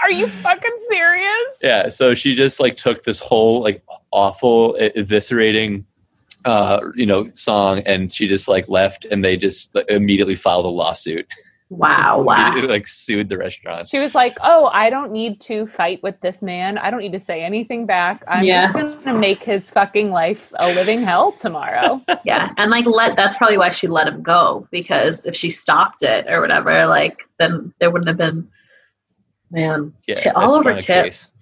Are 0.03 0.11
you 0.11 0.29
fucking 0.29 0.79
serious? 0.91 1.57
Yeah, 1.63 1.89
so 1.89 2.15
she 2.15 2.35
just 2.35 2.61
like 2.61 2.77
took 2.77 3.05
this 3.05 3.19
whole 3.19 3.63
like 3.63 3.83
awful, 4.13 4.75
eviscerating, 4.75 5.85
uh, 6.45 6.81
you 6.95 7.07
know, 7.07 7.27
song, 7.29 7.81
and 7.87 8.13
she 8.13 8.27
just 8.29 8.49
like 8.49 8.69
left, 8.69 9.05
and 9.07 9.25
they 9.25 9.37
just 9.37 9.75
like, 9.75 9.89
immediately 9.91 10.35
filed 10.35 10.65
a 10.65 10.69
lawsuit. 10.69 11.27
Wow, 11.69 12.21
wow. 12.27 12.47
Immediately, 12.49 12.71
like 12.77 12.87
sued 12.87 13.29
the 13.29 13.39
restaurant. 13.39 13.87
She 13.89 13.99
was 13.99 14.15
like, 14.15 14.37
"Oh, 14.43 14.71
I 14.73 14.91
don't 14.91 15.13
need 15.13 15.41
to 15.43 15.67
fight 15.69 16.03
with 16.03 16.21
this 16.21 16.43
man. 16.43 16.79
I 16.79 16.91
don't 16.91 17.01
need 17.01 17.13
to 17.13 17.21
say 17.21 17.43
anything 17.45 17.87
back. 17.87 18.25
I'm 18.27 18.45
Yeah. 18.45 18.73
just 18.73 19.05
gonna 19.05 19.19
make 19.19 19.39
his 19.41 19.71
fucking 19.71 20.11
life 20.11 20.53
a 20.59 20.73
living 20.75 21.03
hell 21.03 21.33
tomorrow." 21.33 22.01
Yeah, 22.25 22.53
and 22.59 22.71
like 22.71 22.87
let 22.87 23.17
that's 23.17 23.37
probably 23.37 23.57
why 23.59 23.71
she 23.71 23.87
let 23.87 24.07
him 24.09 24.21
go 24.23 24.67
because 24.71 25.25
if 25.27 25.35
she 25.37 25.49
stopped 25.51 26.03
it 26.03 26.27
or 26.29 26.41
whatever, 26.41 26.87
like 26.87 27.19
then 27.39 27.73
there 27.79 27.91
wouldn't 27.91 28.09
have 28.09 28.19
been. 28.19 28.49
Man, 29.53 29.93
Yeah, 30.07 30.15
ti- 30.15 30.29
a 30.31 30.35
all 30.39 30.53
over 30.55 30.73
tips. 30.75 30.85
case. 30.87 31.33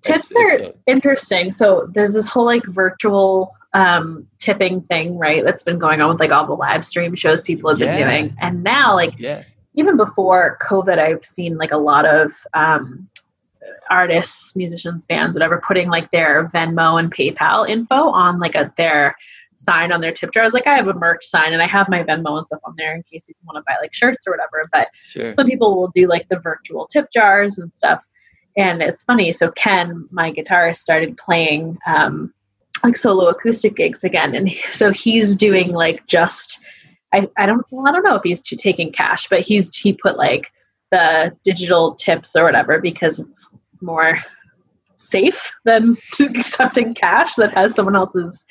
Tips 0.00 0.30
It's- 0.32 0.36
are 0.36 0.52
it's 0.66 0.76
a- 0.76 0.90
interesting. 0.90 1.52
So 1.52 1.88
there's 1.94 2.12
this 2.12 2.28
whole 2.28 2.44
like 2.44 2.64
virtual 2.66 3.52
um 3.74 4.26
tipping 4.38 4.82
thing, 4.82 5.18
right? 5.18 5.44
That's 5.44 5.62
been 5.62 5.78
going 5.78 6.00
on 6.00 6.10
with 6.10 6.20
like 6.20 6.30
all 6.30 6.46
the 6.46 6.52
live 6.54 6.84
stream 6.84 7.14
shows 7.14 7.42
people 7.42 7.70
have 7.70 7.78
been 7.78 7.96
doing, 7.96 8.36
and 8.40 8.62
now 8.62 8.94
like 8.94 9.18
yeah, 9.18 9.44
even 9.74 9.96
before 9.96 10.58
COVID, 10.62 10.98
I've 10.98 11.24
seen 11.24 11.56
like 11.56 11.72
a 11.72 11.78
lot 11.78 12.04
of 12.04 12.32
um, 12.54 13.08
artists, 13.90 14.54
musicians, 14.54 15.04
bands, 15.04 15.34
whatever, 15.34 15.62
putting 15.66 15.88
like 15.88 16.10
their 16.10 16.48
Venmo 16.48 16.98
and 16.98 17.14
PayPal 17.14 17.68
info 17.68 17.94
on 17.94 18.38
like 18.38 18.54
a 18.54 18.72
their 18.76 19.16
sign 19.54 19.92
on 19.92 20.00
their 20.00 20.12
tip 20.12 20.32
jar. 20.32 20.42
I 20.42 20.46
was 20.46 20.54
Like 20.54 20.66
I 20.66 20.74
have 20.74 20.88
a 20.88 20.94
merch 20.94 21.24
sign 21.26 21.52
and 21.52 21.62
I 21.62 21.66
have 21.66 21.88
my 21.88 22.02
Venmo 22.02 22.36
and 22.38 22.46
stuff 22.46 22.60
on 22.64 22.74
there 22.76 22.94
in 22.94 23.02
case 23.04 23.24
you 23.28 23.34
want 23.44 23.56
to 23.56 23.62
buy 23.66 23.76
like 23.80 23.94
shirts 23.94 24.26
or 24.26 24.32
whatever. 24.32 24.68
But 24.72 24.88
sure. 25.02 25.32
some 25.34 25.46
people 25.46 25.76
will 25.76 25.92
do 25.94 26.06
like 26.08 26.28
the 26.28 26.38
virtual 26.38 26.86
tip 26.86 27.08
jars 27.12 27.58
and 27.58 27.70
stuff. 27.78 28.02
And 28.56 28.82
it's 28.82 29.02
funny. 29.02 29.32
So 29.32 29.50
Ken, 29.52 30.06
my 30.10 30.32
guitarist, 30.32 30.78
started 30.78 31.16
playing 31.16 31.78
um, 31.86 32.34
like 32.84 32.96
solo 32.96 33.28
acoustic 33.28 33.76
gigs 33.76 34.04
again, 34.04 34.34
and 34.34 34.50
so 34.72 34.92
he's 34.92 35.36
doing 35.36 35.72
like 35.72 36.06
just 36.06 36.58
I, 37.12 37.28
I 37.36 37.46
don't 37.46 37.64
well, 37.70 37.86
I 37.86 37.92
don't 37.92 38.04
know 38.04 38.16
if 38.16 38.22
he's 38.22 38.42
to 38.42 38.56
taking 38.56 38.92
cash, 38.92 39.28
but 39.28 39.40
he's 39.40 39.74
he 39.74 39.92
put 39.92 40.16
like 40.16 40.50
the 40.90 41.36
digital 41.44 41.94
tips 41.94 42.34
or 42.36 42.44
whatever 42.44 42.80
because 42.80 43.18
it's 43.18 43.48
more 43.80 44.18
safe 44.96 45.52
than 45.64 45.96
accepting 46.20 46.94
cash 46.94 47.34
that 47.34 47.52
has 47.52 47.74
someone 47.74 47.96
else's 47.96 48.44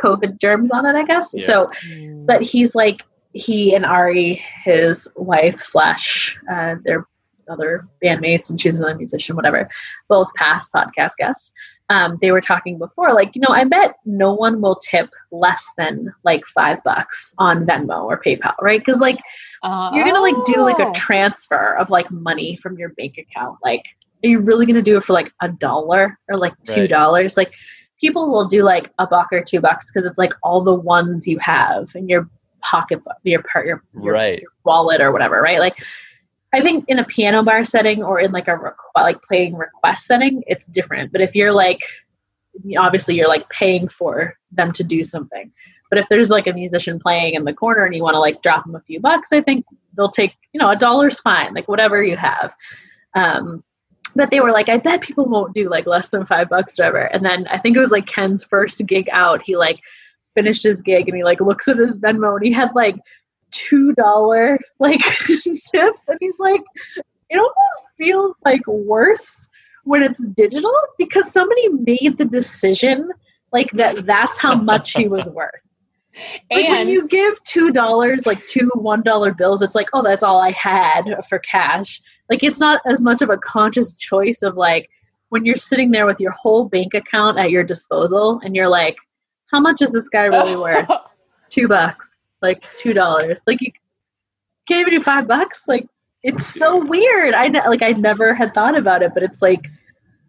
COVID 0.00 0.40
germs 0.40 0.70
on 0.70 0.86
it, 0.86 0.94
I 0.94 1.04
guess. 1.04 1.30
Yeah. 1.32 1.46
So 1.46 1.70
but 2.26 2.42
he's 2.42 2.74
like 2.74 3.02
he 3.32 3.74
and 3.74 3.86
Ari, 3.86 4.42
his 4.64 5.08
wife 5.16 5.60
slash 5.60 6.36
uh, 6.50 6.76
their 6.84 7.06
other 7.48 7.86
bandmates, 8.02 8.50
and 8.50 8.60
she's 8.60 8.78
another 8.78 8.96
musician, 8.96 9.36
whatever, 9.36 9.68
both 10.08 10.32
past 10.34 10.72
podcast 10.72 11.16
guests. 11.18 11.50
Um, 11.90 12.18
they 12.22 12.30
were 12.30 12.40
talking 12.40 12.78
before, 12.78 13.12
like 13.12 13.34
you 13.34 13.40
know, 13.42 13.54
I 13.54 13.64
bet 13.64 13.96
no 14.06 14.32
one 14.32 14.60
will 14.62 14.76
tip 14.76 15.10
less 15.30 15.64
than 15.76 16.12
like 16.24 16.44
five 16.46 16.82
bucks 16.84 17.32
on 17.38 17.66
Venmo 17.66 18.04
or 18.04 18.20
PayPal, 18.24 18.54
right? 18.62 18.80
Because 18.84 19.00
like 19.00 19.18
you're 19.92 20.04
gonna 20.04 20.20
like 20.20 20.44
do 20.44 20.62
like 20.62 20.78
a 20.78 20.86
Oh. 20.86 20.92
transfer 20.94 21.76
of 21.76 21.90
like 21.90 22.10
money 22.10 22.58
from 22.62 22.78
your 22.78 22.90
bank 22.90 23.18
account. 23.18 23.58
Like, 23.62 23.84
are 24.24 24.28
you 24.28 24.40
really 24.40 24.64
gonna 24.64 24.82
do 24.82 24.96
it 24.96 25.04
for 25.04 25.12
like 25.12 25.32
a 25.42 25.48
dollar 25.48 26.18
or 26.28 26.38
like 26.38 26.54
two 26.64 26.82
Right. 26.82 26.90
dollars? 26.90 27.36
Like, 27.36 27.52
people 28.00 28.30
will 28.30 28.48
do 28.48 28.62
like 28.62 28.90
a 28.98 29.06
buck 29.06 29.28
or 29.32 29.42
two 29.42 29.60
bucks 29.60 29.86
because 29.92 30.08
it's 30.08 30.18
like 30.18 30.32
all 30.42 30.62
the 30.64 30.74
ones 30.74 31.26
you 31.26 31.38
have 31.40 31.88
in 31.94 32.08
your 32.08 32.28
pocketbook, 32.60 33.16
your 33.24 33.42
part, 33.42 33.66
your, 33.66 33.82
your 34.02 34.14
Right. 34.14 34.42
wallet 34.64 35.00
or 35.00 35.12
whatever, 35.12 35.40
right? 35.42 35.58
Like, 35.58 35.76
I 36.52 36.60
think 36.60 36.84
in 36.88 36.98
a 36.98 37.04
piano 37.04 37.42
bar 37.42 37.64
setting 37.64 38.02
or 38.02 38.20
in 38.20 38.32
like 38.32 38.48
a 38.48 38.56
requ- 38.56 38.74
like 38.94 39.22
playing 39.22 39.56
request 39.56 40.06
setting, 40.06 40.42
it's 40.46 40.66
different. 40.66 41.12
But 41.12 41.22
if 41.22 41.34
you're 41.34 41.52
like, 41.52 41.80
obviously 42.78 43.16
you're 43.16 43.28
like 43.28 43.48
paying 43.48 43.88
for 43.88 44.36
them 44.50 44.72
to 44.72 44.84
do 44.84 45.02
something. 45.02 45.50
But 45.88 45.98
if 45.98 46.06
there's 46.08 46.30
like 46.30 46.46
a 46.46 46.52
musician 46.52 46.98
playing 46.98 47.34
in 47.34 47.44
the 47.44 47.54
corner 47.54 47.84
and 47.84 47.94
you 47.94 48.02
want 48.02 48.14
to 48.14 48.20
like 48.20 48.42
drop 48.42 48.64
them 48.64 48.74
a 48.74 48.80
few 48.80 49.00
bucks, 49.00 49.30
I 49.32 49.40
think 49.40 49.64
they'll 49.96 50.10
take 50.10 50.34
you 50.52 50.60
know 50.60 50.70
a 50.70 50.76
dollar's 50.76 51.20
fine, 51.20 51.54
like 51.54 51.68
whatever 51.68 52.02
you 52.02 52.16
have. 52.16 52.54
Um, 53.14 53.62
but 54.14 54.30
they 54.30 54.40
were 54.40 54.50
like, 54.50 54.68
I 54.68 54.78
bet 54.78 55.00
people 55.00 55.26
won't 55.26 55.54
do 55.54 55.70
like 55.70 55.86
less 55.86 56.08
than 56.08 56.26
five 56.26 56.48
bucks, 56.48 56.78
whatever. 56.78 57.04
And 57.04 57.24
then 57.24 57.46
I 57.48 57.58
think 57.58 57.76
it 57.76 57.80
was 57.80 57.90
like 57.90 58.06
Ken's 58.06 58.44
first 58.44 58.86
gig 58.86 59.08
out. 59.10 59.42
He 59.42 59.56
like 59.56 59.80
finished 60.34 60.62
his 60.62 60.82
gig 60.82 61.08
and 61.08 61.16
he 61.16 61.24
like 61.24 61.40
looks 61.40 61.68
at 61.68 61.78
his 61.78 61.98
Venmo 61.98 62.36
and 62.36 62.44
he 62.44 62.52
had 62.52 62.70
like 62.74 62.96
two 63.52 63.92
dollar 63.94 64.58
like 64.78 65.00
tips, 65.26 66.08
and 66.08 66.18
he's 66.20 66.38
like, 66.38 66.62
it 67.30 67.38
almost 67.38 67.82
feels 67.96 68.38
like 68.44 68.66
worse 68.66 69.48
when 69.84 70.02
it's 70.02 70.24
digital 70.28 70.74
because 70.98 71.32
somebody 71.32 71.68
made 71.68 72.16
the 72.18 72.24
decision 72.24 73.08
like 73.52 73.70
that 73.72 74.06
that's 74.06 74.38
how 74.38 74.54
much 74.54 74.92
he 74.92 75.08
was 75.08 75.26
worth. 75.32 75.50
Like 76.50 76.68
when 76.68 76.80
and 76.80 76.90
you 76.90 77.06
give 77.08 77.42
two 77.44 77.70
dollars, 77.70 78.26
like 78.26 78.44
two 78.46 78.70
one 78.74 79.02
dollar 79.02 79.32
bills, 79.32 79.62
it's 79.62 79.74
like, 79.74 79.88
oh, 79.92 80.02
that's 80.02 80.22
all 80.22 80.40
I 80.40 80.50
had 80.52 81.04
for 81.28 81.38
cash. 81.38 82.02
Like 82.28 82.42
it's 82.42 82.60
not 82.60 82.80
as 82.86 83.02
much 83.02 83.22
of 83.22 83.30
a 83.30 83.38
conscious 83.38 83.94
choice 83.94 84.42
of 84.42 84.56
like 84.56 84.90
when 85.30 85.46
you're 85.46 85.56
sitting 85.56 85.90
there 85.90 86.04
with 86.04 86.20
your 86.20 86.32
whole 86.32 86.68
bank 86.68 86.92
account 86.92 87.38
at 87.38 87.50
your 87.50 87.64
disposal 87.64 88.40
and 88.44 88.54
you're 88.54 88.68
like, 88.68 88.96
how 89.50 89.60
much 89.60 89.80
is 89.80 89.92
this 89.92 90.08
guy 90.08 90.24
really 90.24 90.56
worth? 90.56 90.90
Two 91.48 91.68
bucks, 91.68 92.21
like 92.42 92.64
two 92.76 92.92
dollars. 92.92 93.38
Like 93.46 93.60
you 93.60 93.72
can't 94.66 94.80
even 94.80 94.98
do 94.98 95.04
five 95.04 95.26
bucks. 95.26 95.68
Like 95.68 95.86
it's 96.22 96.46
so 96.46 96.84
weird. 96.84 97.34
I 97.34 97.48
ne- 97.48 97.66
like 97.66 97.82
I 97.82 97.92
never 97.92 98.34
had 98.34 98.54
thought 98.54 98.76
about 98.76 99.02
it, 99.02 99.12
but 99.14 99.22
it's 99.22 99.42
like 99.42 99.66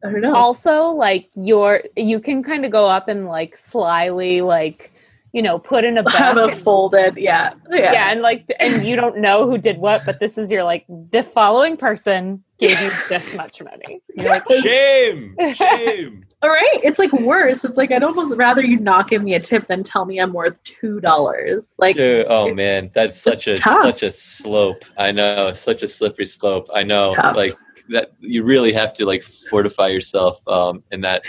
I 0.04 0.12
don't 0.12 0.22
know. 0.22 0.36
also 0.36 0.88
like 0.88 1.30
your 1.36 1.84
you 1.96 2.20
can 2.20 2.44
kind 2.44 2.66
of 2.66 2.72
go 2.72 2.86
up 2.86 3.08
and 3.08 3.28
like 3.28 3.56
slyly 3.56 4.42
like 4.42 4.92
you 5.32 5.42
know 5.42 5.58
put 5.58 5.84
in 5.84 5.98
a 5.98 6.12
have 6.18 6.38
a 6.38 6.48
book 6.48 6.56
folded, 6.56 7.16
yeah, 7.18 7.54
oh, 7.72 7.76
yeah. 7.76 7.94
yeah 7.94 8.12
and 8.12 8.22
like 8.22 8.46
and 8.60 8.86
you 8.86 8.96
don't 8.96 9.18
know 9.18 9.50
who 9.50 9.58
did 9.58 9.78
what 9.78 10.06
but 10.06 10.20
this 10.20 10.38
is 10.38 10.52
your 10.52 10.64
like 10.64 10.86
the 11.12 11.24
following 11.24 11.78
person 11.78 12.44
gave 12.60 12.80
you 12.82 12.92
this 13.10 13.34
much 13.38 13.62
money 13.62 14.02
like 14.18 14.44
Shame, 14.62 15.36
shame. 15.56 16.26
All 16.44 16.50
right, 16.50 16.82
it's 16.84 17.00
like 17.00 17.14
worse. 17.14 17.64
It's 17.64 17.78
like 17.78 17.94
I'd 17.94 18.04
almost 18.04 18.36
rather 18.36 18.62
you 18.62 18.78
not 18.78 19.10
give 19.10 19.24
me 19.24 19.34
a 19.34 19.40
tip 19.40 19.66
than 19.68 19.82
tell 19.82 20.04
me 20.04 20.20
I'm 20.20 20.34
worth 20.34 20.62
two 20.66 21.00
dollars. 21.00 21.74
Like, 21.80 21.96
Dude, 21.96 22.26
oh 22.28 22.54
man, 22.54 22.92
that's 22.94 23.18
such 23.18 23.48
a 23.48 23.56
tough. 23.56 23.84
such 23.86 24.04
a 24.04 24.12
slope. 24.12 24.84
I 24.98 25.14
know, 25.14 25.54
such 25.54 25.84
a 25.84 25.88
slippery 25.88 26.26
slope. 26.26 26.68
I 26.76 26.84
know, 26.84 27.16
Tough. 27.16 27.38
like 27.38 27.56
that. 27.92 28.12
You 28.20 28.44
really 28.44 28.74
have 28.74 28.94
to 28.96 29.06
like 29.06 29.24
fortify 29.24 29.88
yourself 29.88 30.46
um, 30.46 30.84
in 30.92 31.00
that 31.02 31.24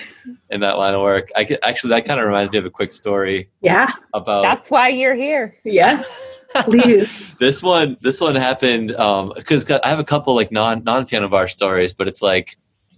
in 0.51 0.59
that 0.63 0.79
line 0.79 0.95
of 0.95 1.03
work. 1.03 1.31
I 1.37 1.45
could, 1.45 1.61
actually 1.63 1.91
that 1.91 2.07
kind 2.07 2.19
of 2.19 2.27
reminds 2.27 2.51
me 2.51 2.59
of 2.59 2.65
a 2.65 2.71
quick 2.71 2.91
story 2.91 3.51
yeah, 3.61 3.93
about 4.15 4.43
that's 4.43 4.69
why 4.69 4.89
you're 4.89 5.15
here 5.15 5.55
yes, 5.63 6.41
please. 6.63 7.37
this 7.39 7.63
one. 7.63 7.97
This 8.01 8.21
one 8.21 8.35
happened 8.35 8.89
because 8.89 9.71
I 9.71 9.89
have 9.89 10.01
a 10.01 10.05
couple 10.05 10.35
like 10.35 10.51
non 10.51 10.83
non 10.83 11.07
piano 11.07 11.29
bar 11.29 11.47
stories, 11.47 11.95
but 11.95 12.09
it's 12.09 12.21
like 12.21 12.57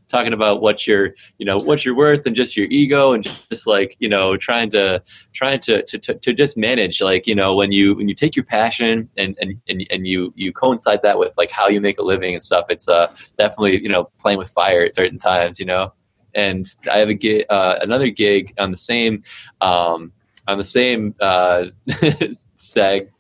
talking 0.09 0.32
about 0.32 0.61
what 0.61 0.86
you're 0.86 1.14
you 1.38 1.46
know 1.46 1.59
what 1.59 1.84
you're 1.84 1.96
worth 1.96 2.26
and 2.26 2.36
just 2.36 2.57
your 2.57 2.66
ego 2.70 3.12
and 3.12 3.24
just 3.50 3.66
like 3.66 3.96
you 3.98 4.09
know 4.09 4.36
trying 4.36 4.70
to 4.70 5.02
trying 5.32 5.59
to 5.61 5.82
to, 5.84 5.98
to, 5.98 6.14
to 6.14 6.32
just 6.32 6.57
manage 6.57 7.00
like 7.00 7.26
you 7.26 7.34
know 7.34 7.54
when 7.54 7.72
you 7.72 7.94
when 7.94 8.09
you 8.09 8.14
take 8.14 8.36
your 8.36 8.44
passion 8.44 9.09
and 9.16 9.36
and, 9.40 9.61
and 9.68 9.86
and 9.90 10.07
you 10.07 10.32
you 10.36 10.52
coincide 10.52 11.02
that 11.02 11.18
with 11.18 11.32
like 11.36 11.50
how 11.50 11.68
you 11.68 11.80
make 11.80 11.98
a 11.98 12.02
living 12.02 12.34
and 12.34 12.42
stuff 12.42 12.66
it's 12.68 12.88
uh 12.88 13.07
definitely 13.36 13.82
you 13.82 13.88
know 13.88 14.11
playing 14.18 14.38
with 14.38 14.48
fire 14.50 14.84
at 14.84 14.94
certain 14.94 15.18
times 15.18 15.59
you 15.59 15.66
know? 15.66 15.92
And 16.34 16.66
i 16.92 16.98
have 16.98 17.09
a 17.09 17.14
gig 17.14 17.46
uh, 17.48 17.78
another 17.80 18.11
gig 18.11 18.52
on 18.59 18.70
the 18.70 18.76
same 18.76 19.24
um 19.61 20.12
on 20.46 20.59
the 20.59 20.64
same 20.64 21.14
uh 21.20 21.66
sag 22.57 23.11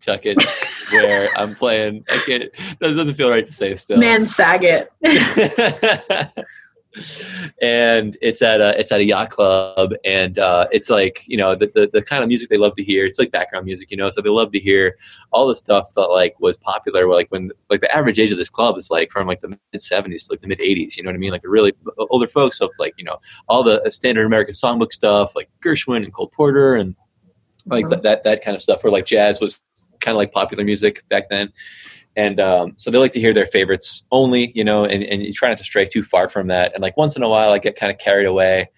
tuck 0.00 0.24
it 0.24 0.38
where 0.92 1.28
i'm 1.36 1.54
playing 1.54 2.04
i 2.10 2.18
can't 2.26 2.44
that 2.80 2.94
doesn't 2.94 3.14
feel 3.14 3.30
right 3.30 3.46
to 3.46 3.52
say 3.52 3.74
still 3.74 3.98
Man, 3.98 4.26
Saget. 4.26 4.90
and 7.62 8.18
it's 8.20 8.42
at 8.42 8.60
a 8.60 8.78
it's 8.78 8.92
at 8.92 9.00
a 9.00 9.04
yacht 9.04 9.30
club 9.30 9.94
and 10.04 10.38
uh, 10.38 10.66
it's 10.72 10.90
like 10.90 11.22
you 11.26 11.38
know 11.38 11.54
the, 11.54 11.70
the 11.74 11.88
the 11.90 12.02
kind 12.02 12.22
of 12.22 12.28
music 12.28 12.50
they 12.50 12.58
love 12.58 12.76
to 12.76 12.82
hear 12.84 13.06
it's 13.06 13.18
like 13.18 13.30
background 13.30 13.64
music 13.64 13.90
you 13.90 13.96
know 13.96 14.10
so 14.10 14.20
they 14.20 14.28
love 14.28 14.52
to 14.52 14.60
hear 14.60 14.94
all 15.32 15.48
the 15.48 15.54
stuff 15.54 15.88
that 15.94 16.02
like 16.08 16.38
was 16.38 16.58
popular 16.58 17.08
like 17.08 17.28
when 17.30 17.50
like 17.70 17.80
the 17.80 17.90
average 17.96 18.18
age 18.18 18.30
of 18.30 18.36
this 18.36 18.50
club 18.50 18.76
is 18.76 18.90
like 18.90 19.10
from 19.10 19.26
like 19.26 19.40
the 19.40 19.48
mid 19.48 19.58
70s 19.74 20.26
to 20.26 20.32
like 20.34 20.42
the 20.42 20.48
mid 20.48 20.58
80s 20.58 20.96
you 20.96 21.02
know 21.02 21.08
what 21.08 21.14
i 21.14 21.18
mean 21.18 21.32
like 21.32 21.40
the 21.42 21.48
really 21.48 21.72
older 22.10 22.26
folks 22.26 22.58
so 22.58 22.66
it's 22.66 22.78
like 22.78 22.92
you 22.98 23.04
know 23.04 23.16
all 23.48 23.62
the 23.62 23.80
standard 23.90 24.26
american 24.26 24.52
songbook 24.52 24.92
stuff 24.92 25.34
like 25.34 25.48
gershwin 25.64 26.04
and 26.04 26.12
cole 26.12 26.28
porter 26.28 26.74
and 26.74 26.94
like 27.66 27.86
Mhm. 27.86 27.90
that, 27.90 28.02
that 28.02 28.24
that 28.24 28.44
kind 28.44 28.54
of 28.54 28.60
stuff 28.60 28.84
where 28.84 28.92
like 28.92 29.06
jazz 29.06 29.40
was 29.40 29.60
kind 30.02 30.14
of 30.14 30.18
like 30.18 30.32
popular 30.32 30.64
music 30.64 31.08
back 31.08 31.30
then. 31.30 31.52
And 32.14 32.38
um, 32.40 32.74
so 32.76 32.90
they 32.90 32.98
like 32.98 33.12
to 33.12 33.20
hear 33.20 33.32
their 33.32 33.46
favorites 33.46 34.04
only, 34.10 34.52
you 34.54 34.64
know, 34.64 34.84
and, 34.84 35.02
and 35.02 35.22
you 35.22 35.32
try 35.32 35.48
not 35.48 35.56
to 35.58 35.64
stray 35.64 35.86
too 35.86 36.02
far 36.02 36.28
from 36.28 36.48
that. 36.48 36.74
And 36.74 36.82
like 36.82 36.96
once 36.96 37.16
in 37.16 37.22
a 37.22 37.28
while, 37.28 37.52
I 37.52 37.58
get 37.58 37.76
kind 37.76 37.90
of 37.90 37.98
carried 37.98 38.26
away, 38.26 38.70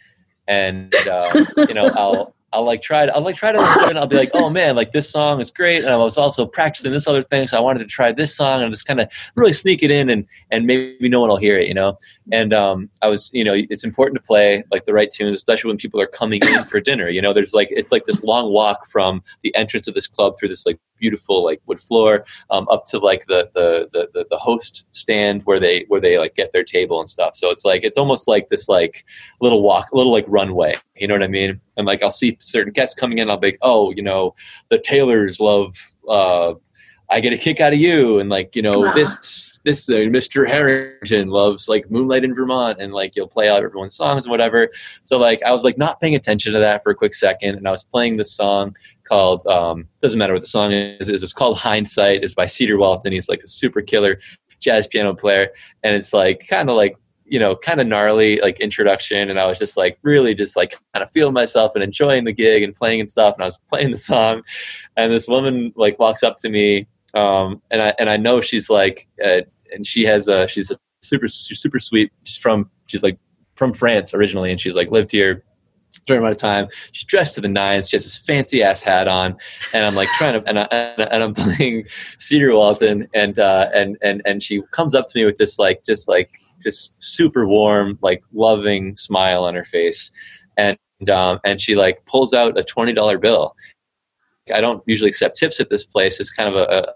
and 0.47 0.95
uh, 0.95 1.45
you 1.57 1.75
know, 1.75 1.89
I'll 1.89 2.34
I'll 2.55 2.65
like 2.65 2.83
try 2.83 3.05
to 3.05 3.15
I'll 3.15 3.23
like 3.23 3.35
try 3.37 3.51
to 3.51 3.59
and 3.89 3.99
I'll 3.99 4.07
be 4.07 4.17
like, 4.17 4.31
oh 4.33 4.49
man, 4.49 4.77
like 4.77 4.93
this 4.93 5.11
song 5.11 5.41
is 5.41 5.51
great, 5.51 5.79
and 5.79 5.89
I 5.89 5.97
was 5.97 6.17
also 6.17 6.47
practicing 6.47 6.93
this 6.93 7.09
other 7.09 7.23
thing, 7.23 7.49
so 7.49 7.57
I 7.57 7.61
wanted 7.61 7.81
to 7.81 7.87
try 7.87 8.13
this 8.13 8.35
song 8.35 8.63
and 8.63 8.73
just 8.73 8.87
kind 8.87 9.01
of 9.01 9.11
really 9.35 9.53
sneak 9.53 9.83
it 9.83 9.91
in, 9.91 10.09
and 10.09 10.25
and 10.53 10.65
maybe 10.65 11.09
no 11.09 11.21
one 11.21 11.31
will 11.31 11.37
hear 11.37 11.59
it, 11.59 11.67
you 11.67 11.75
know. 11.75 11.97
And 12.33 12.55
um, 12.55 12.89
I 13.03 13.09
was, 13.09 13.29
you 13.35 13.43
know, 13.43 13.55
it's 13.55 13.83
important 13.83 14.23
to 14.23 14.27
play 14.27 14.63
like 14.71 14.87
the 14.87 14.95
right 14.95 15.11
tunes, 15.11 15.37
especially 15.37 15.69
when 15.69 15.79
people 15.79 16.01
are 16.01 16.07
coming 16.07 16.41
in 16.43 16.65
for 16.65 16.81
dinner. 16.81 17.09
You 17.09 17.21
know, 17.21 17.33
there's 17.33 17.55
like 17.55 17.69
it's 17.71 17.91
like 17.91 18.05
this 18.05 18.23
long 18.23 18.53
walk 18.53 18.87
from 18.87 19.23
the 19.43 19.55
entrance 19.57 19.89
of 19.89 19.95
this 19.95 20.07
club 20.07 20.39
through 20.39 20.49
this 20.49 20.65
like 20.65 20.79
beautiful 20.99 21.45
like 21.45 21.61
wood 21.67 21.81
floor 21.81 22.25
um, 22.51 22.67
up 22.71 22.87
to 22.87 22.99
like 22.99 23.27
the, 23.27 23.51
the 23.55 23.89
the, 23.93 24.09
the 24.15 24.27
the 24.31 24.39
host 24.39 24.87
stand 24.93 25.43
where 25.43 25.61
they 25.61 25.85
where 25.89 26.01
they 26.01 26.19
like 26.19 26.35
get 26.35 26.53
their 26.53 26.65
table 26.65 26.99
and 26.99 27.09
stuff 27.09 27.35
so 27.35 27.51
it's 27.51 27.65
like 27.65 27.83
it's 27.85 27.97
almost 27.97 28.29
like 28.29 28.49
this 28.49 28.69
like 28.69 29.05
little 29.41 29.63
walk 29.63 29.89
little 29.93 30.13
like 30.13 30.25
runway 30.29 30.75
you 30.97 31.07
know 31.07 31.15
what 31.15 31.23
i 31.23 31.29
mean 31.29 31.61
and 31.77 31.87
like 31.87 32.03
i'll 32.03 32.11
see 32.11 32.37
certain 32.41 32.73
guests 32.73 32.99
coming 32.99 33.19
in 33.19 33.29
i'll 33.31 33.37
be 33.37 33.49
like 33.49 33.59
oh 33.63 33.91
you 33.93 34.03
know 34.03 34.35
the 34.69 34.79
taylors 34.79 35.41
love 35.41 35.75
uh 36.09 36.55
I 37.11 37.21
get 37.21 37.33
a 37.33 37.37
kick 37.37 37.61
out 37.61 37.73
of 37.73 37.79
you, 37.79 38.19
and 38.19 38.31
like 38.31 38.57
you 38.57 38.63
know 38.63 38.81
Wow. 38.81 38.95
this 38.95 39.61
this 39.65 39.89
uh, 39.89 40.09
Mr. 40.11 40.47
Harrington 40.49 41.29
loves 41.29 41.69
like 41.69 41.91
Moonlight 41.91 42.25
in 42.25 42.35
Vermont, 42.35 42.81
and 42.81 42.93
like 42.93 43.15
you'll 43.15 43.29
play 43.29 43.49
out 43.49 43.63
everyone's 43.63 43.95
songs 43.95 44.25
and 44.25 44.31
whatever. 44.31 44.71
So 45.03 45.19
like 45.19 45.43
I 45.43 45.53
was 45.53 45.65
like 45.65 45.77
not 45.77 46.01
paying 46.01 46.15
attention 46.15 46.55
to 46.55 46.59
that 46.61 46.83
for 46.83 46.91
a 46.91 46.95
quick 46.95 47.15
second, 47.15 47.57
and 47.57 47.69
I 47.69 47.71
was 47.71 47.85
playing 47.85 48.17
this 48.17 48.33
song 48.33 48.75
called 49.05 49.47
um, 49.47 49.87
doesn't 50.01 50.19
matter 50.19 50.33
what 50.33 50.43
the 50.43 50.49
song 50.49 50.73
is. 50.73 51.09
It 51.09 51.21
was 51.21 51.33
called 51.33 51.59
Hindsight. 51.59 52.25
It's 52.25 52.35
by 52.35 52.47
Cedar 52.47 52.79
Walton. 52.79 53.13
He's 53.13 53.29
like 53.29 53.43
a 53.43 53.49
super 53.49 53.83
killer 53.83 54.19
jazz 54.61 54.87
piano 54.87 55.15
player, 55.15 55.51
and 55.83 55.95
it's 55.95 56.15
like 56.15 56.47
kind 56.49 56.71
of 56.71 56.77
like 56.77 56.97
you 57.35 57.41
know 57.41 57.57
kind 57.57 57.81
of 57.81 57.87
gnarly 57.87 58.39
like 58.41 58.61
introduction 58.61 59.29
and 59.29 59.41
i 59.41 59.47
was 59.47 59.59
just 59.59 59.77
like 59.77 59.99
really 60.03 60.35
just 60.35 60.57
like 60.57 60.79
kind 60.93 61.03
of 61.03 61.11
feeling 61.11 61.35
myself 61.35 61.73
and 61.75 61.83
enjoying 61.83 62.25
the 62.25 62.33
gig 62.33 62.63
and 62.63 62.75
playing 62.75 63.01
and 63.01 63.11
stuff 63.11 63.35
and 63.35 63.43
i 63.43 63.47
was 63.47 63.59
playing 63.69 63.91
the 63.91 63.99
song 63.99 64.43
and 64.97 65.13
this 65.13 65.27
woman 65.27 65.73
like 65.77 65.99
walks 65.99 66.23
up 66.23 66.37
to 66.37 66.49
me 66.49 66.87
um, 67.15 67.63
and 67.71 67.81
I 67.81 67.95
and 67.99 68.11
I 68.11 68.17
know 68.17 68.41
she's 68.41 68.69
like, 68.69 69.07
uh, 69.25 69.43
and 69.73 69.87
she 69.87 70.05
has 70.05 70.29
a 70.29 70.47
she's 70.49 70.71
a 70.71 70.77
super 71.01 71.29
super 71.29 71.79
sweet. 71.79 72.13
She's 72.25 72.37
from 72.37 72.71
she's 72.87 73.03
like 73.03 73.19
from 73.55 73.73
France 73.73 74.13
originally, 74.13 74.51
and 74.51 74.61
she's 74.61 74.75
like 74.75 74.91
lived 74.91 75.13
here 75.13 75.45
during 76.07 76.21
amount 76.21 76.35
of 76.35 76.41
time. 76.41 76.67
She's 76.91 77.05
dressed 77.05 77.37
to 77.37 77.41
the 77.41 77.49
nines. 77.49 77.89
She 77.89 77.97
has 77.97 78.03
this 78.03 78.19
fancy 78.19 78.63
ass 78.63 78.83
hat 78.83 79.07
on, 79.07 79.37
and 79.73 79.85
I'm 79.85 79.95
like 79.95 80.09
trying 80.19 80.41
to 80.41 80.49
and 80.49 80.59
I, 80.59 80.65
and 80.65 81.23
I'm 81.23 81.35
playing 81.57 81.87
Cedar 82.19 82.55
Walton, 82.55 83.09
and 83.15 83.39
uh, 83.39 83.71
and 83.73 83.97
and 84.03 84.21
and 84.25 84.43
she 84.43 84.61
comes 84.73 84.95
up 84.95 85.07
to 85.07 85.19
me 85.19 85.25
with 85.25 85.37
this 85.37 85.59
like 85.59 85.85
just 85.85 86.09
like 86.09 86.41
just 86.65 86.93
super 87.03 87.47
warm 87.47 87.99
like 88.03 88.25
loving 88.33 88.97
smile 88.97 89.45
on 89.45 89.55
her 89.55 89.65
face, 89.65 90.11
and 90.57 90.79
um, 91.09 91.39
and 91.45 91.61
she 91.61 91.77
like 91.77 92.05
pulls 92.07 92.35
out 92.35 92.59
a 92.59 92.65
twenty 92.65 92.93
dollar 92.93 93.19
bill. 93.19 93.55
I 94.53 94.61
don't 94.61 94.83
usually 94.87 95.09
accept 95.09 95.39
tips 95.39 95.61
at 95.61 95.71
this 95.71 95.85
place. 95.85 96.21
It's 96.21 96.33
kind 96.33 96.49
of 96.49 96.57
a, 96.57 96.65
a 96.65 96.95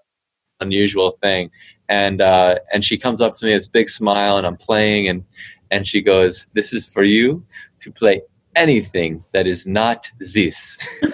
unusual 0.60 1.12
thing, 1.22 1.50
and 1.88 2.20
uh, 2.20 2.56
and 2.72 2.84
she 2.84 2.98
comes 2.98 3.20
up 3.20 3.34
to 3.34 3.46
me 3.46 3.52
with 3.52 3.60
this 3.60 3.68
big 3.68 3.88
smile, 3.88 4.36
and 4.36 4.46
I'm 4.46 4.56
playing, 4.56 5.08
and 5.08 5.24
and 5.70 5.86
she 5.86 6.00
goes, 6.00 6.46
"This 6.54 6.72
is 6.72 6.86
for 6.86 7.04
you 7.04 7.44
to 7.80 7.92
play 7.92 8.22
anything 8.56 9.24
that 9.32 9.46
is 9.46 9.66
not 9.66 10.10
this." 10.18 10.78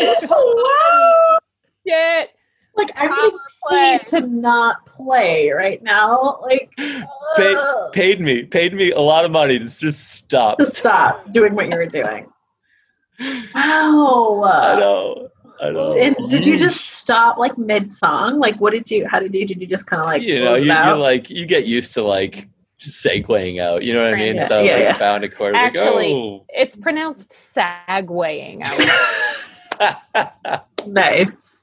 wow. 0.00 1.38
Shit. 1.86 2.30
Like 2.76 2.90
I'm 2.96 3.30
Play. 3.66 3.98
getting 3.98 4.20
to 4.20 4.26
not 4.28 4.86
play 4.86 5.50
right 5.50 5.82
now. 5.82 6.38
Like 6.42 6.70
Pay, 6.76 7.54
ugh. 7.54 7.92
paid 7.92 8.20
me, 8.20 8.44
paid 8.44 8.74
me 8.74 8.90
a 8.92 9.00
lot 9.00 9.24
of 9.24 9.30
money 9.30 9.58
to 9.58 9.64
just 9.66 10.12
stop. 10.12 10.58
to 10.58 10.66
stop 10.66 11.30
doing 11.30 11.54
what 11.54 11.68
you 11.68 11.76
were 11.76 11.86
doing. 11.86 12.26
Wow. 13.54 14.42
I 14.44 14.78
know, 14.78 15.28
I 15.60 15.70
know. 15.70 15.98
And 15.98 16.16
did 16.30 16.46
you 16.46 16.58
just 16.58 16.80
stop 16.98 17.38
like 17.38 17.58
mid 17.58 17.92
song? 17.92 18.38
Like, 18.38 18.60
what 18.60 18.72
did 18.72 18.90
you? 18.90 19.08
How 19.08 19.18
did 19.18 19.34
you? 19.34 19.46
Did 19.46 19.60
you 19.60 19.66
just 19.66 19.86
kind 19.86 20.00
of 20.00 20.06
like 20.06 20.22
you 20.22 20.42
know, 20.42 20.54
you, 20.54 20.66
you 20.66 20.72
out? 20.72 20.98
like 20.98 21.28
you 21.28 21.46
get 21.46 21.66
used 21.66 21.94
to 21.94 22.02
like 22.02 22.48
just 22.78 23.04
segueing 23.04 23.60
out. 23.60 23.82
You 23.82 23.92
know 23.92 24.04
what 24.04 24.14
I 24.14 24.16
mean? 24.16 24.36
Yeah, 24.36 24.48
so 24.48 24.62
yeah, 24.62 24.72
like 24.72 24.82
yeah. 24.82 24.98
found 24.98 25.24
a 25.24 25.28
chord. 25.28 25.56
Actually, 25.56 26.14
like, 26.14 26.42
It's 26.50 26.76
pronounced 26.76 27.30
sagwaying 27.30 28.64
out. 29.80 29.98
oh. 30.14 30.60
nice, 30.86 31.57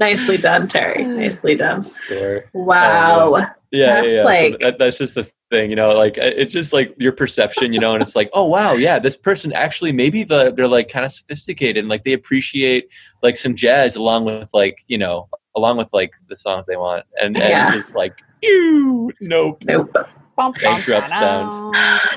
nicely 0.00 0.36
done, 0.38 0.66
Terry. 0.66 1.04
Nicely 1.20 1.54
done. 1.54 1.82
Score. 1.82 2.44
Wow. 2.52 3.34
Um, 3.34 3.40
yeah, 3.42 3.48
yeah, 3.70 3.94
That's 4.02 4.08
yeah. 4.14 4.22
like- 4.24 4.52
so 4.52 4.58
that, 4.60 4.78
that's 4.78 4.98
just 4.98 5.14
the 5.14 5.30
thing, 5.50 5.70
you 5.70 5.76
know. 5.76 5.92
Like 5.92 6.16
it's 6.18 6.52
just 6.52 6.72
like 6.72 6.94
your 6.98 7.12
perception, 7.12 7.72
you 7.72 7.78
know. 7.78 7.92
And 7.92 8.02
it's 8.02 8.16
like, 8.16 8.30
oh 8.32 8.46
wow, 8.46 8.72
yeah, 8.72 8.98
this 8.98 9.16
person 9.16 9.52
actually 9.52 9.92
maybe 9.92 10.24
the 10.24 10.52
they're 10.56 10.66
like 10.66 10.88
kind 10.88 11.04
of 11.04 11.12
sophisticated 11.12 11.78
and 11.78 11.88
like 11.88 12.02
they 12.04 12.12
appreciate 12.12 12.88
like 13.22 13.36
some 13.36 13.54
jazz 13.54 13.94
along 13.94 14.24
with 14.24 14.50
like 14.52 14.78
you 14.88 14.98
know 14.98 15.28
along 15.56 15.76
with 15.76 15.92
like 15.92 16.12
the 16.28 16.36
songs 16.36 16.66
they 16.66 16.76
want, 16.76 17.04
and 17.20 17.36
and 17.36 17.48
Yeah. 17.48 17.74
it's 17.76 17.94
like, 17.94 18.18
ew, 18.42 19.12
nope. 19.20 19.62
Nope. 19.66 19.92
Bum, 19.92 20.06
bum, 20.36 20.54
Bankrupt 20.62 21.10
ba-dum. 21.10 21.72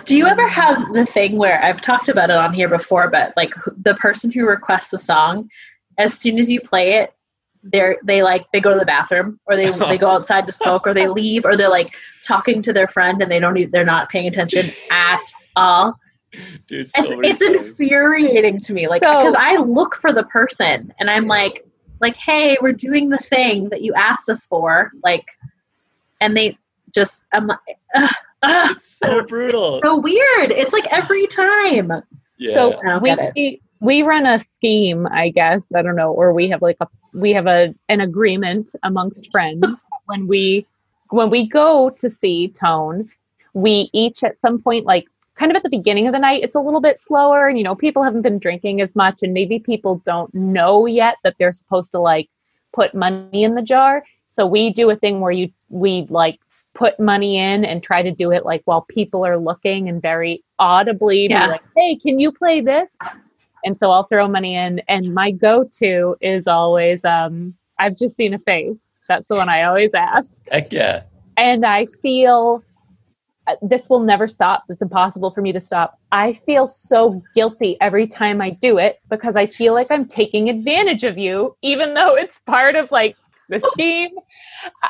Do 0.06 0.16
you 0.16 0.26
ever 0.28 0.48
have 0.48 0.94
the 0.94 1.06
thing 1.06 1.36
where 1.38 1.62
I've 1.64 1.82
talked 1.82 2.08
about 2.08 2.30
it 2.30 2.38
on 2.38 2.54
here 2.54 2.70
before, 2.70 3.10
but 3.10 3.34
like 3.36 3.54
the 3.76 3.96
person 3.96 4.32
who 4.32 4.46
requests 4.48 4.94
a 4.94 4.98
song, 4.98 5.50
as 5.98 6.18
soon 6.18 6.40
as 6.40 6.50
you 6.50 6.62
play 6.62 6.94
it, 6.94 7.14
they're 7.64 7.98
they 8.04 8.24
like 8.24 8.46
they 8.52 8.60
go 8.60 8.74
to 8.74 8.80
the 8.80 8.86
bathroom 8.86 9.40
or 9.46 9.56
they 9.56 9.72
they 9.72 9.98
go 9.98 10.10
outside 10.16 10.46
to 10.46 10.52
smoke 10.52 10.86
or 10.86 10.94
they 10.94 11.08
leave 11.08 11.46
or 11.46 11.56
they're 11.56 11.70
like 11.70 11.96
talking 12.22 12.62
to 12.62 12.74
their 12.74 12.88
friend 12.88 13.22
and 13.22 13.32
they 13.32 13.40
don't 13.40 13.58
e- 13.58 13.66
they're 13.66 13.86
not 13.86 14.10
paying 14.10 14.28
attention 14.28 14.66
at 14.92 15.22
all. 15.56 15.98
Dude, 16.68 16.90
so 16.90 17.02
It's 17.22 17.42
it's 17.42 17.42
infuriating 17.42 18.60
to 18.62 18.74
me, 18.74 18.88
like 18.88 19.04
So- 19.04 19.20
because 19.20 19.36
I 19.38 19.56
look 19.58 19.96
for 19.96 20.12
the 20.12 20.24
person 20.24 20.94
and 21.00 21.10
I'm 21.10 21.28
like 21.28 21.66
like 22.02 22.18
hey, 22.18 22.58
we're 22.62 22.74
doing 22.74 23.10
the 23.10 23.18
thing 23.18 23.70
that 23.70 23.82
you 23.82 23.94
asked 23.94 24.28
us 24.30 24.46
for, 24.46 24.92
like, 25.06 25.26
and 26.20 26.36
they 26.36 26.58
just 26.94 27.24
I'm 27.34 27.48
like. 27.48 27.60
Ugh, 27.96 28.10
ugh. 28.44 28.76
It's 28.76 28.98
so 28.98 29.24
brutal. 29.24 29.80
so 29.82 29.98
weird. 30.00 30.52
It's 30.52 30.74
like 30.74 30.86
every 30.92 31.28
time. 31.28 31.92
Yeah. 32.38 32.54
So 32.54 32.74
I 32.86 32.98
we, 32.98 33.12
it. 33.12 33.32
we 33.36 33.62
we 33.84 34.02
run 34.02 34.26
a 34.26 34.40
scheme, 34.40 35.06
I 35.08 35.30
guess. 35.30 35.68
I 35.76 35.82
don't 35.82 35.98
know, 35.98 36.12
or 36.14 36.32
we 36.34 36.50
have 36.50 36.62
like 36.62 36.78
a 36.80 36.88
we 37.14 37.34
have 37.34 37.48
a 37.48 37.76
an 37.90 38.00
agreement 38.00 38.72
amongst 38.82 39.30
friends 39.30 39.66
when 40.06 40.26
we 40.26 40.66
when 41.10 41.30
we 41.30 41.48
go 41.48 41.90
to 42.00 42.10
see 42.10 42.48
Tone, 42.48 43.10
we 43.54 43.90
each 43.92 44.24
at 44.24 44.40
some 44.40 44.62
point 44.62 44.86
like 44.86 45.06
kind 45.36 45.52
of 45.52 45.58
at 45.58 45.64
the 45.64 45.70
beginning 45.70 46.08
of 46.08 46.14
the 46.14 46.20
night 46.20 46.44
it's 46.44 46.56
a 46.56 46.60
little 46.60 46.80
bit 46.80 46.98
slower 46.98 47.48
and 47.48 47.58
you 47.58 47.64
know 47.64 47.76
people 47.76 48.04
haven't 48.04 48.22
been 48.22 48.40
drinking 48.40 48.80
as 48.82 48.96
much 48.96 49.22
and 49.22 49.34
maybe 49.34 49.60
people 49.60 49.98
don't 50.06 50.34
know 50.34 50.86
yet 50.86 51.18
that 51.24 51.36
they're 51.38 51.52
supposed 51.54 51.92
to 51.92 52.00
like 52.00 52.30
put 52.72 52.96
money 52.96 53.44
in 53.44 53.54
the 53.54 53.62
jar. 53.62 54.04
So 54.30 54.48
we 54.48 54.72
do 54.72 54.90
a 54.90 54.96
thing 54.96 55.20
where 55.20 55.32
you 55.32 55.52
we 55.68 56.08
like 56.10 56.40
put 56.74 57.00
money 57.02 57.38
in 57.38 57.66
and 57.66 57.84
try 57.84 58.02
to 58.02 58.12
do 58.12 58.32
it 58.32 58.46
like 58.46 58.62
while 58.64 58.84
people 58.84 59.26
are 59.26 59.38
looking 59.38 59.90
and 59.90 60.02
very 60.02 60.42
audibly 60.58 61.28
be 61.28 61.34
like 61.34 61.62
hey 61.76 61.96
can 61.98 62.18
you 62.18 62.32
play 62.32 62.62
this 62.62 62.90
and 63.64 63.78
so 63.78 63.92
i'll 63.92 64.04
throw 64.06 64.28
money 64.28 64.56
in 64.56 64.80
and 64.88 65.14
my 65.14 65.32
go-to 65.32 66.16
is 66.22 66.48
always 66.48 67.04
um 67.06 67.54
i've 67.80 67.98
just 67.98 68.16
seen 68.16 68.34
a 68.34 68.40
face 68.40 68.84
that's 69.08 69.28
the 69.28 69.36
one 69.36 69.50
i 69.50 69.64
always 69.64 69.94
ask 69.94 70.42
Heck 70.50 70.72
yeah. 70.72 71.04
and 71.38 71.66
I 71.66 71.86
feel 72.02 72.64
uh, 73.46 73.56
this 73.62 73.90
will 73.90 74.00
never 74.00 74.28
stop. 74.28 74.64
It's 74.70 74.82
impossible 74.82 75.32
for 75.32 75.42
me 75.42 75.52
to 75.52 75.60
stop. 75.60 76.00
I 76.12 76.34
feel 76.34 76.66
so 76.68 77.22
guilty 77.36 77.76
every 77.82 78.08
time 78.08 78.42
I 78.42 78.52
do 78.52 78.78
it 78.78 79.00
because 79.10 79.36
I 79.36 79.46
feel 79.48 79.74
like 79.74 79.92
I'm 79.92 80.08
taking 80.08 80.50
advantage 80.50 81.04
of 81.04 81.18
you, 81.18 81.56
even 81.62 81.94
though 81.94 82.16
it's 82.16 82.40
part 82.40 82.76
of 82.76 82.90
like 82.92 83.18
the 83.50 83.60
scheme. 83.60 84.12
I- 84.82 84.90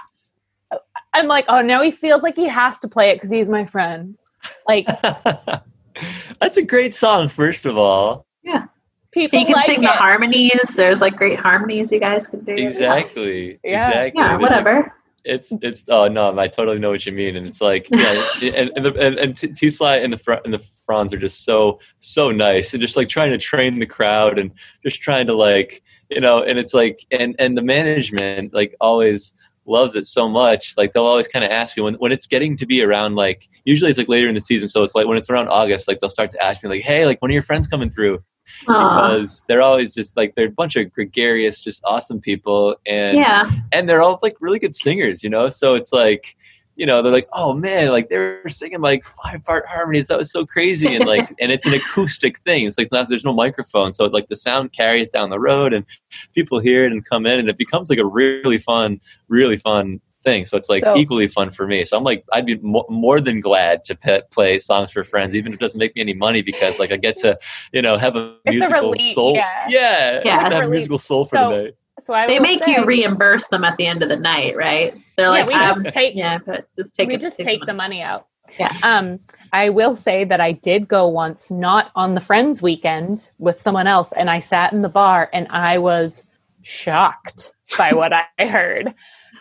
I'm 1.15 1.28
like, 1.28 1.45
oh, 1.47 1.61
now 1.61 1.82
he 1.82 1.91
feels 1.91 2.24
like 2.24 2.36
he 2.36 2.47
has 2.47 2.80
to 2.80 2.88
play 2.88 3.09
it 3.09 3.15
because 3.15 3.30
he's 3.30 3.47
my 3.47 3.65
friend. 3.65 4.17
Like 4.67 4.88
That's 6.39 6.57
a 6.57 6.63
great 6.63 6.93
song, 6.93 7.30
first 7.30 7.65
of 7.65 7.78
all. 7.78 8.26
People 9.11 9.39
You 9.39 9.45
can 9.45 9.53
like 9.55 9.65
sing 9.65 9.79
it. 9.83 9.87
the 9.87 9.91
harmonies. 9.91 10.73
There's 10.75 11.01
like 11.01 11.15
great 11.15 11.39
harmonies 11.39 11.91
you 11.91 11.99
guys 11.99 12.25
can 12.27 12.43
do. 12.43 12.53
Exactly. 12.53 13.59
Yeah. 13.63 13.87
Exactly. 13.89 14.21
Yeah, 14.21 14.27
There's 14.29 14.39
a- 14.39 14.41
whatever. 14.41 14.93
it's 15.25 15.53
it's 15.61 15.85
oh 15.87 16.09
no 16.09 16.37
i 16.37 16.49
totally 16.49 16.77
know 16.79 16.89
what 16.89 17.05
you 17.05 17.13
mean 17.13 17.37
and 17.37 17.47
it's 17.47 17.61
like 17.61 17.87
yeah 17.91 18.27
and 18.41 18.71
and 18.75 18.85
the, 18.85 18.93
and, 18.99 19.17
and 19.17 19.37
T- 19.37 19.47
T-Sly 19.53 19.95
and 19.99 20.11
the 20.11 20.17
Fr- 20.17 20.41
and 20.43 20.53
the 20.53 20.61
Franz 20.85 21.13
are 21.13 21.17
just 21.17 21.45
so 21.45 21.79
so 21.99 22.29
nice 22.31 22.73
and 22.73 22.81
just 22.81 22.97
like 22.97 23.07
trying 23.07 23.31
to 23.31 23.37
train 23.37 23.79
the 23.79 23.85
crowd 23.85 24.37
and 24.37 24.51
just 24.83 25.01
trying 25.01 25.25
to 25.27 25.33
like 25.33 25.81
you 26.09 26.19
know 26.19 26.43
and 26.43 26.59
it's 26.59 26.73
like 26.73 26.99
and 27.09 27.35
and 27.39 27.57
the 27.57 27.61
management 27.61 28.53
like 28.53 28.75
always 28.81 29.33
loves 29.65 29.95
it 29.95 30.05
so 30.05 30.27
much 30.27 30.73
like 30.75 30.91
they'll 30.91 31.05
always 31.05 31.29
kind 31.29 31.45
of 31.45 31.51
ask 31.51 31.77
me 31.77 31.83
when 31.83 31.93
when 31.95 32.11
it's 32.11 32.27
getting 32.27 32.57
to 32.57 32.65
be 32.65 32.83
around 32.83 33.15
like 33.15 33.47
usually 33.63 33.89
it's 33.89 33.97
like 33.97 34.09
later 34.09 34.27
in 34.27 34.35
the 34.35 34.41
season 34.41 34.67
so 34.67 34.83
it's 34.83 34.93
like 34.93 35.07
when 35.07 35.17
it's 35.17 35.29
around 35.29 35.47
august 35.47 35.87
like 35.87 36.01
they'll 36.01 36.09
start 36.09 36.29
to 36.31 36.43
ask 36.43 36.61
me 36.63 36.69
like 36.69 36.81
hey 36.81 37.05
like 37.05 37.21
one 37.21 37.31
of 37.31 37.33
your 37.33 37.43
friends 37.43 37.65
coming 37.65 37.89
through 37.89 38.15
Aw. 38.15 38.21
Because 38.61 39.43
they're 39.47 39.61
always 39.61 39.93
just 39.93 40.15
like 40.17 40.35
they're 40.35 40.47
a 40.47 40.51
bunch 40.51 40.75
of 40.75 40.91
gregarious, 40.93 41.61
just 41.61 41.83
awesome 41.85 42.19
people, 42.19 42.75
and 42.85 43.17
yeah. 43.17 43.51
and 43.71 43.87
they're 43.87 44.01
all 44.01 44.19
like 44.21 44.35
really 44.39 44.59
good 44.59 44.75
singers, 44.75 45.23
you 45.23 45.29
know. 45.29 45.49
So 45.49 45.75
it's 45.75 45.93
like, 45.93 46.35
you 46.75 46.85
know, 46.85 47.01
they're 47.01 47.11
like, 47.11 47.29
oh 47.33 47.53
man, 47.53 47.89
like 47.89 48.09
they're 48.09 48.47
singing 48.47 48.81
like 48.81 49.03
five 49.03 49.43
part 49.43 49.65
harmonies. 49.67 50.07
That 50.07 50.17
was 50.17 50.31
so 50.31 50.45
crazy, 50.45 50.95
and 50.95 51.05
like, 51.05 51.33
and 51.39 51.51
it's 51.51 51.65
an 51.65 51.73
acoustic 51.73 52.39
thing. 52.39 52.65
It's 52.65 52.77
like 52.77 52.91
not, 52.91 53.09
there's 53.09 53.25
no 53.25 53.33
microphone, 53.33 53.91
so 53.91 54.05
it's 54.05 54.13
like 54.13 54.29
the 54.29 54.37
sound 54.37 54.73
carries 54.73 55.09
down 55.09 55.29
the 55.29 55.39
road, 55.39 55.73
and 55.73 55.85
people 56.33 56.59
hear 56.59 56.85
it 56.85 56.91
and 56.91 57.05
come 57.05 57.25
in, 57.25 57.39
and 57.39 57.49
it 57.49 57.57
becomes 57.57 57.89
like 57.89 57.99
a 57.99 58.05
really 58.05 58.57
fun, 58.57 58.99
really 59.27 59.57
fun 59.57 59.99
thing. 60.24 60.45
So 60.45 60.57
it's 60.57 60.69
like 60.69 60.84
So- 60.84 60.95
equally 60.97 61.28
fun 61.28 61.51
for 61.51 61.67
me. 61.67 61.84
So 61.86 61.97
I'm 61.97 62.03
like, 62.03 62.24
I'd 62.32 62.45
be 62.45 62.57
mo- 62.57 62.86
more 62.89 63.19
than 63.21 63.39
glad 63.39 63.84
to 63.86 63.95
pe- 63.95 64.21
play 64.32 64.59
songs 64.59 64.91
for 64.91 65.03
friends, 65.03 65.36
even 65.36 65.51
if 65.53 65.57
it 65.59 65.61
doesn't 65.61 65.80
make 65.80 65.95
me 65.95 66.01
any 66.01 66.13
money, 66.13 66.41
because 66.41 66.80
like 66.80 66.91
I 66.91 66.97
get 66.97 67.15
to, 67.17 67.38
you 67.71 67.82
know, 67.82 67.97
have 67.97 68.15
a 68.15 68.36
It's 68.45 68.47
a 68.47 68.51
musical 68.59 68.91
relief, 68.91 69.13
soul. 69.13 69.34
yeah. 69.36 69.65
yeah, 69.69 70.21
Yeah. 70.26 70.38
I 70.38 70.43
get 70.43 70.49
to 70.49 70.55
have 70.55 70.63
Relief. 70.65 70.71
musical 70.71 70.97
soul 70.97 71.26
for 71.26 71.36
So- 71.36 71.49
the 71.51 71.63
night. 71.63 71.74
So 72.01 72.13
I 72.13 72.26
They 72.28 72.39
make 72.39 72.63
say, 72.63 72.74
you 72.74 72.86
reimburse 72.86 73.47
them 73.47 73.63
at 73.63 73.78
the 73.78 73.86
end 73.86 74.01
of 74.03 74.09
the 74.09 74.15
night, 74.17 74.57
right? 74.57 74.93
They're 75.15 75.28
Yeah, 75.28 75.30
like, 75.30 75.47
we 75.47 75.53
um, 75.53 75.84
just 75.84 75.93
take 75.95 76.15
yeah, 76.15 76.39
but 76.43 76.65
just 76.76 76.95
take 76.95 77.07
we 77.07 77.15
it- 77.15 77.21
just 77.21 77.38
take 77.38 77.45
take 77.45 77.59
the 77.61 77.67
the 77.67 77.74
money 77.74 78.01
out. 78.01 78.26
Yeah. 78.59 78.76
Um, 78.84 79.19
I 79.53 79.69
will 79.69 79.95
say 79.95 80.26
that 80.26 80.41
I 80.41 80.51
did 80.51 80.88
go 80.88 81.07
once, 81.07 81.49
not 81.49 81.91
on 81.95 82.13
the 82.15 82.19
friends 82.19 82.61
weekend 82.61 83.30
with 83.39 83.61
someone 83.61 83.88
else, 83.88 84.11
and 84.13 84.30
I 84.30 84.39
sat 84.41 84.74
in 84.74 84.82
the 84.82 84.89
bar 84.89 85.30
and 85.34 85.47
I 85.49 85.78
was 85.78 86.28
shocked 86.63 87.51
by 87.78 87.93
what 87.93 88.11
I 88.13 88.45
heard. 88.47 88.93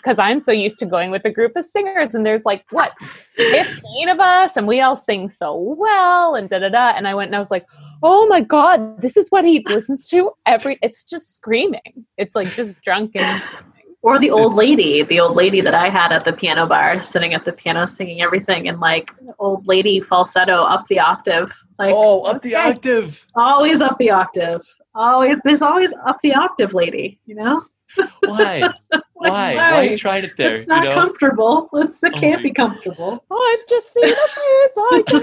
Because 0.02 0.18
I'm 0.18 0.40
so 0.40 0.50
used 0.50 0.78
to 0.80 0.86
going 0.86 1.10
with 1.10 1.24
a 1.24 1.30
group 1.30 1.52
of 1.56 1.64
singers, 1.64 2.14
and 2.14 2.26
there's 2.26 2.44
like 2.44 2.64
what 2.70 2.92
15 3.36 4.08
of 4.08 4.18
us, 4.18 4.56
and 4.56 4.66
we 4.66 4.80
all 4.80 4.96
sing 4.96 5.28
so 5.28 5.56
well, 5.56 6.34
and 6.34 6.50
da 6.50 6.58
da 6.58 6.68
da. 6.68 6.88
And 6.96 7.06
I 7.06 7.14
went 7.14 7.28
and 7.28 7.36
I 7.36 7.40
was 7.40 7.50
like, 7.50 7.66
oh 8.02 8.26
my 8.26 8.40
god, 8.40 9.00
this 9.00 9.16
is 9.16 9.30
what 9.30 9.44
he 9.44 9.64
listens 9.68 10.08
to 10.08 10.32
every. 10.46 10.78
It's 10.82 11.04
just 11.04 11.34
screaming. 11.34 12.04
It's 12.16 12.34
like 12.34 12.52
just 12.54 12.80
drunken. 12.82 13.22
screaming. 13.40 13.72
Or 14.04 14.18
the 14.18 14.30
old 14.30 14.54
lady, 14.54 15.04
the 15.04 15.20
old 15.20 15.36
lady 15.36 15.60
that 15.60 15.74
I 15.74 15.88
had 15.88 16.10
at 16.10 16.24
the 16.24 16.32
piano 16.32 16.66
bar, 16.66 17.00
sitting 17.00 17.34
at 17.34 17.44
the 17.44 17.52
piano 17.52 17.86
singing 17.86 18.20
everything, 18.20 18.68
and 18.68 18.80
like 18.80 19.12
old 19.38 19.64
lady 19.68 20.00
falsetto 20.00 20.62
up 20.64 20.88
the 20.88 20.98
octave, 20.98 21.52
like 21.78 21.94
oh, 21.94 22.22
up 22.22 22.42
the 22.42 22.56
okay. 22.56 22.70
octave. 22.70 23.24
always 23.36 23.80
up 23.80 23.96
the 23.98 24.10
octave, 24.10 24.60
always. 24.96 25.38
There's 25.44 25.62
always 25.62 25.94
up 26.04 26.18
the 26.20 26.34
octave, 26.34 26.74
lady. 26.74 27.20
You 27.26 27.36
know, 27.36 27.62
Why? 28.20 28.62
Like, 29.22 29.32
Why? 29.32 29.54
Why 29.54 29.72
are 29.72 29.84
you 29.84 29.96
trying 29.96 30.24
it 30.24 30.36
there? 30.36 30.54
It's 30.56 30.66
not 30.66 30.82
you 30.82 30.88
know? 30.88 30.96
comfortable. 30.96 31.68
It's, 31.74 32.02
it 32.02 32.12
Oh 32.12 32.18
can't 32.18 32.42
be 32.42 32.50
comfortable. 32.52 33.24
Oh, 33.30 33.56
I've 33.60 33.68
just 33.68 33.92
seen 33.92 34.02
a 34.02 34.08
face. 34.08 34.76
I 34.76 35.02
can 35.06 35.22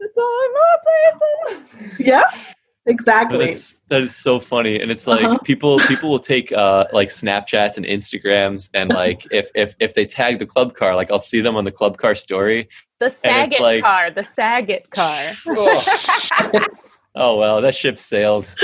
the 0.00 0.08
time 0.18 1.54
of 1.54 1.62
place. 1.70 1.98
Yeah, 2.00 2.22
No, 2.34 2.38
exactly. 2.86 3.46
that's 3.46 3.76
that 3.90 4.02
is 4.02 4.16
so 4.16 4.40
funny, 4.40 4.80
and 4.80 4.90
it's 4.90 5.06
like 5.06 5.22
Uh-huh. 5.22 5.38
people 5.44 5.78
people 5.86 6.10
will 6.10 6.18
take 6.18 6.50
uh 6.50 6.86
like 6.92 7.10
Snapchats 7.10 7.76
and 7.76 7.86
Instagrams, 7.86 8.70
and 8.74 8.90
like 9.02 9.24
if 9.30 9.50
if 9.54 9.76
if 9.78 9.94
they 9.94 10.04
tag 10.04 10.40
the 10.40 10.46
club 10.46 10.74
car, 10.74 10.96
like 10.96 11.08
I'll 11.12 11.20
see 11.20 11.40
them 11.40 11.54
on 11.54 11.64
the 11.64 11.70
club 11.70 11.98
car 11.98 12.16
story. 12.16 12.68
The 12.98 13.06
And 13.24 13.52
Saget 13.52 13.60
like- 13.60 13.82
car. 13.84 14.10
The 14.10 14.24
Saget 14.24 14.90
car. 14.90 15.20
It's- 15.46 16.98
Oh 17.14 17.38
well, 17.38 17.60
that 17.60 17.74
ship 17.74 17.98
sailed. 17.98 18.54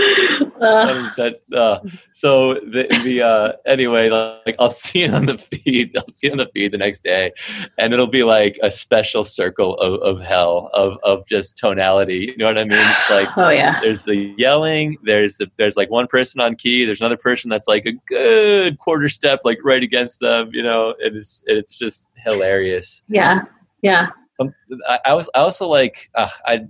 uh, 0.61 1.11
that 1.16 1.36
uh, 1.53 1.80
so 2.12 2.55
the 2.55 2.86
the 3.05 3.22
uh 3.22 3.53
anyway 3.66 4.09
like 4.09 4.57
I'll 4.59 4.70
see 4.70 5.03
it 5.03 5.14
on 5.14 5.26
the 5.26 5.38
feed 5.38 5.96
I'll 5.96 6.12
see 6.12 6.28
it 6.28 6.32
on 6.32 6.38
the 6.38 6.51
feed 6.55 6.72
the 6.72 6.78
next 6.78 7.05
day 7.05 7.32
and 7.78 7.92
it'll 7.92 8.07
be 8.07 8.24
like 8.24 8.59
a 8.62 8.70
special 8.70 9.24
circle 9.24 9.74
of, 9.76 10.01
of 10.01 10.24
hell 10.24 10.70
of 10.74 10.99
of 11.03 11.26
just 11.26 11.57
tonality 11.57 12.32
you 12.32 12.36
know 12.36 12.46
what 12.46 12.59
I 12.59 12.64
mean 12.64 12.78
it's 12.78 13.11
like 13.11 13.28
oh 13.36 13.51
yeah. 13.51 13.80
there's 13.80 14.01
the 14.03 14.34
yelling 14.36 14.96
there's 15.05 15.36
the 15.36 15.51
there's 15.59 15.76
like 15.76 15.90
one 15.90 16.07
person 16.07 16.40
on 16.40 16.57
key 16.57 16.84
there's 16.84 17.01
another 17.01 17.16
person 17.16 17.51
that's 17.51 17.68
like 17.68 17.86
a 17.86 17.92
good 18.07 18.78
quarter 18.78 19.09
step 19.09 19.40
like 19.44 19.59
right 19.64 19.82
against 19.82 20.20
them 20.20 20.51
you 20.53 20.62
know 20.62 20.94
and 21.01 21.16
it's 21.16 21.44
it's 21.46 21.76
just 21.76 22.09
hilarious 22.16 23.03
Yeah. 23.09 23.42
Yeah. 23.82 24.09
um, 24.40 24.53
I, 24.88 24.99
I 25.07 25.14
was 25.14 25.30
I 25.34 25.40
also 25.40 25.68
like 25.68 26.11
uh, 26.14 26.28
I, 26.44 26.66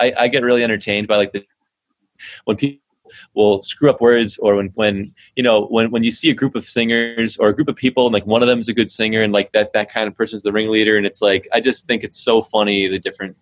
I 0.00 0.12
I 0.18 0.28
get 0.28 0.42
really 0.42 0.64
entertained 0.64 1.06
by 1.08 1.16
like 1.16 1.32
the 1.32 1.44
when 2.44 2.56
people 2.56 2.80
will 3.34 3.58
screw 3.60 3.90
up 3.90 4.00
words 4.00 4.38
or 4.38 4.56
when 4.56 4.66
when 4.74 5.12
you 5.36 5.42
know 5.42 5.66
when 5.66 5.90
when 5.90 6.04
you 6.04 6.12
see 6.12 6.30
a 6.30 6.34
group 6.34 6.54
of 6.54 6.64
singers 6.64 7.36
or 7.38 7.48
a 7.48 7.54
group 7.54 7.68
of 7.68 7.76
people 7.76 8.06
and 8.06 8.12
like 8.12 8.26
one 8.26 8.42
of 8.42 8.48
them 8.48 8.58
is 8.60 8.68
a 8.68 8.72
good 8.74 8.90
singer 8.90 9.22
and 9.22 9.32
like 9.32 9.50
that 9.52 9.72
that 9.72 9.90
kind 9.92 10.06
of 10.06 10.14
person 10.16 10.36
is 10.36 10.42
the 10.42 10.52
ringleader 10.52 10.96
and 10.96 11.06
it's 11.06 11.20
like 11.20 11.48
I 11.52 11.60
just 11.60 11.86
think 11.86 12.04
it's 12.04 12.18
so 12.20 12.42
funny 12.42 12.86
the 12.88 12.98
different 12.98 13.36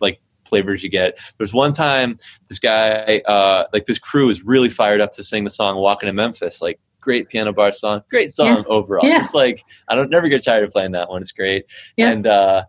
like 0.00 0.20
flavors 0.48 0.82
you 0.84 0.88
get. 0.90 1.18
There's 1.38 1.52
one 1.54 1.72
time 1.72 2.16
this 2.48 2.58
guy 2.58 3.22
uh 3.26 3.64
like 3.72 3.86
this 3.86 3.98
crew 3.98 4.28
is 4.28 4.44
really 4.44 4.70
fired 4.70 5.00
up 5.00 5.12
to 5.12 5.24
sing 5.24 5.44
the 5.44 5.50
song 5.50 5.76
Walking 5.78 6.08
in 6.08 6.14
Memphis 6.14 6.62
like 6.62 6.78
great 7.00 7.28
piano 7.28 7.52
bar 7.52 7.72
song 7.72 8.00
great 8.10 8.30
song 8.30 8.64
overall 8.68 9.04
Yeah. 9.04 9.18
it's 9.20 9.34
like 9.34 9.64
I 9.88 9.96
don't 9.96 10.10
never 10.10 10.28
get 10.28 10.44
tired 10.44 10.62
of 10.62 10.70
playing 10.70 10.92
that 10.92 11.08
one 11.08 11.20
it's 11.22 11.32
great 11.32 11.64
Yeah. 11.96 12.10
and 12.10 12.26
uh 12.28 12.64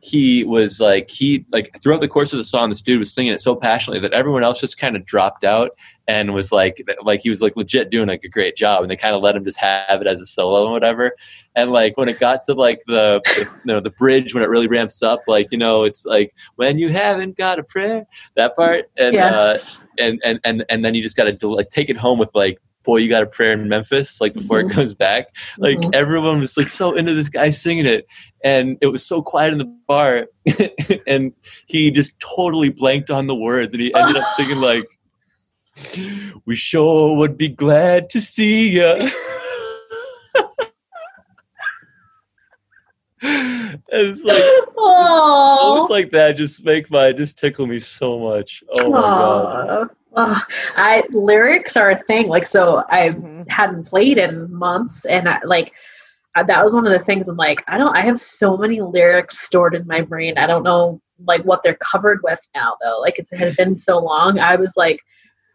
he 0.00 0.44
was 0.44 0.80
like 0.80 1.10
he 1.10 1.44
like 1.52 1.78
throughout 1.82 2.00
the 2.00 2.08
course 2.08 2.32
of 2.32 2.38
the 2.38 2.44
song 2.44 2.70
this 2.70 2.80
dude 2.80 2.98
was 2.98 3.12
singing 3.12 3.32
it 3.32 3.40
so 3.40 3.54
passionately 3.54 4.00
that 4.00 4.14
everyone 4.14 4.42
else 4.42 4.58
just 4.58 4.78
kind 4.78 4.96
of 4.96 5.04
dropped 5.04 5.44
out 5.44 5.72
and 6.08 6.32
was 6.32 6.50
like 6.50 6.82
like 7.02 7.20
he 7.20 7.28
was 7.28 7.42
like 7.42 7.54
legit 7.54 7.90
doing 7.90 8.08
like 8.08 8.24
a 8.24 8.28
great 8.28 8.56
job 8.56 8.82
and 8.82 8.90
they 8.90 8.96
kind 8.96 9.14
of 9.14 9.22
let 9.22 9.36
him 9.36 9.44
just 9.44 9.58
have 9.58 10.00
it 10.00 10.06
as 10.06 10.18
a 10.18 10.26
solo 10.26 10.64
and 10.64 10.72
whatever. 10.72 11.12
And 11.54 11.70
like 11.70 11.96
when 11.96 12.08
it 12.08 12.18
got 12.18 12.44
to 12.44 12.54
like 12.54 12.80
the, 12.86 13.20
the 13.26 13.42
you 13.64 13.72
know 13.72 13.80
the 13.80 13.90
bridge 13.90 14.34
when 14.34 14.42
it 14.42 14.48
really 14.48 14.66
ramps 14.66 15.02
up 15.02 15.20
like 15.28 15.52
you 15.52 15.58
know 15.58 15.84
it's 15.84 16.04
like 16.06 16.34
when 16.56 16.78
you 16.78 16.88
haven't 16.88 17.36
got 17.36 17.58
a 17.58 17.62
prayer 17.62 18.06
that 18.36 18.56
part. 18.56 18.90
And 18.98 19.14
uh 19.16 19.58
and 19.98 20.20
and 20.24 20.40
and 20.44 20.64
and 20.68 20.84
then 20.84 20.94
you 20.94 21.02
just 21.02 21.16
got 21.16 21.24
to 21.24 21.48
like 21.48 21.68
take 21.68 21.90
it 21.90 21.96
home 21.96 22.18
with 22.18 22.30
like 22.34 22.58
boy 22.82 22.96
you 22.96 23.08
got 23.08 23.22
a 23.22 23.26
prayer 23.26 23.52
in 23.52 23.68
memphis 23.68 24.20
like 24.20 24.32
before 24.34 24.60
Mhm. 24.62 24.70
it 24.70 24.74
comes 24.74 24.94
back 24.94 25.26
like 25.58 25.78
Mhm. 25.78 25.94
everyone 25.94 26.40
was 26.40 26.56
like 26.56 26.70
so 26.70 26.94
into 26.94 27.12
this 27.14 27.28
guy 27.28 27.50
singing 27.50 27.86
it 27.86 28.06
and 28.42 28.78
it 28.80 28.86
was 28.86 29.04
so 29.04 29.20
quiet 29.22 29.52
in 29.52 29.58
the 29.58 29.70
bar 29.86 30.26
and 31.06 31.32
he 31.66 31.90
just 31.90 32.18
totally 32.20 32.70
blanked 32.70 33.10
on 33.10 33.26
the 33.26 33.34
words 33.34 33.74
and 33.74 33.82
he 33.82 33.94
ended 33.94 34.16
up 34.16 34.26
singing 34.36 34.60
like 34.60 34.84
we 36.46 36.56
sure 36.56 37.16
would 37.16 37.36
be 37.36 37.48
glad 37.48 38.08
to 38.10 38.20
see 38.20 38.70
ya 38.78 38.96
it's 43.22 44.22
like 44.24 44.42
Oh. 44.82 45.58
almost 45.60 45.90
like 45.90 46.10
that 46.12 46.32
just 46.32 46.64
make 46.64 46.90
my 46.90 47.12
just 47.12 47.38
tickle 47.38 47.66
me 47.66 47.78
so 47.78 48.18
much 48.18 48.64
oh 48.72 48.90
my 48.92 49.00
god 49.18 49.90
Aw. 50.16 50.46
I 50.76 51.04
lyrics 51.10 51.76
are 51.76 51.90
a 51.90 52.00
thing. 52.02 52.28
Like 52.28 52.46
so, 52.46 52.84
I 52.88 53.10
Mhm. 53.10 53.48
hadn't 53.50 53.84
played 53.84 54.18
in 54.18 54.52
months, 54.52 55.04
and 55.04 55.28
I, 55.28 55.40
like 55.44 55.72
uh, 56.36 56.44
that 56.44 56.64
was 56.64 56.74
one 56.74 56.86
of 56.86 56.92
the 56.92 56.98
things. 57.04 57.28
I'm 57.28 57.36
like, 57.36 57.62
I 57.68 57.76
don't. 57.78 57.96
I 57.96 58.02
have 58.02 58.18
so 58.18 58.56
many 58.56 58.80
lyrics 58.80 59.40
stored 59.40 59.74
in 59.74 59.86
my 59.86 60.00
brain. 60.00 60.38
I 60.38 60.46
don't 60.46 60.62
know 60.62 61.00
like 61.26 61.42
what 61.44 61.62
they're 61.62 61.78
covered 61.80 62.20
with 62.22 62.40
now, 62.54 62.76
though. 62.82 62.98
Like 63.00 63.18
it's, 63.18 63.32
it 63.32 63.38
had 63.38 63.56
been 63.56 63.74
so 63.74 63.98
long. 63.98 64.38
I 64.38 64.56
was 64.56 64.74
like 64.76 65.00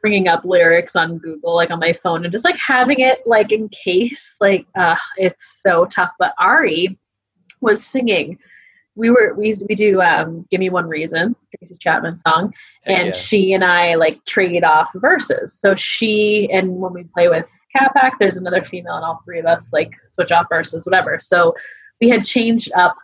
bringing 0.01 0.28
up 0.28 0.45
lyrics 0.45 0.95
on 0.95 1.18
Google, 1.18 1.56
like 1.56 1.72
on 1.72 1.80
my 1.80 1.93
phone, 1.93 2.24
and 2.24 2.32
just 2.32 2.45
like 2.45 2.58
having 2.58 2.99
it 2.99 3.26
like 3.26 3.51
in 3.51 3.70
case. 3.70 4.36
Like, 4.39 4.66
uh, 4.76 4.95
it's 5.18 5.62
so 5.64 5.86
tough. 5.86 6.12
But 6.20 6.34
Ari 6.39 6.97
was 7.62 7.84
singing. 7.86 8.38
We 8.95 9.09
were 9.09 9.33
we 9.35 9.55
we 9.67 9.75
do 9.75 10.01
um, 10.01 10.45
"Give 10.49 10.59
Me 10.59 10.69
One 10.69 10.87
Reason," 10.87 11.35
Tracy 11.59 11.77
Chapman 11.79 12.21
song 12.27 12.53
and 12.85 13.07
yeah. 13.07 13.19
she 13.19 13.53
and 13.53 13.63
I 13.63 13.95
like 13.95 14.23
trade 14.25 14.63
off 14.63 14.89
verses. 14.95 15.53
So 15.53 15.75
she 15.75 16.49
and 16.51 16.77
when 16.77 16.93
we 16.93 17.03
play 17.03 17.27
with 17.27 17.45
Capac, 17.75 18.11
there's 18.19 18.37
another 18.37 18.63
female, 18.63 18.95
and 18.95 19.03
all 19.03 19.21
three 19.25 19.39
of 19.39 19.45
us 19.45 19.67
like 19.73 19.91
switch 20.11 20.31
off 20.31 20.47
verses, 20.49 20.85
whatever. 20.85 21.19
So 21.21 21.53
we 21.99 22.09
had 22.09 22.25
changed 22.25 22.71
up 22.73 22.95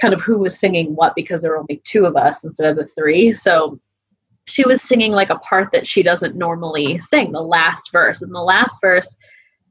kind 0.00 0.12
of 0.12 0.20
who 0.20 0.38
was 0.38 0.58
singing 0.58 0.94
what 0.94 1.14
because 1.14 1.42
there 1.42 1.52
were 1.52 1.58
only 1.58 1.80
two 1.84 2.04
of 2.04 2.16
us 2.16 2.44
instead 2.44 2.70
of 2.70 2.76
the 2.76 2.86
three. 2.94 3.32
So 3.34 3.78
she 4.46 4.64
was 4.64 4.82
singing 4.82 5.12
like 5.12 5.30
a 5.30 5.38
part 5.38 5.70
that 5.72 5.86
she 5.86 6.02
doesn't 6.02 6.36
normally 6.36 7.00
sing, 7.00 7.32
the 7.32 7.40
last 7.40 7.90
verse. 7.92 8.22
And 8.22 8.34
the 8.34 8.40
last 8.40 8.80
verse, 8.80 9.16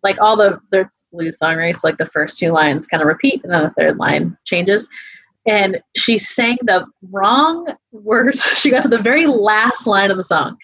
like 0.03 0.19
all 0.19 0.37
the 0.37 0.59
there's 0.71 1.03
blues 1.11 1.37
song, 1.39 1.57
right? 1.57 1.77
So 1.77 1.87
like 1.87 1.97
the 1.97 2.05
first 2.05 2.37
two 2.37 2.51
lines 2.51 2.87
kind 2.87 3.01
of 3.01 3.07
repeat, 3.07 3.43
and 3.43 3.51
then 3.51 3.63
the 3.63 3.71
third 3.71 3.97
line 3.97 4.37
changes 4.45 4.87
and 5.45 5.79
she 5.95 6.17
sang 6.17 6.57
the 6.63 6.85
wrong 7.11 7.67
words. 7.91 8.43
She 8.57 8.69
got 8.71 8.83
to 8.83 8.87
the 8.87 8.97
very 8.97 9.27
last 9.27 9.87
line 9.87 10.11
of 10.11 10.17
the 10.17 10.23
song. 10.23 10.57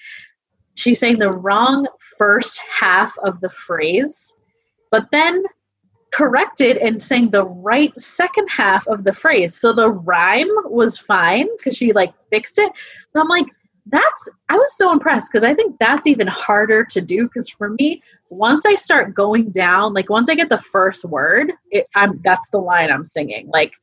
She 0.75 0.95
sang 0.95 1.19
the 1.19 1.31
wrong 1.31 1.87
first 2.17 2.59
half 2.59 3.13
of 3.23 3.39
the 3.41 3.49
phrase, 3.49 4.33
but 4.89 5.07
then 5.11 5.43
corrected 6.11 6.77
and 6.77 7.01
sang 7.01 7.29
the 7.29 7.45
right 7.45 7.93
second 7.99 8.47
half 8.49 8.87
of 8.87 9.03
the 9.03 9.13
phrase. 9.13 9.55
So 9.55 9.73
the 9.73 9.91
rhyme 9.91 10.49
was 10.65 10.97
fine 10.97 11.47
because 11.57 11.75
she 11.77 11.93
like 11.93 12.13
fixed 12.29 12.59
it. 12.59 12.71
But 13.13 13.21
I'm 13.21 13.27
like, 13.27 13.47
that's 13.87 14.29
I 14.49 14.55
was 14.55 14.77
so 14.77 14.91
impressed 14.91 15.31
because 15.31 15.43
I 15.43 15.55
think 15.55 15.77
that's 15.79 16.05
even 16.05 16.27
harder 16.27 16.85
to 16.85 17.01
do 17.01 17.23
because 17.23 17.49
for 17.49 17.69
me, 17.71 18.01
once 18.29 18.65
I 18.65 18.75
start 18.75 19.15
going 19.15 19.49
down, 19.49 19.93
like 19.93 20.09
once 20.09 20.29
I 20.29 20.35
get 20.35 20.49
the 20.49 20.57
first 20.57 21.03
word, 21.05 21.53
it, 21.71 21.87
I'm 21.95 22.21
that's 22.23 22.49
the 22.49 22.59
line 22.59 22.91
I'm 22.91 23.05
singing. 23.05 23.49
Like 23.51 23.73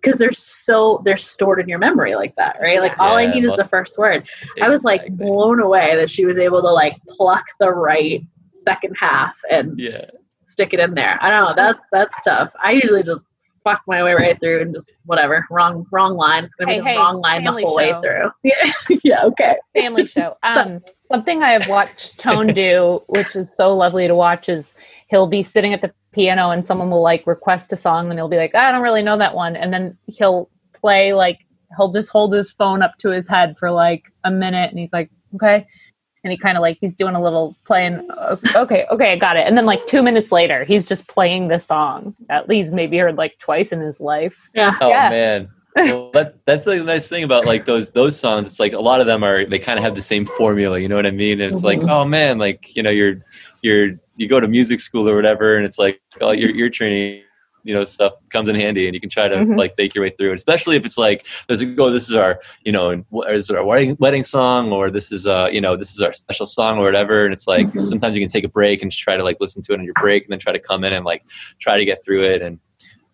because 0.00 0.18
they're 0.18 0.32
so 0.32 1.02
they're 1.04 1.16
stored 1.16 1.60
in 1.60 1.68
your 1.68 1.78
memory 1.78 2.14
like 2.14 2.34
that, 2.36 2.56
right? 2.60 2.80
Like 2.80 2.98
all 2.98 3.16
I 3.16 3.24
Yeah, 3.26 3.34
need 3.34 3.44
is 3.44 3.54
the 3.56 3.64
first 3.64 3.98
word. 3.98 4.26
I 4.62 4.68
was 4.68 4.84
like 4.84 5.06
blown 5.16 5.60
away 5.60 5.96
that 5.96 6.10
she 6.10 6.24
was 6.26 6.38
able 6.38 6.62
to 6.62 6.68
like 6.70 6.96
pluck 7.08 7.44
the 7.60 7.70
right 7.72 8.22
second 8.64 8.94
half 8.98 9.34
and 9.50 9.78
Yeah. 9.78 10.06
stick 10.48 10.72
it 10.72 10.80
in 10.80 10.94
there. 10.94 11.18
I 11.22 11.30
don't 11.30 11.44
know. 11.48 11.54
That's 11.54 11.80
that's 11.92 12.16
tough. 12.24 12.50
I 12.62 12.72
usually 12.72 13.02
just 13.02 13.24
fuck 13.64 13.82
my 13.88 14.02
way 14.04 14.12
right 14.14 14.38
through 14.38 14.62
and 14.62 14.74
just 14.74 14.88
whatever. 15.06 15.44
Wrong 15.50 15.84
wrong 15.90 16.14
line. 16.16 16.44
It's 16.44 16.54
gonna 16.54 16.72
Hey, 16.72 16.78
be 16.78 16.84
the 16.84 16.88
hey, 16.88 16.96
wrong 16.96 17.20
line 17.20 17.42
the 17.42 17.50
family 17.50 17.64
whole 17.64 17.76
show. 17.76 17.76
way 17.76 17.94
through. 18.02 18.30
Yeah. 18.44 18.98
yeah, 19.02 19.24
okay. 19.24 19.56
family 19.74 20.06
show. 20.06 20.36
Um, 20.44 20.80
something 21.10 21.42
I 21.42 21.50
have 21.52 21.66
watched 21.68 22.18
Tone 22.18 22.52
do, 22.52 23.02
which 23.08 23.34
is 23.36 23.54
so 23.54 23.74
lovely 23.74 24.06
to 24.06 24.14
watch, 24.14 24.48
is 24.48 24.74
he'll 25.06 25.26
be 25.26 25.42
sitting 25.42 25.72
at 25.72 25.80
the 25.82 25.92
piano 26.12 26.50
and 26.50 26.64
someone 26.64 26.90
will 26.90 27.02
like 27.02 27.26
request 27.26 27.72
a 27.72 27.76
song 27.76 28.10
and 28.10 28.18
he'll 28.18 28.28
be 28.28 28.36
like, 28.36 28.54
I 28.54 28.72
don't 28.72 28.82
really 28.82 29.02
know 29.02 29.16
that 29.18 29.34
one, 29.34 29.56
and 29.56 29.72
then 29.72 29.96
he'll 30.06 30.48
play 30.72 31.12
like 31.12 31.38
he'll 31.76 31.92
just 31.92 32.10
hold 32.10 32.32
his 32.32 32.50
phone 32.52 32.82
up 32.82 32.96
to 32.98 33.08
his 33.10 33.26
head 33.28 33.56
for 33.58 33.70
like 33.70 34.04
a 34.24 34.30
minute 34.30 34.70
and 34.70 34.78
he's 34.78 34.92
like, 34.92 35.10
okay. 35.34 35.66
And 36.22 36.30
he 36.32 36.36
kind 36.38 36.56
of 36.56 36.60
like 36.62 36.78
he's 36.80 36.94
doing 36.96 37.14
a 37.14 37.22
little 37.22 37.54
playing. 37.66 38.08
Okay, 38.56 38.84
okay, 38.90 39.12
I 39.12 39.16
got 39.16 39.36
it. 39.36 39.46
And 39.46 39.56
then 39.56 39.64
like 39.64 39.86
two 39.86 40.02
minutes 40.02 40.32
later, 40.32 40.64
he's 40.64 40.84
just 40.84 41.06
playing 41.06 41.48
the 41.48 41.58
song 41.58 42.16
that 42.28 42.50
he's 42.50 42.72
maybe 42.72 42.98
heard 42.98 43.16
like 43.16 43.38
twice 43.38 43.70
in 43.70 43.80
his 43.80 44.00
life. 44.00 44.48
Yeah. 44.54 44.76
Oh 44.80 44.88
Yeah. 44.88 45.08
man. 45.10 45.48
Well, 45.76 46.10
that, 46.14 46.34
that's 46.46 46.64
the 46.64 46.82
nice 46.82 47.06
thing 47.06 47.22
about 47.22 47.46
like 47.46 47.66
those 47.66 47.90
those 47.90 48.18
songs. 48.18 48.46
It's 48.46 48.58
like 48.58 48.72
a 48.72 48.80
lot 48.80 49.00
of 49.00 49.06
them 49.06 49.22
are 49.22 49.44
they 49.44 49.58
kind 49.60 49.78
of 49.78 49.84
have 49.84 49.94
the 49.94 50.02
same 50.02 50.24
formula. 50.26 50.78
You 50.80 50.88
know 50.88 50.96
what 50.96 51.06
I 51.06 51.10
mean? 51.12 51.40
And 51.40 51.54
it's 51.54 51.62
like, 51.64 51.78
Mhm. 51.80 51.90
oh 51.90 52.04
man, 52.04 52.38
like 52.38 52.74
you 52.74 52.82
know, 52.82 52.90
you're 52.90 53.22
you're 53.62 53.90
you 54.16 54.28
go 54.28 54.40
to 54.40 54.48
music 54.48 54.80
school 54.80 55.08
or 55.08 55.14
whatever, 55.16 55.56
and 55.56 55.64
it's 55.64 55.78
like 55.78 56.00
oh, 56.20 56.32
your 56.32 56.50
your 56.50 56.70
training, 56.70 57.22
you 57.64 57.74
know, 57.74 57.84
stuff 57.84 58.12
comes 58.30 58.48
in 58.48 58.54
handy, 58.54 58.86
and 58.86 58.94
you 58.94 59.00
can 59.00 59.10
try 59.10 59.28
to 59.28 59.36
Mhm. 59.36 59.56
like 59.58 59.74
fake 59.76 59.94
your 59.94 60.04
way 60.04 60.10
through 60.10 60.30
it. 60.32 60.34
Especially 60.34 60.76
if 60.76 60.84
it's 60.86 60.96
like 60.98 61.26
there's 61.48 61.62
a 61.62 61.74
oh, 61.78 61.90
this 61.90 62.08
is 62.08 62.14
our 62.14 62.40
you 62.64 62.72
know, 62.72 63.04
this 63.26 63.44
is 63.44 63.50
our 63.50 63.64
wedding 63.64 63.96
wedding 63.98 64.22
song, 64.22 64.72
or 64.72 64.90
this 64.90 65.10
is 65.12 65.26
uh 65.26 65.48
you 65.50 65.60
know 65.60 65.76
this 65.76 65.90
is 65.92 66.00
our 66.00 66.12
special 66.12 66.46
song 66.46 66.78
or 66.78 66.84
whatever. 66.84 67.24
And 67.24 67.32
it's 67.34 67.46
like 67.48 67.66
Mhm. 67.72 67.82
sometimes 67.82 68.16
you 68.16 68.22
can 68.22 68.30
take 68.30 68.44
a 68.44 68.48
break 68.48 68.82
and 68.82 68.90
just 68.90 69.02
try 69.02 69.16
to 69.16 69.24
like 69.24 69.38
listen 69.40 69.62
to 69.64 69.72
it 69.72 69.78
on 69.78 69.84
your 69.84 69.94
break, 70.00 70.24
and 70.24 70.32
then 70.32 70.38
try 70.38 70.52
to 70.52 70.58
come 70.60 70.84
in 70.84 70.92
and 70.92 71.04
like 71.04 71.22
try 71.58 71.76
to 71.78 71.84
get 71.84 72.04
through 72.04 72.22
it 72.22 72.42
and. 72.42 72.58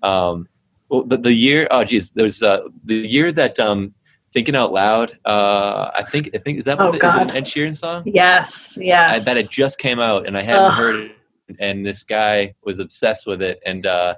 um 0.02 0.48
well, 0.88 1.04
the, 1.04 1.16
the 1.16 1.32
year, 1.32 1.66
oh 1.70 1.84
geez, 1.84 2.10
there's 2.10 2.42
uh, 2.42 2.64
the 2.84 2.96
year 2.96 3.32
that 3.32 3.58
um, 3.58 3.94
"Thinking 4.32 4.56
Out 4.56 4.72
Loud." 4.72 5.18
Uh, 5.24 5.90
I 5.94 6.02
think, 6.04 6.30
I 6.34 6.38
think 6.38 6.58
is 6.58 6.64
that 6.66 6.80
Oh, 6.80 6.86
what, 6.90 6.94
is 7.02 7.14
it 7.14 7.20
an. 7.22 7.30
Ed 7.30 7.44
Sheeran 7.44 7.76
song? 7.76 8.02
Yes. 8.06 8.76
I, 8.78 8.82
Yes. 8.82 9.24
that 9.24 9.36
had 9.36 9.50
just 9.50 9.78
came 9.78 10.00
out, 10.00 10.26
and 10.26 10.36
I 10.36 10.42
hadn't 10.42 10.64
Ugh. 10.64 10.72
heard 10.74 10.96
it. 10.96 11.12
And 11.58 11.84
this 11.84 12.02
guy 12.02 12.54
was 12.64 12.78
obsessed 12.78 13.26
with 13.26 13.42
it, 13.42 13.60
and 13.66 13.84
uh, 13.84 14.14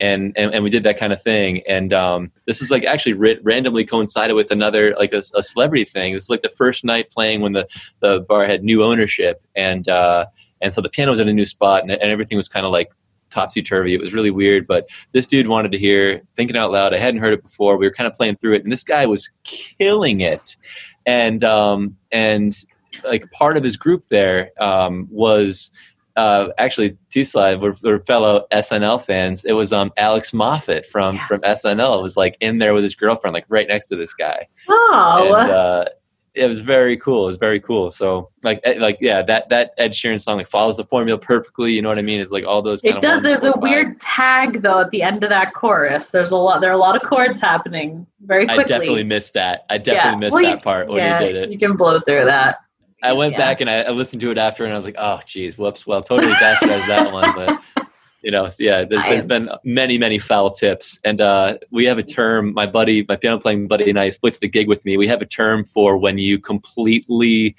and, 0.00 0.32
and 0.36 0.54
and 0.54 0.64
we 0.64 0.70
did 0.70 0.82
that 0.84 0.96
kind 0.96 1.12
of 1.12 1.22
thing. 1.22 1.62
And 1.68 1.92
um, 1.92 2.32
this 2.46 2.60
was 2.60 2.70
like 2.70 2.84
actually 2.84 3.12
ri- 3.12 3.40
randomly 3.42 3.84
coincided 3.84 4.34
with 4.34 4.50
another 4.50 4.94
like 4.98 5.12
a, 5.12 5.22
a 5.34 5.42
celebrity 5.42 5.84
thing. 5.84 6.14
It's 6.14 6.30
like 6.30 6.42
the 6.42 6.48
first 6.48 6.82
night 6.84 7.10
playing 7.10 7.40
when 7.40 7.52
the 7.52 7.68
the 8.00 8.20
bar 8.20 8.46
had 8.46 8.64
new 8.64 8.82
ownership, 8.82 9.42
and 9.54 9.86
uh, 9.88 10.26
and 10.62 10.72
so 10.72 10.80
the 10.80 10.88
piano 10.88 11.10
was 11.10 11.20
in 11.20 11.28
a 11.28 11.32
new 11.32 11.46
spot, 11.46 11.82
and, 11.82 11.90
and 11.90 12.10
everything 12.10 12.38
was 12.38 12.48
kind 12.48 12.64
of 12.64 12.72
like 12.72 12.90
topsy 13.32 13.62
turvy. 13.62 13.94
It 13.94 14.00
was 14.00 14.14
really 14.14 14.30
weird, 14.30 14.66
but 14.66 14.88
this 15.12 15.26
dude 15.26 15.48
wanted 15.48 15.72
to 15.72 15.78
hear 15.78 16.22
thinking 16.36 16.56
out 16.56 16.70
loud. 16.70 16.94
I 16.94 16.98
hadn't 16.98 17.20
heard 17.20 17.32
it 17.32 17.42
before. 17.42 17.76
We 17.76 17.86
were 17.86 17.92
kind 17.92 18.06
of 18.06 18.14
playing 18.14 18.36
through 18.36 18.54
it, 18.54 18.62
and 18.62 18.72
this 18.72 18.84
guy 18.84 19.06
was 19.06 19.30
killing 19.44 20.20
it. 20.20 20.56
And 21.06 21.42
um, 21.42 21.96
and 22.12 22.56
like 23.04 23.30
part 23.30 23.56
of 23.56 23.64
his 23.64 23.76
group 23.76 24.04
there 24.08 24.50
um, 24.60 25.08
was 25.10 25.70
uh, 26.16 26.48
actually 26.58 26.96
T 27.10 27.24
Slide 27.24 27.60
were, 27.60 27.74
were 27.82 28.00
fellow 28.00 28.46
SNL 28.52 29.02
fans. 29.04 29.44
It 29.44 29.52
was 29.54 29.72
um, 29.72 29.92
Alex 29.96 30.32
Moffat 30.32 30.86
from 30.86 31.16
Yeah. 31.16 31.26
from 31.26 31.40
SNL. 31.40 31.98
It 31.98 32.02
was 32.02 32.16
like 32.16 32.36
in 32.40 32.58
there 32.58 32.74
with 32.74 32.82
his 32.84 32.94
girlfriend, 32.94 33.34
like 33.34 33.46
right 33.48 33.66
next 33.66 33.88
to 33.88 33.96
this 33.96 34.12
guy 34.14 34.46
oh. 34.68 35.34
and 35.36 35.50
uh, 35.50 35.84
it 36.34 36.46
was 36.46 36.60
very 36.60 36.96
cool. 36.96 37.24
It 37.24 37.26
was 37.28 37.36
very 37.36 37.60
cool. 37.60 37.90
So 37.90 38.30
like 38.42 38.60
eh, 38.64 38.76
like 38.78 38.98
yeah, 39.00 39.22
that 39.22 39.48
that 39.50 39.72
Ed 39.76 39.92
Sheeran 39.92 40.20
song 40.20 40.38
like 40.38 40.48
follows 40.48 40.78
the 40.78 40.84
formula 40.84 41.18
perfectly. 41.18 41.72
You 41.72 41.82
know 41.82 41.88
what 41.88 41.98
I 41.98 42.02
mean? 42.02 42.20
It's 42.20 42.32
like 42.32 42.44
all 42.44 42.62
those. 42.62 42.80
Kind 42.80 42.96
it 42.96 43.02
does. 43.02 43.22
There's 43.22 43.44
a 43.44 43.52
weird 43.58 44.00
tag 44.00 44.62
though 44.62 44.80
at 44.80 44.90
the 44.90 45.02
end 45.02 45.22
of 45.24 45.30
that 45.30 45.52
chorus. 45.52 46.08
There's 46.08 46.30
a 46.30 46.36
lot. 46.36 46.60
There 46.60 46.70
are 46.70 46.74
a 46.74 46.78
lot 46.78 46.96
of 46.96 47.02
chords 47.02 47.40
happening 47.40 48.06
very 48.24 48.46
quickly. 48.46 48.64
I 48.64 48.66
definitely 48.66 49.04
missed 49.04 49.34
that. 49.34 49.66
I 49.68 49.78
definitely 49.78 50.20
missed 50.20 50.32
Well, 50.32 50.42
that 50.42 50.56
you- 50.56 50.62
part 50.62 50.88
when 50.88 50.98
yeah, 50.98 51.20
he 51.20 51.26
did 51.26 51.36
it. 51.36 51.50
You 51.50 51.58
can 51.58 51.76
blow 51.76 52.00
through 52.00 52.24
that. 52.24 52.58
I 53.02 53.12
went 53.12 53.32
yeah. 53.32 53.38
back 53.38 53.60
and 53.60 53.68
I, 53.68 53.82
I 53.82 53.90
listened 53.90 54.20
to 54.20 54.30
it 54.30 54.38
after, 54.38 54.64
and 54.64 54.72
I 54.72 54.76
was 54.76 54.84
like, 54.84 54.94
oh, 54.96 55.20
geez, 55.26 55.58
whoops. 55.58 55.86
Well, 55.86 56.04
totally 56.04 56.32
bastardized 56.34 56.86
that 56.86 57.12
one, 57.12 57.34
but. 57.34 57.88
You 58.22 58.30
know, 58.30 58.48
so 58.50 58.62
yeah, 58.62 58.84
there's, 58.84 59.04
there's 59.04 59.24
been 59.24 59.50
many, 59.64 59.98
many 59.98 60.18
foul 60.18 60.50
tips. 60.50 61.00
And 61.04 61.20
uh, 61.20 61.58
we 61.70 61.84
have 61.86 61.98
a 61.98 62.02
term, 62.02 62.54
my 62.54 62.66
buddy, 62.66 63.04
my 63.08 63.16
piano 63.16 63.38
playing 63.38 63.66
buddy 63.66 63.90
and 63.90 63.98
I 63.98 64.10
splits 64.10 64.38
the 64.38 64.48
gig 64.48 64.68
with 64.68 64.84
me. 64.84 64.96
We 64.96 65.08
have 65.08 65.22
a 65.22 65.26
term 65.26 65.64
for 65.64 65.96
when 65.96 66.18
you 66.18 66.38
completely 66.38 67.56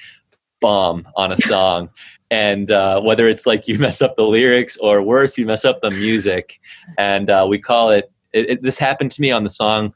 bomb 0.62 1.06
on 1.18 1.32
a 1.34 1.38
song. 1.38 1.90
and 2.32 2.72
uh, 2.72 3.00
whether 3.02 3.28
it's 3.28 3.46
like 3.46 3.68
you 3.68 3.78
mess 3.78 4.02
up 4.02 4.16
the 4.16 4.24
lyrics 4.24 4.76
or 4.78 5.04
worse, 5.04 5.38
you 5.38 5.46
mess 5.46 5.66
up 5.66 5.82
the 5.82 5.92
music. 5.92 6.60
And 6.98 7.30
uh, 7.30 7.46
we 7.48 7.60
call 7.60 7.92
it, 7.92 8.12
it, 8.32 8.50
it, 8.50 8.64
this 8.64 8.78
happened 8.78 9.12
to 9.12 9.22
me 9.22 9.30
on 9.30 9.44
the 9.44 9.50
song 9.50 9.94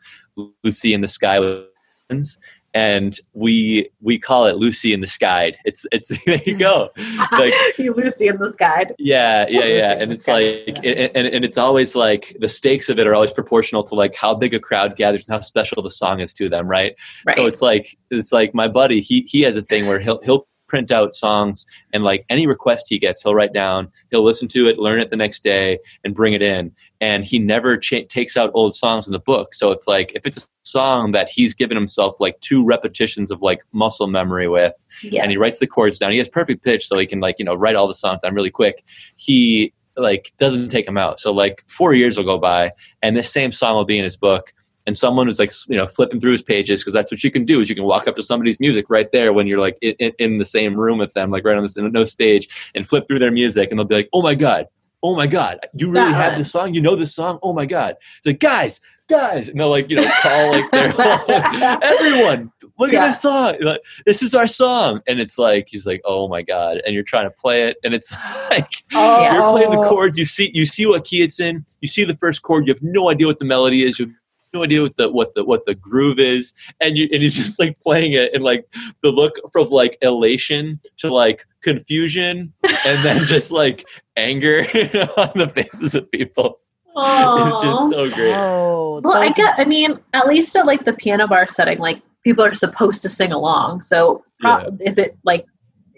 Lucy 0.63 0.93
in 0.93 1.01
the 1.01 1.07
Sky 1.07 1.39
with 1.39 1.65
Diamonds, 2.09 2.37
and 2.77 3.19
we 3.33 3.89
we 4.01 4.19
call 4.19 4.45
it 4.45 4.57
Lucy 4.57 4.93
in 4.93 5.01
the 5.01 5.07
Sky. 5.07 5.53
It's 5.65 5.87
it's 5.91 6.09
there 6.25 6.41
you 6.45 6.55
go. 6.55 6.91
Like 7.31 7.53
you 7.79 7.91
Lucy 7.91 8.27
in 8.27 8.37
the 8.37 8.49
sky. 8.53 8.85
yeah, 8.99 9.47
yeah, 9.49 9.65
yeah. 9.65 9.91
And 9.93 10.13
it's 10.13 10.27
like, 10.27 10.77
and, 10.83 11.11
and, 11.15 11.27
and 11.27 11.43
it's 11.43 11.57
always 11.57 11.95
like 11.95 12.37
the 12.39 12.47
stakes 12.47 12.87
of 12.89 12.99
it 12.99 13.07
are 13.07 13.15
always 13.15 13.31
proportional 13.31 13.81
to 13.83 13.95
like 13.95 14.15
how 14.15 14.35
big 14.35 14.53
a 14.53 14.59
crowd 14.59 14.95
gathers 14.95 15.23
and 15.27 15.33
how 15.33 15.41
special 15.41 15.81
the 15.81 15.89
song 15.89 16.19
is 16.19 16.33
to 16.33 16.49
them, 16.49 16.67
right? 16.67 16.95
Right. 17.25 17.35
So 17.35 17.47
it's 17.47 17.63
like 17.63 17.97
it's 18.11 18.31
like 18.31 18.53
my 18.53 18.67
buddy. 18.67 19.01
He 19.01 19.21
he 19.21 19.41
has 19.41 19.57
a 19.57 19.63
thing 19.63 19.87
where 19.87 19.99
he'll 19.99 20.21
he'll 20.21 20.47
print 20.67 20.91
out 20.91 21.13
songs 21.13 21.65
and 21.93 22.03
like 22.03 22.25
any 22.29 22.47
request 22.47 22.87
he 22.89 22.99
gets, 22.99 23.21
he'll 23.21 23.35
write 23.35 23.53
down. 23.53 23.89
He'll 24.11 24.23
listen 24.23 24.47
to 24.49 24.67
it, 24.67 24.77
learn 24.77 24.99
it 24.99 25.09
the 25.09 25.17
next 25.17 25.43
day, 25.43 25.79
and 26.03 26.13
bring 26.15 26.33
it 26.33 26.41
in. 26.41 26.71
And 27.01 27.25
he 27.25 27.39
never 27.39 27.77
cha- 27.77 28.05
takes 28.09 28.37
out 28.37 28.51
old 28.53 28.75
songs 28.75 29.07
in 29.07 29.13
the 29.13 29.19
book. 29.19 29.53
So 29.53 29.71
it's 29.71 29.87
like 29.87 30.11
if 30.13 30.25
it's 30.25 30.37
a 30.37 30.47
song 30.63 31.11
that 31.13 31.29
he's 31.29 31.53
given 31.53 31.77
himself 31.77 32.19
like 32.19 32.39
two 32.41 32.63
repetitions 32.63 33.31
of 33.31 33.41
like 33.41 33.61
muscle 33.71 34.07
memory 34.07 34.47
with, 34.47 34.73
yeah. 35.01 35.21
and 35.21 35.31
he 35.31 35.37
writes 35.37 35.59
the 35.59 35.67
chords 35.67 35.99
down. 35.99 36.11
He 36.11 36.17
has 36.17 36.29
perfect 36.29 36.63
pitch, 36.63 36.87
so 36.87 36.97
he 36.97 37.05
can 37.05 37.19
like 37.19 37.35
you 37.39 37.45
know 37.45 37.55
write 37.55 37.75
all 37.75 37.87
the 37.87 37.95
songs 37.95 38.21
down 38.21 38.33
really 38.33 38.51
quick. 38.51 38.83
He 39.15 39.73
like 39.95 40.31
doesn't 40.37 40.69
take 40.69 40.85
them 40.85 40.97
out. 40.97 41.19
So 41.19 41.31
like 41.31 41.63
four 41.67 41.93
years 41.93 42.17
will 42.17 42.25
go 42.25 42.37
by, 42.37 42.71
and 43.01 43.15
this 43.15 43.31
same 43.31 43.51
song 43.51 43.75
will 43.75 43.85
be 43.85 43.97
in 43.97 44.03
his 44.03 44.17
book. 44.17 44.53
And 44.87 44.97
someone 44.97 45.27
who's 45.27 45.37
like 45.37 45.51
you 45.67 45.77
know 45.77 45.87
flipping 45.87 46.19
through 46.19 46.31
his 46.31 46.41
pages 46.41 46.81
because 46.81 46.93
that's 46.93 47.11
what 47.11 47.23
you 47.23 47.29
can 47.29 47.45
do 47.45 47.59
is 47.61 47.69
you 47.69 47.75
can 47.75 47.83
walk 47.83 48.07
up 48.07 48.15
to 48.15 48.23
somebody's 48.23 48.59
music 48.59 48.85
right 48.89 49.11
there 49.11 49.33
when 49.33 49.45
you're 49.45 49.59
like 49.59 49.77
in, 49.81 50.13
in, 50.17 50.37
the 50.39 50.45
same 50.45 50.75
room 50.75 50.97
with 50.97 51.13
them 51.13 51.29
like 51.29 51.45
right 51.45 51.57
on 51.57 51.63
this 51.63 51.77
no 51.77 52.05
stage 52.05 52.47
and 52.73 52.87
flip 52.87 53.05
through 53.07 53.19
their 53.19 53.31
music 53.31 53.69
and 53.69 53.77
they'll 53.77 53.85
be 53.85 53.95
like 53.95 54.09
oh 54.13 54.21
my 54.23 54.33
god 54.33 54.65
oh 55.03 55.15
my 55.15 55.27
god 55.27 55.59
you 55.75 55.91
really 55.91 56.11
That 56.11 56.29
have 56.31 56.37
this 56.37 56.51
song? 56.51 56.73
You 56.73 56.81
know 56.81 56.95
this 56.95 57.13
song? 57.13 57.37
Oh 57.43 57.53
my 57.53 57.65
god. 57.65 57.95
It's 58.17 58.25
like 58.25 58.39
guys 58.39 58.79
guys 59.09 59.47
and 59.47 59.59
they'll 59.59 59.69
like 59.69 59.89
you 59.89 59.95
know 59.95 60.09
call 60.21 60.51
like 60.51 60.69
their 60.71 60.93
everyone 61.83 62.51
look 62.77 62.91
Yeah. 62.91 63.03
at 63.03 63.07
this 63.07 63.21
song 63.21 63.55
Like, 63.61 63.81
this 64.05 64.21
is 64.21 64.35
our 64.35 64.47
song 64.47 65.01
and 65.07 65.19
it's 65.19 65.37
like 65.37 65.67
he's 65.69 65.85
like 65.85 66.01
oh 66.03 66.27
my 66.27 66.41
god 66.41 66.81
and 66.85 66.93
you're 66.93 67.03
trying 67.03 67.25
to 67.25 67.31
play 67.31 67.67
it 67.69 67.77
and 67.83 67.93
it's 67.93 68.11
like 68.49 68.69
Oh, 68.93 69.21
you're 69.31 69.49
playing 69.51 69.71
the 69.71 69.87
chords 69.87 70.17
you 70.17 70.25
see 70.25 70.51
you 70.53 70.65
see 70.65 70.85
what 70.85 71.05
key 71.05 71.21
it's 71.21 71.39
in 71.39 71.65
you 71.81 71.87
see 71.87 72.03
the 72.03 72.15
first 72.15 72.41
chord 72.41 72.67
you 72.67 72.73
have 72.73 72.83
no 72.83 73.09
idea 73.09 73.27
what 73.27 73.39
the 73.39 73.45
melody 73.45 73.83
is 73.83 73.97
you 73.97 74.07
have 74.07 74.15
no 74.53 74.63
idea 74.63 74.81
what 74.81 74.97
the 74.97 75.09
what 75.11 75.35
the 75.35 75.43
what 75.43 75.65
the 75.65 75.75
groove 75.75 76.19
is 76.19 76.53
and 76.81 76.97
you 76.97 77.07
and 77.11 77.21
you're 77.21 77.29
just 77.43 77.59
like 77.59 77.77
playing 77.79 78.13
it 78.13 78.33
and 78.33 78.43
like 78.43 78.65
the 79.03 79.09
look 79.11 79.35
from 79.51 79.67
like 79.67 79.97
elation 80.01 80.79
to 80.97 81.13
like 81.13 81.45
confusion 81.61 82.53
and 82.63 83.05
then 83.05 83.25
just 83.27 83.51
like 83.51 83.85
anger 84.15 84.59
on 85.17 85.31
the 85.35 85.51
faces 85.55 85.95
of 85.95 86.09
people 86.11 86.59
it's 86.99 87.63
just 87.63 87.89
so 87.91 88.09
great 88.09 88.33
Oh, 88.33 89.01
Well, 89.03 89.17
I 89.17 89.27
those- 89.27 89.35
get. 89.35 89.53
I 89.59 89.65
mean, 89.65 89.99
at 90.13 90.25
least 90.27 90.55
at 90.55 90.65
like 90.65 90.83
the 90.83 90.93
piano 90.93 91.27
bar 91.27 91.47
setting, 91.47 91.77
like 91.77 92.01
people 92.23 92.43
are 92.43 92.55
supposed 92.55 93.03
to 93.03 93.09
sing 93.09 93.31
along. 93.31 93.83
So, 93.83 94.23
pro- 94.39 94.61
Yeah. 94.61 94.69
is 94.83 94.97
it 94.97 95.15
like, 95.23 95.45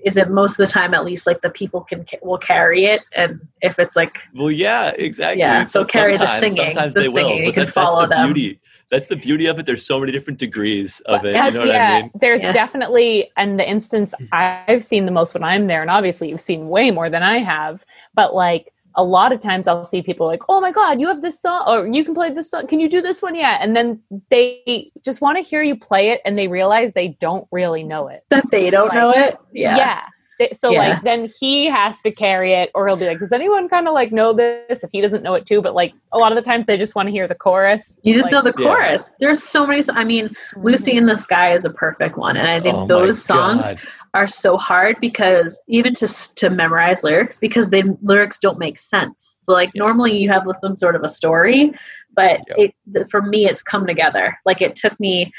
is 0.03 0.17
it 0.17 0.29
most 0.29 0.53
of 0.59 0.65
the 0.65 0.71
time 0.71 0.93
at 0.93 1.03
least 1.05 1.27
like 1.27 1.41
the 1.41 1.49
people 1.49 1.81
can 1.81 2.05
will 2.21 2.37
carry 2.37 2.85
it, 2.85 3.01
and 3.13 3.39
if 3.61 3.79
it's 3.79 3.95
like, 3.95 4.19
Well, 4.33 4.51
yeah, 4.51 4.91
exactly. 4.97 5.39
Yeah, 5.41 5.65
so 5.65 5.85
carry 5.85 6.13
the 6.13 6.27
sometimes- 6.29 6.39
singing, 6.39 6.73
Sometimes 6.73 6.93
the 6.93 6.99
they 7.01 7.07
will, 7.09 7.15
singing, 7.15 7.37
you 7.39 7.45
but 7.47 7.53
can 7.53 7.61
that's, 7.63 7.71
follow 7.73 7.99
that's 8.01 8.09
the 8.09 8.15
them. 8.15 8.33
beauty. 8.33 8.59
That's 8.89 9.05
the 9.05 9.17
beauty 9.17 9.45
of 9.45 9.59
it. 9.59 9.67
There's 9.67 9.85
so 9.85 9.99
many 9.99 10.11
different 10.11 10.39
degrees 10.39 10.99
of 11.01 11.23
it. 11.23 11.35
You 11.35 11.51
know 11.51 11.59
what 11.59 11.67
yeah, 11.67 11.93
I 11.97 12.01
mean? 12.01 12.11
There's 12.19 12.41
Yeah. 12.41 12.51
definitely, 12.51 13.29
and 13.37 13.59
the 13.59 13.69
instance 13.69 14.15
I've 14.31 14.83
seen 14.83 15.05
the 15.05 15.11
most 15.11 15.35
when 15.35 15.43
I'm 15.43 15.67
there, 15.67 15.81
and 15.81 15.91
obviously 15.91 16.29
you've 16.29 16.41
seen 16.41 16.69
way 16.69 16.89
more 16.89 17.07
than 17.07 17.21
I 17.21 17.37
have, 17.37 17.85
but 18.15 18.33
like 18.33 18.73
a 18.99 19.03
lot 19.03 19.31
of 19.31 19.39
times 19.39 19.65
I'll 19.67 19.85
see 19.85 20.01
people 20.01 20.27
like, 20.27 20.41
oh 20.49 20.59
my 20.59 20.71
God, 20.71 20.99
you 20.99 21.07
have 21.07 21.21
this 21.21 21.39
song, 21.39 21.63
or 21.67 21.87
you 21.87 22.03
can 22.03 22.13
play 22.13 22.29
this 22.33 22.51
song. 22.51 22.67
Can 22.67 22.79
you 22.81 22.89
do 22.89 23.01
this 23.01 23.21
one 23.21 23.33
yet? 23.35 23.61
And 23.61 23.75
then 23.75 24.01
they 24.29 24.91
just 25.05 25.21
want 25.21 25.37
to 25.37 25.41
hear 25.41 25.63
you 25.63 25.75
play 25.77 26.09
it 26.09 26.19
and 26.25 26.37
they 26.37 26.47
realize 26.49 26.91
they 26.93 27.09
don't 27.19 27.47
really 27.51 27.83
know 27.83 28.07
it. 28.09 28.25
that 28.29 28.45
they 28.51 28.69
don't 28.69 28.93
know 28.93 29.11
it. 29.11 29.37
Yeah. 29.53 29.77
Yeah. 29.77 30.01
Th- 30.39 30.53
So 30.53 30.71
Yeah. 30.71 30.79
like 30.89 31.03
then 31.03 31.29
he 31.39 31.65
has 31.67 32.01
to 32.01 32.11
carry 32.11 32.53
it, 32.53 32.71
or 32.73 32.87
he'll 32.87 32.95
be 32.95 33.05
like, 33.07 33.19
"Does 33.19 33.33
anyone 33.33 33.67
kind 33.67 33.87
of 33.89 33.93
like 33.93 34.11
know 34.13 34.31
this?" 34.31 34.83
If 34.85 34.89
he 34.93 35.01
doesn't 35.01 35.21
know 35.21 35.33
it 35.35 35.45
too, 35.45 35.61
but 35.61 35.75
like 35.75 35.93
a 36.13 36.17
lot 36.17 36.31
of 36.31 36.37
the 36.37 36.41
times 36.49 36.65
they 36.65 36.77
just 36.77 36.95
want 36.95 37.07
to 37.07 37.11
hear 37.11 37.27
the 37.27 37.35
chorus. 37.35 37.99
You 38.03 38.13
just 38.13 38.31
Like, 38.31 38.33
mm-hmm. 38.33 38.45
know 38.47 38.51
the 38.53 38.61
Yeah. 38.63 38.67
chorus. 38.69 39.09
There's 39.19 39.43
so 39.43 39.67
many. 39.67 39.83
I 39.93 40.03
mean, 40.05 40.33
Lucy 40.55 40.93
in 40.95 41.05
the 41.07 41.17
Sky 41.17 41.51
is 41.51 41.65
a 41.65 41.69
perfect 41.69 42.17
one, 42.17 42.37
and 42.37 42.47
I 42.47 42.59
think 42.61 42.75
Oh 42.77 42.87
those 42.87 43.21
songs 43.21 43.61
God. 43.61 43.79
Are 44.13 44.27
so 44.27 44.57
hard 44.57 44.97
because 45.01 45.59
even 45.67 45.93
to 45.95 46.07
to 46.35 46.49
memorize 46.49 47.03
lyrics 47.03 47.37
because 47.37 47.69
the 47.69 47.97
lyrics 48.01 48.39
don't 48.39 48.59
make 48.59 48.79
sense. 48.79 49.39
So 49.41 49.53
like 49.53 49.69
Yeah. 49.73 49.83
normally 49.83 50.17
you 50.17 50.29
have 50.29 50.43
some 50.59 50.75
sort 50.75 50.95
of 50.95 51.03
a 51.03 51.09
story, 51.09 51.73
but 52.15 52.41
it 52.57 52.73
for 53.09 53.21
me 53.21 53.45
it's 53.45 53.61
come 53.63 53.85
together. 53.85 54.37
Like 54.45 54.61
it 54.61 54.75
took 54.75 54.99
me 54.99 55.31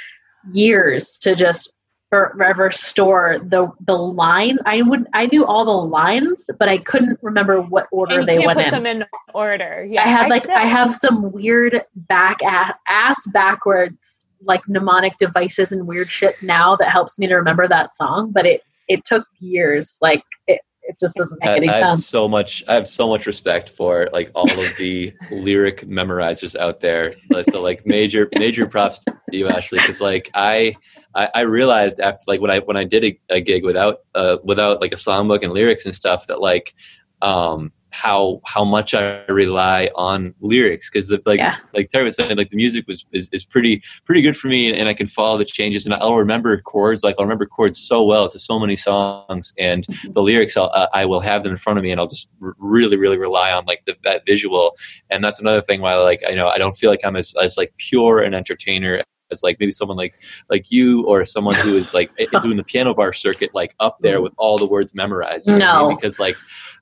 years 0.52 1.18
to 1.18 1.34
just 1.34 1.72
forever 2.10 2.70
store 2.72 3.38
the 3.42 3.68
the 3.86 3.96
line. 3.96 4.58
I 4.66 4.82
would 4.82 5.06
I 5.14 5.26
knew 5.26 5.44
all 5.44 5.64
the 5.64 5.70
lines, 5.70 6.48
but 6.58 6.68
I 6.68 6.78
couldn't 6.78 7.18
remember 7.22 7.60
what 7.60 7.86
order 7.92 8.24
they 8.24 8.38
went 8.44 8.58
put 8.58 8.66
in. 8.66 8.72
them 8.72 8.86
in 8.86 9.04
order. 9.34 9.86
Yeah, 9.88 10.04
I 10.04 10.08
had 10.08 10.28
like 10.30 10.42
still- 10.44 10.56
I 10.56 10.64
have 10.64 10.92
some 10.94 11.30
weird 11.32 11.82
back 11.94 12.42
ass, 12.42 12.74
ass 12.88 13.26
backwards 13.28 14.24
like 14.42 14.66
mnemonic 14.68 15.16
devices 15.18 15.72
and 15.72 15.86
weird 15.86 16.10
shit 16.10 16.42
now 16.42 16.76
that 16.76 16.88
helps 16.88 17.18
me 17.18 17.26
to 17.26 17.34
remember 17.34 17.68
that 17.68 17.94
song, 17.94 18.32
but 18.32 18.46
it 18.46 18.62
it 18.88 19.04
took 19.04 19.26
years. 19.38 19.98
Like 20.02 20.24
it, 20.46 20.60
it 20.82 20.98
just 20.98 21.14
doesn't 21.14 21.38
make 21.40 21.48
I, 21.48 21.56
any 21.56 21.68
I 21.68 21.76
have 21.76 21.90
sense. 21.90 22.06
so 22.06 22.28
much. 22.28 22.64
I 22.66 22.74
have 22.74 22.88
so 22.88 23.08
much 23.08 23.26
respect 23.26 23.68
for 23.68 24.08
like 24.12 24.30
all 24.34 24.50
of 24.50 24.76
the 24.76 25.14
lyric 25.30 25.82
memorizers 25.82 26.56
out 26.56 26.80
there. 26.80 27.14
So 27.42 27.62
like 27.62 27.86
major 27.86 28.28
major 28.34 28.66
props 28.66 29.04
to 29.04 29.14
you, 29.30 29.48
Ashley, 29.48 29.78
because 29.78 30.00
like 30.00 30.30
I, 30.34 30.74
I 31.14 31.28
I 31.34 31.40
realized 31.42 32.00
after 32.00 32.24
like 32.26 32.40
when 32.40 32.50
I 32.50 32.58
when 32.58 32.76
I 32.76 32.84
did 32.84 33.04
a, 33.04 33.20
a 33.30 33.40
gig 33.40 33.64
without 33.64 33.98
uh 34.14 34.38
without 34.42 34.80
like 34.80 34.92
a 34.92 34.96
songbook 34.96 35.42
and 35.42 35.52
lyrics 35.52 35.84
and 35.84 35.94
stuff 35.94 36.26
that 36.26 36.40
like 36.40 36.74
um 37.22 37.72
how 37.92 38.40
how 38.46 38.64
much 38.64 38.94
I 38.94 39.24
rely 39.26 39.90
on 39.96 40.34
lyrics 40.40 40.88
because 40.90 41.08
the 41.08 41.20
like 41.26 41.38
Yeah. 41.38 41.56
like 41.74 41.88
Terry 41.88 42.04
was 42.04 42.16
saying 42.16 42.36
like 42.36 42.50
the 42.50 42.56
music 42.56 42.86
was 42.86 43.04
is, 43.12 43.28
is 43.30 43.44
pretty 43.44 43.82
pretty 44.04 44.22
good 44.22 44.36
for 44.36 44.48
me 44.48 44.72
and 44.72 44.88
I 44.88 44.94
can 44.94 45.06
follow 45.06 45.38
the 45.38 45.44
changes 45.44 45.84
and 45.84 45.94
I'll 45.94 46.16
remember 46.16 46.60
chords 46.60 47.02
like 47.02 47.16
I'll 47.18 47.24
remember 47.24 47.46
chords 47.46 47.78
so 47.80 48.02
well 48.04 48.28
to 48.28 48.38
so 48.38 48.58
many 48.58 48.76
songs 48.76 49.52
and 49.58 49.86
the 50.10 50.22
lyrics 50.22 50.56
I'll, 50.56 50.70
uh, 50.74 50.86
I 50.94 51.04
will 51.04 51.20
have 51.20 51.42
them 51.42 51.52
in 51.52 51.58
front 51.58 51.78
of 51.78 51.82
me 51.82 51.90
and 51.90 52.00
I'll 52.00 52.06
just 52.06 52.28
r- 52.42 52.54
really 52.58 52.96
really 52.96 53.18
rely 53.18 53.50
on 53.52 53.64
like 53.66 53.82
the, 53.86 53.96
that 54.04 54.24
visual 54.26 54.76
and 55.10 55.22
that's 55.24 55.40
another 55.40 55.60
thing 55.60 55.80
why 55.80 55.94
like 55.96 56.22
I 56.28 56.34
know 56.34 56.48
I 56.48 56.58
don't 56.58 56.76
feel 56.76 56.90
like 56.90 57.00
I'm 57.04 57.16
as, 57.16 57.34
as 57.42 57.56
like 57.56 57.72
pure 57.78 58.20
an 58.20 58.34
entertainer 58.34 59.02
as 59.32 59.42
like 59.42 59.56
maybe 59.60 59.72
someone 59.72 59.96
like 59.96 60.14
like 60.48 60.70
you 60.70 61.04
or 61.06 61.24
someone 61.24 61.54
who 61.56 61.76
is 61.76 61.94
like 61.94 62.10
doing 62.42 62.56
the 62.56 62.64
piano 62.64 62.94
bar 62.94 63.12
circuit 63.12 63.50
like 63.54 63.74
up 63.80 63.96
there 64.00 64.20
with 64.20 64.32
all 64.38 64.58
the 64.58 64.66
words 64.66 64.94
memorized 64.94 65.48
what 65.48 65.62
I 65.62 65.78
mean? 65.80 65.88
No. 65.90 65.96
because 65.96 66.18
like 66.18 66.36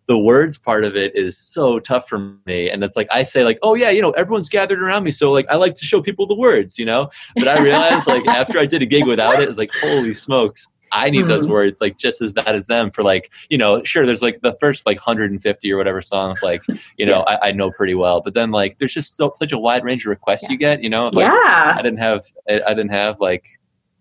the 0.09 0.19
words 0.19 0.57
part 0.59 0.85
of 0.85 0.97
it 0.97 1.15
is 1.15 1.37
so 1.39 1.79
tough 1.79 2.09
for 2.09 2.19
me 2.47 2.69
and 2.71 2.83
it's 2.83 2.97
like 2.97 3.07
i 3.13 3.23
say 3.23 3.45
like 3.45 3.59
oh 3.63 3.75
yeah 3.75 3.91
you 3.91 4.03
know 4.03 4.11
everyone's 4.13 4.49
gathered 4.49 4.83
around 4.83 5.05
me 5.05 5.11
so 5.11 5.31
like 5.31 5.47
i 5.49 5.55
like 5.55 5.75
to 5.75 5.85
show 5.85 6.01
people 6.03 6.27
the 6.27 6.35
words 6.35 6.79
you 6.79 6.85
know 6.85 7.09
but 7.37 7.47
i 7.47 7.59
realized 7.63 8.07
like 8.07 8.27
after 8.41 8.59
i 8.59 8.65
did 8.67 8.83
a 8.83 8.87
gig 8.87 9.07
without 9.07 9.41
it 9.41 9.49
it's 9.49 9.59
like 9.59 9.71
holy 9.83 10.15
smokes 10.15 10.67
i 10.93 11.11
need 11.11 11.29
those 11.29 11.45
Hmm. 11.45 11.53
words 11.53 11.81
like 11.83 11.99
just 11.99 12.23
as 12.23 12.33
bad 12.33 12.55
as 12.55 12.67
them 12.67 12.91
for 12.91 13.03
like 13.03 13.31
you 13.51 13.59
know 13.59 13.85
sure 13.85 14.07
there's 14.07 14.23
like 14.23 14.41
the 14.41 14.57
first 14.59 14.87
like 14.87 14.97
150 14.97 15.71
or 15.73 15.77
whatever 15.77 16.01
songs 16.01 16.41
like 16.43 16.63
you 16.97 17.05
know 17.05 17.21
I, 17.29 17.49
I 17.49 17.53
know 17.53 17.71
pretty 17.71 17.95
well 17.95 18.23
but 18.23 18.33
then 18.33 18.51
like 18.51 18.79
there's 18.79 18.95
just 18.95 19.15
so 19.15 19.33
such 19.37 19.53
a 19.53 19.59
wide 19.59 19.85
range 19.85 20.07
of 20.07 20.09
requests 20.11 20.45
Yeah. 20.45 20.53
you 20.53 20.57
get 20.57 20.83
you 20.83 20.89
know 20.89 21.11
like 21.13 21.27
yeah. 21.31 21.75
i 21.77 21.83
didn't 21.83 21.99
have 21.99 22.25
I, 22.49 22.63
I 22.69 22.73
didn't 22.73 22.93
have 22.93 23.21
like 23.21 23.45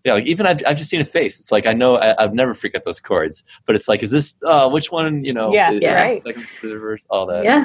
yeah, 0.08 0.14
like 0.14 0.26
even 0.26 0.46
I've, 0.46 0.60
I've 0.66 0.76
just 0.78 0.90
seen 0.90 1.00
a 1.00 1.04
face. 1.04 1.38
It's 1.38 1.52
like 1.52 1.66
I 1.66 1.72
know 1.74 1.96
I, 1.96 2.22
I've 2.22 2.34
never 2.34 2.54
forget 2.54 2.84
those 2.84 3.00
chords, 3.00 3.44
but 3.66 3.76
it's 3.76 3.88
like, 3.88 4.02
is 4.02 4.10
this 4.10 4.36
uh, 4.44 4.68
which 4.70 4.90
one? 4.90 5.24
You 5.24 5.34
know, 5.34 5.52
Yeah, 5.52 5.70
is- 5.72 5.80
yeah. 5.82 5.94
Right. 5.94 6.18
Second 6.20 6.46
to 6.60 6.68
the 6.68 6.78
verse, 6.78 7.06
all 7.10 7.26
that. 7.26 7.44
Yeah. 7.44 7.64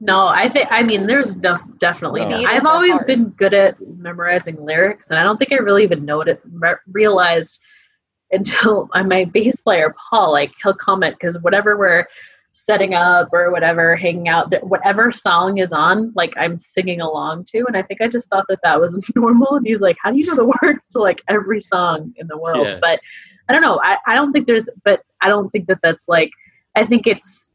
No, 0.00 0.26
I 0.26 0.48
think 0.48 0.66
I 0.70 0.82
mean 0.82 1.06
there's 1.06 1.34
def- 1.36 1.78
definitely 1.78 2.22
No. 2.22 2.40
no. 2.42 2.48
I've 2.48 2.66
always 2.66 2.94
hard. 2.94 3.06
been 3.06 3.24
good 3.30 3.54
at 3.54 3.76
memorizing 3.80 4.56
lyrics, 4.62 5.08
and 5.10 5.18
I 5.18 5.22
don't 5.22 5.38
think 5.38 5.52
I 5.52 5.56
really 5.56 5.84
even 5.84 6.04
noted 6.04 6.38
re- 6.52 6.74
realized 6.88 7.60
until 8.32 8.88
my 8.94 9.24
bass 9.26 9.60
player 9.60 9.94
Paul, 10.10 10.32
like 10.32 10.52
he'll 10.62 10.74
comment 10.74 11.16
because 11.18 11.40
whatever 11.42 11.78
we're 11.78 12.06
setting 12.54 12.94
up 12.94 13.28
or 13.32 13.50
whatever, 13.50 13.96
hanging 13.96 14.28
out, 14.28 14.50
that 14.50 14.64
whatever 14.68 15.10
song 15.10 15.58
is 15.58 15.72
on, 15.72 16.12
like 16.14 16.32
I'm 16.36 16.56
singing 16.56 17.00
along 17.00 17.44
to, 17.46 17.64
and 17.66 17.76
I 17.76 17.82
think 17.82 18.00
I 18.00 18.08
just 18.08 18.28
thought 18.28 18.46
that 18.48 18.60
that 18.62 18.80
was 18.80 18.98
normal. 19.16 19.56
And 19.56 19.66
he's 19.66 19.80
like, 19.80 19.96
"How 20.02 20.10
do 20.12 20.18
you 20.18 20.26
know 20.26 20.36
the 20.36 20.52
words 20.62 20.88
to 20.90 21.00
like 21.00 21.20
every 21.28 21.60
song 21.60 22.14
in 22.16 22.28
the 22.28 22.38
world?" 22.38 22.66
Yeah. 22.66 22.78
But 22.80 23.00
I 23.48 23.52
don't 23.52 23.62
know. 23.62 23.80
I, 23.82 23.98
I 24.06 24.14
don't 24.14 24.32
think 24.32 24.46
there's, 24.46 24.68
but 24.84 25.02
I 25.20 25.28
don't 25.28 25.50
think 25.50 25.66
that 25.66 25.80
that's 25.82 26.08
like. 26.08 26.30
I 26.76 26.84
think 26.84 27.06
it's 27.06 27.52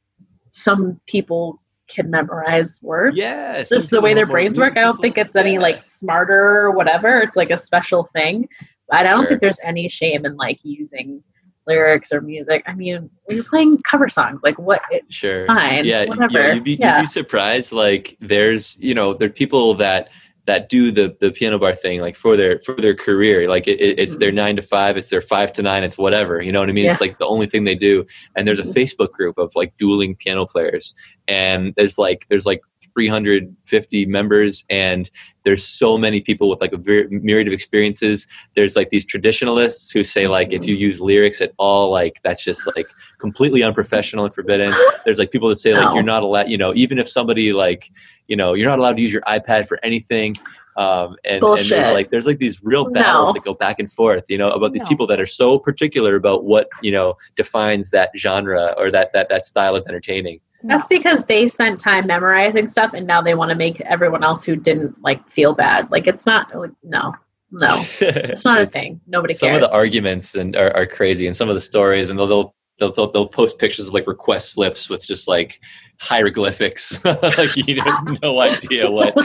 some 0.52 1.00
people 1.08 1.62
can 1.89 2.10
memorize 2.10 2.80
words. 2.82 3.18
Yeah, 3.18 3.64
just 3.64 3.89
the 3.89 4.02
way 4.02 4.14
their 4.14 4.26
brains 4.26 4.58
work. 4.58 4.78
I 4.78 4.82
don't 4.82 5.02
think 5.02 5.18
it's 5.18 5.36
any 5.36 5.60
like 5.60 5.82
smarter 5.82 6.62
or 6.62 6.72
whatever. 6.72 7.20
It's 7.20 7.36
like 7.36 7.50
a 7.50 7.58
special 7.58 8.10
thing. 8.14 8.47
But 8.89 9.00
I 9.00 9.04
don't 9.04 9.22
Sure. 9.22 9.28
think 9.30 9.41
there's 9.41 9.60
any 9.64 9.88
shame 9.88 10.26
in 10.26 10.36
like 10.36 10.60
using 10.64 11.24
lyrics 11.68 12.12
or 12.12 12.22
music. 12.22 12.64
I 12.68 12.74
mean, 12.74 13.10
when 13.26 13.38
you're 13.38 13.45
playing 13.45 13.82
cover 13.84 14.10
songs, 14.10 14.41
like 14.43 14.57
what? 14.57 14.82
It, 14.91 15.03
sure. 15.10 15.45
fine, 15.45 15.86
Yeah, 15.86 16.05
whatever. 16.05 16.39
yeah. 16.39 16.53
You'd 16.53 16.64
be, 16.64 16.74
Yeah. 16.76 16.97
you'd 16.97 17.03
be 17.03 17.07
surprised. 17.07 17.72
Like, 17.72 18.18
there's 18.20 18.78
you 18.80 18.93
know, 18.93 19.14
there 19.14 19.28
are 19.28 19.32
people 19.32 19.74
that 19.76 20.10
that 20.45 20.68
do 20.68 20.89
the 20.91 21.16
the 21.20 21.32
piano 21.32 21.60
bar 21.60 21.74
thing 21.74 22.01
like 22.01 22.16
for 22.16 22.36
their 22.36 22.60
for 22.62 22.74
their 22.74 22.95
career. 22.95 23.47
Like 23.47 23.68
it, 23.68 23.80
it- 23.80 23.99
it's 23.99 24.18
their 24.18 24.32
nine 24.32 24.55
to 24.55 24.64
five, 24.64 24.97
it's 24.97 25.10
their 25.10 25.22
five 25.22 25.53
to 25.53 25.62
nine, 25.62 25.84
it's 25.84 25.97
whatever. 25.97 26.41
You 26.41 26.51
know 26.51 26.60
what 26.60 26.70
I 26.70 26.72
mean? 26.72 26.89
It's 26.89 27.01
like 27.01 27.20
the 27.20 27.28
only 27.28 27.45
thing 27.45 27.66
they 27.66 27.76
do. 27.76 28.03
And 28.36 28.47
there's 28.47 28.57
a 28.57 28.64
Mhm. 28.64 28.74
Facebook 28.74 29.12
group 29.12 29.38
of 29.38 29.51
like 29.55 29.78
dueling 29.78 30.16
piano 30.16 30.47
players, 30.47 30.95
and 31.28 31.74
there's 31.78 31.99
like 31.99 32.26
there's 32.30 32.47
like 32.47 32.62
350 33.08 34.06
members 34.08 34.66
and 34.70 35.10
there's 35.43 35.64
so 35.66 35.97
many 35.97 36.20
people 36.20 36.50
with 36.50 36.60
like 36.60 36.74
a 36.74 36.78
very 36.78 37.08
myriad 37.10 37.47
of 37.47 37.54
experiences. 37.54 38.28
There's 38.56 38.76
like 38.76 38.89
these 38.89 39.06
traditionalists 39.06 39.89
who 39.89 40.04
say 40.04 40.28
like 40.28 40.52
if 40.52 40.68
you 40.68 40.76
use 40.76 41.00
lyrics 41.00 41.39
at 41.39 41.54
all 41.58 41.91
like 41.91 42.20
that's 42.24 42.43
just 42.43 42.68
like 42.76 42.88
completely 43.20 43.64
unprofessional 43.64 44.26
and 44.26 44.34
forbidden. 44.34 44.74
There's 45.06 45.18
like 45.18 45.32
people 45.32 45.47
that 45.50 45.56
say 45.56 45.74
like 45.76 45.93
you're 45.95 46.04
not 46.04 46.24
allowed 46.24 46.50
you 46.50 46.58
know 46.58 46.74
even 46.76 47.00
if 47.00 47.08
somebody 47.08 47.54
like 47.54 47.89
you 48.28 48.36
know 48.36 48.54
you're 48.54 48.70
not 48.70 48.80
allowed 48.80 48.97
to 48.97 49.02
use 49.02 49.14
your 49.14 49.24
ipad 49.24 49.68
for 49.68 49.80
anything 49.82 50.36
um, 50.78 51.16
and, 51.26 51.43
and 51.43 51.58
there's 51.70 51.91
like 51.91 52.10
there's 52.10 52.28
like 52.28 52.39
these 52.39 52.64
real 52.64 52.89
battles 52.91 53.28
No. 53.28 53.34
that 53.34 53.43
go 53.43 53.54
back 53.54 53.80
and 53.80 53.91
forth 53.91 54.24
you 54.28 54.38
know 54.38 54.52
about 54.52 54.72
these 54.74 54.84
No. 54.84 54.89
people 54.89 55.08
that 55.08 55.20
are 55.20 55.26
so 55.26 55.58
particular 55.58 56.16
about 56.16 56.43
what 56.43 56.68
you 56.82 56.91
know 56.91 57.16
defines 57.36 57.89
that 57.91 58.12
genre 58.18 58.74
or 58.78 58.91
that 58.91 59.12
that 59.14 59.30
that 59.30 59.45
style 59.45 59.76
of 59.76 59.84
entertaining 59.88 60.41
That's 60.64 60.88
because 60.88 61.24
they 61.24 61.47
spent 61.47 61.80
time 61.80 62.07
memorizing 62.07 62.68
stuff, 62.68 62.93
and 62.93 63.07
now 63.07 63.22
they 63.22 63.36
want 63.36 63.49
to 63.49 63.55
make 63.55 63.80
everyone 63.82 64.24
else 64.24 64.43
who 64.43 64.55
didn't 64.55 65.01
like 65.01 65.28
feel 65.30 65.53
bad. 65.53 65.89
Like 65.89 66.07
it's 66.07 66.26
not. 66.26 66.53
Like, 66.55 66.72
no, 66.84 67.14
no, 67.51 67.82
it's 68.01 68.45
not 68.45 68.62
a 68.62 68.66
thing. 68.66 69.01
Nobody 69.07 69.34
some 69.34 69.47
cares. 69.47 69.57
Some 69.57 69.64
of 69.64 69.70
the 69.70 69.76
arguments 69.76 70.36
and 70.36 70.55
are, 70.57 70.76
are 70.76 70.86
crazy 70.86 71.28
and 71.28 71.36
some 71.36 71.49
of 71.49 71.55
the 71.55 71.62
stories 71.62 72.10
and 72.10 72.20
they'll 72.20 72.28
they'll, 72.28 72.55
they'll 72.78 72.91
they'll 72.91 73.12
they'll 73.12 73.28
post 73.28 73.57
pictures 73.57 73.88
of 73.88 73.93
like 73.93 74.07
request 74.07 74.51
slips 74.53 74.89
with 74.89 75.05
just 75.05 75.28
like 75.28 75.60
hieroglyphics 75.99 77.03
like 77.05 77.55
you 77.55 77.82
have 77.82 78.22
no 78.22 78.39
idea 78.41 78.89
what 78.89 79.16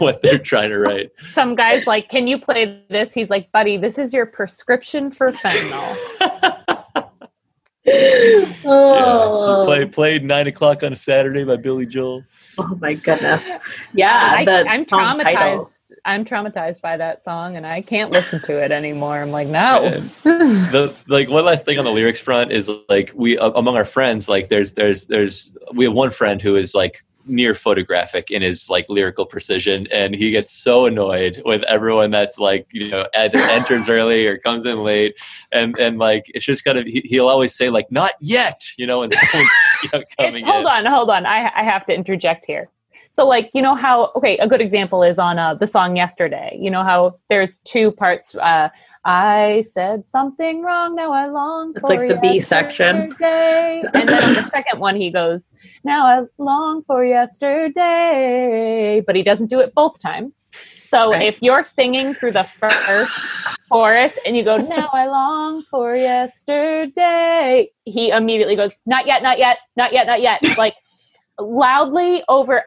what 0.00 0.20
they're 0.22 0.38
trying 0.38 0.70
to 0.70 0.78
write 0.78 1.10
Some 1.32 1.54
guys 1.54 1.86
like, 1.86 2.08
can 2.08 2.26
you 2.26 2.38
play 2.38 2.84
this? 2.90 3.12
He's 3.12 3.30
like, 3.30 3.50
buddy, 3.50 3.76
this 3.76 3.98
is 3.98 4.12
your 4.12 4.26
prescription 4.26 5.10
for 5.10 5.32
fentanyl. 5.32 6.60
Oh. 7.86 9.60
yeah. 9.60 9.64
Play, 9.64 9.84
played 9.86 10.24
nine 10.24 10.46
o'clock 10.46 10.82
on 10.82 10.92
a 10.92 10.96
saturday 10.96 11.44
by 11.44 11.56
billy 11.56 11.86
joel 11.86 12.24
oh 12.58 12.78
my 12.80 12.94
goodness. 12.94 13.50
Yeah, 13.92 14.12
I, 14.12 14.64
I'm 14.68 14.84
song 14.84 15.16
title. 15.16 15.58
traumatized. 15.58 15.92
I'm 16.04 16.24
traumatized 16.24 16.80
by 16.80 16.96
that 16.96 17.24
song, 17.24 17.56
and 17.56 17.66
I 17.66 17.82
can't 17.82 18.10
listen 18.10 18.40
to 18.42 18.62
it 18.62 18.72
anymore. 18.72 19.18
I'm 19.18 19.30
like, 19.30 19.48
no. 19.48 19.90
The 20.24 20.96
like 21.08 21.28
one 21.28 21.44
last 21.44 21.64
thing 21.64 21.78
on 21.78 21.84
the 21.84 21.92
lyrics 21.92 22.18
front 22.18 22.52
is 22.52 22.70
like 22.88 23.12
we 23.14 23.38
uh, 23.38 23.50
among 23.50 23.76
our 23.76 23.84
friends 23.84 24.28
like 24.28 24.48
there's 24.48 24.72
there's 24.72 25.06
there's 25.06 25.56
we 25.72 25.84
have 25.84 25.94
one 25.94 26.10
friend 26.10 26.40
who 26.40 26.56
is 26.56 26.74
like 26.74 27.04
near 27.26 27.54
photographic 27.54 28.30
in 28.30 28.42
his 28.42 28.68
like 28.68 28.86
lyrical 28.88 29.26
precision 29.26 29.86
and 29.92 30.14
he 30.14 30.30
gets 30.30 30.52
so 30.52 30.86
annoyed 30.86 31.42
with 31.44 31.62
everyone 31.64 32.10
that's 32.10 32.38
like 32.38 32.66
you 32.72 32.88
know 32.88 33.06
either 33.16 33.38
enters 33.50 33.88
early 33.88 34.26
or 34.26 34.38
comes 34.38 34.64
in 34.64 34.82
late 34.82 35.16
and 35.52 35.78
and 35.78 35.98
like 35.98 36.24
it's 36.34 36.44
just 36.44 36.64
kind 36.64 36.78
of 36.78 36.84
he, 36.86 37.00
he'll 37.04 37.28
always 37.28 37.54
say 37.54 37.70
like 37.70 37.90
not 37.90 38.12
yet 38.20 38.62
you 38.76 38.86
know 38.86 39.02
and 39.02 39.14
someone's 39.30 39.50
you 39.84 39.88
know, 39.92 40.04
coming 40.18 40.36
It's, 40.36 40.44
hold 40.44 40.62
in 40.62 40.66
on, 40.66 40.86
hold 40.86 41.10
on. 41.10 41.26
I, 41.26 41.50
I 41.54 41.62
have 41.62 41.86
to 41.86 41.94
interject 41.94 42.46
here. 42.46 42.68
So, 43.10 43.26
like, 43.26 43.50
you 43.54 43.62
know 43.62 43.76
how, 43.76 44.10
okay, 44.16 44.36
a 44.38 44.48
good 44.48 44.60
example 44.60 45.04
is 45.04 45.20
on 45.20 45.38
uh, 45.38 45.54
the 45.54 45.68
song 45.68 45.96
Yesterday. 45.96 46.58
You 46.60 46.70
know 46.70 46.82
how 46.82 47.18
there's 47.28 47.60
two 47.60 47.92
parts. 47.92 48.34
Uh, 48.34 48.70
I 49.06 49.64
said 49.70 50.08
something 50.08 50.62
wrong. 50.62 50.94
Now 50.94 51.12
I 51.12 51.26
long 51.26 51.74
for 51.74 51.80
yesterday. 51.80 51.82
It's 51.82 51.88
for 51.88 51.96
like 51.96 52.08
the 52.08 52.20
B 52.36 52.40
section. 52.40 52.96
yesterday." 53.10 53.82
And 53.94 54.08
then 54.08 54.22
on 54.22 54.34
the 54.34 54.44
second 54.48 54.80
one, 54.80 54.96
he 54.96 55.10
goes, 55.10 55.52
"Now 55.84 56.06
I 56.06 56.24
long 56.38 56.82
for 56.84 57.04
yesterday," 57.04 59.02
but 59.06 59.14
he 59.14 59.22
doesn't 59.22 59.48
do 59.50 59.60
it 59.60 59.74
both 59.74 60.00
times. 60.00 60.48
So 60.80 61.10
Right. 61.12 61.22
if 61.22 61.42
you're 61.42 61.62
singing 61.62 62.14
through 62.14 62.32
the 62.32 62.44
first 62.44 63.12
chorus 63.70 64.18
and 64.24 64.36
you 64.36 64.44
go, 64.44 64.56
"Now 64.56 64.88
I 64.92 65.06
long 65.06 65.62
for 65.70 65.94
yesterday," 65.94 67.70
he 67.84 68.08
immediately 68.10 68.56
goes, 68.56 68.80
"Not 68.86 69.06
yet, 69.06 69.22
not 69.22 69.38
yet, 69.38 69.58
not 69.76 69.92
yet, 69.92 70.06
not 70.06 70.22
yet," 70.22 70.40
like 70.56 70.76
loudly 71.38 72.22
over 72.28 72.64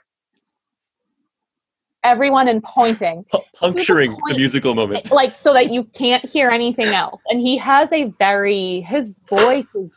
everyone 2.08 2.48
and 2.48 2.64
pointing 2.64 3.26
Pu- 3.32 3.40
puncturing 3.54 4.12
the 4.12 4.18
point. 4.18 4.38
musical 4.38 4.74
moment. 4.74 5.12
like 5.12 5.36
so 5.36 5.54
that 5.54 5.72
you 5.72 5.84
can't 5.84 6.28
hear 6.28 6.50
anything 6.50 6.88
else. 6.88 7.22
And 7.30 7.40
he 7.42 7.58
has 7.58 7.92
a 7.92 8.06
very 8.18 8.82
his 8.82 9.14
voice 9.30 9.66
is 9.76 9.96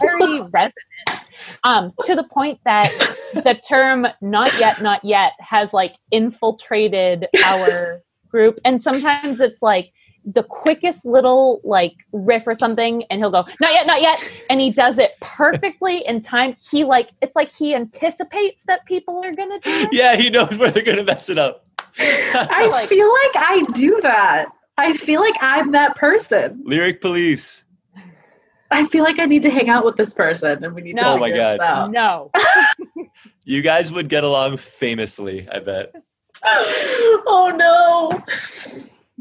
very 0.00 0.40
resonant. 0.42 0.74
Um, 1.64 1.92
to 2.02 2.14
the 2.14 2.24
point 2.24 2.60
that 2.64 2.90
the 3.34 3.58
term 3.68 4.06
not 4.20 4.56
yet, 4.60 4.82
not 4.82 5.04
yet 5.04 5.32
has 5.40 5.72
like 5.72 5.96
infiltrated 6.10 7.26
our 7.44 8.02
group. 8.28 8.60
And 8.64 8.82
sometimes 8.82 9.40
it's 9.40 9.62
like 9.62 9.92
the 10.24 10.42
quickest 10.42 11.04
little 11.04 11.60
like 11.64 11.94
riff 12.12 12.46
or 12.46 12.54
something, 12.54 13.04
and 13.10 13.20
he'll 13.20 13.30
go, 13.30 13.44
not 13.60 13.72
yet, 13.72 13.86
not 13.86 14.00
yet. 14.02 14.22
And 14.50 14.60
he 14.60 14.70
does 14.70 14.98
it 14.98 15.12
perfectly 15.20 16.06
in 16.06 16.20
time. 16.20 16.54
He 16.70 16.84
like 16.84 17.10
it's 17.22 17.34
like 17.36 17.50
he 17.52 17.74
anticipates 17.74 18.64
that 18.64 18.84
people 18.86 19.22
are 19.24 19.34
gonna 19.34 19.58
do 19.60 19.70
it. 19.70 19.88
Yeah, 19.92 20.16
he 20.16 20.30
knows 20.30 20.58
where 20.58 20.70
they're 20.70 20.82
gonna 20.84 21.04
mess 21.04 21.30
it 21.30 21.38
up. 21.38 21.66
I 21.98 22.68
like- 22.72 22.88
feel 22.88 23.06
like 23.08 23.36
I 23.44 23.64
do 23.74 23.98
that. 24.02 24.46
I 24.78 24.96
feel 24.96 25.20
like 25.20 25.34
I'm 25.40 25.72
that 25.72 25.96
person. 25.96 26.62
Lyric 26.64 27.00
police. 27.00 27.64
I 28.70 28.86
feel 28.86 29.02
like 29.04 29.18
I 29.18 29.26
need 29.26 29.42
to 29.42 29.50
hang 29.50 29.68
out 29.68 29.84
with 29.84 29.96
this 29.96 30.14
person 30.14 30.62
and 30.64 30.74
we 30.74 30.80
need 30.82 30.94
No. 30.94 31.02
to 31.02 31.08
Oh 31.10 31.18
my 31.18 31.30
God. 31.30 31.60
out. 31.60 31.90
No. 31.90 32.30
You 33.44 33.62
guys 33.62 33.90
would 33.90 34.08
get 34.08 34.22
along 34.22 34.58
famously, 34.58 35.46
I 35.50 35.58
bet. 35.58 35.92
oh 36.44 37.52
no. 37.56 38.22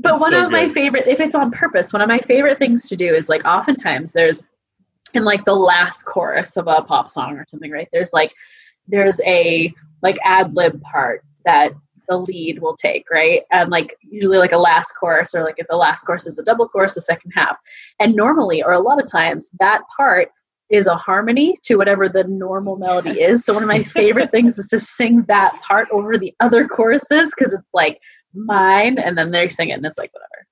But 0.01 0.13
It's 0.13 0.21
one 0.21 0.31
so 0.31 0.45
of 0.45 0.51
my 0.51 0.69
favorite, 0.69 1.07
if 1.07 1.19
it's 1.19 1.35
on 1.35 1.51
purpose, 1.51 1.91
one 1.91 2.01
of 2.01 2.07
my 2.07 2.19
favorite 2.19 2.57
things 2.57 2.87
to 2.87 2.95
do 2.95 3.13
is 3.13 3.27
like 3.27 3.43
oftentimes 3.45 4.13
there's 4.13 4.47
in 5.13 5.25
like 5.25 5.43
the 5.43 5.55
last 5.55 6.03
chorus 6.03 6.55
of 6.55 6.67
a 6.67 6.83
pop 6.83 7.09
song 7.09 7.37
or 7.37 7.45
something, 7.49 7.71
right? 7.71 7.89
There's 7.91 8.13
like 8.13 8.33
there's 8.87 9.19
a 9.25 9.73
like 10.01 10.17
ad 10.23 10.55
lib 10.55 10.81
part 10.81 11.23
that 11.45 11.73
the 12.07 12.17
lead 12.17 12.59
will 12.59 12.75
take, 12.75 13.09
right? 13.11 13.41
And 13.51 13.69
like 13.69 13.95
usually 14.01 14.37
like 14.37 14.53
a 14.53 14.57
last 14.57 14.93
chorus 14.99 15.35
or 15.35 15.43
like 15.43 15.55
if 15.57 15.67
the 15.69 15.75
last 15.75 16.03
chorus 16.03 16.25
is 16.25 16.39
a 16.39 16.43
double 16.43 16.67
chorus, 16.67 16.95
the 16.95 17.01
second 17.01 17.31
half. 17.35 17.57
And 17.99 18.15
normally 18.15 18.63
or 18.63 18.71
a 18.71 18.79
lot 18.79 19.01
of 19.01 19.11
times 19.11 19.49
that 19.59 19.81
part 19.95 20.29
is 20.69 20.87
a 20.87 20.95
harmony 20.95 21.57
to 21.63 21.75
whatever 21.75 22.07
the 22.07 22.23
normal 22.25 22.77
melody 22.77 23.21
is. 23.21 23.43
So 23.43 23.53
one 23.53 23.63
of 23.63 23.69
my 23.69 23.83
favorite 23.95 24.31
things 24.31 24.57
is 24.57 24.67
to 24.67 24.79
sing 24.79 25.23
that 25.27 25.59
part 25.61 25.87
over 25.91 26.17
the 26.17 26.33
other 26.39 26.67
choruses 26.67 27.33
because 27.35 27.53
it's 27.53 27.73
like 27.73 27.99
mine, 28.33 28.97
and 28.99 29.17
then 29.17 29.31
they 29.31 29.49
sing 29.49 29.69
it, 29.69 29.73
and 29.73 29.85
it's 29.85 29.97
like 29.97 30.11
whatever. 30.13 30.45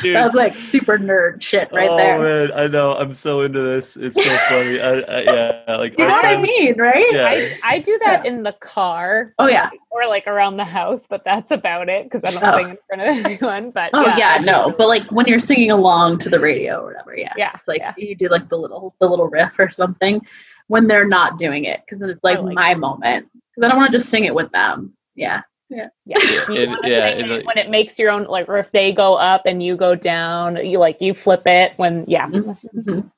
Dude. 0.00 0.16
That's 0.16 0.34
like 0.34 0.56
super 0.56 0.98
nerd 0.98 1.42
shit 1.42 1.70
right 1.70 1.88
oh, 1.90 1.96
there. 1.96 2.18
man, 2.18 2.52
I 2.58 2.66
know. 2.66 2.94
I'm 2.94 3.12
so 3.12 3.42
into 3.42 3.60
this. 3.60 3.96
It's 3.96 4.16
so 4.16 4.22
funny. 4.48 4.80
I, 4.80 5.00
I, 5.00 5.20
yeah, 5.22 5.76
like 5.76 5.98
You 5.98 6.06
know 6.06 6.12
what 6.12 6.24
I 6.24 6.40
mean, 6.40 6.78
right? 6.78 7.06
Yeah. 7.12 7.26
I, 7.26 7.58
I 7.62 7.78
do 7.78 7.98
that 8.04 8.24
in 8.24 8.42
the 8.42 8.54
car 8.54 9.34
Oh 9.38 9.48
yeah. 9.48 9.68
or 9.90 10.06
like 10.08 10.26
around 10.26 10.56
the 10.56 10.64
house, 10.64 11.06
but 11.06 11.24
that's 11.24 11.50
about 11.50 11.90
it 11.90 12.10
because 12.10 12.22
I 12.24 12.40
don't 12.40 12.42
Oh. 12.42 12.56
sing 12.56 12.70
in 12.70 12.78
front 12.88 13.02
of 13.02 13.26
anyone. 13.26 13.70
But 13.70 13.90
Oh 13.92 14.06
yeah, 14.16 14.38
I 14.40 14.42
no. 14.42 14.74
But 14.76 14.88
like 14.88 15.04
when 15.12 15.26
you're 15.26 15.38
singing 15.38 15.70
along 15.70 16.18
to 16.20 16.30
the 16.30 16.40
radio 16.40 16.80
or 16.80 16.86
whatever, 16.86 17.14
yeah. 17.14 17.34
Yeah, 17.36 17.50
It's 17.54 17.68
like 17.68 17.80
yeah. 17.80 17.92
you 17.98 18.14
do 18.16 18.28
like 18.28 18.48
the 18.48 18.56
little 18.56 18.94
the 18.98 19.08
little 19.08 19.28
riff 19.28 19.58
or 19.58 19.70
something 19.70 20.22
when 20.68 20.86
they're 20.86 21.06
not 21.08 21.38
doing 21.38 21.64
it 21.64 21.82
because 21.84 21.98
then 22.00 22.08
it's 22.08 22.24
like, 22.24 22.38
like 22.40 22.54
my 22.54 22.74
moment 22.74 23.28
because 23.54 23.66
I 23.66 23.68
don't 23.68 23.76
want 23.78 23.92
to 23.92 23.98
just 23.98 24.10
sing 24.10 24.24
it 24.24 24.34
with 24.34 24.50
them. 24.52 24.94
Yeah. 25.14 25.42
yeah, 25.70 25.88
And- 26.06 26.16
You 26.48 26.78
yeah, 26.84 27.10
sing 27.10 27.22
and 27.22 27.32
it 27.32 27.46
when 27.46 27.58
it 27.58 27.70
makes 27.70 27.98
your 27.98 28.10
own 28.10 28.24
like, 28.24 28.48
or 28.48 28.58
if 28.58 28.70
they 28.72 28.92
go 28.92 29.14
up 29.14 29.42
and 29.46 29.62
you 29.62 29.76
go 29.76 29.94
down, 29.94 30.56
you 30.64 30.78
like 30.78 31.00
you 31.00 31.14
flip 31.14 31.46
it 31.46 31.72
when 31.76 32.04
yeah. 32.08 32.28
Mhm. 32.28 33.10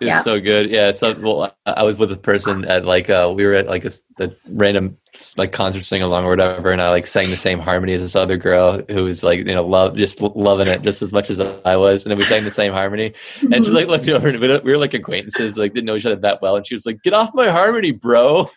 It's 0.00 0.08
Yeah. 0.08 0.20
so 0.22 0.40
good. 0.40 0.68
Yeah. 0.70 0.92
So 0.92 1.14
well, 1.14 1.54
I 1.66 1.72
I 1.72 1.82
was 1.84 1.96
with 1.98 2.10
a 2.12 2.16
person 2.16 2.64
at 2.64 2.84
like 2.84 3.08
uh 3.08 3.32
we 3.34 3.44
were 3.44 3.54
at 3.54 3.68
like 3.68 3.84
a 3.84 4.30
random 4.48 4.96
like 5.36 5.52
concert 5.52 5.82
sing 5.84 6.02
along 6.02 6.24
or 6.24 6.30
whatever, 6.30 6.72
and 6.72 6.82
I 6.82 6.88
like 6.90 7.06
sang 7.06 7.30
the 7.30 7.36
same 7.36 7.58
harmony 7.60 7.92
as 7.94 8.02
this 8.02 8.16
other 8.16 8.36
girl 8.36 8.82
who 8.90 9.04
was 9.04 9.22
like 9.22 9.38
you 9.38 9.44
know 9.54 9.64
love 9.66 9.96
just 9.96 10.20
loving 10.20 10.66
it 10.68 10.82
just 10.82 11.02
as 11.02 11.12
much 11.12 11.30
as 11.30 11.40
I 11.40 11.76
was, 11.76 12.04
and 12.04 12.10
then 12.10 12.18
we 12.18 12.24
sang 12.24 12.44
the 12.44 12.50
same 12.50 12.72
harmony, 12.72 13.12
and 13.40 13.64
she 13.64 13.70
like 13.70 13.86
looked 13.86 14.08
over 14.08 14.28
and 14.28 14.40
we 14.40 14.48
were- 14.48 14.60
we 14.64 14.72
were 14.72 14.78
like 14.78 14.94
acquaintances, 14.94 15.56
like 15.56 15.72
didn't 15.72 15.86
know 15.86 15.94
each 15.96 16.06
other 16.06 16.16
that 16.16 16.42
well, 16.42 16.56
and 16.56 16.66
she 16.66 16.74
was 16.74 16.84
like, 16.86 17.02
"Get 17.02 17.12
off 17.14 17.30
my 17.34 17.48
harmony, 17.50 17.92
bro." 17.92 18.50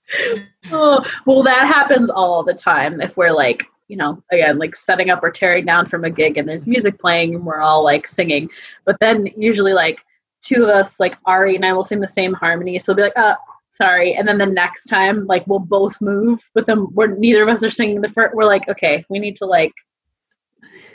Oh, 0.71 1.03
well, 1.25 1.41
that 1.43 1.65
happens 1.65 2.11
all 2.11 2.43
the 2.43 2.53
time 2.53 3.01
if 3.01 3.17
we're 3.17 3.31
like, 3.31 3.65
you 3.87 3.97
know, 3.97 4.21
again, 4.31 4.59
like 4.59 4.75
setting 4.75 5.09
up 5.09 5.23
or 5.23 5.31
tearing 5.31 5.65
down 5.65 5.87
from 5.87 6.03
a 6.03 6.09
gig 6.11 6.37
and 6.37 6.47
there's 6.47 6.67
music 6.67 6.99
playing 6.99 7.33
and 7.33 7.43
we're 7.43 7.59
all 7.59 7.83
like 7.83 8.05
singing. 8.05 8.51
But 8.85 8.97
then 8.99 9.27
usually, 9.35 9.73
like, 9.73 9.99
two 10.41 10.63
of 10.63 10.69
us, 10.69 10.99
like 10.99 11.17
Ari 11.25 11.55
and 11.55 11.65
I, 11.65 11.73
will 11.73 11.83
sing 11.83 11.99
the 11.99 12.07
same 12.07 12.33
harmony. 12.33 12.77
So 12.77 12.91
we'll 12.91 12.97
be 12.97 13.01
like, 13.03 13.17
uh, 13.17 13.35
sorry. 13.71 14.13
And 14.13 14.27
then 14.27 14.37
the 14.37 14.45
next 14.45 14.83
time, 14.85 15.25
like, 15.25 15.47
we'll 15.47 15.59
both 15.59 15.99
move, 16.01 16.39
but 16.53 16.65
then 16.65 16.87
we're 16.93 17.07
neither 17.07 17.41
of 17.41 17.49
us 17.49 17.63
are 17.63 17.71
singing 17.71 18.01
the 18.01 18.09
first. 18.09 18.35
We're 18.35 18.45
like, 18.45 18.67
okay, 18.69 19.03
we 19.09 19.19
need 19.19 19.37
to, 19.37 19.45
like, 19.45 19.73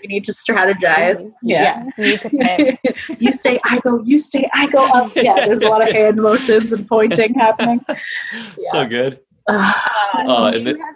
we 0.05 0.09
need 0.15 0.25
to 0.25 0.33
strategize. 0.33 1.33
Yeah. 1.43 1.85
you 1.97 2.05
need 2.05 2.21
to 2.21 2.31
pick. 2.31 2.97
you 3.21 3.33
stay, 3.33 3.59
I 3.65 3.79
go, 3.79 4.03
you 4.05 4.19
stay, 4.19 4.47
I 4.53 4.67
go 4.67 4.85
up. 4.85 5.13
Yeah, 5.17 5.35
there's 5.47 5.63
a 5.63 5.69
lot 5.69 5.83
of 5.87 5.95
hand 5.95 6.17
motions 6.21 6.71
and 6.73 6.87
pointing 6.87 7.35
happening. 7.35 7.85
So 8.71 8.87
good. 8.87 9.21
Ugh. 9.49 9.75
Oh, 10.27 10.51
do 10.51 10.61
you 10.61 10.67
have- 10.79 10.95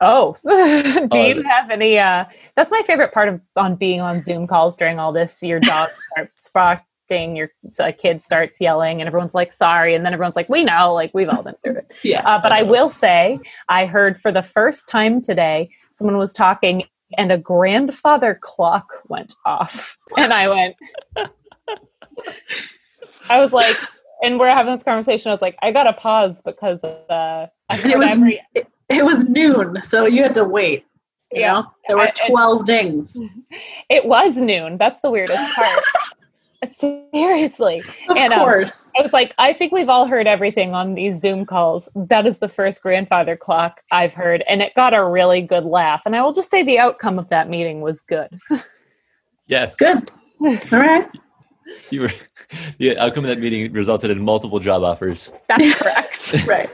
Oh, 0.00 0.36
do 0.44 0.50
Oh, 0.50 1.26
you 1.26 1.42
the- 1.42 1.48
have 1.48 1.70
any? 1.70 1.98
uh 1.98 2.24
That's 2.56 2.70
my 2.70 2.82
favorite 2.86 3.12
part 3.14 3.28
of 3.28 3.40
on 3.56 3.76
being 3.76 4.00
on 4.00 4.22
Zoom 4.22 4.46
calls 4.46 4.76
during 4.76 4.98
all 4.98 5.12
this. 5.12 5.42
Your 5.42 5.58
dog 5.60 5.88
starts 6.12 6.50
barking, 6.52 7.34
your 7.36 7.50
uh, 7.80 7.92
kid 7.96 8.22
starts 8.22 8.60
yelling, 8.60 9.00
and 9.00 9.06
everyone's 9.08 9.34
like, 9.34 9.52
"Sorry," 9.54 9.94
and 9.94 10.04
then 10.04 10.12
everyone's 10.12 10.36
like, 10.36 10.50
"We 10.50 10.64
know, 10.64 10.92
like 10.92 11.12
we've 11.14 11.30
all 11.30 11.42
been 11.42 11.54
through 11.64 11.76
it." 11.76 11.92
yeah. 12.02 12.20
Uh, 12.28 12.38
but 12.42 12.52
I 12.52 12.62
will 12.62 12.90
say, 12.90 13.40
I 13.70 13.86
heard 13.86 14.20
for 14.20 14.30
the 14.30 14.42
first 14.42 14.86
time 14.86 15.22
today, 15.22 15.70
someone 15.94 16.18
was 16.18 16.32
talking, 16.32 16.84
and 17.16 17.30
a 17.32 17.38
grandfather 17.38 18.38
clock 18.40 18.88
went 19.08 19.34
off, 19.44 19.96
and 20.16 20.32
I 20.32 20.48
went. 20.48 20.76
I 23.28 23.40
was 23.40 23.52
like, 23.52 23.76
and 24.22 24.38
we're 24.38 24.48
having 24.48 24.72
this 24.74 24.82
conversation. 24.82 25.30
I 25.30 25.34
was 25.34 25.42
like, 25.42 25.56
I 25.62 25.72
gotta 25.72 25.92
pause 25.92 26.40
because 26.44 26.82
uh, 26.84 27.46
I 27.68 27.74
And 27.74 27.80
heard 27.80 27.92
it 27.92 27.98
was 27.98 28.18
it, 28.54 28.66
it 28.88 29.04
was 29.04 29.28
noon, 29.28 29.82
so 29.82 30.06
you 30.06 30.22
had 30.22 30.34
to 30.34 30.44
wait. 30.44 30.84
You 31.32 31.40
Yeah. 31.40 31.52
know, 31.54 31.66
there 31.88 31.96
were 31.96 32.02
I- 32.04 32.12
I- 32.24 32.28
twelve 32.28 32.66
dings. 32.66 33.16
It 33.90 34.04
was 34.04 34.36
noon. 34.36 34.78
That's 34.78 35.00
the 35.00 35.10
weirdest 35.10 35.54
part. 35.54 35.82
Seriously. 36.70 37.82
Of 38.08 38.16
And, 38.16 38.32
um, 38.32 38.40
course. 38.40 38.90
I 38.98 39.02
was 39.02 39.12
like, 39.12 39.34
I 39.38 39.52
think 39.52 39.72
we've 39.72 39.88
all 39.88 40.06
heard 40.06 40.26
everything 40.26 40.74
on 40.74 40.94
these 40.94 41.20
Zoom 41.20 41.44
calls. 41.46 41.88
That 41.94 42.26
is 42.26 42.38
the 42.38 42.48
first 42.48 42.82
grandfather 42.82 43.36
clock 43.36 43.82
I've 43.90 44.12
heard, 44.14 44.42
and 44.48 44.62
it 44.62 44.74
got 44.74 44.94
a 44.94 45.04
really 45.04 45.40
good 45.42 45.64
laugh. 45.64 46.02
And 46.06 46.16
I 46.16 46.22
will 46.22 46.32
just 46.32 46.50
say 46.50 46.62
the 46.62 46.78
outcome 46.78 47.18
of 47.18 47.28
that 47.28 47.48
meeting 47.48 47.80
was 47.80 48.00
good. 48.00 48.40
Yes. 49.46 49.76
Good. 49.76 50.10
All 50.40 50.78
right. 50.78 51.08
You 51.90 52.02
were. 52.02 52.10
The 52.78 52.96
outcome 52.98 53.24
of 53.24 53.28
that 53.28 53.40
meeting 53.40 53.72
resulted 53.72 54.10
in 54.10 54.22
multiple 54.22 54.60
job 54.60 54.82
offers. 54.82 55.32
That's 55.48 55.74
correct. 55.74 56.34
Right. 56.46 56.68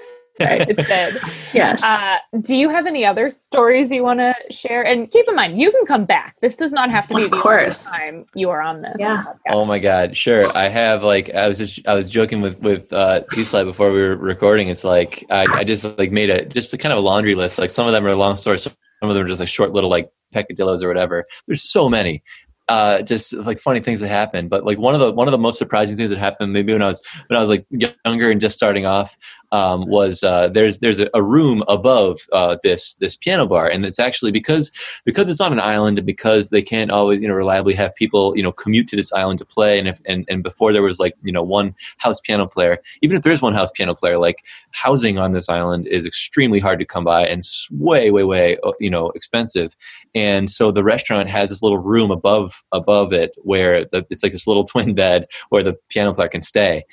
Right. 0.45 0.69
it 0.69 0.77
did. 0.89 1.21
Yes. 1.53 1.83
Uh, 1.83 2.19
do 2.41 2.57
you 2.57 2.69
have 2.69 2.87
any 2.87 3.05
other 3.05 3.31
stories 3.31 3.91
you 3.91 4.03
want 4.03 4.21
to 4.21 4.35
share? 4.51 4.83
And 4.83 5.11
keep 5.11 5.29
in 5.29 5.35
mind, 5.35 5.61
you 5.61 5.71
can 5.71 5.85
come 5.87 6.05
back. 6.05 6.37
This 6.41 6.57
does 6.57 6.73
not 6.73 6.91
have 6.91 7.09
to 7.09 7.15
be 7.15 7.25
Of 7.25 7.31
the 7.31 7.37
only 7.37 7.43
course. 7.43 7.85
time 7.85 8.27
you 8.35 8.51
are 8.51 8.61
on 8.63 8.83
this. 8.83 8.97
Yeah. 8.99 9.23
podcast. 9.25 9.37
Oh 9.51 9.65
my 9.65 9.79
god, 9.79 10.17
sure. 10.17 10.47
I 10.57 10.69
have 10.69 11.03
like 11.03 11.31
I 11.35 11.49
was 11.49 11.59
just 11.59 11.87
I 11.87 11.95
was 11.95 12.09
joking 12.09 12.41
with 12.41 12.61
with 12.61 12.93
uh 12.93 13.21
T-Slide 13.33 13.65
before 13.65 13.91
we 13.93 14.01
were 14.03 14.17
recording. 14.17 14.69
It's 14.69 14.85
like 14.85 15.25
I, 15.31 15.47
I 15.47 15.65
just 15.65 15.85
like 15.99 16.13
made 16.13 16.31
a 16.31 16.45
just 16.47 16.73
a 16.75 16.79
kind 16.79 16.93
of 16.93 16.99
a 16.99 17.03
laundry 17.03 17.35
list. 17.35 17.59
Like 17.59 17.71
some 17.71 17.87
of 17.87 17.93
them 17.93 18.07
are 18.07 18.15
long 18.17 18.37
stories, 18.37 18.63
some 18.63 18.73
of 19.03 19.15
them 19.15 19.25
are 19.25 19.29
just 19.29 19.41
like 19.41 19.49
short 19.49 19.73
little 19.73 19.91
like 19.91 20.11
peccadillos 20.33 20.83
or 20.83 20.89
whatever. 20.89 21.27
There's 21.47 21.63
so 21.63 21.89
many. 21.89 22.23
Uh, 22.69 23.03
just 23.03 23.33
like 23.35 23.59
funny 23.59 23.81
things 23.81 24.01
that 24.01 24.09
happen. 24.09 24.49
But 24.49 24.65
like 24.65 24.79
one 24.79 24.95
of 24.95 25.01
the 25.01 25.11
one 25.11 25.27
of 25.27 25.33
the 25.33 25.37
most 25.39 25.59
surprising 25.59 25.97
things 25.97 26.11
that 26.11 26.19
happened 26.19 26.53
maybe 26.53 26.73
when 26.73 26.81
I 26.81 26.87
was 26.87 27.03
when 27.27 27.37
I 27.37 27.41
was 27.41 27.51
like 27.51 27.67
younger 27.71 28.31
and 28.31 28.41
just 28.41 28.55
starting 28.57 28.87
off. 28.87 29.19
Um, 29.53 29.87
was 29.87 30.23
uh, 30.23 30.49
there's 30.49 30.79
there's 30.79 31.01
a, 31.01 31.23
room 31.23 31.63
above 31.69 32.19
uh, 32.33 32.57
this 32.65 32.95
this 32.95 33.17
piano 33.17 33.47
bar, 33.47 33.69
and 33.69 33.85
it's 33.85 33.99
actually 33.99 34.33
because 34.33 34.73
because 35.05 35.29
it's 35.29 35.41
on 35.41 35.53
an 35.53 35.61
island 35.61 35.99
and 35.99 36.07
because 36.07 36.49
they 36.51 36.63
can't 36.63 36.91
always 36.91 37.21
you 37.21 37.29
know 37.29 37.35
reliably 37.35 37.75
have 37.75 37.95
people 37.95 38.37
you 38.37 38.43
know 38.43 38.51
commute 38.51 38.89
to 38.89 38.97
this 38.97 39.13
island 39.13 39.39
to 39.39 39.45
play, 39.45 39.79
and 39.79 39.87
if 39.87 40.01
and, 40.07 40.25
and 40.29 40.43
before 40.43 40.73
there 40.73 40.83
was 40.83 40.99
like 40.99 41.15
you 41.23 41.33
know 41.33 41.43
one 41.43 41.75
house 41.99 42.19
piano 42.21 42.47
player, 42.47 42.79
even 43.03 43.17
if 43.17 43.23
there 43.23 43.33
is 43.33 43.43
one 43.43 43.53
house 43.53 43.71
piano 43.73 43.95
player, 43.95 44.19
like 44.19 44.45
housing 44.71 45.19
on 45.19 45.33
this 45.33 45.51
island 45.51 45.87
is 45.87 46.07
extremely 46.07 46.59
hard 46.59 46.79
to 46.79 46.87
come 46.87 47.05
by 47.05 47.27
and 47.27 47.45
way 47.71 48.11
way 48.11 48.25
way 48.25 48.57
uh, 48.65 48.73
you 48.81 48.91
know 48.91 49.11
expensive, 49.11 49.77
and 50.15 50.51
so 50.51 50.73
the 50.73 50.83
restaurant 50.83 51.29
has 51.29 51.51
this 51.51 51.63
little 51.63 51.79
room 51.79 52.11
above 52.11 52.65
above 52.73 53.13
it 53.13 53.35
where 53.43 53.85
the, 53.85 54.07
it's 54.09 54.23
like 54.23 54.33
this 54.33 54.47
little 54.47 54.65
twin 54.73 54.95
bed 54.95 55.27
where 55.51 55.63
the 55.63 55.75
piano 55.91 56.15
player 56.15 56.29
can 56.29 56.41
stay 56.41 56.85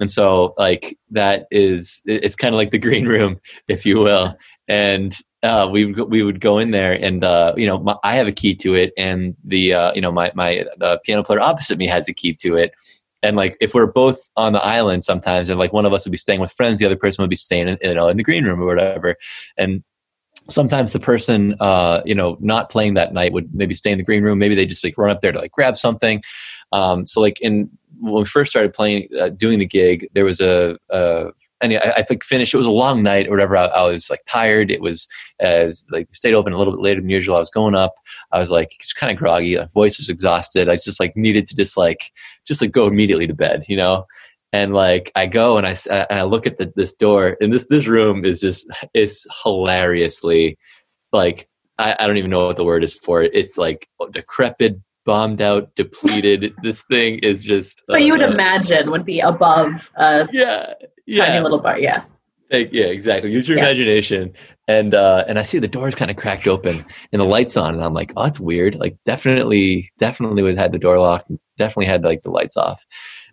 and 0.00 0.10
so 0.10 0.54
like 0.58 0.96
that 1.10 1.46
is 1.50 2.02
it's 2.06 2.36
kind 2.36 2.54
of 2.54 2.58
like 2.58 2.70
the 2.70 2.78
green 2.78 3.06
room 3.14 3.40
if 3.68 3.84
you 3.84 3.98
will. 4.00 4.36
And 4.68 5.16
uh, 5.42 5.68
we 5.70 5.86
we 5.86 6.22
would 6.22 6.40
go 6.40 6.58
in 6.58 6.72
there 6.72 6.92
and 6.92 7.24
uh, 7.24 7.54
you 7.56 7.66
know 7.66 7.78
my, 7.78 7.96
I 8.02 8.14
have 8.16 8.26
a 8.26 8.32
key 8.32 8.54
to 8.56 8.74
it 8.74 8.92
and 8.96 9.36
the 9.44 9.74
uh, 9.74 9.92
you 9.94 10.00
know 10.00 10.12
my 10.12 10.32
my 10.34 10.64
the 10.78 11.00
piano 11.04 11.22
player 11.22 11.40
opposite 11.40 11.78
me 11.78 11.86
has 11.86 12.08
a 12.08 12.12
key 12.12 12.34
to 12.40 12.56
it. 12.56 12.72
And 13.22 13.36
like 13.36 13.56
if 13.60 13.74
we're 13.74 13.86
both 13.86 14.30
on 14.36 14.52
the 14.52 14.64
island 14.64 15.02
sometimes 15.02 15.48
and 15.48 15.58
like 15.58 15.72
one 15.72 15.84
of 15.84 15.92
us 15.92 16.04
would 16.04 16.12
be 16.12 16.18
staying 16.18 16.40
with 16.40 16.52
friends 16.52 16.78
the 16.78 16.86
other 16.86 16.96
person 16.96 17.22
would 17.22 17.30
be 17.30 17.36
staying 17.36 17.68
in, 17.68 17.78
you 17.82 17.94
know 17.94 18.08
in 18.08 18.16
the 18.16 18.22
green 18.22 18.44
room 18.44 18.60
or 18.60 18.66
whatever. 18.66 19.16
And 19.56 19.82
sometimes 20.48 20.92
the 20.92 21.00
person 21.00 21.54
uh, 21.60 22.02
you 22.04 22.14
know 22.14 22.36
not 22.40 22.70
playing 22.70 22.94
that 22.94 23.12
night 23.12 23.32
would 23.32 23.54
maybe 23.54 23.74
stay 23.74 23.90
in 23.90 23.98
the 23.98 24.04
green 24.04 24.22
room. 24.22 24.38
Maybe 24.38 24.54
they 24.54 24.66
just 24.66 24.84
like 24.84 24.98
run 24.98 25.10
up 25.10 25.20
there 25.20 25.32
to 25.32 25.38
like 25.38 25.52
grab 25.52 25.76
something. 25.76 26.22
Um, 26.72 27.06
so 27.06 27.20
like 27.20 27.40
in 27.40 27.70
when 28.00 28.22
we 28.22 28.24
first 28.24 28.50
started 28.50 28.72
playing, 28.72 29.08
uh, 29.18 29.30
doing 29.30 29.58
the 29.58 29.66
gig, 29.66 30.08
there 30.14 30.24
was 30.24 30.40
a, 30.40 30.76
a 30.90 31.30
and 31.60 31.74
I, 31.74 31.94
I, 31.96 32.02
think 32.02 32.24
finished. 32.24 32.54
It 32.54 32.58
was 32.58 32.66
a 32.66 32.70
long 32.70 33.02
night 33.02 33.26
or 33.26 33.30
whatever. 33.30 33.56
I, 33.56 33.66
I 33.66 33.84
was 33.84 34.10
like 34.10 34.20
tired. 34.26 34.70
It 34.70 34.80
was 34.80 35.08
as 35.40 35.84
like 35.90 36.12
stayed 36.12 36.34
open 36.34 36.52
a 36.52 36.58
little 36.58 36.72
bit 36.72 36.82
later 36.82 37.00
than 37.00 37.10
usual. 37.10 37.36
I 37.36 37.40
was 37.40 37.50
going 37.50 37.74
up. 37.74 37.94
I 38.32 38.38
was 38.38 38.50
like 38.50 38.72
kind 38.96 39.12
of 39.12 39.18
groggy. 39.18 39.56
My 39.56 39.66
voice 39.66 39.98
was 39.98 40.08
exhausted. 40.08 40.68
I 40.68 40.76
just 40.76 41.00
like 41.00 41.16
needed 41.16 41.46
to 41.48 41.56
just 41.56 41.76
like 41.76 42.12
just 42.46 42.60
like 42.60 42.72
go 42.72 42.86
immediately 42.86 43.26
to 43.26 43.34
bed, 43.34 43.64
you 43.68 43.76
know. 43.76 44.06
And 44.52 44.72
like 44.72 45.12
I 45.14 45.26
go 45.26 45.58
and 45.58 45.66
I 45.66 45.76
and 45.90 46.18
I 46.18 46.22
look 46.22 46.46
at 46.46 46.58
the, 46.58 46.72
this 46.74 46.94
door 46.94 47.36
and 47.40 47.52
this 47.52 47.66
this 47.66 47.86
room 47.86 48.24
is 48.24 48.40
just 48.40 48.66
is 48.94 49.26
hilariously 49.42 50.56
like 51.12 51.48
I, 51.78 51.94
I 51.98 52.06
don't 52.06 52.16
even 52.16 52.30
know 52.30 52.46
what 52.46 52.56
the 52.56 52.64
word 52.64 52.82
is 52.82 52.94
for 52.94 53.22
it. 53.22 53.30
It's 53.34 53.56
like 53.56 53.88
decrepit, 54.10 54.80
bombed 55.08 55.40
out, 55.40 55.74
depleted. 55.74 56.54
this 56.62 56.82
thing 56.82 57.18
is 57.20 57.42
just. 57.42 57.82
But 57.88 57.94
uh, 57.94 57.98
you 58.04 58.12
would 58.12 58.22
uh, 58.22 58.28
imagine 58.28 58.90
would 58.90 59.06
be 59.06 59.20
above 59.20 59.90
a 59.96 60.28
yeah, 60.30 60.74
yeah. 61.06 61.24
tiny 61.24 61.40
little 61.42 61.58
bar. 61.58 61.78
Yeah. 61.78 62.04
Like, 62.50 62.68
yeah, 62.72 62.86
exactly. 62.86 63.32
Use 63.32 63.48
your 63.48 63.56
yeah. 63.56 63.64
imagination. 63.64 64.34
And 64.68 64.94
uh, 64.94 65.24
and 65.26 65.38
I 65.38 65.44
see 65.44 65.58
the 65.58 65.66
doors 65.66 65.94
kind 65.94 66.10
of 66.10 66.18
cracked 66.18 66.46
open 66.46 66.84
and 67.10 67.20
the 67.20 67.24
lights 67.24 67.56
on, 67.56 67.74
and 67.74 67.82
I'm 67.82 67.94
like, 67.94 68.12
oh, 68.16 68.24
that's 68.24 68.38
weird. 68.38 68.74
Like, 68.74 68.98
definitely, 69.06 69.90
definitely 69.98 70.42
would 70.42 70.50
have 70.50 70.58
had 70.58 70.72
the 70.72 70.78
door 70.78 70.98
locked. 70.98 71.32
Definitely 71.56 71.86
had 71.86 72.04
like 72.04 72.22
the 72.22 72.30
lights 72.30 72.58
off. 72.58 72.84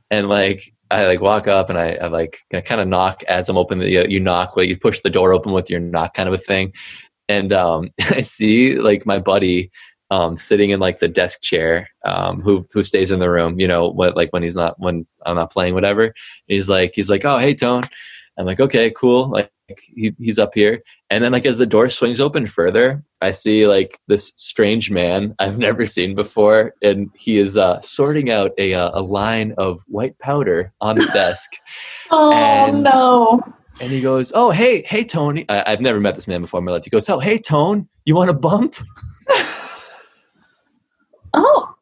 And 0.10 0.30
like, 0.30 0.74
I 0.92 1.08
like 1.08 1.20
walk 1.20 1.48
up 1.48 1.70
and 1.70 1.78
I, 1.78 1.98
I 2.02 2.08
like 2.08 2.40
I 2.54 2.62
kind 2.62 2.80
of 2.80 2.88
knock 2.88 3.22
as 3.24 3.50
I'm 3.50 3.58
opening. 3.58 3.92
You, 3.92 4.06
you 4.08 4.22
knock, 4.22 4.56
where 4.56 4.66
you 4.66 4.78
push 4.78 5.02
the 5.02 5.10
door 5.10 5.34
open 5.34 5.52
with 5.52 5.70
your 5.70 5.82
knock, 5.82 6.14
kind 6.14 6.30
of 6.30 6.34
a 6.34 6.38
thing. 6.38 6.72
And 7.28 7.52
um, 7.52 7.90
I 8.00 8.22
see 8.22 8.78
like 8.80 9.06
my 9.06 9.20
buddy 9.20 9.72
um, 10.12 10.38
sitting 10.38 10.70
in 10.70 10.80
like 10.80 11.00
the 11.00 11.08
desk 11.08 11.42
chair, 11.42 11.90
um, 12.06 12.42
who 12.42 12.66
who 12.74 12.84
stays 12.84 13.12
in 13.12 13.20
the 13.20 13.30
room, 13.30 13.60
you 13.60 13.68
know, 13.68 13.88
what 13.88 14.16
like 14.16 14.32
when 14.32 14.44
he's 14.44 14.56
not 14.56 14.80
when 14.80 15.06
I'm 15.26 15.36
not 15.36 15.52
playing, 15.52 15.74
whatever. 15.74 16.04
And 16.04 16.14
he's 16.48 16.70
like 16.70 16.94
he's 16.96 17.10
like, 17.10 17.26
oh 17.26 17.38
hey 17.38 17.54
Tone. 17.54 17.84
I'm 18.38 18.46
like 18.46 18.60
okay 18.60 18.92
cool. 18.92 19.30
Like 19.30 19.52
he, 19.68 20.14
he's 20.20 20.38
up 20.38 20.54
here. 20.54 20.84
And 21.10 21.24
then 21.24 21.32
like 21.32 21.46
as 21.46 21.58
the 21.58 21.66
door 21.66 21.90
swings 21.90 22.20
open 22.20 22.46
further 22.46 23.04
i 23.26 23.32
see 23.32 23.66
like 23.66 24.00
this 24.08 24.32
strange 24.36 24.92
man 24.92 25.34
i've 25.40 25.58
never 25.68 25.86
seen 25.86 26.16
before 26.16 26.74
and 26.82 27.10
he 27.16 27.38
is 27.38 27.58
uh, 27.58 27.82
sorting 27.82 28.30
out 28.30 28.52
a, 28.58 28.74
uh, 28.74 28.92
a 28.94 29.02
line 29.02 29.54
of 29.58 29.82
white 29.88 30.18
powder 30.20 30.72
on 30.82 30.98
the 30.98 31.06
desk. 31.14 31.52
Oh 32.12 32.32
and, 32.32 32.84
no. 32.84 33.42
and 33.82 33.92
he 33.92 34.02
goes 34.02 34.32
oh 34.36 34.52
hey 34.52 34.84
hey 34.84 35.04
tony 35.04 35.46
I, 35.50 35.70
have 35.70 35.82
never 35.82 36.00
met 36.00 36.16
this 36.16 36.28
man 36.28 36.42
before 36.42 36.60
in 36.60 36.66
my 36.66 36.72
life. 36.72 36.84
He 36.84 36.90
goes 36.90 37.10
oh 37.10 37.20
hey 37.20 37.38
tone 37.40 37.88
you 38.06 38.16
want 38.16 38.30
a 38.30 38.34
bump 38.34 38.76
Oh. 41.36 41.76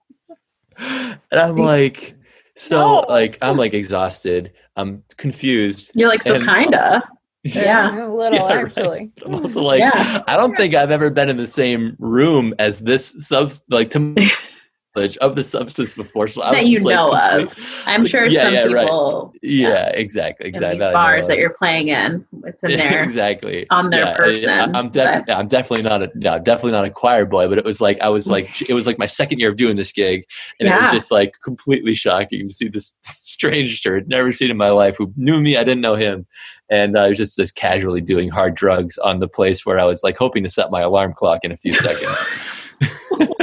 And 0.77 1.39
I'm 1.39 1.55
like, 1.55 2.15
so 2.55 2.77
no. 2.77 3.05
like 3.07 3.37
I'm 3.41 3.57
like 3.57 3.73
exhausted. 3.73 4.53
I'm 4.75 5.03
confused. 5.17 5.91
You're 5.95 6.09
like 6.09 6.23
so 6.23 6.35
and, 6.35 6.45
kinda. 6.45 7.03
Yeah, 7.45 8.07
a 8.07 8.07
little 8.07 8.49
yeah, 8.49 8.61
actually. 8.61 8.87
Right. 8.87 9.11
I'm 9.25 9.35
also 9.35 9.61
like, 9.61 9.81
yeah. 9.81 10.23
I 10.29 10.37
don't 10.37 10.55
think 10.55 10.75
I've 10.75 10.91
ever 10.91 11.09
been 11.09 11.27
in 11.27 11.35
the 11.35 11.45
same 11.45 11.97
room 11.99 12.55
as 12.57 12.79
this 12.79 13.13
sub 13.19 13.51
like 13.69 13.91
to 13.91 14.15
of 14.95 15.35
the 15.35 15.43
substance 15.43 15.91
before. 15.91 16.27
So 16.27 16.41
that 16.41 16.67
you 16.67 16.79
know 16.83 17.09
like, 17.09 17.41
of. 17.41 17.57
I'm 17.85 18.05
sure 18.05 18.25
yeah, 18.25 18.43
some 18.43 18.53
yeah, 18.53 18.67
people. 18.67 19.31
Right. 19.33 19.39
Yeah, 19.41 19.87
exactly, 19.87 20.47
exactly. 20.47 20.79
That 20.79 20.93
bars 20.93 21.27
that 21.27 21.37
you're 21.37 21.53
playing 21.53 21.87
in, 21.87 22.25
it's 22.45 22.63
in 22.63 22.71
there. 22.77 23.03
exactly. 23.03 23.67
On 23.71 23.89
their 23.89 24.05
yeah, 24.05 24.15
person. 24.15 24.75
I'm 24.75 24.89
definitely, 24.89 25.33
I'm 25.33 25.47
definitely 25.47 25.83
not 25.83 26.03
a, 26.03 26.11
no, 26.15 26.37
definitely 26.37 26.73
not 26.73 26.85
a 26.85 26.91
choir 26.91 27.25
boy. 27.25 27.47
But 27.47 27.57
it 27.57 27.65
was 27.65 27.81
like 27.81 27.99
I 28.01 28.09
was 28.09 28.27
like, 28.27 28.61
it 28.69 28.73
was 28.73 28.85
like 28.85 28.99
my 28.99 29.07
second 29.07 29.39
year 29.39 29.49
of 29.49 29.57
doing 29.57 29.75
this 29.75 29.91
gig, 29.91 30.25
and 30.59 30.69
yeah. 30.69 30.77
it 30.77 30.81
was 30.83 30.91
just 30.91 31.11
like 31.11 31.33
completely 31.43 31.95
shocking 31.95 32.47
to 32.47 32.53
see 32.53 32.67
this 32.67 32.95
stranger 33.03 33.97
I'd 33.97 34.07
never 34.07 34.31
seen 34.31 34.51
in 34.51 34.57
my 34.57 34.69
life 34.69 34.97
who 34.97 35.11
knew 35.15 35.41
me, 35.41 35.57
I 35.57 35.63
didn't 35.63 35.81
know 35.81 35.95
him, 35.95 36.27
and 36.69 36.95
uh, 36.95 37.01
I 37.01 37.07
was 37.09 37.17
just 37.17 37.35
just 37.35 37.55
casually 37.55 38.01
doing 38.01 38.29
hard 38.29 38.53
drugs 38.55 38.99
on 38.99 39.19
the 39.19 39.27
place 39.27 39.65
where 39.65 39.79
I 39.79 39.85
was 39.85 40.03
like 40.03 40.17
hoping 40.17 40.43
to 40.43 40.49
set 40.51 40.69
my 40.69 40.81
alarm 40.81 41.13
clock 41.13 41.43
in 41.43 41.51
a 41.51 41.57
few 41.57 41.71
seconds. 41.73 42.15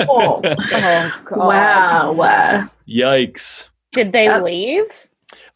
Oh, 0.08 0.40
wow. 1.30 2.68
Yikes. 2.88 3.68
Did 3.92 4.12
they 4.12 4.28
uh, 4.28 4.42
leave? 4.42 5.06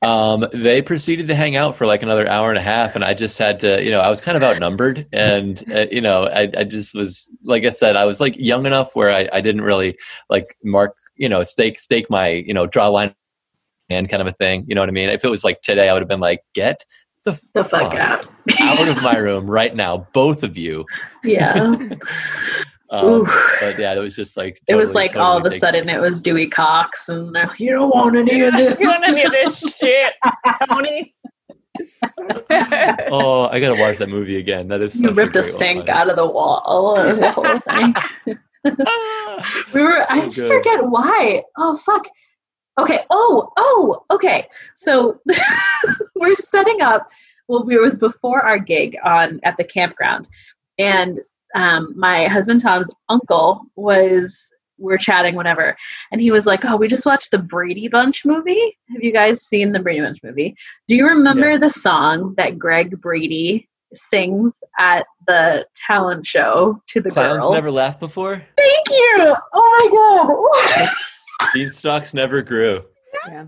Um, 0.03 0.47
they 0.53 0.83
proceeded 0.83 1.27
to 1.29 1.35
hang 1.35 1.57
out 1.57 1.77
for 1.77 1.87
like 1.87 2.03
another 2.03 2.29
hour 2.29 2.51
and 2.51 2.59
a 2.59 2.63
half, 2.63 2.95
and 2.95 3.05
I 3.05 3.15
just 3.15 3.39
had 3.39 3.61
to, 3.61 3.83
you 3.83 3.91
know, 3.91 4.01
I 4.01 4.11
was 4.11 4.21
kind 4.21 4.37
of 4.37 4.43
outnumbered, 4.43 5.07
and 5.13 5.63
uh, 5.73 5.87
you 5.91 6.01
know, 6.01 6.27
I, 6.27 6.51
I 6.57 6.65
just 6.65 6.95
was, 6.95 7.31
like 7.43 7.65
I 7.65 7.71
said, 7.71 7.97
I 7.97 8.05
was 8.05 8.21
like 8.21 8.37
young 8.37 8.67
enough 8.67 8.95
where 8.95 9.11
I, 9.11 9.29
I 9.33 9.41
didn't 9.41 9.63
really 9.63 9.97
like 10.29 10.57
mark, 10.63 10.97
you 11.17 11.29
know, 11.29 11.43
stake 11.43 11.79
stake 11.79 12.11
my, 12.11 12.29
you 12.29 12.53
know, 12.53 12.67
draw 12.67 12.89
line 12.89 13.15
and 13.89 14.09
kind 14.09 14.21
of 14.21 14.27
a 14.27 14.33
thing. 14.33 14.65
You 14.69 14.75
know 14.75 14.83
what 14.83 14.91
I 14.91 14.93
mean? 14.93 15.09
If 15.09 15.25
it 15.25 15.31
was 15.31 15.45
like 15.45 15.63
today, 15.63 15.89
I 15.89 15.93
would 15.93 16.03
have 16.03 16.09
been 16.09 16.21
like, 16.21 16.45
get 16.55 16.85
the, 17.25 17.41
the 17.55 17.65
fuck, 17.65 17.93
fuck 17.93 17.95
out 17.95 18.27
out 18.61 18.89
of 18.89 19.03
my 19.03 19.17
room 19.17 19.51
right 19.51 19.75
now, 19.75 20.07
both 20.13 20.43
of 20.43 20.59
you. 20.59 20.85
Yeah. 21.23 21.77
Um, 23.03 23.25
but 23.61 23.79
yeah, 23.79 23.95
it 23.95 23.99
was 23.99 24.15
just 24.15 24.37
like 24.37 24.61
totally, 24.67 24.79
it 24.79 24.87
was 24.87 24.95
like 24.95 25.13
totally 25.13 25.25
all 25.25 25.37
of 25.39 25.45
a 25.45 25.51
sudden 25.59 25.89
it 25.89 26.01
was 26.01 26.21
Dewey 26.21 26.49
Cox, 26.49 27.09
and 27.09 27.37
you 27.59 27.71
don't 27.71 27.91
want 27.91 28.17
any 28.17 28.43
of 28.43 28.53
this. 28.53 28.79
you 28.79 28.89
want 28.89 29.09
any 29.09 29.25
of 29.25 29.33
this 29.33 29.59
shit, 29.77 30.13
Tony. 30.69 31.15
oh, 33.11 33.49
I 33.51 33.59
gotta 33.61 33.81
watch 33.81 33.99
that 33.99 34.09
movie 34.09 34.37
again. 34.37 34.69
That 34.69 34.81
is 34.81 35.01
you 35.01 35.11
ripped 35.11 35.37
a, 35.37 35.41
a 35.41 35.43
sink 35.43 35.89
out 35.89 36.09
of 36.09 36.17
the 36.17 36.27
wall. 36.27 36.95
It 36.97 37.07
was 37.07 37.19
the 37.21 37.33
whole 37.33 37.59
thing. 37.69 37.95
we 39.73 39.83
were. 39.83 40.01
So 40.01 40.15
I 40.15 40.29
good. 40.29 40.49
forget 40.49 40.87
why. 40.87 41.43
Oh 41.59 41.77
fuck. 41.77 42.07
Okay. 42.79 43.01
Oh. 43.11 43.53
Oh. 43.57 44.05
Okay. 44.11 44.47
So 44.77 45.21
we're 46.15 46.35
setting 46.37 46.81
up. 46.81 47.09
Well, 47.49 47.69
it 47.69 47.81
was 47.81 47.99
before 47.99 48.41
our 48.41 48.59
gig 48.59 48.97
on 49.05 49.41
at 49.43 49.57
the 49.57 49.65
campground, 49.65 50.29
and 50.79 51.21
um, 51.55 51.93
my 51.97 52.27
husband 52.27 52.61
Tom's 52.61 52.91
uncle 53.09 53.63
was 53.77 54.51
we're 54.79 54.99
chatting 54.99 55.37
whatever. 55.37 55.77
And 56.11 56.21
he 56.21 56.31
was 56.31 56.47
like 56.47 56.65
oh 56.65 56.77
we 56.77 56.89
just 56.89 57.07
watched 57.07 57.31
the 57.31 57.39
brady 57.39 57.89
bunch 57.89 58.25
movie. 58.25 58.77
Have 58.93 59.03
you 59.03 59.13
guys 59.13 59.43
seen 59.43 59.73
the 59.73 59.81
brady 59.81 60.01
bunch 60.01 60.19
movie? 60.23 60.57
Do 60.89 60.97
you 60.97 61.07
remember 61.07 61.53
yeah. 61.53 61.59
the 61.59 61.71
song 61.71 62.35
that 62.37 62.59
greg 62.59 63.01
brady 63.01 63.69
sings 63.95 64.63
at 64.79 65.07
the 65.29 65.65
talent 65.87 66.27
show 66.27 66.83
to 66.89 67.01
the 67.01 67.11
clowns 67.11 67.45
girl? 67.45 67.53
never 67.53 67.71
laughed 67.71 68.01
before? 68.01 68.43
Thank 68.57 68.89
you! 68.91 69.37
Oh 69.53 70.59
my 70.67 70.85
god. 70.85 70.89
Beanstalks 71.55 72.15
never 72.15 72.43
grew. 72.43 72.85
Yeah 73.29 73.47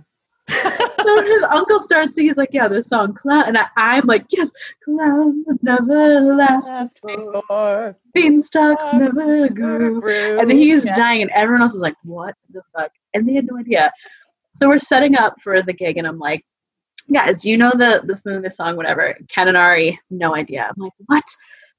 so 0.48 1.22
his 1.24 1.42
uncle 1.50 1.80
starts 1.80 2.14
singing, 2.14 2.30
he's 2.30 2.36
like, 2.36 2.50
Yeah, 2.52 2.68
this 2.68 2.88
song 2.88 3.14
clown 3.14 3.44
and 3.46 3.58
I, 3.76 3.98
am 3.98 4.06
like, 4.06 4.26
Yes, 4.30 4.50
clowns 4.84 5.46
never 5.62 6.20
laughed 6.36 7.00
before. 7.02 7.96
Beanstalks 8.14 8.92
never 8.92 9.48
grew. 9.48 10.00
grew. 10.00 10.38
And 10.38 10.48
then 10.48 10.56
he's 10.56 10.84
yeah. 10.84 10.94
dying 10.94 11.22
and 11.22 11.30
everyone 11.32 11.62
else 11.62 11.74
is 11.74 11.80
like, 11.80 11.96
What 12.04 12.34
the 12.52 12.62
fuck? 12.74 12.92
And 13.14 13.28
they 13.28 13.34
had 13.34 13.46
no 13.46 13.58
idea. 13.58 13.92
So 14.54 14.68
we're 14.68 14.78
setting 14.78 15.16
up 15.16 15.34
for 15.42 15.62
the 15.62 15.72
gig 15.72 15.96
and 15.96 16.06
I'm 16.06 16.18
like, 16.18 16.44
Guys, 17.12 17.44
you 17.44 17.56
know 17.56 17.70
the 17.70 18.02
this 18.04 18.22
this 18.22 18.56
song, 18.56 18.76
whatever. 18.76 19.16
Ken 19.28 19.48
and 19.48 19.56
Ari, 19.56 19.98
no 20.10 20.34
idea. 20.34 20.68
I'm 20.68 20.82
like, 20.82 20.92
What? 21.06 21.24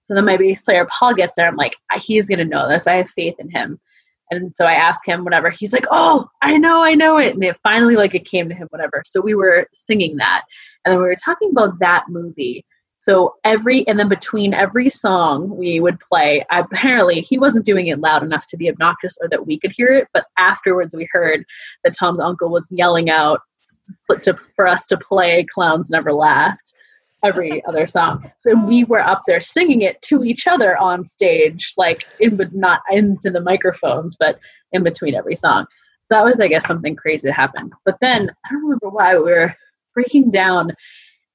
So 0.02 0.14
then 0.14 0.26
my 0.26 0.38
bass 0.38 0.62
player 0.62 0.88
Paul 0.90 1.14
gets 1.14 1.36
there. 1.36 1.48
I'm 1.48 1.58
like, 1.58 1.76
he's 2.00 2.28
gonna 2.28 2.46
know 2.46 2.68
this. 2.68 2.88
I 2.88 2.96
have 2.96 3.10
faith 3.10 3.36
in 3.40 3.50
him. 3.50 3.80
And 4.30 4.54
so 4.56 4.66
I 4.66 4.74
asked 4.74 5.06
him 5.06 5.24
whatever. 5.24 5.50
He's 5.50 5.74
like, 5.74 5.86
"Oh, 5.92 6.28
I 6.42 6.58
know, 6.58 6.84
I 6.84 6.94
know 6.96 7.18
it." 7.18 7.34
And 7.34 7.44
it 7.44 7.58
finally 7.64 7.96
like 7.96 8.14
it 8.16 8.26
came 8.26 8.50
to 8.50 8.56
him 8.56 8.68
whatever. 8.72 9.04
So 9.06 9.22
we 9.22 9.36
were 9.36 9.68
singing 9.74 10.18
that, 10.18 10.44
and 10.84 10.92
then 10.92 11.00
we 11.00 11.08
were 11.08 11.16
talking 11.16 11.52
about 11.52 11.80
that 11.80 12.06
movie. 12.10 12.66
So 13.00 13.36
every 13.46 13.88
and 13.88 14.00
then 14.00 14.10
between 14.10 14.54
every 14.54 14.90
song 14.90 15.56
we 15.56 15.80
would 15.80 16.00
play. 16.00 16.46
Apparently, 16.52 17.22
he 17.22 17.38
wasn't 17.38 17.66
doing 17.66 17.88
it 17.88 18.00
loud 18.00 18.24
enough 18.24 18.48
to 18.48 18.58
be 18.58 18.70
obnoxious 18.70 19.18
or 19.22 19.30
that 19.30 19.46
we 19.48 19.60
could 19.60 19.72
hear 19.72 19.94
it. 19.94 20.08
But 20.14 20.26
afterwards, 20.38 20.94
we 20.96 21.08
heard 21.12 21.46
that 21.84 21.96
Tom's 21.96 22.20
uncle 22.20 22.50
was 22.50 22.68
yelling 22.70 23.10
out 23.10 23.40
to, 24.24 24.38
for 24.56 24.68
us 24.68 24.86
to 24.88 24.98
play 24.98 25.46
"Clowns 25.54 25.90
Never 25.90 26.12
Laughed." 26.12 26.74
Every 27.24 27.64
other 27.66 27.88
song. 27.88 28.32
So 28.40 28.54
we 28.56 28.84
were 28.84 29.02
up 29.02 29.24
there 29.28 29.42
singing 29.42 29.82
it 29.82 30.02
to 30.04 30.24
each 30.24 30.48
other 30.48 30.78
on 30.78 31.06
stage, 31.08 31.74
like 31.78 32.06
in 32.20 32.38
but 32.38 32.54
not 32.54 32.82
into 32.92 33.30
the 33.30 33.42
microphones, 33.42 34.16
but 34.20 34.40
in 34.72 34.84
between 34.84 35.16
every 35.16 35.36
song. 35.36 35.66
So 36.10 36.16
that 36.16 36.24
was, 36.24 36.40
I 36.40 36.48
guess, 36.48 36.66
something 36.66 36.96
crazy 36.96 37.28
that 37.28 37.34
happened. 37.34 37.74
But 37.86 38.00
then 38.00 38.30
I 38.46 38.50
don't 38.52 38.64
remember 38.64 38.90
why 38.90 39.18
we 39.18 39.24
were 39.24 39.56
breaking 39.94 40.30
down 40.30 40.74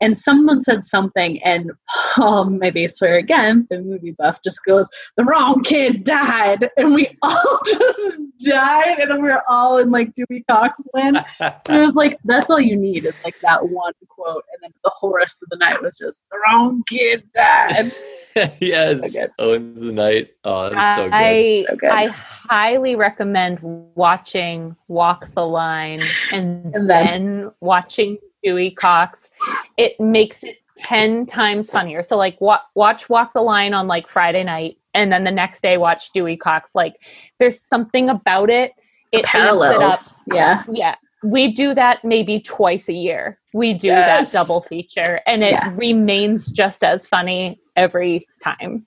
and 0.03 0.19
someone 0.19 0.61
said 0.61 0.85
something, 0.85 1.41
and 1.45 1.71
um, 1.71 1.77
Paul, 2.15 2.45
my 2.51 2.71
bass 2.71 2.99
player 2.99 3.17
again, 3.17 3.67
the 3.71 3.81
movie 3.81 4.11
buff, 4.19 4.41
just 4.45 4.59
goes, 4.67 4.89
"The 5.17 5.25
wrong 5.25 5.63
kid 5.63 6.05
died," 6.05 6.69
and 6.77 6.93
we 6.93 7.17
all 7.23 7.61
just 7.65 8.19
died, 8.45 8.99
and 8.99 9.11
then 9.11 9.23
we 9.23 9.29
were 9.29 9.43
all 9.49 9.79
in 9.79 9.91
like 9.91 10.13
Dewey 10.17 10.45
Cox 10.51 10.75
land. 10.93 11.25
and 11.41 11.55
it 11.69 11.81
was 11.81 11.95
like 11.95 12.19
that's 12.25 12.51
all 12.51 12.61
you 12.61 12.77
need 12.77 13.05
is 13.05 13.15
like 13.25 13.39
that 13.41 13.69
one 13.69 13.93
quote, 14.09 14.45
and 14.53 14.63
then 14.63 14.73
the 14.83 14.91
whole 14.93 15.15
rest 15.15 15.43
of 15.43 15.49
the 15.51 15.57
night 15.57 15.81
was 15.81 15.97
just 15.97 16.21
"The 16.31 16.39
wrong 16.47 16.83
kid 16.89 17.23
died." 17.35 17.93
yes. 18.61 19.13
So 19.13 19.29
oh, 19.39 19.53
into 19.53 19.81
the 19.81 19.93
night. 19.93 20.31
Oh, 20.43 20.71
that's 20.71 20.99
so 20.99 21.05
good. 21.05 21.15
I 21.15 21.65
So 21.69 21.77
good. 21.77 21.91
I 21.91 22.07
highly 22.09 22.97
recommend 22.97 23.61
watching 23.95 24.75
Walk 24.89 25.33
the 25.35 25.47
Line 25.47 26.03
and, 26.33 26.75
And 26.75 26.91
then, 26.91 27.07
then- 27.41 27.51
watching 27.61 28.19
Dewey 28.43 28.71
Cox. 28.71 29.29
It 29.77 29.99
makes 30.01 30.43
it 30.43 30.57
10 30.79 31.27
times 31.27 31.71
funnier. 31.71 32.03
So 32.03 32.17
like 32.17 32.41
wa- 32.41 32.61
watch 32.75 33.09
Walk 33.09 33.33
the 33.35 33.43
Line 33.43 33.75
on 33.75 33.87
like 33.87 34.09
Friday 34.09 34.43
night 34.45 34.79
and 34.95 35.13
then 35.13 35.25
the 35.25 35.31
next 35.31 35.63
day 35.63 35.77
watch 35.79 36.11
Dewey 36.13 36.37
Cox. 36.37 36.75
Like 36.75 36.95
there's 37.39 37.61
something 37.61 38.09
about 38.09 38.51
it. 38.51 38.73
It 39.13 39.33
amps 39.35 39.65
it 39.65 39.83
up. 39.83 39.99
Yeah. 40.33 40.65
Yeah. 40.73 40.95
We 41.25 41.53
do 41.53 41.75
that 41.75 42.05
maybe 42.05 42.41
twice 42.41 42.89
a 42.89 42.93
year. 42.95 43.39
We 43.55 43.75
do 43.75 43.89
Yes. 43.89 44.33
that 44.33 44.39
double 44.39 44.63
feature 44.63 45.21
and 45.27 45.43
it 45.45 45.53
Yeah. 45.53 45.73
remains 45.77 46.51
just 46.51 46.83
as 46.83 47.07
funny 47.07 47.61
every 47.77 48.27
time. 48.43 48.87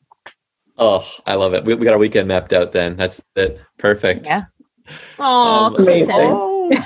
Oh, 0.78 1.08
I 1.26 1.36
love 1.36 1.54
it. 1.54 1.64
We, 1.64 1.76
we 1.76 1.86
got 1.86 1.94
our 1.94 2.00
weekend 2.00 2.28
mapped 2.28 2.52
out 2.52 2.74
then. 2.74 2.98
That's 2.98 3.22
it. 3.38 3.62
Perfect. 3.78 4.28
Yeah. 4.28 4.46
Oh, 5.18 5.24
Um, 5.24 5.76
Amazing. 5.76 6.84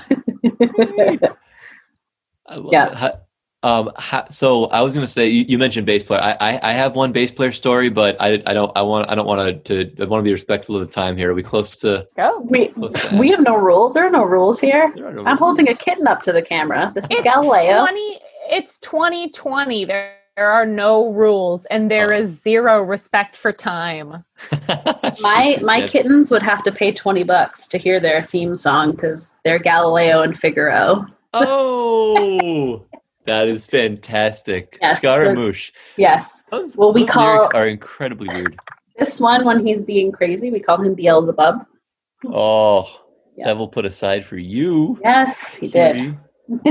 great. 2.49 2.57
I 2.57 2.61
love 2.61 2.73
Yeah. 2.73 2.87
it. 2.91 2.95
How- 2.95 3.13
um, 3.61 3.91
how- 3.97 4.25
so 4.29 4.67
I 4.67 4.81
was 4.81 4.93
going 4.93 5.05
to 5.05 5.11
say 5.11 5.27
you, 5.27 5.43
you 5.45 5.57
mentioned 5.57 5.85
bass 5.85 6.01
player. 6.03 6.21
I, 6.21 6.37
I 6.39 6.59
I 6.69 6.71
have 6.71 6.95
one 6.95 7.11
bass 7.11 7.29
player 7.31 7.51
story, 7.51 7.89
but 7.89 8.15
I 8.19 8.41
I 8.45 8.53
don't 8.53 8.71
I 8.73 8.81
want 8.83 9.09
I 9.09 9.15
don't 9.15 9.25
want 9.25 9.65
to 9.65 9.91
I 9.99 10.05
want 10.05 10.21
to 10.21 10.23
be 10.23 10.31
respectful 10.31 10.77
of 10.77 10.87
the 10.87 10.93
time 10.93 11.17
here. 11.17 11.31
Are 11.31 11.33
we 11.33 11.43
close 11.43 11.75
to? 11.81 12.07
go. 12.15 12.39
we 12.45 12.69
Close 12.69 13.09
to 13.09 13.17
we 13.17 13.29
have 13.31 13.41
no 13.41 13.57
rule. 13.57 13.91
There 13.91 14.05
are 14.07 14.09
no 14.09 14.23
rules 14.23 14.61
here. 14.61 14.93
There 14.95 15.07
are 15.07 15.11
no 15.11 15.21
I'm 15.21 15.27
rules. 15.27 15.39
holding 15.39 15.67
a 15.67 15.75
kitten 15.75 16.07
up 16.07 16.21
to 16.21 16.31
the 16.31 16.41
camera. 16.41 16.93
This 16.95 17.03
is 17.03 17.11
It's 17.11 17.21
Galileo. 17.23 17.79
20, 17.81 18.19
it's 18.49 18.77
2020. 18.79 19.83
There, 19.83 20.15
there 20.37 20.49
are 20.49 20.65
no 20.65 21.09
rules 21.11 21.65
and 21.65 21.91
there 21.91 22.13
Oh. 22.13 22.19
is 22.21 22.41
zero 22.41 22.81
respect 22.81 23.35
for 23.35 23.51
time. 23.51 24.23
My 25.19 25.57
my 25.61 25.81
That's- 25.81 25.91
kittens 25.91 26.31
would 26.31 26.43
have 26.43 26.63
to 26.63 26.71
pay 26.71 26.93
twenty 26.93 27.23
bucks 27.23 27.67
to 27.67 27.77
hear 27.77 27.99
their 27.99 28.23
theme 28.23 28.55
song 28.55 28.91
because 28.91 29.33
they're 29.43 29.59
Galileo 29.59 30.21
and 30.21 30.37
Figaro. 30.37 31.05
Oh, 31.33 32.85
that 33.25 33.47
is 33.47 33.65
fantastic. 33.67 34.77
Yes, 34.81 34.97
Scaramouche. 34.97 35.71
Yes, 35.97 36.43
Those, 36.51 36.75
Well, 36.75 36.93
we 36.93 37.05
call- 37.05 37.25
lyrics 37.35 37.49
are 37.53 37.67
incredibly 37.67 38.27
weird. 38.29 38.59
this 38.97 39.19
one 39.19 39.45
when 39.45 39.65
he's 39.65 39.85
being 39.85 40.11
crazy, 40.11 40.49
we 40.51 40.59
call 40.59 40.81
him 40.81 40.95
Beelzebub. 40.95 41.65
Oh, 42.25 42.87
Yeah. 43.35 43.45
devil 43.45 43.67
put 43.67 43.85
aside 43.85 44.25
for 44.25 44.37
you. 44.37 44.99
Yes, 45.03 45.55
he 45.55 45.67
did. 45.67 46.17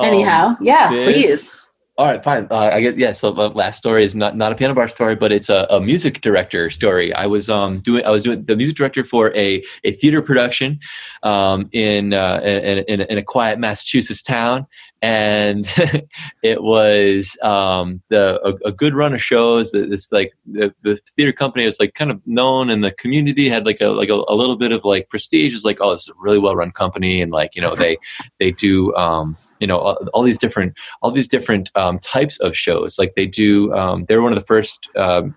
Anyhow, 0.00 0.56
yeah, 0.60 0.88
please. 0.88 1.67
All 1.98 2.06
right, 2.06 2.22
fine. 2.22 2.46
Uh, 2.48 2.70
I 2.72 2.80
get 2.80 2.96
yeah. 2.96 3.10
So 3.10 3.36
uh, 3.36 3.48
last 3.48 3.76
story 3.76 4.04
is 4.04 4.14
not 4.14 4.36
not 4.36 4.52
a 4.52 4.54
piano 4.54 4.72
bar 4.72 4.86
story, 4.86 5.16
but 5.16 5.32
it's 5.32 5.48
a, 5.48 5.66
a 5.68 5.80
music 5.80 6.20
director 6.20 6.70
story. 6.70 7.12
I 7.12 7.26
was 7.26 7.50
um 7.50 7.80
doing 7.80 8.04
I 8.04 8.10
was 8.10 8.22
doing 8.22 8.44
the 8.44 8.54
music 8.54 8.76
director 8.76 9.02
for 9.02 9.34
a 9.34 9.64
a 9.82 9.90
theater 9.90 10.22
production, 10.22 10.78
um 11.24 11.68
in 11.72 12.14
uh, 12.14 12.40
in, 12.44 12.84
in, 12.86 13.00
in 13.00 13.18
a 13.18 13.22
quiet 13.24 13.58
Massachusetts 13.58 14.22
town, 14.22 14.68
and 15.02 15.68
it 16.44 16.62
was 16.62 17.36
um 17.42 18.00
the 18.10 18.40
a, 18.46 18.68
a 18.68 18.70
good 18.70 18.94
run 18.94 19.12
of 19.12 19.20
shows. 19.20 19.74
It's 19.74 20.12
like 20.12 20.32
the, 20.46 20.72
the 20.84 21.00
theater 21.16 21.32
company 21.32 21.66
was 21.66 21.80
like 21.80 21.94
kind 21.94 22.12
of 22.12 22.24
known 22.24 22.70
in 22.70 22.80
the 22.80 22.92
community, 22.92 23.48
had 23.48 23.66
like 23.66 23.80
a 23.80 23.88
like 23.88 24.08
a, 24.08 24.22
a 24.28 24.36
little 24.36 24.56
bit 24.56 24.70
of 24.70 24.84
like 24.84 25.10
prestige. 25.10 25.52
It's 25.52 25.64
like 25.64 25.78
oh, 25.80 25.90
it's 25.90 26.08
a 26.08 26.12
really 26.20 26.38
well 26.38 26.54
run 26.54 26.70
company, 26.70 27.20
and 27.20 27.32
like 27.32 27.56
you 27.56 27.60
know 27.60 27.74
they 27.74 27.98
they 28.38 28.52
do 28.52 28.94
um 28.94 29.36
you 29.60 29.66
know 29.66 29.78
all, 29.78 29.98
all 30.14 30.22
these 30.22 30.38
different 30.38 30.78
all 31.02 31.10
these 31.10 31.28
different 31.28 31.70
um, 31.74 31.98
types 31.98 32.38
of 32.40 32.56
shows. 32.56 32.98
Like 32.98 33.14
they 33.14 33.26
do, 33.26 33.72
um, 33.74 34.04
they 34.06 34.16
were 34.16 34.22
one 34.22 34.32
of 34.32 34.38
the 34.38 34.44
first 34.44 34.88
um, 34.96 35.34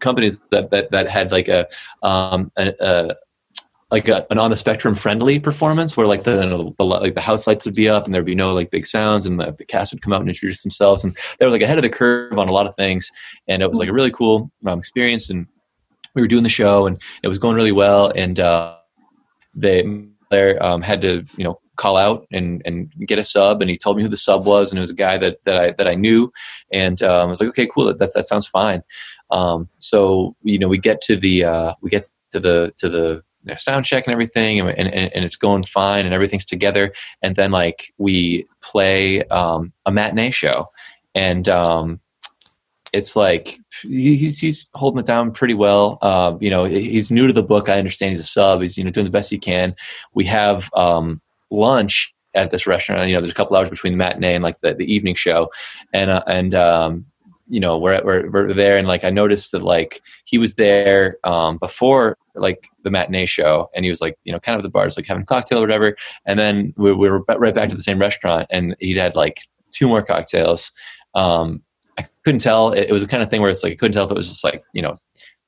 companies 0.00 0.38
that, 0.50 0.70
that 0.70 0.90
that 0.90 1.08
had 1.08 1.32
like 1.32 1.48
a, 1.48 1.66
um, 2.02 2.50
a, 2.56 2.72
a 2.80 3.16
like 3.90 4.08
a, 4.08 4.26
an 4.30 4.38
on 4.38 4.50
the 4.50 4.56
spectrum 4.56 4.94
friendly 4.94 5.38
performance 5.38 5.96
where 5.96 6.06
like 6.06 6.24
the, 6.24 6.74
the 6.78 6.84
like 6.84 7.14
the 7.14 7.20
house 7.20 7.46
lights 7.46 7.64
would 7.64 7.74
be 7.74 7.88
up 7.88 8.04
and 8.04 8.14
there'd 8.14 8.24
be 8.24 8.34
no 8.34 8.52
like 8.52 8.70
big 8.70 8.86
sounds 8.86 9.24
and 9.26 9.38
the, 9.38 9.52
the 9.52 9.64
cast 9.64 9.92
would 9.92 10.02
come 10.02 10.12
out 10.12 10.20
and 10.20 10.28
introduce 10.28 10.62
themselves. 10.62 11.04
And 11.04 11.16
they 11.38 11.46
were 11.46 11.52
like 11.52 11.62
ahead 11.62 11.78
of 11.78 11.82
the 11.82 11.90
curve 11.90 12.36
on 12.38 12.48
a 12.48 12.52
lot 12.52 12.66
of 12.66 12.74
things. 12.74 13.10
And 13.46 13.62
it 13.62 13.68
was 13.68 13.78
like 13.78 13.88
a 13.88 13.92
really 13.92 14.10
cool 14.10 14.50
um, 14.66 14.78
experience. 14.78 15.30
And 15.30 15.46
we 16.14 16.22
were 16.22 16.28
doing 16.28 16.42
the 16.42 16.48
show 16.48 16.86
and 16.86 17.00
it 17.22 17.28
was 17.28 17.38
going 17.38 17.56
really 17.56 17.72
well. 17.72 18.10
And 18.16 18.40
uh, 18.40 18.76
they 19.54 19.84
there 20.30 20.60
um, 20.62 20.82
had 20.82 21.00
to 21.02 21.24
you 21.36 21.44
know 21.44 21.60
call 21.76 21.96
out 21.96 22.26
and 22.32 22.62
and 22.64 22.92
get 23.06 23.18
a 23.18 23.24
sub 23.24 23.60
and 23.60 23.70
he 23.70 23.76
told 23.76 23.96
me 23.96 24.02
who 24.02 24.08
the 24.08 24.16
sub 24.16 24.46
was 24.46 24.70
and 24.70 24.78
it 24.78 24.80
was 24.80 24.90
a 24.90 24.94
guy 24.94 25.18
that 25.18 25.38
that 25.44 25.56
I 25.56 25.70
that 25.72 25.88
I 25.88 25.94
knew 25.94 26.32
and 26.72 27.02
um, 27.02 27.28
I 27.28 27.30
was 27.30 27.40
like 27.40 27.50
okay 27.50 27.66
cool 27.66 27.84
that 27.86 27.98
that 27.98 28.26
sounds 28.26 28.46
fine 28.46 28.82
um, 29.30 29.68
so 29.78 30.36
you 30.42 30.58
know 30.58 30.68
we 30.68 30.78
get 30.78 31.00
to 31.02 31.16
the 31.16 31.44
uh, 31.44 31.74
we 31.80 31.90
get 31.90 32.06
to 32.32 32.40
the 32.40 32.72
to 32.78 32.88
the 32.88 33.22
sound 33.58 33.84
check 33.84 34.06
and 34.06 34.12
everything 34.12 34.60
and, 34.60 34.70
and 34.70 34.88
and 34.88 35.24
it's 35.24 35.36
going 35.36 35.62
fine 35.62 36.06
and 36.06 36.14
everything's 36.14 36.44
together 36.44 36.92
and 37.22 37.36
then 37.36 37.50
like 37.50 37.92
we 37.98 38.46
play 38.62 39.22
um, 39.24 39.72
a 39.86 39.92
matinee 39.92 40.30
show 40.30 40.70
and 41.14 41.48
um, 41.48 42.00
it's 42.94 43.16
like 43.16 43.58
he's 43.82 44.38
he's 44.38 44.68
holding 44.74 45.00
it 45.00 45.06
down 45.06 45.32
pretty 45.32 45.54
well. 45.54 45.98
Uh, 46.00 46.36
you 46.40 46.48
know, 46.48 46.64
he's 46.64 47.10
new 47.10 47.26
to 47.26 47.32
the 47.32 47.42
book. 47.42 47.68
I 47.68 47.78
understand 47.78 48.10
he's 48.10 48.20
a 48.20 48.22
sub. 48.22 48.60
He's 48.60 48.78
you 48.78 48.84
know 48.84 48.90
doing 48.90 49.04
the 49.04 49.10
best 49.10 49.30
he 49.30 49.38
can. 49.38 49.74
We 50.14 50.24
have 50.26 50.70
um, 50.74 51.20
lunch 51.50 52.14
at 52.34 52.50
this 52.50 52.66
restaurant. 52.66 53.08
You 53.08 53.14
know, 53.14 53.20
there's 53.20 53.30
a 53.30 53.34
couple 53.34 53.56
hours 53.56 53.70
between 53.70 53.92
the 53.92 53.96
matinee 53.96 54.34
and 54.34 54.42
like 54.42 54.60
the, 54.60 54.74
the 54.74 54.92
evening 54.92 55.14
show, 55.14 55.50
and 55.92 56.10
uh, 56.10 56.22
and 56.26 56.54
um, 56.54 57.06
you 57.48 57.60
know 57.60 57.78
we're, 57.78 57.92
at, 57.92 58.04
we're 58.04 58.30
we're 58.30 58.52
there 58.54 58.76
and 58.78 58.88
like 58.88 59.04
I 59.04 59.10
noticed 59.10 59.52
that 59.52 59.62
like 59.62 60.00
he 60.24 60.38
was 60.38 60.54
there 60.54 61.18
um, 61.24 61.58
before 61.58 62.16
like 62.34 62.68
the 62.82 62.90
matinee 62.90 63.26
show 63.26 63.70
and 63.74 63.84
he 63.84 63.90
was 63.90 64.00
like 64.00 64.18
you 64.24 64.32
know 64.32 64.40
kind 64.40 64.54
of 64.56 64.60
at 64.60 64.62
the 64.64 64.70
bars 64.70 64.96
like 64.96 65.06
having 65.06 65.22
a 65.22 65.26
cocktail 65.26 65.58
or 65.58 65.60
whatever 65.60 65.94
and 66.26 66.38
then 66.38 66.72
we, 66.76 66.92
we 66.92 67.08
were 67.08 67.20
right 67.20 67.54
back 67.54 67.68
to 67.68 67.76
the 67.76 67.82
same 67.82 68.00
restaurant 68.00 68.48
and 68.50 68.74
he'd 68.80 68.96
had 68.96 69.14
like 69.14 69.42
two 69.70 69.86
more 69.86 70.02
cocktails 70.02 70.72
um, 71.14 71.62
I 71.98 72.04
couldn't 72.24 72.40
tell. 72.40 72.72
It, 72.72 72.88
it 72.88 72.92
was 72.92 73.02
the 73.02 73.08
kind 73.08 73.22
of 73.22 73.30
thing 73.30 73.40
where 73.40 73.50
it's 73.50 73.62
like 73.62 73.72
I 73.72 73.76
couldn't 73.76 73.92
tell 73.92 74.04
if 74.04 74.10
it 74.10 74.16
was 74.16 74.28
just 74.28 74.44
like 74.44 74.64
you 74.72 74.82
know 74.82 74.96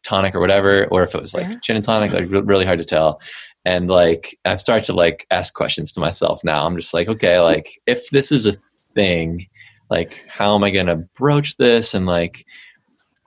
tonic 0.05 0.35
or 0.35 0.41
whatever, 0.41 0.87
or 0.91 1.03
if 1.03 1.15
it 1.15 1.21
was 1.21 1.35
like 1.35 1.49
Yeah. 1.49 1.57
gin 1.63 1.77
and 1.77 1.85
tonic. 1.85 2.13
Like 2.13 2.31
re- 2.31 2.41
really 2.41 2.65
hard 2.65 2.79
to 2.79 2.85
tell. 2.85 3.21
And 3.67 3.89
like 3.89 4.39
I 4.45 4.55
start 4.57 4.85
to 4.85 4.93
like 4.93 5.27
ask 5.33 5.53
questions 5.53 5.91
to 5.93 6.01
myself 6.01 6.45
now. 6.45 6.65
I'm 6.65 6.77
just 6.77 6.95
like, 6.95 7.09
okay, 7.09 7.41
like 7.41 7.81
if 7.85 8.09
this 8.11 8.31
is 8.31 8.47
a 8.47 8.53
thing, 8.53 9.49
like 9.91 10.25
how 10.29 10.55
am 10.55 10.63
I 10.63 10.71
gonna 10.71 10.97
broach 10.97 11.57
this? 11.57 11.93
And 11.93 12.07
like 12.07 12.47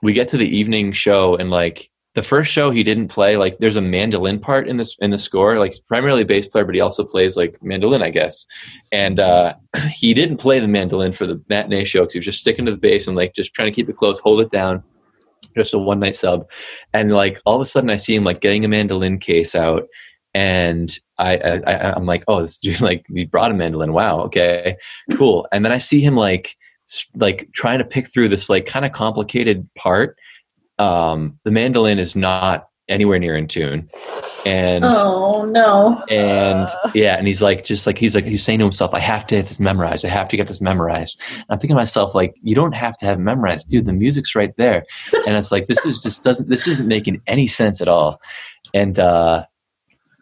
we 0.02 0.14
get 0.14 0.28
to 0.28 0.38
the 0.38 0.48
evening 0.48 0.92
show 0.92 1.36
and 1.36 1.50
like 1.50 1.90
the 2.14 2.22
first 2.22 2.50
show 2.50 2.70
he 2.70 2.82
didn't 2.82 3.08
play 3.08 3.36
like 3.36 3.58
there's 3.58 3.76
a 3.76 3.82
mandolin 3.82 4.40
part 4.40 4.66
in 4.66 4.78
this 4.78 4.96
in 4.98 5.10
the 5.10 5.18
score 5.18 5.58
like 5.60 5.74
primarily 5.86 6.24
bass 6.24 6.46
player 6.46 6.64
but 6.64 6.74
he 6.74 6.80
also 6.80 7.04
plays 7.04 7.36
like 7.36 7.62
mandolin 7.62 8.02
i 8.02 8.10
guess 8.10 8.46
and 8.90 9.20
uh 9.20 9.54
he 9.92 10.12
didn't 10.12 10.38
play 10.38 10.58
the 10.58 10.66
mandolin 10.66 11.12
for 11.12 11.24
the 11.24 11.40
matinee 11.48 11.84
show 11.84 12.00
because 12.00 12.14
he 12.14 12.18
was 12.18 12.26
just 12.26 12.40
sticking 12.40 12.66
to 12.66 12.72
the 12.72 12.78
bass 12.78 13.06
and 13.06 13.16
like 13.16 13.32
just 13.32 13.54
trying 13.54 13.70
to 13.70 13.74
keep 13.74 13.88
it 13.88 13.96
close 13.96 14.18
hold 14.18 14.40
it 14.40 14.50
down 14.50 14.82
just 15.56 15.72
a 15.72 15.78
one 15.78 16.00
night 16.00 16.16
sub 16.16 16.50
and 16.92 17.12
like 17.12 17.40
all 17.46 17.54
of 17.54 17.60
a 17.60 17.64
sudden 17.64 17.90
i 17.90 17.96
see 17.96 18.14
him 18.16 18.24
like 18.24 18.40
getting 18.40 18.64
a 18.64 18.68
mandolin 18.68 19.18
case 19.18 19.54
out 19.54 19.86
and 20.34 20.96
I, 21.18 21.36
I 21.36 21.92
I'm 21.92 22.06
like, 22.06 22.24
oh, 22.28 22.40
this 22.42 22.60
dude 22.60 22.80
like 22.82 23.04
he 23.14 23.24
brought 23.24 23.50
a 23.50 23.54
mandolin. 23.54 23.92
Wow, 23.92 24.20
okay, 24.22 24.76
cool. 25.12 25.46
And 25.52 25.64
then 25.64 25.72
I 25.72 25.78
see 25.78 26.00
him 26.00 26.16
like 26.16 26.56
like 27.14 27.48
trying 27.52 27.78
to 27.78 27.84
pick 27.84 28.12
through 28.12 28.28
this 28.28 28.48
like 28.48 28.66
kind 28.66 28.84
of 28.84 28.92
complicated 28.92 29.68
part. 29.74 30.16
Um, 30.78 31.38
the 31.44 31.50
mandolin 31.50 31.98
is 31.98 32.16
not 32.16 32.66
anywhere 32.88 33.18
near 33.18 33.36
in 33.36 33.46
tune. 33.46 33.88
And 34.46 34.84
Oh 34.84 35.44
no. 35.44 36.02
and 36.08 36.68
Uh. 36.68 36.90
yeah, 36.94 37.16
and 37.16 37.26
he's 37.26 37.42
like, 37.42 37.62
just 37.64 37.86
like 37.86 37.98
he's 37.98 38.14
like 38.14 38.24
he's 38.24 38.42
saying 38.42 38.58
to 38.60 38.64
himself, 38.64 38.94
"I 38.94 38.98
have 38.98 39.26
to 39.28 39.36
get 39.36 39.46
this 39.46 39.60
memorized. 39.60 40.04
I 40.04 40.08
have 40.08 40.28
to 40.28 40.36
get 40.36 40.48
this 40.48 40.60
memorized." 40.60 41.20
And 41.34 41.44
I'm 41.50 41.58
thinking 41.58 41.76
to 41.76 41.80
myself, 41.80 42.14
like, 42.14 42.34
you 42.42 42.54
don't 42.54 42.74
have 42.74 42.96
to 42.98 43.06
have 43.06 43.18
memorized, 43.18 43.68
dude. 43.68 43.84
The 43.84 43.92
music's 43.92 44.34
right 44.34 44.56
there, 44.56 44.84
and 45.26 45.36
it's 45.36 45.52
like 45.52 45.68
this 45.68 45.84
is 45.84 46.02
just 46.02 46.24
doesn't 46.24 46.48
this 46.48 46.66
isn't 46.66 46.88
making 46.88 47.20
any 47.26 47.46
sense 47.46 47.80
at 47.82 47.88
all, 47.88 48.20
and 48.72 48.98
uh, 48.98 49.44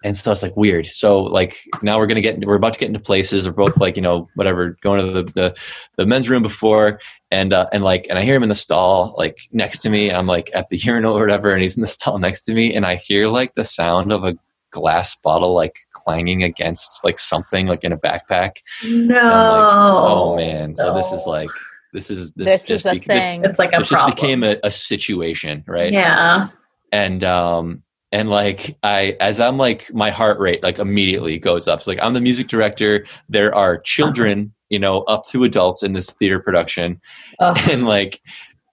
and 0.05 0.17
so 0.17 0.33
it's 0.33 0.43
like 0.43 0.57
weird. 0.57 0.87
So 0.87 1.21
like 1.23 1.59
now 1.83 1.99
we're 1.99 2.07
gonna 2.07 2.21
get 2.21 2.45
we're 2.47 2.55
about 2.55 2.75
to 2.75 2.79
get 2.79 2.87
into 2.89 3.01
places. 3.01 3.47
We're 3.47 3.53
both 3.53 3.79
like 3.79 3.97
you 3.97 4.03
know 4.03 4.29
whatever 4.35 4.77
going 4.83 5.05
to 5.05 5.13
the 5.13 5.33
the, 5.33 5.61
the 5.97 6.07
men's 6.07 6.29
room 6.29 6.43
before, 6.43 7.01
and 7.31 7.53
uh, 7.53 7.67
and 7.73 7.83
like 7.83 8.07
and 8.09 8.19
I 8.19 8.23
hear 8.23 8.37
him 8.37 8.43
in 8.43 8.49
the 8.49 8.55
stall 8.55 9.15
like 9.19 9.39
next 9.53 9.79
to 9.79 9.91
me. 9.91 10.11
I'm 10.13 10.27
like 10.27 10.51
at 10.55 10.69
the 10.71 10.77
urinal 10.79 11.17
or 11.17 11.21
whatever, 11.21 11.53
and 11.53 11.63
he's 11.63 11.77
in 11.77 11.81
the 11.81 11.87
stall 11.87 12.19
next 12.19 12.45
to 12.45 12.55
me, 12.55 12.75
and 12.75 12.87
I 12.87 12.97
hear 12.97 13.29
like 13.29 13.55
the 13.55 13.65
sound 13.65 14.13
of 14.13 14.25
a 14.25 14.37
glass 14.71 15.17
bottle 15.17 15.55
like 15.55 15.79
clanging 15.93 16.43
against 16.43 17.03
like 17.03 17.19
something 17.19 17.67
like 17.67 17.85
in 17.85 17.93
a 17.93 17.99
backpack. 17.99 18.59
No. 18.85 19.21
oh 19.23 20.37
man! 20.37 20.75
So 20.75 20.95
this 20.95 21.11
is 21.13 21.27
like 21.27 21.51
this 21.93 22.11
is 22.11 22.33
this, 22.33 22.47
This, 22.47 22.63
just 22.63 22.87
is 22.87 22.93
a 22.93 22.95
bec- 22.95 23.05
this. 23.05 23.51
It's 23.51 23.59
like 23.59 23.73
a 23.73 23.79
this 23.79 23.89
just 23.89 24.07
became 24.07 24.45
a, 24.45 24.57
a 24.63 24.71
situation, 24.71 25.65
right? 25.67 25.93
Yeah. 25.93 26.49
and 26.93 27.25
um 27.25 27.83
and 28.13 28.29
like 28.29 28.77
i 28.83 29.17
as 29.21 29.41
i'm 29.41 29.59
like 29.59 29.93
my 29.93 30.11
heart 30.11 30.39
rate 30.39 30.63
like 30.63 30.79
immediately 30.79 31.39
goes 31.39 31.69
up. 31.69 31.83
So 31.83 31.91
like 31.91 32.01
i'm 32.03 32.15
the 32.15 32.21
music 32.21 32.49
director. 32.49 33.05
There 33.29 33.55
are 33.55 33.79
children 33.79 34.53
you 34.69 34.79
know 34.79 35.03
up 35.03 35.25
to 35.31 35.45
adults 35.45 35.83
in 35.83 35.93
this 35.93 36.13
theater 36.13 36.41
production. 36.41 37.01
Ugh. 37.41 37.59
and 37.71 37.87
like 37.87 38.21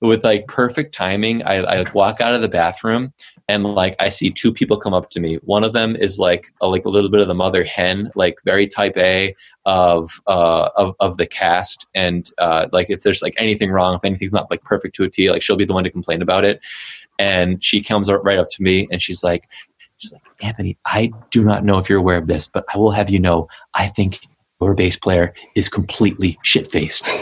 with 0.01 0.23
like 0.23 0.47
perfect 0.47 0.93
timing 0.93 1.41
I, 1.43 1.55
I 1.55 1.77
like 1.79 1.95
walk 1.95 2.21
out 2.21 2.35
of 2.35 2.41
the 2.41 2.49
bathroom 2.49 3.13
and 3.47 3.63
like 3.63 3.95
i 3.99 4.09
see 4.09 4.29
two 4.29 4.51
people 4.51 4.77
come 4.77 4.93
up 4.93 5.09
to 5.11 5.19
me. 5.19 5.35
One 5.43 5.63
of 5.63 5.73
them 5.73 5.95
is 5.95 6.19
like 6.19 6.51
a, 6.61 6.67
like 6.67 6.85
a 6.85 6.89
little 6.89 7.09
bit 7.09 7.21
of 7.21 7.27
the 7.27 7.33
mother 7.33 7.63
hen 7.63 8.11
like 8.15 8.39
very 8.43 8.67
type 8.67 8.97
a 8.97 9.35
of 9.65 10.21
uh 10.27 10.69
of, 10.75 10.95
of 10.99 11.17
the 11.17 11.25
cast. 11.25 11.87
And 11.95 12.29
uh 12.37 12.67
like 12.71 12.89
if 12.89 13.01
there's 13.01 13.21
like 13.21 13.35
anything 13.37 13.71
wrong 13.71 13.95
if 13.95 14.03
anything's 14.03 14.33
not 14.33 14.51
like 14.51 14.63
perfect 14.63 14.95
to 14.95 15.03
a 15.03 15.09
t 15.09 15.29
like 15.31 15.41
she'll 15.41 15.57
be 15.57 15.65
the 15.65 15.73
one 15.73 15.83
to 15.85 15.89
complain 15.89 16.21
about 16.21 16.45
it 16.45 16.61
and 17.19 17.63
she 17.63 17.81
comes 17.81 18.09
right 18.11 18.37
up 18.37 18.47
to 18.49 18.61
me 18.63 18.87
and 18.91 19.01
she's 19.01 19.23
like 19.23 19.49
she's 19.97 20.11
like 20.11 20.21
anthony 20.41 20.77
i 20.85 21.11
do 21.31 21.43
not 21.43 21.63
know 21.63 21.77
if 21.77 21.89
you're 21.89 21.99
aware 21.99 22.17
of 22.17 22.27
this 22.27 22.47
but 22.47 22.65
i 22.73 22.77
will 22.77 22.91
have 22.91 23.09
you 23.09 23.19
know 23.19 23.47
i 23.73 23.87
think 23.87 24.19
your 24.61 24.73
bass 24.73 24.95
player 24.97 25.33
is 25.55 25.69
completely 25.69 26.37
shit-faced. 26.43 27.09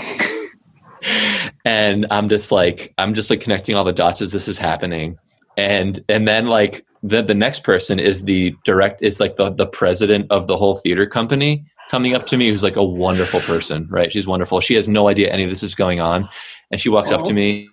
And 1.65 2.05
i'm 2.11 2.29
just 2.29 2.51
like 2.51 2.93
i'm 2.97 3.13
just 3.13 3.29
like 3.29 3.41
connecting 3.41 3.75
all 3.75 3.83
the 3.83 3.91
dots 3.93 4.21
as 4.21 4.31
this 4.31 4.47
is 4.47 4.57
happening. 4.57 5.17
And 5.57 6.03
and 6.09 6.27
then 6.27 6.47
like 6.47 6.85
the 7.03 7.21
the 7.21 7.33
next 7.35 7.63
person 7.63 7.99
is 7.99 8.23
the 8.23 8.55
direct 8.63 9.01
is 9.01 9.19
like 9.19 9.35
the 9.35 9.49
the 9.49 9.67
president 9.67 10.27
of 10.29 10.47
the 10.47 10.57
whole 10.57 10.75
theater 10.75 11.05
company 11.05 11.65
coming 11.89 12.15
up 12.15 12.25
to 12.27 12.37
me 12.37 12.49
who's 12.49 12.63
like 12.63 12.77
a 12.77 12.83
wonderful 12.83 13.41
person 13.41 13.87
right? 13.89 14.11
She's 14.13 14.27
wonderful. 14.27 14.61
She 14.61 14.75
has 14.75 14.87
no 14.87 15.09
idea 15.09 15.29
any 15.29 15.43
of 15.43 15.49
this 15.49 15.63
is 15.63 15.75
going 15.75 15.99
on. 15.99 16.27
And 16.71 16.79
she 16.79 16.89
walks 16.89 17.11
up 17.11 17.23
to 17.25 17.31
Oh. 17.31 17.35
me 17.35 17.69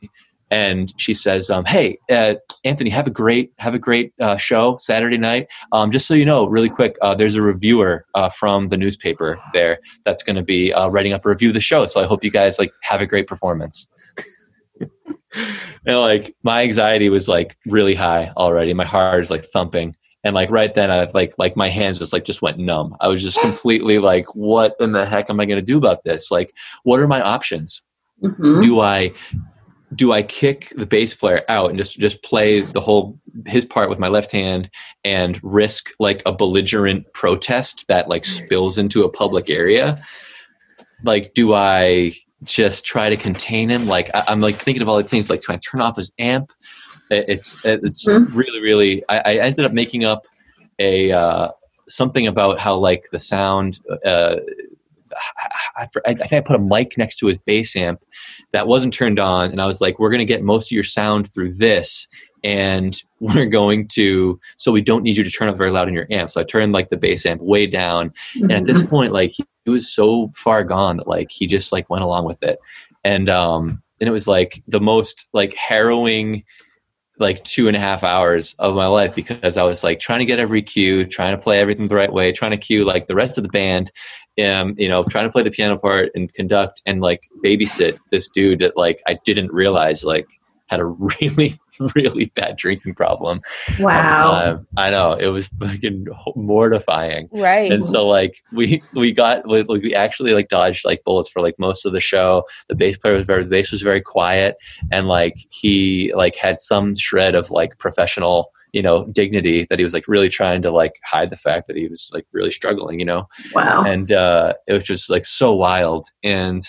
and 0.51 0.93
she 0.97 1.15
says 1.15 1.51
um, 1.51 1.65
hey 1.65 1.99
uh, 2.11 2.35
anthony 2.65 2.91
have 2.91 3.07
a 3.07 3.11
great 3.11 3.53
have 3.59 3.75
a 3.75 3.79
great 3.79 4.13
uh, 4.21 4.37
show 4.37 4.77
saturday 4.79 5.19
night. 5.19 5.47
Um, 5.73 5.91
just 5.91 6.07
so 6.07 6.15
you 6.15 6.25
know 6.25 6.47
really 6.47 6.71
quick 6.71 6.97
uh, 7.03 7.15
there's 7.15 7.35
a 7.35 7.43
reviewer 7.43 8.07
uh, 8.15 8.31
from 8.31 8.69
the 8.69 8.77
newspaper 8.77 9.41
there 9.53 9.79
that's 10.05 10.23
going 10.23 10.37
to 10.37 10.43
be 10.43 10.73
uh, 10.73 10.89
writing 10.89 11.13
up 11.13 11.25
a 11.25 11.29
review 11.29 11.49
of 11.49 11.55
the 11.55 11.61
show. 11.61 11.87
So 11.87 12.01
i 12.01 12.07
hope 12.07 12.25
you 12.25 12.31
guys 12.31 12.59
like 12.59 12.73
have 12.83 13.01
a 13.01 13.07
great 13.07 13.27
performance. 13.27 13.89
And 15.87 15.99
like 15.99 16.35
my 16.43 16.63
anxiety 16.63 17.09
was 17.09 17.29
like 17.29 17.57
really 17.67 17.95
high 17.95 18.33
already. 18.37 18.75
My 18.75 18.85
heart 18.85 19.23
is 19.23 19.31
like 19.31 19.45
thumping. 19.45 19.95
And 20.23 20.35
like 20.35 20.51
right 20.51 20.75
then 20.75 20.91
i 20.91 21.05
like 21.15 21.33
like 21.39 21.57
my 21.57 21.71
hands 21.71 21.99
just 21.99 22.13
like 22.13 22.25
just 22.25 22.43
went 22.43 22.59
numb. 22.59 22.95
I 23.01 23.09
was 23.09 23.23
just 23.23 23.41
completely 23.41 23.99
like 23.99 24.27
what 24.35 24.75
in 24.79 24.93
the 24.93 25.07
heck 25.07 25.31
am 25.31 25.41
i 25.41 25.47
going 25.47 25.59
to 25.59 25.65
do 25.65 25.79
about 25.79 26.05
this? 26.05 26.31
Like 26.31 26.53
what 26.83 27.01
are 27.01 27.09
my 27.09 27.23
options? 27.23 27.83
Mhm. 28.23 28.61
do 28.61 28.81
I 28.81 29.13
do 29.95 30.13
I 30.13 30.23
kick 30.23 30.73
the 30.77 30.87
bass 30.87 31.15
player 31.15 31.43
out 31.49 31.71
and 31.71 31.79
just 31.79 31.99
just 31.99 32.23
play 32.23 32.61
the 32.61 32.81
whole 32.81 33.19
his 33.47 33.65
part 33.65 33.91
with 33.91 33.99
my 33.99 34.09
left 34.09 34.31
hand 34.33 34.71
and 35.05 35.39
risk 35.43 35.91
like 35.99 36.23
a 36.27 36.33
belligerent 36.33 37.13
protest 37.13 37.87
that 37.89 38.09
like 38.09 38.25
spills 38.25 38.79
into 38.79 39.03
a 39.03 39.09
public 39.11 39.51
area? 39.51 40.01
Like, 41.03 41.35
do 41.35 41.55
I 41.55 42.15
just 42.45 42.85
try 42.85 43.11
to 43.11 43.17
contain 43.17 43.69
him? 43.71 43.87
Like, 43.87 44.11
I, 44.15 44.25
I'm 44.29 44.41
like 44.41 44.57
thinking 44.57 44.83
of 44.83 44.89
all 44.89 44.97
the 44.97 45.03
things. 45.05 45.29
Like, 45.31 45.43
can 45.43 45.55
I 45.57 45.59
turn 45.59 45.81
off 45.81 45.97
his 45.97 46.13
amp? 46.19 46.53
It- 47.11 47.25
It's 47.29 47.65
it's 47.65 48.09
Mhm. 48.09 48.33
really 48.35 48.61
really. 48.61 49.03
I, 49.09 49.19
I 49.19 49.35
ended 49.39 49.65
up 49.65 49.73
making 49.73 50.05
up 50.05 50.25
a 50.79 51.11
uh, 51.11 51.49
something 51.89 52.27
about 52.29 52.61
how 52.61 52.77
like 52.77 53.09
the 53.11 53.19
sound. 53.19 53.81
Uh, 54.05 54.37
I, 55.77 55.83
I, 55.85 55.89
I 56.07 56.15
think 56.15 56.33
I 56.33 56.41
put 56.41 56.57
a 56.57 56.59
mic 56.59 56.97
next 56.99 57.17
to 57.17 57.27
his 57.27 57.39
bass 57.39 57.77
amp 57.77 58.01
that 58.53 58.67
wasn't 58.67 58.95
turned 58.95 59.19
on, 59.19 59.51
and 59.51 59.61
I 59.61 59.67
was 59.67 59.81
like, 59.81 59.99
"We're 59.99 60.11
going 60.11 60.21
to 60.21 60.25
get 60.25 60.43
most 60.43 60.69
of 60.69 60.73
your 60.73 60.85
sound 60.85 61.33
through 61.33 61.55
this, 61.55 62.07
and 62.43 63.01
we're 63.21 63.47
going 63.47 63.89
to 63.89 64.41
so 64.57 64.73
we 64.73 64.83
don't 64.83 65.03
need 65.03 65.17
you 65.17 65.25
to 65.25 65.31
turn 65.31 65.49
up 65.49 65.57
very 65.57 65.71
loud 65.71 65.89
in 65.89 65.95
your 65.95 66.07
amp." 66.11 66.31
So 66.31 66.41
I 66.41 66.45
turned 66.45 66.73
like 66.73 66.91
the 66.91 66.97
bass 66.97 67.27
amp 67.27 67.41
way 67.43 67.67
down, 67.67 68.13
and 68.35 68.53
at 68.53 68.67
this 68.67 68.83
point, 68.83 69.13
like 69.13 69.31
he, 69.31 69.45
he 69.65 69.71
was 69.71 69.91
so 69.93 70.31
far 70.35 70.65
gone 70.65 70.99
that 70.99 71.09
like 71.09 71.31
he 71.31 71.47
just 71.47 71.73
like 71.73 71.91
went 71.91 72.05
along 72.05 72.25
with 72.25 72.43
it, 72.43 72.59
and 73.05 73.29
um, 73.29 73.83
and 74.01 74.09
it 74.09 74.13
was 74.13 74.29
like 74.29 74.63
the 74.67 74.81
most 74.81 75.29
like 75.33 75.55
harrowing 75.55 76.45
like 77.21 77.45
two 77.45 77.69
and 77.69 77.77
a 77.77 77.81
half 77.81 78.03
hours 78.03 78.55
of 78.59 78.75
my 78.75 78.87
life 78.87 79.15
because 79.15 79.57
I 79.57 79.63
was 79.63 79.85
like 79.85 80.01
trying 80.01 80.21
to 80.21 80.25
get 80.25 80.39
every 80.39 80.63
cue, 80.63 81.05
trying 81.05 81.37
to 81.37 81.43
play 81.43 81.61
everything 81.61 81.87
the 81.87 81.95
right 81.95 82.13
way, 82.13 82.33
trying 82.33 82.53
to 82.53 82.57
cue 82.57 82.85
like 82.85 83.07
the 83.07 83.15
rest 83.15 83.37
of 83.37 83.45
the 83.45 83.51
band, 83.51 83.93
um, 84.43 84.75
you 84.79 84.89
know, 84.89 85.05
trying 85.05 85.27
to 85.27 85.31
play 85.31 85.43
the 85.43 85.51
piano 85.51 85.77
part 85.77 86.11
and 86.15 86.33
conduct 86.33 86.81
and 86.87 87.03
like 87.03 87.29
babysit 87.45 87.99
this 88.11 88.29
dude 88.29 88.61
that 88.61 88.77
like 88.77 89.03
I 89.07 89.19
didn't 89.25 89.53
realize 89.53 90.03
like 90.03 90.27
had 90.71 90.81
a 90.81 90.85
really 91.21 91.59
really 91.95 92.27
bad 92.35 92.57
drinking 92.57 92.95
problem. 92.95 93.41
Wow. 93.79 94.61
I 94.77 94.91
know 94.91 95.13
it 95.15 95.29
was 95.29 95.49
fucking 95.59 96.07
mortifying 96.37 97.29
Right. 97.33 97.71
and 97.73 97.85
so 97.85 98.07
like 98.07 98.37
we 98.53 98.81
we 98.95 99.13
got 99.13 99.47
we, 99.49 99.63
we 99.63 99.95
actually 99.95 100.33
like 100.35 100.49
dodged 100.49 100.85
like 100.85 101.03
bullets 101.05 101.29
for 101.29 101.41
like 101.43 101.55
most 101.59 101.85
of 101.87 101.93
the 101.93 102.01
show 102.01 102.45
the 102.69 102.75
bass 102.75 102.97
player 102.99 103.15
was 103.15 103.27
very 103.27 103.43
the 103.45 103.51
bass 103.51 103.71
was 103.71 103.83
very 103.83 104.01
quiet 104.01 104.57
and 104.91 105.09
like 105.09 105.35
he 105.51 106.13
like 106.15 106.37
had 106.37 106.59
some 106.59 106.95
shred 106.97 107.35
of 107.35 107.51
like 107.51 107.79
professional 107.79 108.51
you 108.73 108.83
know 108.83 109.05
dignity 109.07 109.67
that 109.71 109.79
he 109.79 109.85
was 109.85 109.95
like 109.95 110.07
really 110.07 110.29
trying 110.29 110.63
to 110.63 110.71
like 110.71 110.93
hide 111.05 111.31
the 111.31 111.37
fact 111.37 111.67
that 111.67 111.77
he 111.77 111.89
was 111.89 112.09
like 112.13 112.27
really 112.33 112.51
struggling 112.51 113.01
you 113.01 113.07
know 113.07 113.27
Wow. 113.55 113.83
and 113.85 114.13
uh 114.13 114.55
it 114.69 114.73
was 114.75 114.85
just 114.85 115.11
like 115.11 115.25
so 115.25 115.53
wild 115.53 116.07
and 116.23 116.63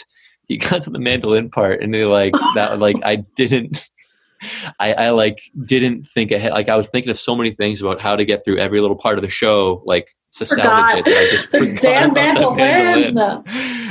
he 0.48 0.58
got 0.70 0.82
to 0.84 0.90
the 0.90 1.00
mandolin 1.00 1.50
part 1.50 1.82
and 1.84 1.94
they 1.94 2.06
like 2.06 2.34
that 2.56 2.80
like 2.80 2.96
i 3.04 3.18
didn't 3.36 3.91
I, 4.80 4.94
I 4.94 5.10
like 5.12 5.42
didn't 5.66 6.06
think 6.06 6.32
ahead 6.32 6.54
like 6.54 6.70
i 6.70 6.76
was 6.76 6.90
thinking 6.90 7.12
of 7.12 7.20
so 7.20 7.36
many 7.36 7.52
things 7.52 7.82
about 7.82 8.02
how 8.02 8.16
to 8.16 8.26
get 8.26 8.44
through 8.44 8.58
every 8.58 8.82
little 8.82 8.96
part 8.96 9.18
of 9.18 9.24
the 9.24 9.30
show 9.30 9.84
like 9.86 10.16
to 10.38 10.46
salvage 10.46 11.04
it 11.06 11.08
i 11.08 11.30
just 11.32 11.52
the 11.52 11.60
forgot 11.60 11.82
damn 11.82 12.14
mandolin. 12.14 12.58
mandolin. 12.58 13.44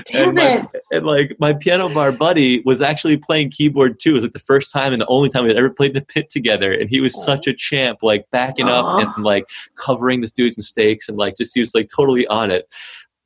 Damn 0.07 0.29
and, 0.29 0.37
my, 0.37 0.69
it. 0.75 0.83
and 0.93 1.07
like 1.07 1.37
my 1.39 1.53
piano 1.53 1.89
bar 1.89 2.13
buddy 2.13 2.63
was 2.65 2.83
actually 2.83 3.17
playing 3.17 3.51
keyboard 3.51 4.01
too. 4.01 4.11
It 4.11 4.15
was 4.15 4.23
like 4.25 4.33
the 4.33 4.39
first 4.39 4.73
time 4.73 4.93
and 4.93 5.01
the 5.01 5.07
only 5.07 5.29
time 5.29 5.45
we 5.45 5.49
had 5.49 5.57
ever 5.57 5.71
played 5.71 5.91
in 5.91 5.95
the 5.95 6.03
pit 6.03 6.31
together. 6.31 6.73
And 6.73 6.89
he 6.89 7.01
was 7.01 7.21
such 7.23 7.47
a 7.47 7.53
champ, 7.53 8.03
like 8.03 8.27
backing 8.31 8.69
up 8.69 8.87
and 9.17 9.25
like 9.25 9.47
covering 9.77 10.21
this 10.21 10.33
dude's 10.33 10.57
mistakes 10.57 11.09
and 11.09 11.19
like 11.19 11.37
just 11.37 11.55
he 11.55 11.61
was 11.61 11.75
like 11.75 11.89
totally 11.95 12.27
on 12.29 12.51
it. 12.51 12.69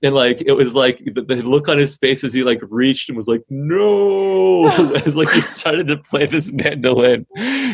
And 0.02 0.14
like 0.14 0.42
it 0.44 0.52
was 0.52 0.74
like 0.74 0.98
the, 0.98 1.22
the 1.22 1.36
look 1.36 1.66
on 1.66 1.78
his 1.78 1.96
face 1.96 2.24
as 2.24 2.34
he 2.34 2.44
like 2.44 2.60
reached 2.62 3.08
and 3.08 3.16
was 3.16 3.26
like, 3.26 3.42
no, 3.48 4.68
as 5.06 5.16
like 5.16 5.30
he 5.30 5.40
started 5.40 5.86
to 5.86 5.96
play 5.96 6.26
this 6.26 6.52
mandolin. 6.52 7.26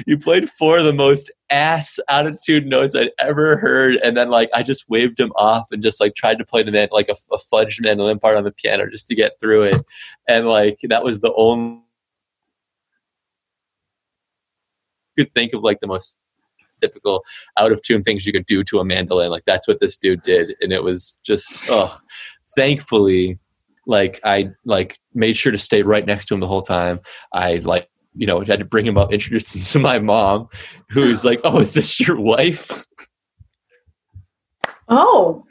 He 0.06 0.14
played 0.16 0.48
four 0.48 0.78
of 0.78 0.84
the 0.84 0.92
most 0.92 1.30
ass 1.50 1.98
attitude 2.08 2.66
notes 2.66 2.94
I'd 2.94 3.10
ever 3.18 3.56
heard, 3.56 3.96
and 3.96 4.16
then 4.16 4.28
like 4.30 4.48
I 4.54 4.62
just 4.62 4.88
waved 4.88 5.18
him 5.18 5.32
off 5.34 5.66
and 5.72 5.82
just 5.82 6.00
like 6.00 6.14
tried 6.14 6.38
to 6.38 6.44
play 6.44 6.62
the 6.62 6.70
man 6.70 6.88
like 6.92 7.08
a, 7.08 7.16
a 7.34 7.38
fudge 7.38 7.80
mandolin 7.80 8.20
part 8.20 8.36
on 8.36 8.44
the 8.44 8.52
piano 8.52 8.86
just 8.88 9.08
to 9.08 9.16
get 9.16 9.32
through 9.40 9.64
it, 9.64 9.82
and 10.28 10.46
like 10.46 10.78
that 10.88 11.02
was 11.02 11.20
the 11.20 11.32
only 11.34 11.80
could 15.18 15.32
think 15.32 15.52
of 15.52 15.62
like 15.62 15.80
the 15.80 15.86
most 15.86 16.16
difficult 16.80 17.24
out 17.58 17.72
of 17.72 17.80
tune 17.82 18.02
things 18.02 18.26
you 18.26 18.32
could 18.32 18.46
do 18.46 18.62
to 18.64 18.78
a 18.80 18.84
mandolin 18.84 19.30
like 19.30 19.44
that's 19.46 19.68
what 19.68 19.80
this 19.80 19.96
dude 19.96 20.22
did 20.22 20.54
and 20.60 20.72
it 20.72 20.82
was 20.82 21.20
just 21.24 21.52
oh 21.68 21.98
thankfully 22.56 23.38
like 23.86 24.20
i 24.24 24.50
like 24.64 24.98
made 25.14 25.36
sure 25.36 25.52
to 25.52 25.58
stay 25.58 25.82
right 25.82 26.06
next 26.06 26.26
to 26.26 26.34
him 26.34 26.40
the 26.40 26.46
whole 26.46 26.62
time 26.62 27.00
i 27.32 27.56
like 27.56 27.88
you 28.14 28.26
know 28.26 28.40
had 28.40 28.58
to 28.58 28.64
bring 28.64 28.86
him 28.86 28.98
up 28.98 29.12
introduce 29.12 29.54
him 29.54 29.62
to 29.62 29.78
my 29.78 29.98
mom 29.98 30.48
who's 30.90 31.24
like 31.24 31.40
oh 31.44 31.60
is 31.60 31.74
this 31.74 32.00
your 32.00 32.18
wife 32.20 32.84
Oh, 34.92 35.44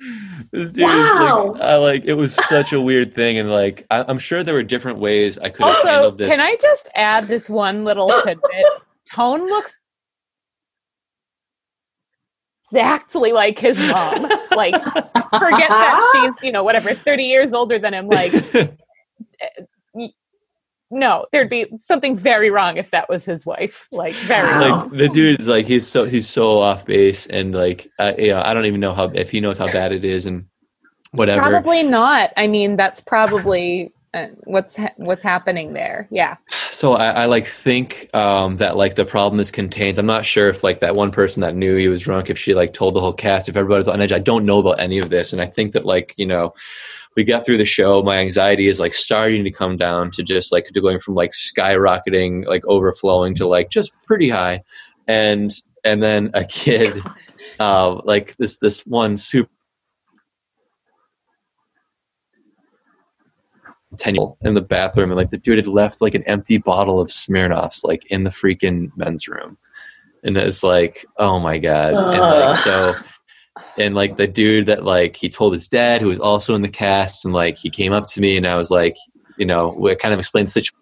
dude 0.52 0.78
Wow. 0.80 1.52
like, 1.54 1.62
I 1.62 1.76
like 1.78 2.04
it 2.06 2.16
was 2.16 2.36
such 2.50 2.74
a 2.74 2.82
weird 2.82 3.16
thing, 3.16 3.38
and 3.38 3.50
like 3.50 3.86
I, 3.90 4.04
I'm 4.06 4.20
sure 4.20 4.44
there 4.44 4.54
were 4.54 4.64
different 4.64 5.00
ways 5.00 5.38
I 5.38 5.48
could 5.50 5.66
have 5.66 5.82
handled 5.86 6.18
this. 6.18 6.30
can 6.30 6.42
I 6.42 6.58
just 6.62 6.90
add 6.94 7.28
this 7.30 7.50
one 7.50 7.86
little 7.86 8.10
tidbit? 8.26 8.66
Tone 9.14 9.48
looks 9.48 9.74
exactly 12.72 13.32
like 13.32 13.60
his 13.60 13.78
mom. 13.78 14.24
like, 14.52 14.74
forget 14.74 15.70
that 15.70 16.12
she's, 16.14 16.44
you 16.44 16.52
know, 16.52 16.64
whatever, 16.64 16.94
30 16.94 17.24
years 17.24 17.54
older 17.54 17.80
than 17.80 17.94
him. 17.94 18.08
Like, 18.08 18.34
no, 20.92 21.26
there'd 21.32 21.50
be 21.50 21.68
something 21.80 22.16
very 22.16 22.50
wrong 22.50 22.78
if 22.78 22.92
that 22.92 23.10
was 23.10 23.26
his 23.26 23.46
wife. 23.46 23.88
Like, 23.92 24.14
very 24.14 24.48
Wow. 24.48 24.82
like 24.82 24.92
the 24.92 25.10
dude 25.10 25.40
is 25.40 25.48
like 25.48 25.66
he's 25.66 25.88
so 25.88 26.06
he's 26.06 26.28
so 26.28 26.60
off 26.60 26.86
base 26.86 27.28
and 27.28 27.54
like 27.54 27.90
uh, 28.00 28.14
you 28.18 28.30
know 28.30 28.42
I 28.44 28.54
don't 28.54 28.66
even 28.66 28.80
know 28.80 28.94
how 28.94 29.06
if 29.14 29.30
he 29.32 29.40
knows 29.40 29.58
how 29.58 29.68
bad 29.68 29.92
it 29.92 30.04
is 30.04 30.26
and 30.26 30.46
whatever. 31.12 31.42
Probably 31.42 31.84
not. 31.84 32.32
I 32.38 32.48
mean, 32.48 32.76
that's 32.76 33.02
probably 33.02 33.92
uh, 34.14 34.28
what's 34.46 34.76
ha- 34.76 34.94
what's 34.98 35.24
happening 35.24 35.74
there. 35.74 36.08
Yeah. 36.10 36.38
So 36.72 36.94
I, 36.94 37.10
I 37.10 37.26
like 37.26 37.46
think 37.46 38.10
um, 38.14 38.58
that 38.58 38.76
like 38.76 38.96
the 38.96 39.06
problem 39.06 39.40
is 39.40 39.52
contained. 39.52 39.98
I'm 40.00 40.06
not 40.06 40.26
sure 40.26 40.50
if 40.50 40.64
like 40.64 40.80
that 40.80 40.96
one 40.96 41.12
person 41.12 41.42
that 41.42 41.56
knew 41.56 41.78
he 41.78 41.88
was 41.88 42.02
drunk, 42.02 42.30
if 42.30 42.38
she 42.38 42.54
like 42.54 42.74
told 42.74 42.96
the 42.96 43.02
whole 43.02 43.14
cast, 43.14 43.50
if 43.50 43.56
everybody's 43.56 43.88
on 43.88 44.02
edge. 44.02 44.12
I 44.12 44.20
don't 44.20 44.46
know 44.46 44.60
about 44.60 44.80
any 44.80 44.98
of 44.98 45.10
this, 45.10 45.32
and 45.32 45.42
I 45.42 45.46
think 45.46 45.74
that 45.74 45.86
like 45.86 46.16
you 46.18 46.26
know, 46.26 46.54
we 47.16 47.24
got 47.24 47.46
through 47.46 47.58
the 47.58 47.66
show. 47.66 48.02
My 48.02 48.18
anxiety 48.18 48.68
is 48.68 48.80
like 48.80 48.94
starting 48.94 49.44
to 49.44 49.52
come 49.52 49.78
down 49.78 50.10
to 50.12 50.24
just 50.24 50.52
like 50.52 50.66
to 50.66 50.82
going 50.82 51.00
from 51.00 51.14
like 51.14 51.32
skyrocketing, 51.32 52.48
like 52.48 52.66
overflowing 52.66 53.36
to 53.36 53.48
like 53.48 53.70
just 53.70 53.92
pretty 54.08 54.30
high, 54.30 54.64
and 55.08 55.54
and 55.84 56.02
then 56.02 56.32
a 56.34 56.46
kid, 56.46 57.00
uh, 57.60 58.02
like 58.06 58.36
this 58.38 58.58
this 58.58 58.86
one 58.88 59.18
super. 59.18 59.52
10 64.00 64.16
year 64.16 64.22
old 64.22 64.38
in 64.42 64.54
the 64.54 64.62
bathroom 64.62 65.12
and 65.12 65.18
like 65.18 65.30
the 65.30 65.38
dude 65.38 65.58
had 65.58 65.68
left 65.68 66.02
like 66.02 66.16
an 66.16 66.24
empty 66.24 66.58
bottle 66.58 67.00
of 67.00 67.10
Smirnoffs 67.10 67.84
like 67.84 68.06
in 68.08 68.24
the 68.24 68.30
freaking 68.30 68.92
men's 68.96 69.28
room. 69.28 69.58
And 70.24 70.36
it's 70.36 70.64
like, 70.64 71.06
oh 71.18 71.40
my 71.40 71.58
God. 71.58 71.94
And 71.94 72.20
like 72.20 72.58
so 72.60 72.96
and 73.78 73.96
like 73.96 74.18
the 74.18 74.28
dude 74.28 74.68
that 74.68 74.84
like 74.84 75.16
he 75.16 75.30
told 75.30 75.54
his 75.54 75.68
dad 75.68 76.02
who 76.02 76.08
was 76.08 76.20
also 76.20 76.56
in 76.56 76.62
the 76.62 76.70
cast 76.70 77.26
and 77.26 77.34
like 77.34 77.58
he 77.58 77.70
came 77.70 77.94
up 77.94 78.08
to 78.08 78.22
me 78.22 78.38
and 78.38 78.48
I 78.48 78.56
was 78.56 78.72
like, 78.72 78.96
you 79.38 79.46
know, 79.46 79.76
we 79.80 79.96
kind 79.96 80.14
of 80.14 80.20
explained 80.20 80.48
the 80.48 80.52
situation. 80.52 80.76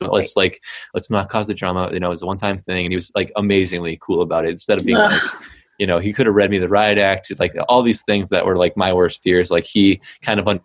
Let's 0.00 0.36
like 0.36 0.60
let's 0.94 1.10
not 1.10 1.28
cause 1.28 1.48
the 1.48 1.54
drama. 1.54 1.90
You 1.92 1.98
know, 1.98 2.06
it 2.06 2.10
was 2.10 2.22
a 2.22 2.26
one 2.26 2.36
time 2.36 2.58
thing, 2.58 2.86
and 2.86 2.92
he 2.92 2.96
was 2.96 3.10
like 3.16 3.32
amazingly 3.34 3.98
cool 4.00 4.22
about 4.22 4.44
it. 4.44 4.50
Instead 4.50 4.80
of 4.80 4.86
being 4.86 4.96
like, 4.96 5.20
you 5.78 5.86
know, 5.86 5.98
he 5.98 6.12
could 6.12 6.26
have 6.26 6.34
read 6.34 6.50
me 6.50 6.58
the 6.58 6.68
riot 6.68 6.98
act, 6.98 7.32
like 7.38 7.54
all 7.68 7.82
these 7.82 8.02
things 8.02 8.28
that 8.30 8.44
were 8.44 8.56
like 8.56 8.76
my 8.76 8.92
worst 8.92 9.22
fears. 9.22 9.50
Like 9.50 9.64
he 9.64 10.00
kind 10.22 10.38
of, 10.40 10.46
un- 10.48 10.60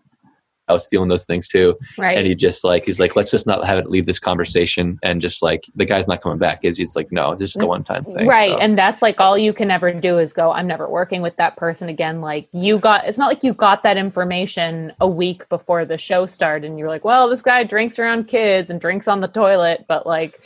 I 0.69 0.71
was 0.71 0.85
feeling 0.85 1.09
those 1.09 1.25
things 1.25 1.49
too, 1.49 1.77
Right. 1.97 2.17
and 2.17 2.25
he 2.25 2.35
just 2.35 2.63
like 2.63 2.85
he's 2.85 2.97
like, 2.97 3.17
let's 3.17 3.29
just 3.29 3.45
not 3.45 3.65
have 3.65 3.77
it 3.79 3.89
leave 3.89 4.05
this 4.05 4.17
conversation, 4.17 4.97
and 5.03 5.21
just 5.21 5.43
like 5.43 5.65
the 5.75 5.83
guy's 5.83 6.07
not 6.07 6.21
coming 6.21 6.37
back. 6.37 6.63
Is 6.63 6.77
he's 6.77 6.95
like, 6.95 7.11
no, 7.11 7.31
it's 7.33 7.41
just 7.41 7.61
a 7.61 7.67
one 7.67 7.83
time 7.83 8.05
thing, 8.05 8.25
right 8.27 8.49
So- 8.51 8.57
and 8.59 8.77
that's 8.77 9.01
like 9.01 9.19
all 9.19 9.37
you 9.37 9.51
can 9.51 9.69
ever 9.69 9.91
do 9.91 10.17
is 10.19 10.31
go 10.31 10.51
i'm 10.53 10.65
never 10.65 10.87
working 10.89 11.21
with 11.21 11.35
that 11.35 11.57
person 11.57 11.89
again 11.89 12.21
like 12.21 12.47
you 12.53 12.79
got 12.79 13.05
it's 13.05 13.17
not 13.17 13.27
like 13.27 13.43
you 13.43 13.53
got 13.53 13.83
that 13.83 13.97
information 13.97 14.93
a 15.01 15.07
week 15.07 15.47
before 15.49 15.83
the 15.83 15.97
show 15.97 16.25
started 16.25 16.65
and 16.69 16.79
you're 16.79 16.87
like 16.87 17.03
well 17.03 17.29
this 17.29 17.41
guy 17.41 17.63
drinks 17.65 17.99
around 17.99 18.27
kids 18.29 18.71
and 18.71 18.79
drinks 18.79 19.07
on 19.09 19.19
the 19.19 19.27
toilet 19.27 19.83
but 19.89 20.07
like 20.07 20.39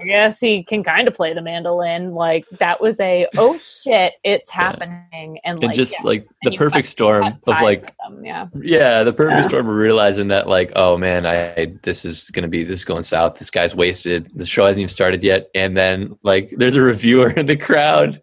i 0.00 0.04
guess 0.04 0.40
he 0.40 0.62
can 0.62 0.82
kind 0.82 1.06
of 1.08 1.14
play 1.14 1.32
the 1.34 1.42
mandolin 1.42 2.12
like 2.12 2.44
that 2.58 2.80
was 2.80 2.98
a 3.00 3.26
oh 3.36 3.58
shit 3.58 4.14
it's 4.24 4.50
happening 4.50 5.04
and, 5.12 5.38
and 5.44 5.62
like 5.62 5.74
just 5.74 5.92
yeah, 5.92 5.98
like 6.04 6.28
the 6.42 6.52
you 6.52 6.58
perfect 6.58 6.88
storm 6.88 7.24
of 7.24 7.38
like 7.46 7.94
yeah 8.22 8.46
Yeah, 8.54 9.02
the 9.02 9.12
perfect 9.12 9.42
Yeah. 9.42 9.48
storm 9.48 9.68
of 9.68 9.74
realizing 9.74 10.28
that, 10.28 10.48
like, 10.48 10.72
oh 10.76 10.96
man, 10.96 11.26
I 11.26 11.74
this 11.82 12.04
is 12.04 12.30
gonna 12.30 12.48
be 12.48 12.64
this 12.64 12.80
is 12.80 12.84
going 12.84 13.02
south. 13.02 13.38
This 13.38 13.50
guy's 13.50 13.74
wasted. 13.74 14.30
The 14.34 14.46
show 14.46 14.64
hasn't 14.64 14.80
even 14.80 14.88
started 14.88 15.22
yet, 15.22 15.48
and 15.54 15.76
then 15.76 16.18
like 16.22 16.50
there's 16.50 16.76
a 16.76 16.82
reviewer 16.82 17.30
in 17.30 17.46
the 17.46 17.56
crowd. 17.56 18.20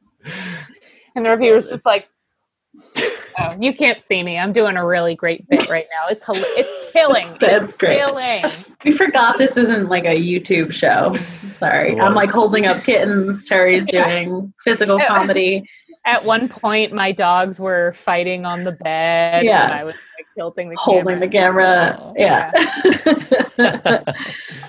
and 1.15 1.25
the 1.25 1.29
reviewer's 1.29 1.69
just 1.69 1.85
like 1.85 2.07
oh, 3.41 3.57
you 3.59 3.73
can't 3.73 4.03
see 4.03 4.21
me 4.23 4.37
i'm 4.37 4.53
doing 4.53 4.77
a 4.77 4.85
really 4.85 5.15
great 5.15 5.47
bit 5.49 5.67
right 5.69 5.87
now 5.91 6.07
it's 6.09 6.23
hel- 6.25 6.35
it's 6.57 6.91
killing 6.91 7.27
That's 7.39 7.69
it's 7.69 7.77
great. 7.77 7.97
killing 8.05 8.43
We 8.85 8.91
forgot 8.91 9.37
this 9.37 9.57
isn't 9.57 9.89
like 9.89 10.05
a 10.05 10.19
YouTube 10.19 10.71
show. 10.73 11.15
Sorry. 11.55 11.99
I'm 11.99 12.15
like 12.15 12.31
holding 12.31 12.65
up 12.65 12.83
kittens. 12.83 13.47
Terry's 13.47 13.87
Yeah. 13.93 14.07
doing 14.23 14.51
physical 14.63 14.99
comedy. 15.07 15.69
At 16.05 16.25
one 16.25 16.49
point, 16.49 16.91
my 16.91 17.11
dogs 17.11 17.59
were 17.59 17.93
fighting 17.93 18.43
on 18.43 18.63
the 18.63 18.71
bed. 18.71 19.45
Yeah. 19.45 19.65
And 19.65 19.73
I 19.73 19.83
was 19.83 19.93
like 20.17 20.25
tilting 20.35 20.69
the 20.69 20.75
camera. 20.77 20.95
holding 21.03 21.19
the 21.19 21.27
camera. 21.27 21.99
Oh, 22.01 22.13
yeah. 22.17 22.51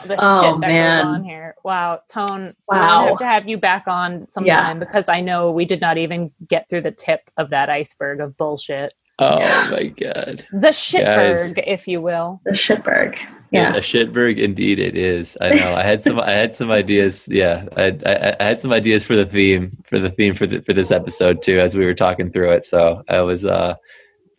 The 0.04 0.16
Oh, 0.18 0.42
shit 0.42 0.60
that 0.60 0.68
man. 0.68 1.24
Goes 1.64 1.70
on 1.70 1.90
here. 1.90 1.98
Wow, 1.98 2.00
Tone. 2.08 2.52
Wow. 2.68 3.04
I 3.04 3.08
have 3.08 3.18
to 3.18 3.24
have 3.26 3.48
you 3.48 3.58
back 3.58 3.84
on 3.86 4.26
sometime 4.30 4.78
because 4.78 5.08
I 5.08 5.20
know 5.20 5.50
we 5.50 5.64
did 5.64 5.80
not 5.80 5.98
even 5.98 6.30
get 6.48 6.68
through 6.68 6.82
the 6.82 6.90
tip 6.92 7.20
of 7.36 7.50
that 7.50 7.68
iceberg 7.70 8.20
of 8.20 8.36
bullshit. 8.36 8.94
Oh 9.18 9.38
Yeah. 9.38 9.68
my 9.70 9.84
god, 9.86 10.46
The 10.52 10.68
shitberg, 10.68 11.62
if 11.66 11.86
you 11.86 12.00
will. 12.00 12.40
the 12.44 12.52
Shitberg. 12.52 13.18
yeah, 13.52 13.74
Yes. 13.74 13.78
a 13.78 13.80
shitberg 13.82 14.38
indeed 14.38 14.78
it 14.80 14.96
is. 14.96 15.36
I 15.40 15.50
know. 15.54 15.74
I 15.74 15.82
had 15.82 16.02
some. 16.02 16.18
I 16.18 16.30
had 16.32 16.56
some 16.56 16.70
ideas. 16.70 17.28
Yeah, 17.28 17.66
I, 17.76 17.96
I, 18.06 18.36
I 18.40 18.44
had 18.44 18.60
some 18.60 18.72
ideas 18.72 19.04
for 19.04 19.14
the 19.14 19.26
theme 19.26 19.76
for 19.84 19.98
the 19.98 20.10
theme 20.10 20.34
for 20.34 20.46
the, 20.46 20.62
for 20.62 20.72
this 20.72 20.90
episode 20.90 21.42
too, 21.42 21.60
as 21.60 21.76
we 21.76 21.84
were 21.84 21.94
talking 21.94 22.32
through 22.32 22.50
it. 22.52 22.64
So 22.64 23.02
I 23.08 23.20
was, 23.20 23.44
uh, 23.44 23.74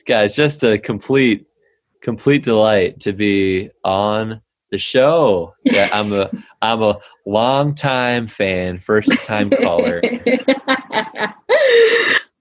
guys, 0.05 0.35
just 0.35 0.63
a 0.63 0.77
complete, 0.79 1.45
complete 2.01 2.43
delight 2.43 2.99
to 3.01 3.13
be 3.13 3.69
on 3.83 4.41
the 4.71 4.79
show. 4.79 5.53
Yeah, 5.63 5.89
I'm 5.93 6.11
a 6.13 6.29
I'm 6.63 6.81
a 6.81 6.97
long 7.25 7.75
time 7.75 8.25
fan, 8.25 8.77
first 8.77 9.11
time 9.25 9.49
caller. 9.49 10.01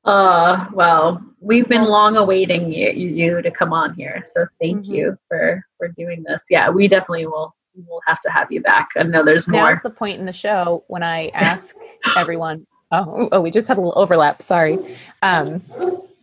uh, 0.05 0.66
well, 0.73 1.20
we've 1.40 1.69
been 1.69 1.86
long 1.86 2.16
awaiting 2.16 2.73
you, 2.73 2.90
you 2.90 3.43
to 3.43 3.51
come 3.51 3.73
on 3.73 3.94
here. 3.94 4.23
So 4.24 4.47
thank 4.61 4.86
Mhm. 4.86 4.94
you 4.94 5.19
for 5.28 5.66
for 5.77 5.89
doing 5.89 6.23
this. 6.23 6.44
Yeah, 6.49 6.70
we 6.70 6.86
definitely 6.86 7.27
will 7.27 7.53
we'll 7.89 8.01
have 8.07 8.20
to 8.20 8.31
have 8.31 8.53
you 8.53 8.61
back. 8.61 8.90
I 8.97 9.03
know 9.03 9.24
there's 9.24 9.49
more. 9.49 9.70
Now's 9.70 9.82
the 9.82 9.90
point 9.90 10.20
in 10.20 10.27
the 10.27 10.32
show 10.32 10.85
when 10.86 11.03
I 11.03 11.28
ask 11.31 11.74
everyone. 12.16 12.66
Oh, 12.94 13.31
oh, 13.32 13.40
we 13.40 13.51
just 13.51 13.69
had 13.69 13.78
a 13.78 13.81
little 13.81 13.99
overlap. 13.99 14.43
Sorry, 14.43 14.77
um, 15.23 15.62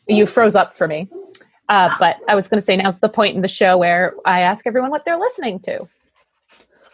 you 0.08 0.28
froze 0.28 0.54
up 0.54 0.76
for 0.76 0.88
me. 0.88 1.10
Uh, 1.68 1.90
but 1.98 2.18
I 2.28 2.36
was 2.36 2.48
going 2.48 2.62
to 2.62 2.66
say 2.66 2.78
now's 2.78 3.00
the 3.00 3.10
point 3.10 3.36
in 3.36 3.42
the 3.42 3.48
show 3.48 3.76
where 3.76 4.14
I 4.24 4.42
ask 4.42 4.68
everyone 4.68 4.92
what 4.92 5.04
they're 5.04 5.18
listening 5.18 5.58
to, 5.62 5.88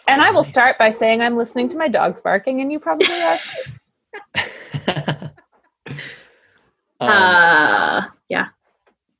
and 0.08 0.22
I 0.22 0.32
will 0.32 0.44
start 0.44 0.78
by 0.78 0.92
saying 0.92 1.22
I'm 1.22 1.38
listening 1.38 1.70
to 1.70 1.78
my 1.78 1.88
dogs 1.88 2.22
barking, 2.22 2.62
and 2.62 2.72
you 2.72 2.80
probably 2.80 3.08
are. 3.22 3.40
Um, 7.00 7.10
uh, 7.10 8.04
yeah. 8.30 8.48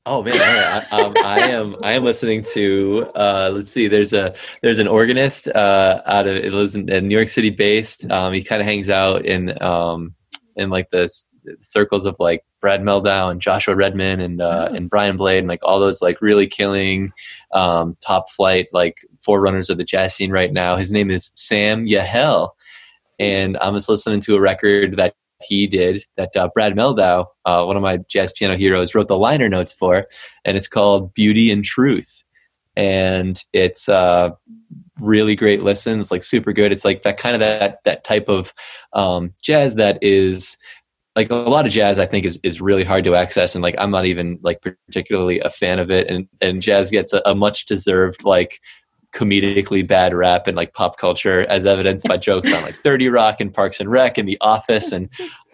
Oh 0.06 0.24
man, 0.24 0.36
I, 0.36 0.86
I, 0.92 1.02
um, 1.02 1.14
I 1.18 1.40
am 1.40 1.76
I 1.84 1.94
am 1.94 2.04
listening 2.04 2.44
to 2.54 3.12
uh, 3.16 3.52
let's 3.54 3.72
see. 3.72 3.88
There's 3.88 4.14
a 4.14 4.36
there's 4.62 4.80
an 4.80 4.88
organist 4.88 5.48
uh, 5.48 6.02
out 6.06 6.28
of 6.28 6.36
it 6.36 6.54
lives 6.54 6.76
in, 6.76 6.90
in 6.90 7.08
New 7.08 7.16
York 7.16 7.28
City 7.28 7.50
based. 7.50 8.10
Um, 8.12 8.32
he 8.32 8.44
kind 8.44 8.62
of 8.62 8.68
hangs 8.68 8.90
out 8.90 9.26
in 9.26 9.62
um, 9.62 10.14
in 10.56 10.70
like 10.70 10.90
the 10.92 11.04
s- 11.04 11.30
circles 11.60 12.06
of 12.06 12.16
like 12.20 12.44
Brad 12.62 12.82
Mehldau 12.82 13.32
and 13.32 13.42
Joshua 13.42 13.76
Redman 13.76 14.20
and 14.20 14.42
uh, 14.42 14.70
and 14.74 14.90
Brian 14.90 15.18
Blade 15.18 15.40
and 15.40 15.48
like 15.48 15.64
all 15.64 15.80
those 15.80 16.02
like 16.02 16.22
really 16.22 16.48
killing 16.48 17.12
um, 17.52 17.98
top 18.06 18.30
flight 18.30 18.68
like 18.74 19.00
forerunners 19.26 19.70
of 19.70 19.78
the 19.78 19.84
jazz 19.84 20.16
scene 20.16 20.32
right 20.32 20.54
now. 20.54 20.78
His 20.78 20.92
name 20.92 21.12
is 21.12 21.32
Sam 21.34 21.88
Yahel, 21.88 22.56
and 23.20 23.58
I'm 23.58 23.74
just 23.74 23.90
listening 23.90 24.22
to 24.22 24.36
a 24.36 24.40
record 24.40 24.98
that 24.98 25.16
he 25.44 25.68
did 25.68 26.06
that 26.18 26.36
uh, 26.36 26.50
Brad 26.54 26.76
Mehldau, 26.76 27.26
uh, 27.46 27.64
one 27.66 27.76
of 27.76 27.82
my 27.82 28.00
jazz 28.10 28.32
piano 28.32 28.56
heroes, 28.56 28.96
wrote 28.96 29.08
the 29.08 29.18
liner 29.18 29.50
notes 29.50 29.72
for, 29.72 30.06
and 30.46 30.56
it's 30.56 30.68
called 30.68 31.14
Beauty 31.14 31.52
and 31.52 31.64
Truth, 31.64 32.24
and 32.76 33.44
it's 33.52 33.90
uh, 33.90 34.30
really 35.00 35.36
great 35.36 35.64
listen. 35.64 36.00
It's 36.00 36.12
like 36.12 36.24
super 36.24 36.54
good. 36.54 36.72
It's 36.72 36.86
like 36.86 37.04
that 37.04 37.18
kind 37.18 37.36
of 37.36 37.40
that 37.42 37.80
that 37.84 38.04
type 38.04 38.30
of 38.30 38.54
um, 38.94 39.34
jazz 39.42 39.76
that 39.76 40.00
is 40.02 40.58
like 41.16 41.32
a 41.32 41.36
lot 41.36 41.66
of 41.66 41.72
jazz 41.72 41.98
I 41.98 42.06
think 42.06 42.26
is, 42.26 42.40
is 42.44 42.62
really 42.62 42.84
hard 42.84 43.06
to 43.06 43.16
access 43.16 43.56
and 43.56 43.64
like 43.64 43.76
I'm 43.78 43.92
not 43.92 44.06
even 44.06 44.40
like 44.42 44.62
particularly 44.62 45.40
a 45.40 45.50
fan 45.50 45.80
of 45.80 45.90
it 45.90 46.08
and 46.10 46.28
and 46.42 46.62
jazz 46.62 46.92
gets 46.92 47.14
a, 47.14 47.22
a 47.26 47.34
much 47.34 47.66
deserved 47.66 48.24
like 48.24 48.60
comedically 49.16 49.88
bad 49.88 50.14
rap 50.14 50.46
and 50.48 50.58
like 50.58 50.74
pop 50.74 50.98
culture 50.98 51.46
as 51.50 51.66
evidenced 51.66 52.06
by 52.08 52.18
jokes 52.18 52.52
on 52.52 52.62
like 52.62 52.76
30 52.84 53.10
Rock 53.10 53.40
and 53.40 53.54
Parks 53.54 53.80
and 53.80 53.90
Rec 53.90 54.18
and 54.18 54.28
The 54.28 54.38
Office 54.42 54.92
and 54.92 55.10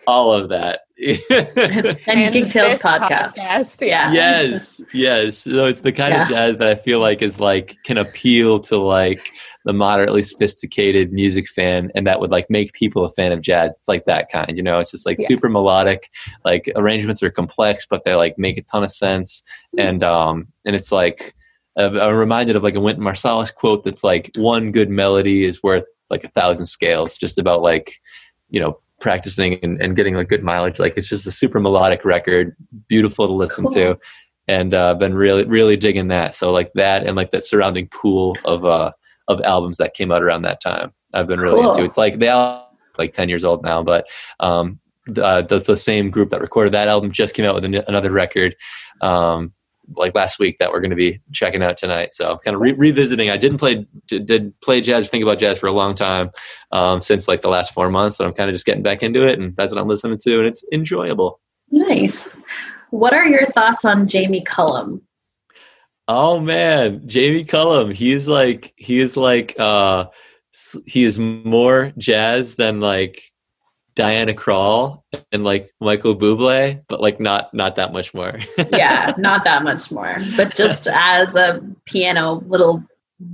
all 0.07 0.33
of 0.33 0.49
that. 0.49 0.81
and, 0.99 2.33
Gig 2.33 2.49
Tales 2.49 2.73
this 2.73 2.81
podcast. 2.81 3.33
Yeah. 3.81 4.11
yes, 4.11 4.81
yes. 4.93 5.37
So 5.39 5.65
it's 5.65 5.81
the 5.81 5.91
kind 5.91 6.15
of 6.15 6.27
jazz 6.27 6.57
that 6.57 6.67
I 6.67 6.75
feel 6.75 6.99
like 6.99 7.21
is 7.21 7.39
like 7.39 7.77
can 7.83 7.97
appeal 7.97 8.59
to 8.61 8.77
like 8.77 9.31
the 9.63 9.73
moderately 9.73 10.23
sophisticated 10.23 11.11
music 11.13 11.47
fan 11.47 11.91
and 11.93 12.07
that 12.07 12.19
would 12.19 12.31
like 12.31 12.49
make 12.49 12.73
people 12.73 13.05
a 13.05 13.11
fan 13.11 13.31
of 13.31 13.41
jazz. 13.41 13.77
It's 13.77 13.87
like 13.87 14.05
that 14.05 14.31
kind, 14.31 14.57
you 14.57 14.63
know, 14.63 14.79
it's 14.79 14.91
just 14.91 15.05
like 15.05 15.17
Yeah. 15.19 15.27
super 15.27 15.49
melodic, 15.49 16.09
like 16.45 16.71
arrangements 16.75 17.21
are 17.21 17.29
complex, 17.29 17.85
but 17.87 18.03
they 18.03 18.15
like 18.15 18.37
make 18.39 18.57
a 18.57 18.63
ton 18.63 18.83
of 18.83 18.91
sense. 18.91 19.43
And 19.77 20.03
um 20.03 20.47
and 20.65 20.75
it's 20.75 20.91
like 20.91 21.35
I'm 21.77 22.15
reminded 22.15 22.55
of 22.55 22.63
like 22.63 22.75
a 22.75 22.79
Wynton 22.79 23.03
Marsalis 23.03 23.53
quote 23.53 23.83
that's 23.83 24.03
like 24.03 24.31
one 24.35 24.71
good 24.71 24.89
melody 24.89 25.45
is 25.45 25.63
worth 25.63 25.85
like 26.09 26.23
a 26.23 26.29
thousand 26.29 26.65
scales, 26.65 27.17
just 27.17 27.39
about 27.39 27.61
like, 27.61 27.93
you 28.49 28.59
know, 28.59 28.79
practicing 28.99 29.55
and, 29.63 29.81
and 29.81 29.95
getting 29.95 30.15
like 30.15 30.27
good 30.27 30.43
mileage. 30.43 30.79
Like 30.79 30.93
it's 30.97 31.09
just 31.09 31.27
a 31.27 31.31
super 31.31 31.59
melodic 31.59 32.05
record, 32.05 32.55
beautiful 32.87 33.27
to 33.27 33.33
listen 33.33 33.67
to. 33.69 33.97
And 34.47 34.73
uh 34.73 34.95
been 34.95 35.13
really, 35.13 35.45
really 35.45 35.77
digging 35.77 36.09
that. 36.09 36.35
So 36.35 36.51
like 36.51 36.71
that 36.75 37.05
and 37.05 37.15
like 37.15 37.31
that 37.31 37.43
surrounding 37.43 37.87
pool 37.87 38.37
of 38.45 38.65
uh 38.65 38.91
of 39.27 39.41
albums 39.41 39.77
that 39.77 39.93
came 39.93 40.11
out 40.11 40.21
around 40.21 40.41
that 40.41 40.61
time. 40.61 40.93
I've 41.13 41.27
been 41.27 41.39
really 41.39 41.61
cool. 41.61 41.71
into. 41.71 41.83
It's 41.83 41.97
like 41.97 42.19
they 42.19 42.29
all 42.29 42.77
like 42.97 43.13
10 43.13 43.29
years 43.29 43.45
old 43.45 43.63
now, 43.63 43.81
but 43.81 44.07
um 44.39 44.79
the, 45.07 45.41
the, 45.41 45.57
the 45.59 45.77
same 45.77 46.11
group 46.11 46.29
that 46.29 46.41
recorded 46.41 46.73
that 46.73 46.87
album 46.87 47.11
just 47.11 47.33
came 47.33 47.45
out 47.45 47.55
with 47.55 47.65
an, 47.65 47.75
another 47.87 48.11
record 48.11 48.55
um 49.01 49.51
like 49.95 50.15
last 50.15 50.39
week 50.39 50.57
that 50.59 50.71
we're 50.71 50.79
going 50.79 50.91
to 50.91 50.95
be 50.95 51.19
checking 51.31 51.63
out 51.63 51.77
tonight. 51.77 52.13
So 52.13 52.37
kind 52.43 52.55
of 52.55 52.61
re- 52.61 52.73
revisiting. 52.73 53.29
I 53.29 53.37
didn't 53.37 53.57
play 53.57 53.85
did 54.07 54.59
play 54.61 54.81
jazz, 54.81 55.09
think 55.09 55.23
about 55.23 55.39
jazz 55.39 55.59
for 55.59 55.67
a 55.67 55.71
long 55.71 55.95
time 55.95 56.31
um, 56.71 57.01
since 57.01 57.27
like 57.27 57.41
the 57.41 57.49
last 57.49 57.73
four 57.73 57.89
months, 57.89 58.17
but 58.17 58.27
I'm 58.27 58.33
kind 58.33 58.49
of 58.49 58.53
just 58.53 58.65
getting 58.65 58.83
back 58.83 59.03
into 59.03 59.27
it, 59.27 59.39
and 59.39 59.55
that's 59.55 59.71
what 59.71 59.81
I'm 59.81 59.87
listening 59.87 60.17
to, 60.23 60.37
and 60.37 60.47
it's 60.47 60.65
enjoyable. 60.71 61.39
Nice. 61.71 62.39
What 62.89 63.13
are 63.13 63.25
your 63.25 63.45
thoughts 63.47 63.85
on 63.85 64.07
Jamie 64.07 64.43
Cullum? 64.43 65.01
Oh 66.07 66.39
man, 66.39 67.07
Jamie 67.07 67.45
Cullum. 67.45 67.91
He's 67.91 68.27
like 68.27 68.73
he 68.75 68.99
is 68.99 69.15
like 69.15 69.57
uh 69.59 70.05
he 70.85 71.05
is 71.05 71.17
more 71.17 71.93
jazz 71.97 72.55
than 72.55 72.81
like 72.81 73.30
Diana 73.95 74.33
Krall 74.33 75.03
and 75.31 75.43
like 75.43 75.73
Michael 75.79 76.15
Bublé, 76.15 76.81
but 76.87 77.01
like 77.01 77.19
not 77.19 77.53
not 77.53 77.75
that 77.75 77.91
much 77.93 78.13
more. 78.13 78.31
yeah, 78.71 79.13
not 79.17 79.43
that 79.43 79.63
much 79.63 79.91
more. 79.91 80.17
But 80.35 80.55
just 80.55 80.87
as 80.87 81.35
a 81.35 81.61
piano 81.85 82.43
little 82.47 82.83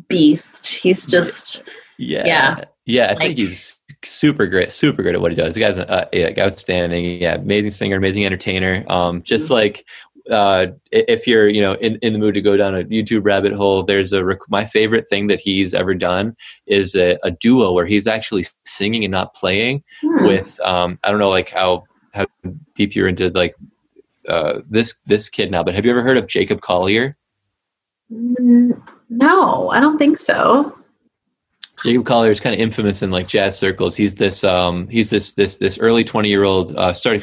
beast, 0.08 0.68
he's 0.68 1.06
just 1.06 1.64
yeah 1.98 2.26
yeah 2.26 2.64
yeah. 2.86 3.06
I 3.06 3.08
like, 3.10 3.18
think 3.20 3.38
he's 3.38 3.78
super 4.04 4.48
great, 4.48 4.72
super 4.72 5.04
great 5.04 5.16
at 5.16 5.22
what 5.22 5.32
he 5.32 5.36
does. 5.36 5.54
The 5.54 5.62
guy's 5.62 5.78
uh, 5.78 6.06
yeah, 6.12 6.32
outstanding. 6.38 7.22
Yeah, 7.22 7.36
amazing 7.36 7.72
singer, 7.72 7.98
amazing 7.98 8.26
entertainer. 8.26 8.84
Um, 8.88 9.22
just 9.24 9.46
mm-hmm. 9.46 9.54
like 9.54 9.86
uh, 10.32 10.68
if 10.92 11.28
you're 11.28 11.48
you 11.48 11.62
know 11.62 11.74
in, 11.74 11.98
in 12.02 12.14
the 12.14 12.20
mood 12.20 12.34
to 12.36 12.42
go 12.42 12.58
down 12.58 12.76
a 12.76 12.84
YouTube 12.84 13.26
rabbit 13.26 13.54
hole, 13.54 13.84
there's 13.84 14.14
a 14.14 14.24
rec- 14.24 14.50
my 14.50 14.66
favorite 14.66 15.10
thing 15.10 15.28
that 15.28 15.40
he's 15.40 15.74
ever 15.74 15.94
done 15.94 16.36
is 16.66 16.96
a, 16.96 17.18
a 17.24 17.32
duo 17.32 17.72
where 17.72 17.86
he's 17.86 18.08
actually 18.08 18.46
singing 18.66 19.04
and 19.04 19.12
not 19.12 19.34
playing 19.34 19.84
hmm. 20.02 20.26
with 20.26 20.60
um, 20.62 21.00
I 21.04 21.12
don't 21.12 21.20
know 21.20 21.30
like 21.30 21.50
how 21.50 21.84
how 22.14 22.26
deep 22.76 22.96
you're 22.96 23.08
into 23.08 23.30
like 23.30 23.56
uh, 24.28 24.62
this 24.70 24.96
this 25.06 25.30
kid 25.30 25.52
now, 25.52 25.64
but 25.64 25.76
have 25.76 25.86
you 25.86 25.92
ever 25.92 26.04
heard 26.04 26.18
of 26.18 26.28
Jacob 26.28 26.62
Collier? 26.62 27.16
Mm, 28.12 28.82
no, 29.10 29.70
I 29.70 29.80
don't 29.80 29.98
think 29.98 30.18
so. 30.18 30.77
Jacob 31.84 32.06
Collier 32.06 32.32
is 32.32 32.40
kind 32.40 32.56
of 32.56 32.60
infamous 32.60 33.04
in 33.04 33.12
like 33.12 33.28
jazz 33.28 33.58
circles. 33.58 33.96
He's 33.96 34.16
this 34.16 34.44
um, 34.44 34.88
he's 34.88 35.10
this 35.10 35.34
this 35.34 35.58
this 35.58 35.78
early 35.78 36.04
twenty 36.04 36.30
year 36.30 36.44
old 36.44 36.76
uh, 36.76 36.94
starting 36.94 37.22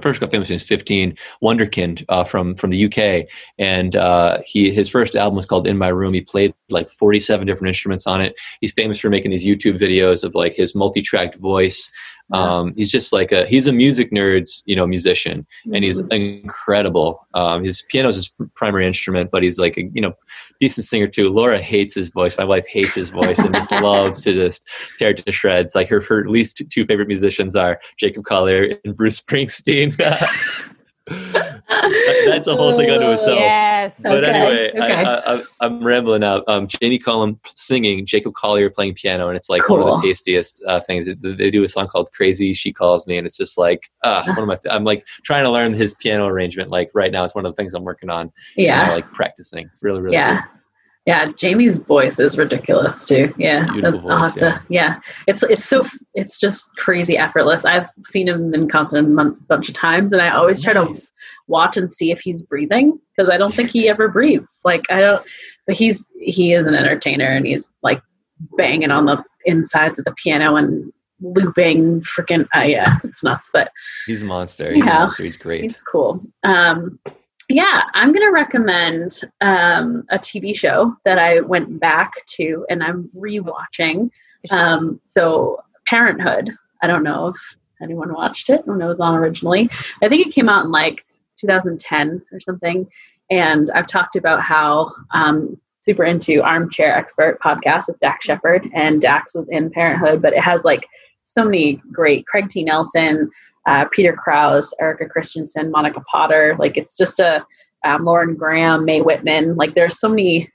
first 0.00 0.20
got 0.20 0.30
famous 0.30 0.46
when 0.46 0.46
he 0.46 0.52
was 0.54 0.62
fifteen 0.62 1.16
wonderkind 1.42 2.04
uh, 2.08 2.24
from 2.24 2.54
from 2.54 2.70
the 2.70 2.84
UK, 2.86 3.28
and 3.58 3.96
uh, 3.96 4.38
he 4.44 4.72
his 4.72 4.88
first 4.88 5.16
album 5.16 5.36
was 5.36 5.46
called 5.46 5.66
In 5.66 5.76
My 5.76 5.88
Room. 5.88 6.14
He 6.14 6.20
played 6.20 6.54
like 6.70 6.88
forty 6.88 7.18
seven 7.18 7.46
different 7.46 7.68
instruments 7.68 8.06
on 8.06 8.20
it. 8.20 8.34
He's 8.60 8.72
famous 8.72 8.98
for 8.98 9.10
making 9.10 9.32
these 9.32 9.44
YouTube 9.44 9.78
videos 9.78 10.22
of 10.22 10.34
like 10.34 10.54
his 10.54 10.74
multi 10.74 11.02
tracked 11.02 11.36
voice. 11.36 11.90
Um, 12.32 12.74
he's 12.76 12.90
just 12.90 13.12
like 13.12 13.30
a 13.30 13.46
he's 13.46 13.66
a 13.66 13.72
music 13.72 14.10
nerd's 14.10 14.62
you 14.66 14.74
know 14.74 14.86
musician, 14.86 15.46
and 15.72 15.84
he's 15.84 16.00
mm-hmm. 16.00 16.42
incredible. 16.44 17.24
Um, 17.34 17.62
his 17.62 17.84
piano 17.88 18.08
is 18.08 18.16
his 18.16 18.32
primary 18.54 18.86
instrument, 18.86 19.30
but 19.30 19.42
he's 19.42 19.58
like 19.58 19.76
a 19.76 19.82
you 19.92 20.00
know 20.00 20.14
decent 20.58 20.86
singer 20.86 21.06
too. 21.06 21.28
Laura 21.28 21.60
hates 21.60 21.94
his 21.94 22.08
voice. 22.08 22.36
My 22.36 22.44
wife 22.44 22.66
hates 22.66 22.94
his 22.94 23.10
voice 23.10 23.38
and 23.38 23.54
just 23.54 23.70
loves 23.72 24.22
to 24.22 24.32
just 24.32 24.68
tear 24.98 25.10
it 25.10 25.18
to 25.18 25.32
shreds. 25.32 25.74
Like 25.74 25.88
her, 25.88 26.00
her 26.02 26.28
least 26.28 26.62
two 26.70 26.84
favorite 26.84 27.08
musicians 27.08 27.56
are 27.56 27.80
Jacob 27.98 28.24
Collier 28.24 28.76
and 28.84 28.96
Bruce 28.96 29.20
Springsteen. 29.20 29.94
that's 31.68 32.46
a 32.46 32.54
whole 32.54 32.76
thing 32.76 32.90
unto 32.90 33.10
itself. 33.10 33.38
Yes. 33.38 33.96
But 34.00 34.24
okay. 34.24 34.30
anyway, 34.30 34.70
okay. 34.70 35.42
I, 35.60 35.66
am 35.66 35.82
rambling 35.82 36.22
out. 36.22 36.44
Um, 36.46 36.68
Jamie 36.68 36.98
Cullum 36.98 37.40
singing, 37.54 38.06
Jacob 38.06 38.34
Collier 38.34 38.70
playing 38.70 38.94
piano, 38.94 39.28
and 39.28 39.36
it's 39.36 39.48
like 39.48 39.62
cool. 39.62 39.78
one 39.78 39.88
of 39.88 40.00
the 40.00 40.06
tastiest 40.06 40.62
uh, 40.68 40.80
things. 40.80 41.08
They 41.20 41.50
do 41.50 41.64
a 41.64 41.68
song 41.68 41.88
called 41.88 42.12
"Crazy." 42.12 42.54
She 42.54 42.72
calls 42.72 43.06
me, 43.06 43.18
and 43.18 43.26
it's 43.26 43.36
just 43.36 43.58
like 43.58 43.90
uh, 44.04 44.24
one 44.24 44.38
of 44.38 44.46
my. 44.46 44.56
I'm 44.70 44.84
like 44.84 45.06
trying 45.24 45.44
to 45.44 45.50
learn 45.50 45.72
his 45.72 45.94
piano 45.94 46.26
arrangement. 46.26 46.70
Like 46.70 46.90
right 46.94 47.10
now, 47.10 47.24
it's 47.24 47.34
one 47.34 47.44
of 47.44 47.52
the 47.52 47.56
things 47.56 47.74
I'm 47.74 47.84
working 47.84 48.10
on. 48.10 48.32
Yeah. 48.56 48.82
You 48.82 48.88
know, 48.88 48.94
like 48.94 49.12
practicing. 49.12 49.66
It's 49.66 49.82
really, 49.82 50.00
really. 50.00 50.16
Yeah. 50.16 50.42
Cool. 50.42 50.50
Yeah, 51.06 51.26
Jamie's 51.26 51.76
voice 51.76 52.18
is 52.18 52.36
ridiculous 52.36 53.04
too. 53.04 53.32
Yeah, 53.38 53.70
Beautiful 53.70 54.10
I'll 54.10 54.18
have 54.24 54.32
voice, 54.32 54.40
to. 54.40 54.62
Yeah. 54.68 54.94
yeah. 54.94 55.00
it's 55.28 55.44
it's 55.44 55.64
so 55.64 55.86
it's 56.14 56.40
just 56.40 56.68
crazy 56.78 57.16
effortless. 57.16 57.64
I've 57.64 57.88
seen 58.06 58.26
him 58.26 58.52
in 58.52 58.68
concert 58.68 59.04
a 59.04 59.30
bunch 59.48 59.68
of 59.68 59.74
times, 59.74 60.12
and 60.12 60.20
I 60.20 60.30
always 60.30 60.64
try 60.64 60.72
nice. 60.72 61.00
to 61.00 61.06
watch 61.48 61.76
and 61.76 61.90
see 61.90 62.10
if 62.10 62.20
he's 62.20 62.42
breathing 62.42 62.98
because 63.16 63.30
I 63.30 63.36
don't 63.36 63.54
think 63.54 63.70
he 63.70 63.88
ever 63.88 64.08
breathes. 64.08 64.60
Like 64.64 64.84
I 64.90 65.00
don't, 65.00 65.26
but 65.66 65.76
he's 65.76 66.08
he 66.20 66.52
is 66.52 66.66
an 66.66 66.74
entertainer, 66.74 67.26
and 67.26 67.46
he's 67.46 67.70
like 67.82 68.02
banging 68.56 68.90
on 68.90 69.06
the 69.06 69.22
insides 69.44 69.98
of 69.98 70.04
the 70.04 70.14
piano 70.14 70.56
and 70.56 70.92
looping 71.20 72.02
freaking 72.02 72.46
uh, 72.54 72.60
yeah 72.60 72.96
it's 73.02 73.22
nuts 73.22 73.48
but 73.50 73.70
he's 74.04 74.20
a 74.20 74.24
monster 74.26 74.74
he's 74.74 74.84
yeah, 74.84 74.96
a 74.96 75.00
monster 75.00 75.22
he's 75.22 75.36
great 75.38 75.62
he's 75.62 75.80
cool 75.80 76.20
um 76.44 76.98
yeah, 77.48 77.82
I'm 77.94 78.12
going 78.12 78.26
to 78.26 78.32
recommend 78.32 79.20
um, 79.40 80.04
a 80.10 80.18
TV 80.18 80.56
show 80.56 80.96
that 81.04 81.18
I 81.18 81.40
went 81.40 81.78
back 81.78 82.12
to 82.36 82.66
and 82.68 82.82
I'm 82.82 83.08
rewatching. 83.16 84.10
Um, 84.50 85.00
so, 85.04 85.60
Parenthood. 85.86 86.50
I 86.82 86.88
don't 86.88 87.04
know 87.04 87.28
if 87.28 87.36
anyone 87.80 88.12
watched 88.12 88.50
it 88.50 88.66
when 88.66 88.80
it 88.80 88.86
was 88.86 89.00
on 89.00 89.14
originally. 89.14 89.70
I 90.02 90.08
think 90.08 90.26
it 90.26 90.34
came 90.34 90.48
out 90.48 90.64
in 90.64 90.72
like 90.72 91.05
2010 91.40 92.22
or 92.32 92.40
something. 92.40 92.86
And 93.30 93.70
I've 93.72 93.86
talked 93.86 94.16
about 94.16 94.40
how 94.42 94.92
um, 95.12 95.60
super 95.80 96.04
into 96.04 96.42
Armchair 96.42 96.94
Expert 96.96 97.40
podcast 97.40 97.86
with 97.86 97.98
Dax 98.00 98.24
Shepard, 98.24 98.68
and 98.74 99.00
Dax 99.00 99.34
was 99.34 99.48
in 99.48 99.70
Parenthood, 99.70 100.20
but 100.20 100.32
it 100.32 100.40
has 100.40 100.64
like 100.64 100.86
so 101.24 101.44
many 101.44 101.80
great 101.92 102.26
Craig 102.26 102.48
T. 102.48 102.64
Nelson, 102.64 103.30
uh, 103.66 103.84
Peter 103.92 104.12
Krause, 104.12 104.74
Erika 104.80 105.06
Christensen, 105.06 105.70
Monica 105.70 106.00
Potter. 106.10 106.56
Like 106.58 106.76
it's 106.76 106.96
just 106.96 107.20
a 107.20 107.44
um, 107.84 108.04
Lauren 108.04 108.34
Graham, 108.34 108.84
Mae 108.84 109.00
Whitman. 109.00 109.54
Like 109.56 109.74
there's 109.74 110.00
so 110.00 110.08
many 110.08 110.50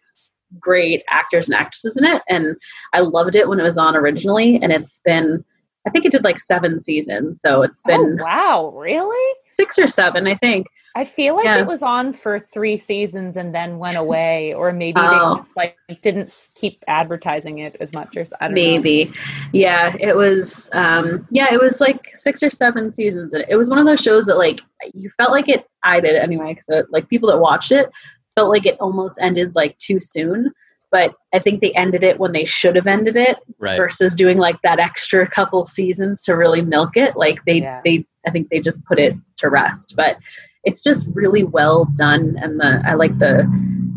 great 0.60 1.04
actors 1.10 1.48
and 1.48 1.56
actresses 1.56 1.96
in 1.96 2.04
it, 2.04 2.22
and 2.28 2.56
I 2.94 3.00
loved 3.00 3.36
it 3.36 3.48
when 3.48 3.60
it 3.60 3.64
was 3.64 3.78
on 3.78 3.96
originally, 3.96 4.60
and 4.62 4.72
it's 4.72 5.02
been. 5.06 5.44
I 5.88 5.90
think 5.90 6.06
it 6.06 6.12
did 6.12 6.24
like 6.24 6.40
seven 6.40 6.82
seasons, 6.82 7.40
so 7.42 7.64
it's 7.64 7.82
been. 7.84 8.18
Oh, 8.20 8.24
wow, 8.24 8.74
really? 8.76 9.36
Six 9.62 9.78
or 9.78 9.88
seven, 9.88 10.26
I 10.28 10.36
think. 10.36 10.68
I 10.96 11.06
feel 11.06 11.36
like 11.36 11.46
yeah. 11.46 11.60
it 11.60 11.68
was 11.68 11.82
on 11.82 12.12
for 12.12 12.40
three 12.52 12.78
seasons 12.78 13.38
and 13.38 13.56
then 13.56 13.78
went 13.78 13.96
away, 13.96 14.54
or 14.54 14.74
maybe 14.74 15.00
oh. 15.00 15.46
they 15.56 15.62
like 15.88 16.02
didn't 16.02 16.50
keep 16.56 16.84
advertising 16.88 17.60
it 17.60 17.78
as 17.80 17.94
much. 17.94 18.18
Or 18.18 18.26
I 18.42 18.48
don't 18.48 18.56
maybe, 18.56 19.06
know. 19.06 19.12
yeah, 19.54 19.96
it 20.00 20.16
was. 20.16 20.70
Um, 20.74 21.28
yeah, 21.32 21.54
it 21.54 21.62
was 21.62 21.80
like 21.80 22.10
six 22.14 22.44
or 22.44 22.50
seven 22.50 22.92
seasons. 22.92 23.34
and 23.34 23.46
It 23.48 23.56
was 23.56 23.70
one 23.70 23.80
of 23.80 23.86
those 23.86 24.02
shows 24.02 24.26
that 24.26 24.38
like 24.38 24.62
you 24.94 25.10
felt 25.12 25.32
like 25.32 25.48
it. 25.48 25.66
I 25.84 26.00
did 26.02 26.16
anyway, 26.16 26.56
because 26.56 26.86
like 26.90 27.08
people 27.08 27.30
that 27.30 27.40
watched 27.40 27.72
it 27.72 27.90
felt 28.36 28.50
like 28.50 28.66
it 28.66 28.78
almost 28.80 29.18
ended 29.22 29.56
like 29.56 29.78
too 29.78 30.00
soon. 30.02 30.52
But 30.92 31.14
I 31.34 31.40
think 31.40 31.62
they 31.62 31.72
ended 31.72 32.04
it 32.04 32.20
when 32.20 32.34
they 32.34 32.44
should 32.44 32.76
have 32.76 32.88
ended 32.88 33.16
it, 33.16 33.38
right. 33.60 33.78
versus 33.78 34.14
doing 34.14 34.38
like 34.38 34.62
that 34.64 34.78
extra 34.78 35.26
couple 35.26 35.66
seasons 35.66 36.22
to 36.24 36.34
really 36.34 36.62
milk 36.62 36.98
it. 36.98 37.16
Like 37.16 37.40
they, 37.46 37.60
yeah. 37.60 37.80
they, 37.86 38.06
I 38.26 38.32
think 38.32 38.50
they 38.50 38.60
just 38.60 38.84
put 38.86 39.00
it 39.00 39.16
to 39.38 39.50
rest. 39.50 39.94
But 39.96 40.18
it's 40.64 40.82
just 40.82 41.08
really 41.14 41.44
well 41.44 41.86
done 41.96 42.38
and 42.42 42.60
the 42.60 42.82
i 42.86 42.94
like 42.94 43.18
the 43.20 43.48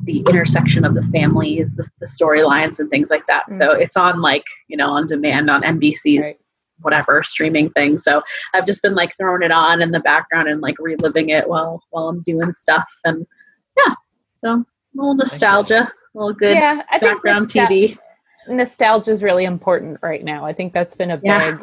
the 0.04 0.20
intersection 0.28 0.84
of 0.84 0.94
the 0.94 1.02
families 1.04 1.74
the, 1.76 1.88
the 2.00 2.06
storylines 2.06 2.78
and 2.78 2.90
things 2.90 3.10
like 3.10 3.26
that 3.26 3.44
mm-hmm. 3.44 3.58
so 3.58 3.72
it's 3.72 3.96
on 3.96 4.20
like 4.20 4.44
you 4.68 4.76
know 4.76 4.90
on 4.90 5.06
demand 5.06 5.50
on 5.50 5.62
nbc's 5.62 6.22
right. 6.22 6.36
whatever 6.80 7.22
streaming 7.22 7.70
thing 7.70 7.98
so 7.98 8.22
i've 8.54 8.66
just 8.66 8.82
been 8.82 8.94
like 8.94 9.14
throwing 9.16 9.42
it 9.42 9.50
on 9.50 9.82
in 9.82 9.90
the 9.90 10.00
background 10.00 10.48
and 10.48 10.60
like 10.60 10.76
reliving 10.78 11.28
it 11.30 11.48
while 11.48 11.82
while 11.90 12.08
i'm 12.08 12.22
doing 12.22 12.52
stuff 12.60 12.88
and 13.04 13.26
yeah 13.76 13.94
so 14.42 14.50
a 14.52 14.64
little 14.94 15.14
nostalgia 15.14 15.90
a 16.14 16.18
little 16.18 16.34
good 16.34 16.54
yeah, 16.54 16.82
I 16.90 16.98
background 16.98 17.50
think 17.50 17.68
nostal- 17.68 17.96
tv 17.96 17.98
nostalgia 18.48 19.10
is 19.10 19.22
really 19.22 19.44
important 19.44 19.98
right 20.02 20.22
now 20.22 20.44
i 20.44 20.52
think 20.52 20.72
that's 20.72 20.94
been 20.94 21.10
a 21.10 21.16
big 21.16 21.24
yeah. 21.26 21.58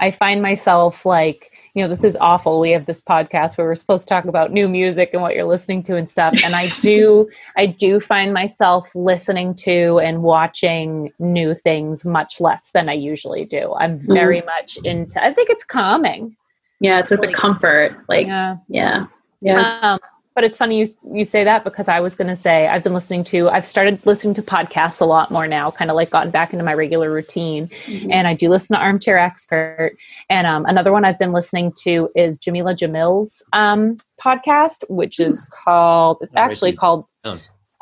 i 0.00 0.10
find 0.10 0.42
myself 0.42 1.06
like 1.06 1.55
you 1.76 1.82
know, 1.82 1.88
this 1.88 2.04
is 2.04 2.16
awful. 2.22 2.58
We 2.58 2.70
have 2.70 2.86
this 2.86 3.02
podcast 3.02 3.58
where 3.58 3.66
we're 3.66 3.74
supposed 3.74 4.08
to 4.08 4.14
talk 4.14 4.24
about 4.24 4.50
new 4.50 4.66
music 4.66 5.10
and 5.12 5.20
what 5.20 5.34
you're 5.34 5.44
listening 5.44 5.82
to 5.82 5.96
and 5.96 6.08
stuff. 6.08 6.34
And 6.42 6.56
I 6.56 6.68
do, 6.80 7.28
I 7.54 7.66
do 7.66 8.00
find 8.00 8.32
myself 8.32 8.94
listening 8.94 9.54
to 9.56 9.98
and 9.98 10.22
watching 10.22 11.12
new 11.18 11.54
things 11.54 12.06
much 12.06 12.40
less 12.40 12.70
than 12.70 12.88
I 12.88 12.94
usually 12.94 13.44
do. 13.44 13.74
I'm 13.74 13.98
mm-hmm. 13.98 14.10
very 14.10 14.40
mm. 14.40 14.46
much 14.46 14.78
into, 14.84 15.22
I 15.22 15.34
think 15.34 15.50
it's 15.50 15.64
calming. 15.64 16.34
Yeah. 16.80 16.98
It's 16.98 17.10
like 17.10 17.20
the 17.20 17.32
comfort. 17.34 17.94
Like, 18.08 18.26
yeah. 18.26 18.56
Yeah. 18.68 19.06
Yeah. 19.42 19.78
Um, 19.82 20.00
But 20.36 20.44
it's 20.44 20.58
funny 20.58 20.80
you 20.80 20.86
you 21.14 21.24
say 21.24 21.44
that 21.44 21.64
because 21.64 21.88
I 21.88 21.98
was 22.00 22.14
going 22.14 22.28
to 22.28 22.36
say 22.36 22.68
I've 22.68 22.84
been 22.84 22.92
listening 22.92 23.24
to 23.24 23.48
I've 23.48 23.64
started 23.64 24.04
listening 24.04 24.34
to 24.34 24.42
podcasts 24.42 25.00
a 25.00 25.06
lot 25.06 25.30
more 25.30 25.48
now, 25.48 25.70
kind 25.70 25.90
of 25.90 25.96
like 25.96 26.10
gotten 26.10 26.30
back 26.30 26.52
into 26.52 26.62
my 26.62 26.74
regular 26.74 27.10
routine, 27.10 27.68
mm-hmm. 27.86 28.12
and 28.12 28.28
I 28.28 28.34
do 28.34 28.50
listen 28.50 28.76
to 28.76 28.82
Armchair 28.82 29.16
Expert. 29.16 29.96
And 30.28 30.46
um, 30.46 30.66
another 30.66 30.92
one 30.92 31.06
I've 31.06 31.18
been 31.18 31.32
listening 31.32 31.72
to 31.84 32.10
is 32.14 32.38
Jameela 32.38 32.76
Jamil's 32.76 33.42
um, 33.54 33.96
podcast, 34.20 34.84
which 34.90 35.18
is 35.18 35.44
hmm. 35.44 35.50
called 35.64 36.18
it's 36.20 36.36
actually 36.36 36.74
called. 36.74 37.08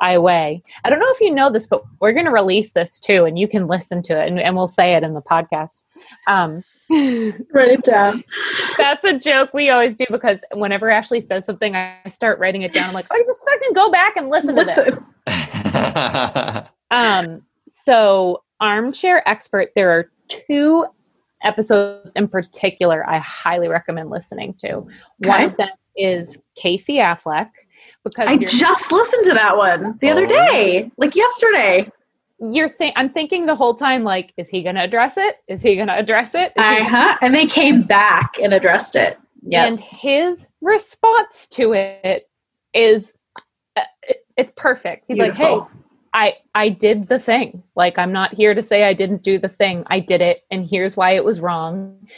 I 0.00 0.18
Weigh. 0.18 0.62
I 0.84 0.90
don't 0.90 0.98
know 0.98 1.10
if 1.10 1.20
you 1.20 1.32
know 1.32 1.50
this, 1.50 1.66
but 1.66 1.82
we're 2.00 2.12
going 2.12 2.26
to 2.26 2.30
release 2.30 2.72
this 2.72 3.00
too, 3.00 3.24
and 3.24 3.36
you 3.36 3.48
can 3.48 3.66
listen 3.66 4.00
to 4.02 4.20
it, 4.20 4.28
and, 4.28 4.38
and 4.38 4.54
we'll 4.54 4.68
say 4.68 4.94
it 4.94 5.02
in 5.02 5.14
the 5.14 5.22
podcast. 5.22 5.82
Um, 6.28 6.62
Write 6.90 7.70
it 7.70 7.84
down. 7.84 8.24
That's 8.76 9.04
a 9.04 9.18
joke 9.18 9.54
we 9.54 9.70
always 9.70 9.96
do 9.96 10.04
because 10.10 10.44
whenever 10.52 10.90
Ashley 10.90 11.20
says 11.20 11.46
something, 11.46 11.74
I 11.74 11.96
start 12.08 12.38
writing 12.38 12.62
it 12.62 12.72
down. 12.72 12.88
I'm 12.88 12.94
like, 12.94 13.06
oh, 13.10 13.22
just 13.26 13.44
fucking 13.44 13.72
go 13.74 13.90
back 13.90 14.16
and 14.16 14.28
listen, 14.28 14.54
listen. 14.54 14.84
to 14.84 15.06
this. 15.26 16.68
um, 16.90 17.42
so 17.68 18.42
armchair 18.60 19.26
expert, 19.26 19.70
there 19.74 19.90
are 19.90 20.10
two 20.28 20.84
episodes 21.42 22.12
in 22.14 22.28
particular 22.28 23.08
I 23.08 23.18
highly 23.18 23.68
recommend 23.68 24.10
listening 24.10 24.54
to. 24.54 24.76
Okay. 24.76 24.88
One 25.20 25.42
of 25.44 25.56
them 25.56 25.70
is 25.96 26.38
Casey 26.54 26.96
Affleck 26.96 27.50
because 28.02 28.26
I 28.26 28.36
just 28.36 28.92
listened 28.92 29.24
to 29.24 29.34
that 29.34 29.56
one 29.56 29.98
the 30.00 30.08
oh. 30.08 30.12
other 30.12 30.26
day, 30.26 30.90
like 30.98 31.14
yesterday 31.14 31.90
you're 32.38 32.68
think 32.68 32.94
I'm 32.96 33.10
thinking 33.10 33.46
the 33.46 33.54
whole 33.54 33.74
time 33.74 34.04
like, 34.04 34.32
is 34.36 34.48
he 34.48 34.62
going 34.62 34.74
to 34.74 34.82
address 34.82 35.16
it? 35.16 35.38
Is 35.48 35.62
he 35.62 35.76
going 35.76 35.88
to 35.88 35.98
address 35.98 36.34
it? 36.34 36.52
Uh 36.56 36.84
huh. 36.84 37.16
And 37.20 37.34
they 37.34 37.46
came 37.46 37.82
back 37.82 38.38
and 38.42 38.52
addressed 38.52 38.96
it. 38.96 39.18
Yeah. 39.42 39.66
And 39.66 39.78
his 39.80 40.48
response 40.60 41.46
to 41.48 41.72
it 41.74 42.28
is, 42.72 43.12
uh, 43.76 43.82
it's 44.36 44.52
perfect. 44.56 45.04
He's 45.08 45.18
Beautiful. 45.18 45.58
like, 45.58 45.68
hey. 45.68 45.78
I 46.14 46.34
I 46.54 46.68
did 46.68 47.08
the 47.08 47.18
thing. 47.18 47.62
Like 47.74 47.98
I'm 47.98 48.12
not 48.12 48.32
here 48.32 48.54
to 48.54 48.62
say 48.62 48.84
I 48.84 48.94
didn't 48.94 49.22
do 49.22 49.38
the 49.38 49.48
thing. 49.48 49.82
I 49.88 49.98
did 49.98 50.20
it 50.20 50.44
and 50.50 50.64
here's 50.64 50.96
why 50.96 51.12
it 51.12 51.24
was 51.24 51.40
wrong 51.40 52.08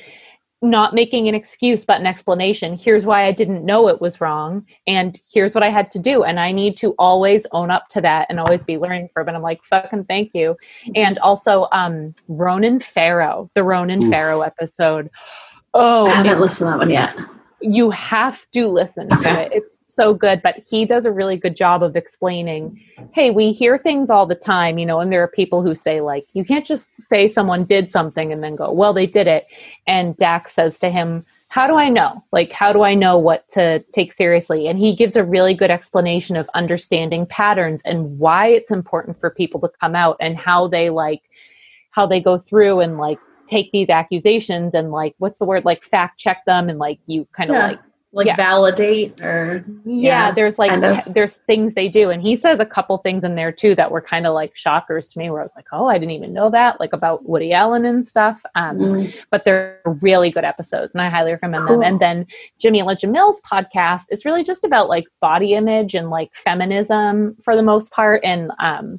not 0.63 0.95
making 0.95 1.29
an 1.29 1.35
excuse 1.35 1.85
but 1.85 2.01
an 2.01 2.07
explanation. 2.07 2.77
Here's 2.77 3.05
why 3.05 3.27
i 3.27 3.33
didn't 3.33 3.65
know 3.65 3.89
it 3.89 4.01
was 4.01 4.21
wrong 4.21 4.67
and 4.87 5.21
here's 5.33 5.55
what 5.55 5.63
i 5.63 5.71
had 5.71 5.91
to 5.91 5.99
do 5.99 6.25
and 6.25 6.41
i 6.41 6.51
need 6.51 6.77
to 6.79 6.95
always 6.99 7.47
own 7.53 7.71
up 7.71 7.89
to 7.89 8.01
that 8.01 8.27
and 8.31 8.41
always 8.41 8.65
be 8.65 8.79
learning 8.79 9.09
from 9.13 9.29
it. 9.29 9.35
I'm 9.35 9.43
like 9.43 9.65
fucking 9.65 10.05
thank 10.05 10.33
you. 10.35 10.57
And 10.95 11.19
also 11.19 11.69
um 11.73 12.15
ronan 12.29 12.81
farrow 12.81 13.51
the 13.55 13.65
ronan 13.65 14.05
Oof. 14.05 14.11
farrow 14.11 14.41
episode. 14.41 15.11
Oh 15.75 16.07
i 16.07 16.15
haven't 16.15 16.41
listened 16.41 16.59
to 16.59 16.65
that 16.65 16.79
one 16.79 16.91
yet 16.91 17.17
you 17.67 17.91
have 17.91 18.49
to 18.53 18.69
listen 18.69 19.09
to 19.09 19.41
it. 19.41 19.53
It's 19.53 19.79
so 19.85 20.15
good. 20.15 20.41
But 20.43 20.59
he 20.59 20.85
does 20.85 21.05
a 21.07 21.13
really 21.13 21.37
good 21.37 21.57
job 21.57 21.83
of 21.83 21.97
explaining 21.97 22.81
hey, 23.13 23.31
we 23.31 23.53
hear 23.53 23.77
things 23.79 24.11
all 24.11 24.27
the 24.27 24.35
time, 24.35 24.79
you 24.79 24.87
know, 24.87 25.01
and 25.01 25.13
there 25.13 25.23
are 25.23 25.29
people 25.29 25.63
who 25.63 25.75
say, 25.75 26.01
like, 26.01 26.25
you 26.33 26.45
can't 26.45 26.67
just 26.67 26.89
say 26.99 27.29
someone 27.29 27.65
did 27.65 27.91
something 27.91 28.33
and 28.33 28.43
then 28.43 28.57
go, 28.57 28.71
well, 28.73 28.93
they 28.93 29.07
did 29.07 29.27
it. 29.27 29.47
And 29.87 30.17
Dax 30.17 30.53
says 30.53 30.79
to 30.81 30.91
him, 30.91 31.25
how 31.49 31.67
do 31.67 31.77
I 31.77 31.89
know? 31.89 32.25
Like, 32.33 32.53
how 32.53 32.73
do 32.73 32.83
I 32.83 32.95
know 32.95 33.19
what 33.19 33.49
to 33.51 33.83
take 33.93 34.13
seriously? 34.13 34.67
And 34.67 34.79
he 34.79 34.95
gives 34.95 35.17
a 35.17 35.25
really 35.25 35.55
good 35.55 35.71
explanation 35.71 36.37
of 36.37 36.51
understanding 36.55 37.27
patterns 37.27 37.83
and 37.85 38.19
why 38.19 38.49
it's 38.49 38.71
important 38.71 39.19
for 39.21 39.31
people 39.31 39.61
to 39.61 39.71
come 39.81 39.95
out 39.95 40.17
and 40.21 40.37
how 40.37 40.69
they 40.69 40.91
like, 40.91 41.23
how 41.91 42.07
they 42.07 42.21
go 42.21 42.39
through 42.39 42.81
and 42.81 42.99
like 42.99 43.19
take 43.47 43.71
these 43.73 43.91
accusations 43.91 44.75
and 44.75 44.91
like 44.91 45.15
what's 45.19 45.39
the 45.39 45.45
word 45.45 45.65
like 45.65 45.85
fact 45.85 46.19
check 46.19 46.45
them 46.47 46.69
and 46.69 46.79
like 46.79 46.99
you 47.07 47.27
kind 47.33 47.51
of 47.51 47.57
yeah. 47.57 47.67
like 47.69 47.81
like 48.17 48.27
yeah. 48.27 48.37
validate 48.37 49.21
or 49.21 49.63
yeah, 49.85 50.29
yeah 50.29 50.33
there's 50.33 50.59
like 50.59 50.71
t- 50.81 51.13
there's 51.13 51.37
things 51.47 51.75
they 51.75 51.87
do 51.87 52.09
and 52.09 52.23
he 52.23 52.35
says 52.35 52.61
a 52.61 52.65
couple 52.65 52.97
things 52.97 53.25
in 53.25 53.35
there 53.35 53.53
too 53.53 53.75
that 53.75 53.91
were 53.91 54.01
kind 54.01 54.27
of 54.27 54.33
like 54.33 54.57
shockers 54.57 55.09
to 55.11 55.19
me 55.19 55.29
where 55.29 55.41
i 55.41 55.43
was 55.43 55.55
like 55.55 55.67
oh 55.73 55.87
i 55.87 55.99
didn't 55.99 56.13
even 56.13 56.33
know 56.33 56.49
that 56.49 56.81
like 56.81 56.95
about 56.95 57.29
woody 57.29 57.53
allen 57.53 57.85
and 57.85 58.07
stuff 58.07 58.43
um, 58.55 58.79
mm. 58.79 59.15
but 59.31 59.45
they're 59.45 59.83
really 60.01 60.31
good 60.31 60.45
episodes 60.45 60.95
and 60.95 61.03
i 61.03 61.11
highly 61.11 61.33
recommend 61.33 61.67
cool. 61.67 61.79
them 61.79 61.83
and 61.83 62.01
then 62.01 62.27
jameela 62.59 62.99
jamil's 62.99 63.41
podcast 63.43 64.05
is 64.11 64.25
really 64.25 64.43
just 64.43 64.65
about 64.65 64.89
like 64.89 65.05
body 65.21 65.53
image 65.53 65.95
and 65.95 66.09
like 66.09 66.35
feminism 66.35 67.37
for 67.43 67.55
the 67.55 67.63
most 67.63 67.93
part 67.93 68.25
and 68.25 68.51
um 68.61 68.99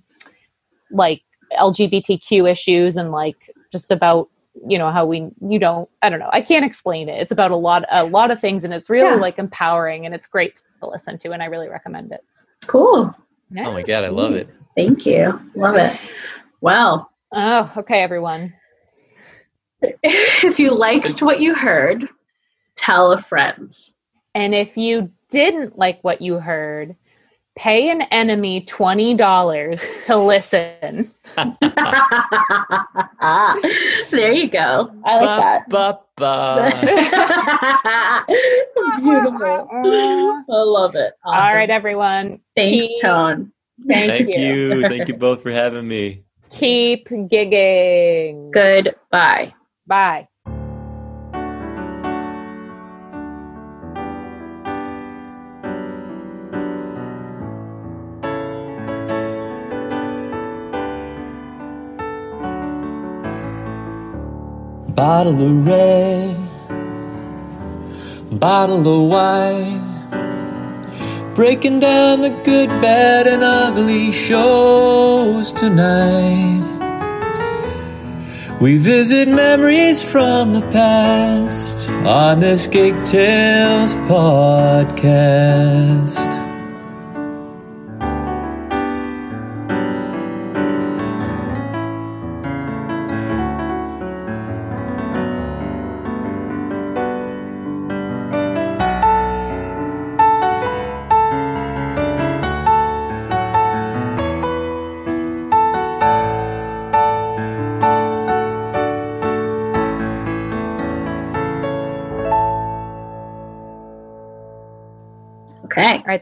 like 0.92 1.24
lgbtq 1.54 2.48
issues 2.48 2.98
and 2.98 3.12
like 3.12 3.50
just 3.72 3.90
about 3.90 4.30
you 4.68 4.78
know 4.78 4.92
how 4.92 5.06
we 5.06 5.30
you 5.42 5.60
don't 5.60 5.90
i 6.02 6.10
don't 6.10 6.20
know 6.20 6.30
i 6.32 6.42
can't 6.42 6.66
explain 6.66 7.10
it. 7.10 7.22
It's 7.22 7.32
about 7.32 7.52
a 7.52 7.56
lot 7.56 7.86
a 7.92 8.06
lot 8.06 8.32
of 8.32 8.40
things 8.40 8.64
and 8.64 8.74
it's 8.74 8.90
really 8.90 9.16
yeah. 9.16 9.22
like 9.22 9.38
empowering 9.38 10.06
and 10.06 10.16
it's 10.16 10.28
great 10.28 10.62
to 10.82 10.90
listen 10.90 11.18
to 11.20 11.32
and 11.32 11.44
i 11.44 11.46
really 11.46 11.70
recommend 11.70 12.12
it. 12.12 12.24
Cool. 12.66 13.14
Oh 13.58 13.72
my 13.72 13.84
god 13.84 14.04
i 14.04 14.10
love 14.10 14.34
it. 14.34 14.50
Thank 14.76 15.06
you. 15.06 15.40
Love 15.56 15.76
it. 15.76 15.98
Wow 16.62 17.08
oh 17.34 17.74
okay 17.78 18.02
everyone. 18.02 18.54
If 20.04 20.60
you 20.60 20.74
liked 20.74 21.22
what 21.22 21.40
you 21.40 21.54
heard 21.54 22.08
tell 22.78 23.12
a 23.12 23.22
friend. 23.22 23.76
And 24.34 24.56
if 24.56 24.78
you 24.78 25.12
didn't 25.30 25.78
like 25.78 26.04
what 26.04 26.22
you 26.22 26.40
heard 26.40 26.96
pay 27.58 27.90
an 27.90 28.04
enemy 28.04 28.62
$20 28.62 30.04
to 30.04 30.18
listen. 30.18 31.12
there 34.12 34.32
you 34.32 34.50
go. 34.50 34.90
I 35.04 35.18
like 35.18 35.42
that. 35.42 35.68
Ba, 35.70 36.00
ba. 36.16 36.72
Beautiful. 39.02 39.68
I 39.74 40.44
love 40.50 40.96
it. 40.96 41.14
Awesome. 41.26 41.44
All 41.44 41.54
right, 41.54 41.70
everyone. 41.70 42.40
Thanks, 42.56 42.88
Keep, 42.88 43.02
Tone. 43.02 43.52
Thank, 43.88 44.12
thank 44.12 44.36
you. 44.36 44.40
you. 44.40 44.90
Thank 44.90 45.08
you 45.08 45.16
both 45.16 45.42
for 45.42 45.52
having 45.52 45.88
me. 45.88 46.24
Keep 46.52 47.08
gigging. 47.10 48.52
Goodbye. 48.52 49.54
Bye. 49.86 50.28
Bottle 64.98 65.40
of 65.46 65.68
red, 65.68 66.36
bottle 68.40 68.88
of 68.88 69.10
wine, 69.12 69.84
breaking 71.36 71.80
down 71.80 72.22
the 72.22 72.32
good, 72.44 72.70
bad, 72.82 73.28
and 73.28 73.44
ugly 73.44 74.12
shows 74.12 75.52
tonight. 75.52 76.64
We 78.60 78.80
visit 78.80 79.28
memories 79.28 80.02
from 80.02 80.54
the 80.54 80.64
past 80.72 81.92
on 81.92 82.40
this 82.40 82.66
Gig 82.66 82.96
Tales 83.06 83.94
podcast. 84.10 85.28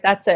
That's 0.05 0.27
it. 0.27 0.34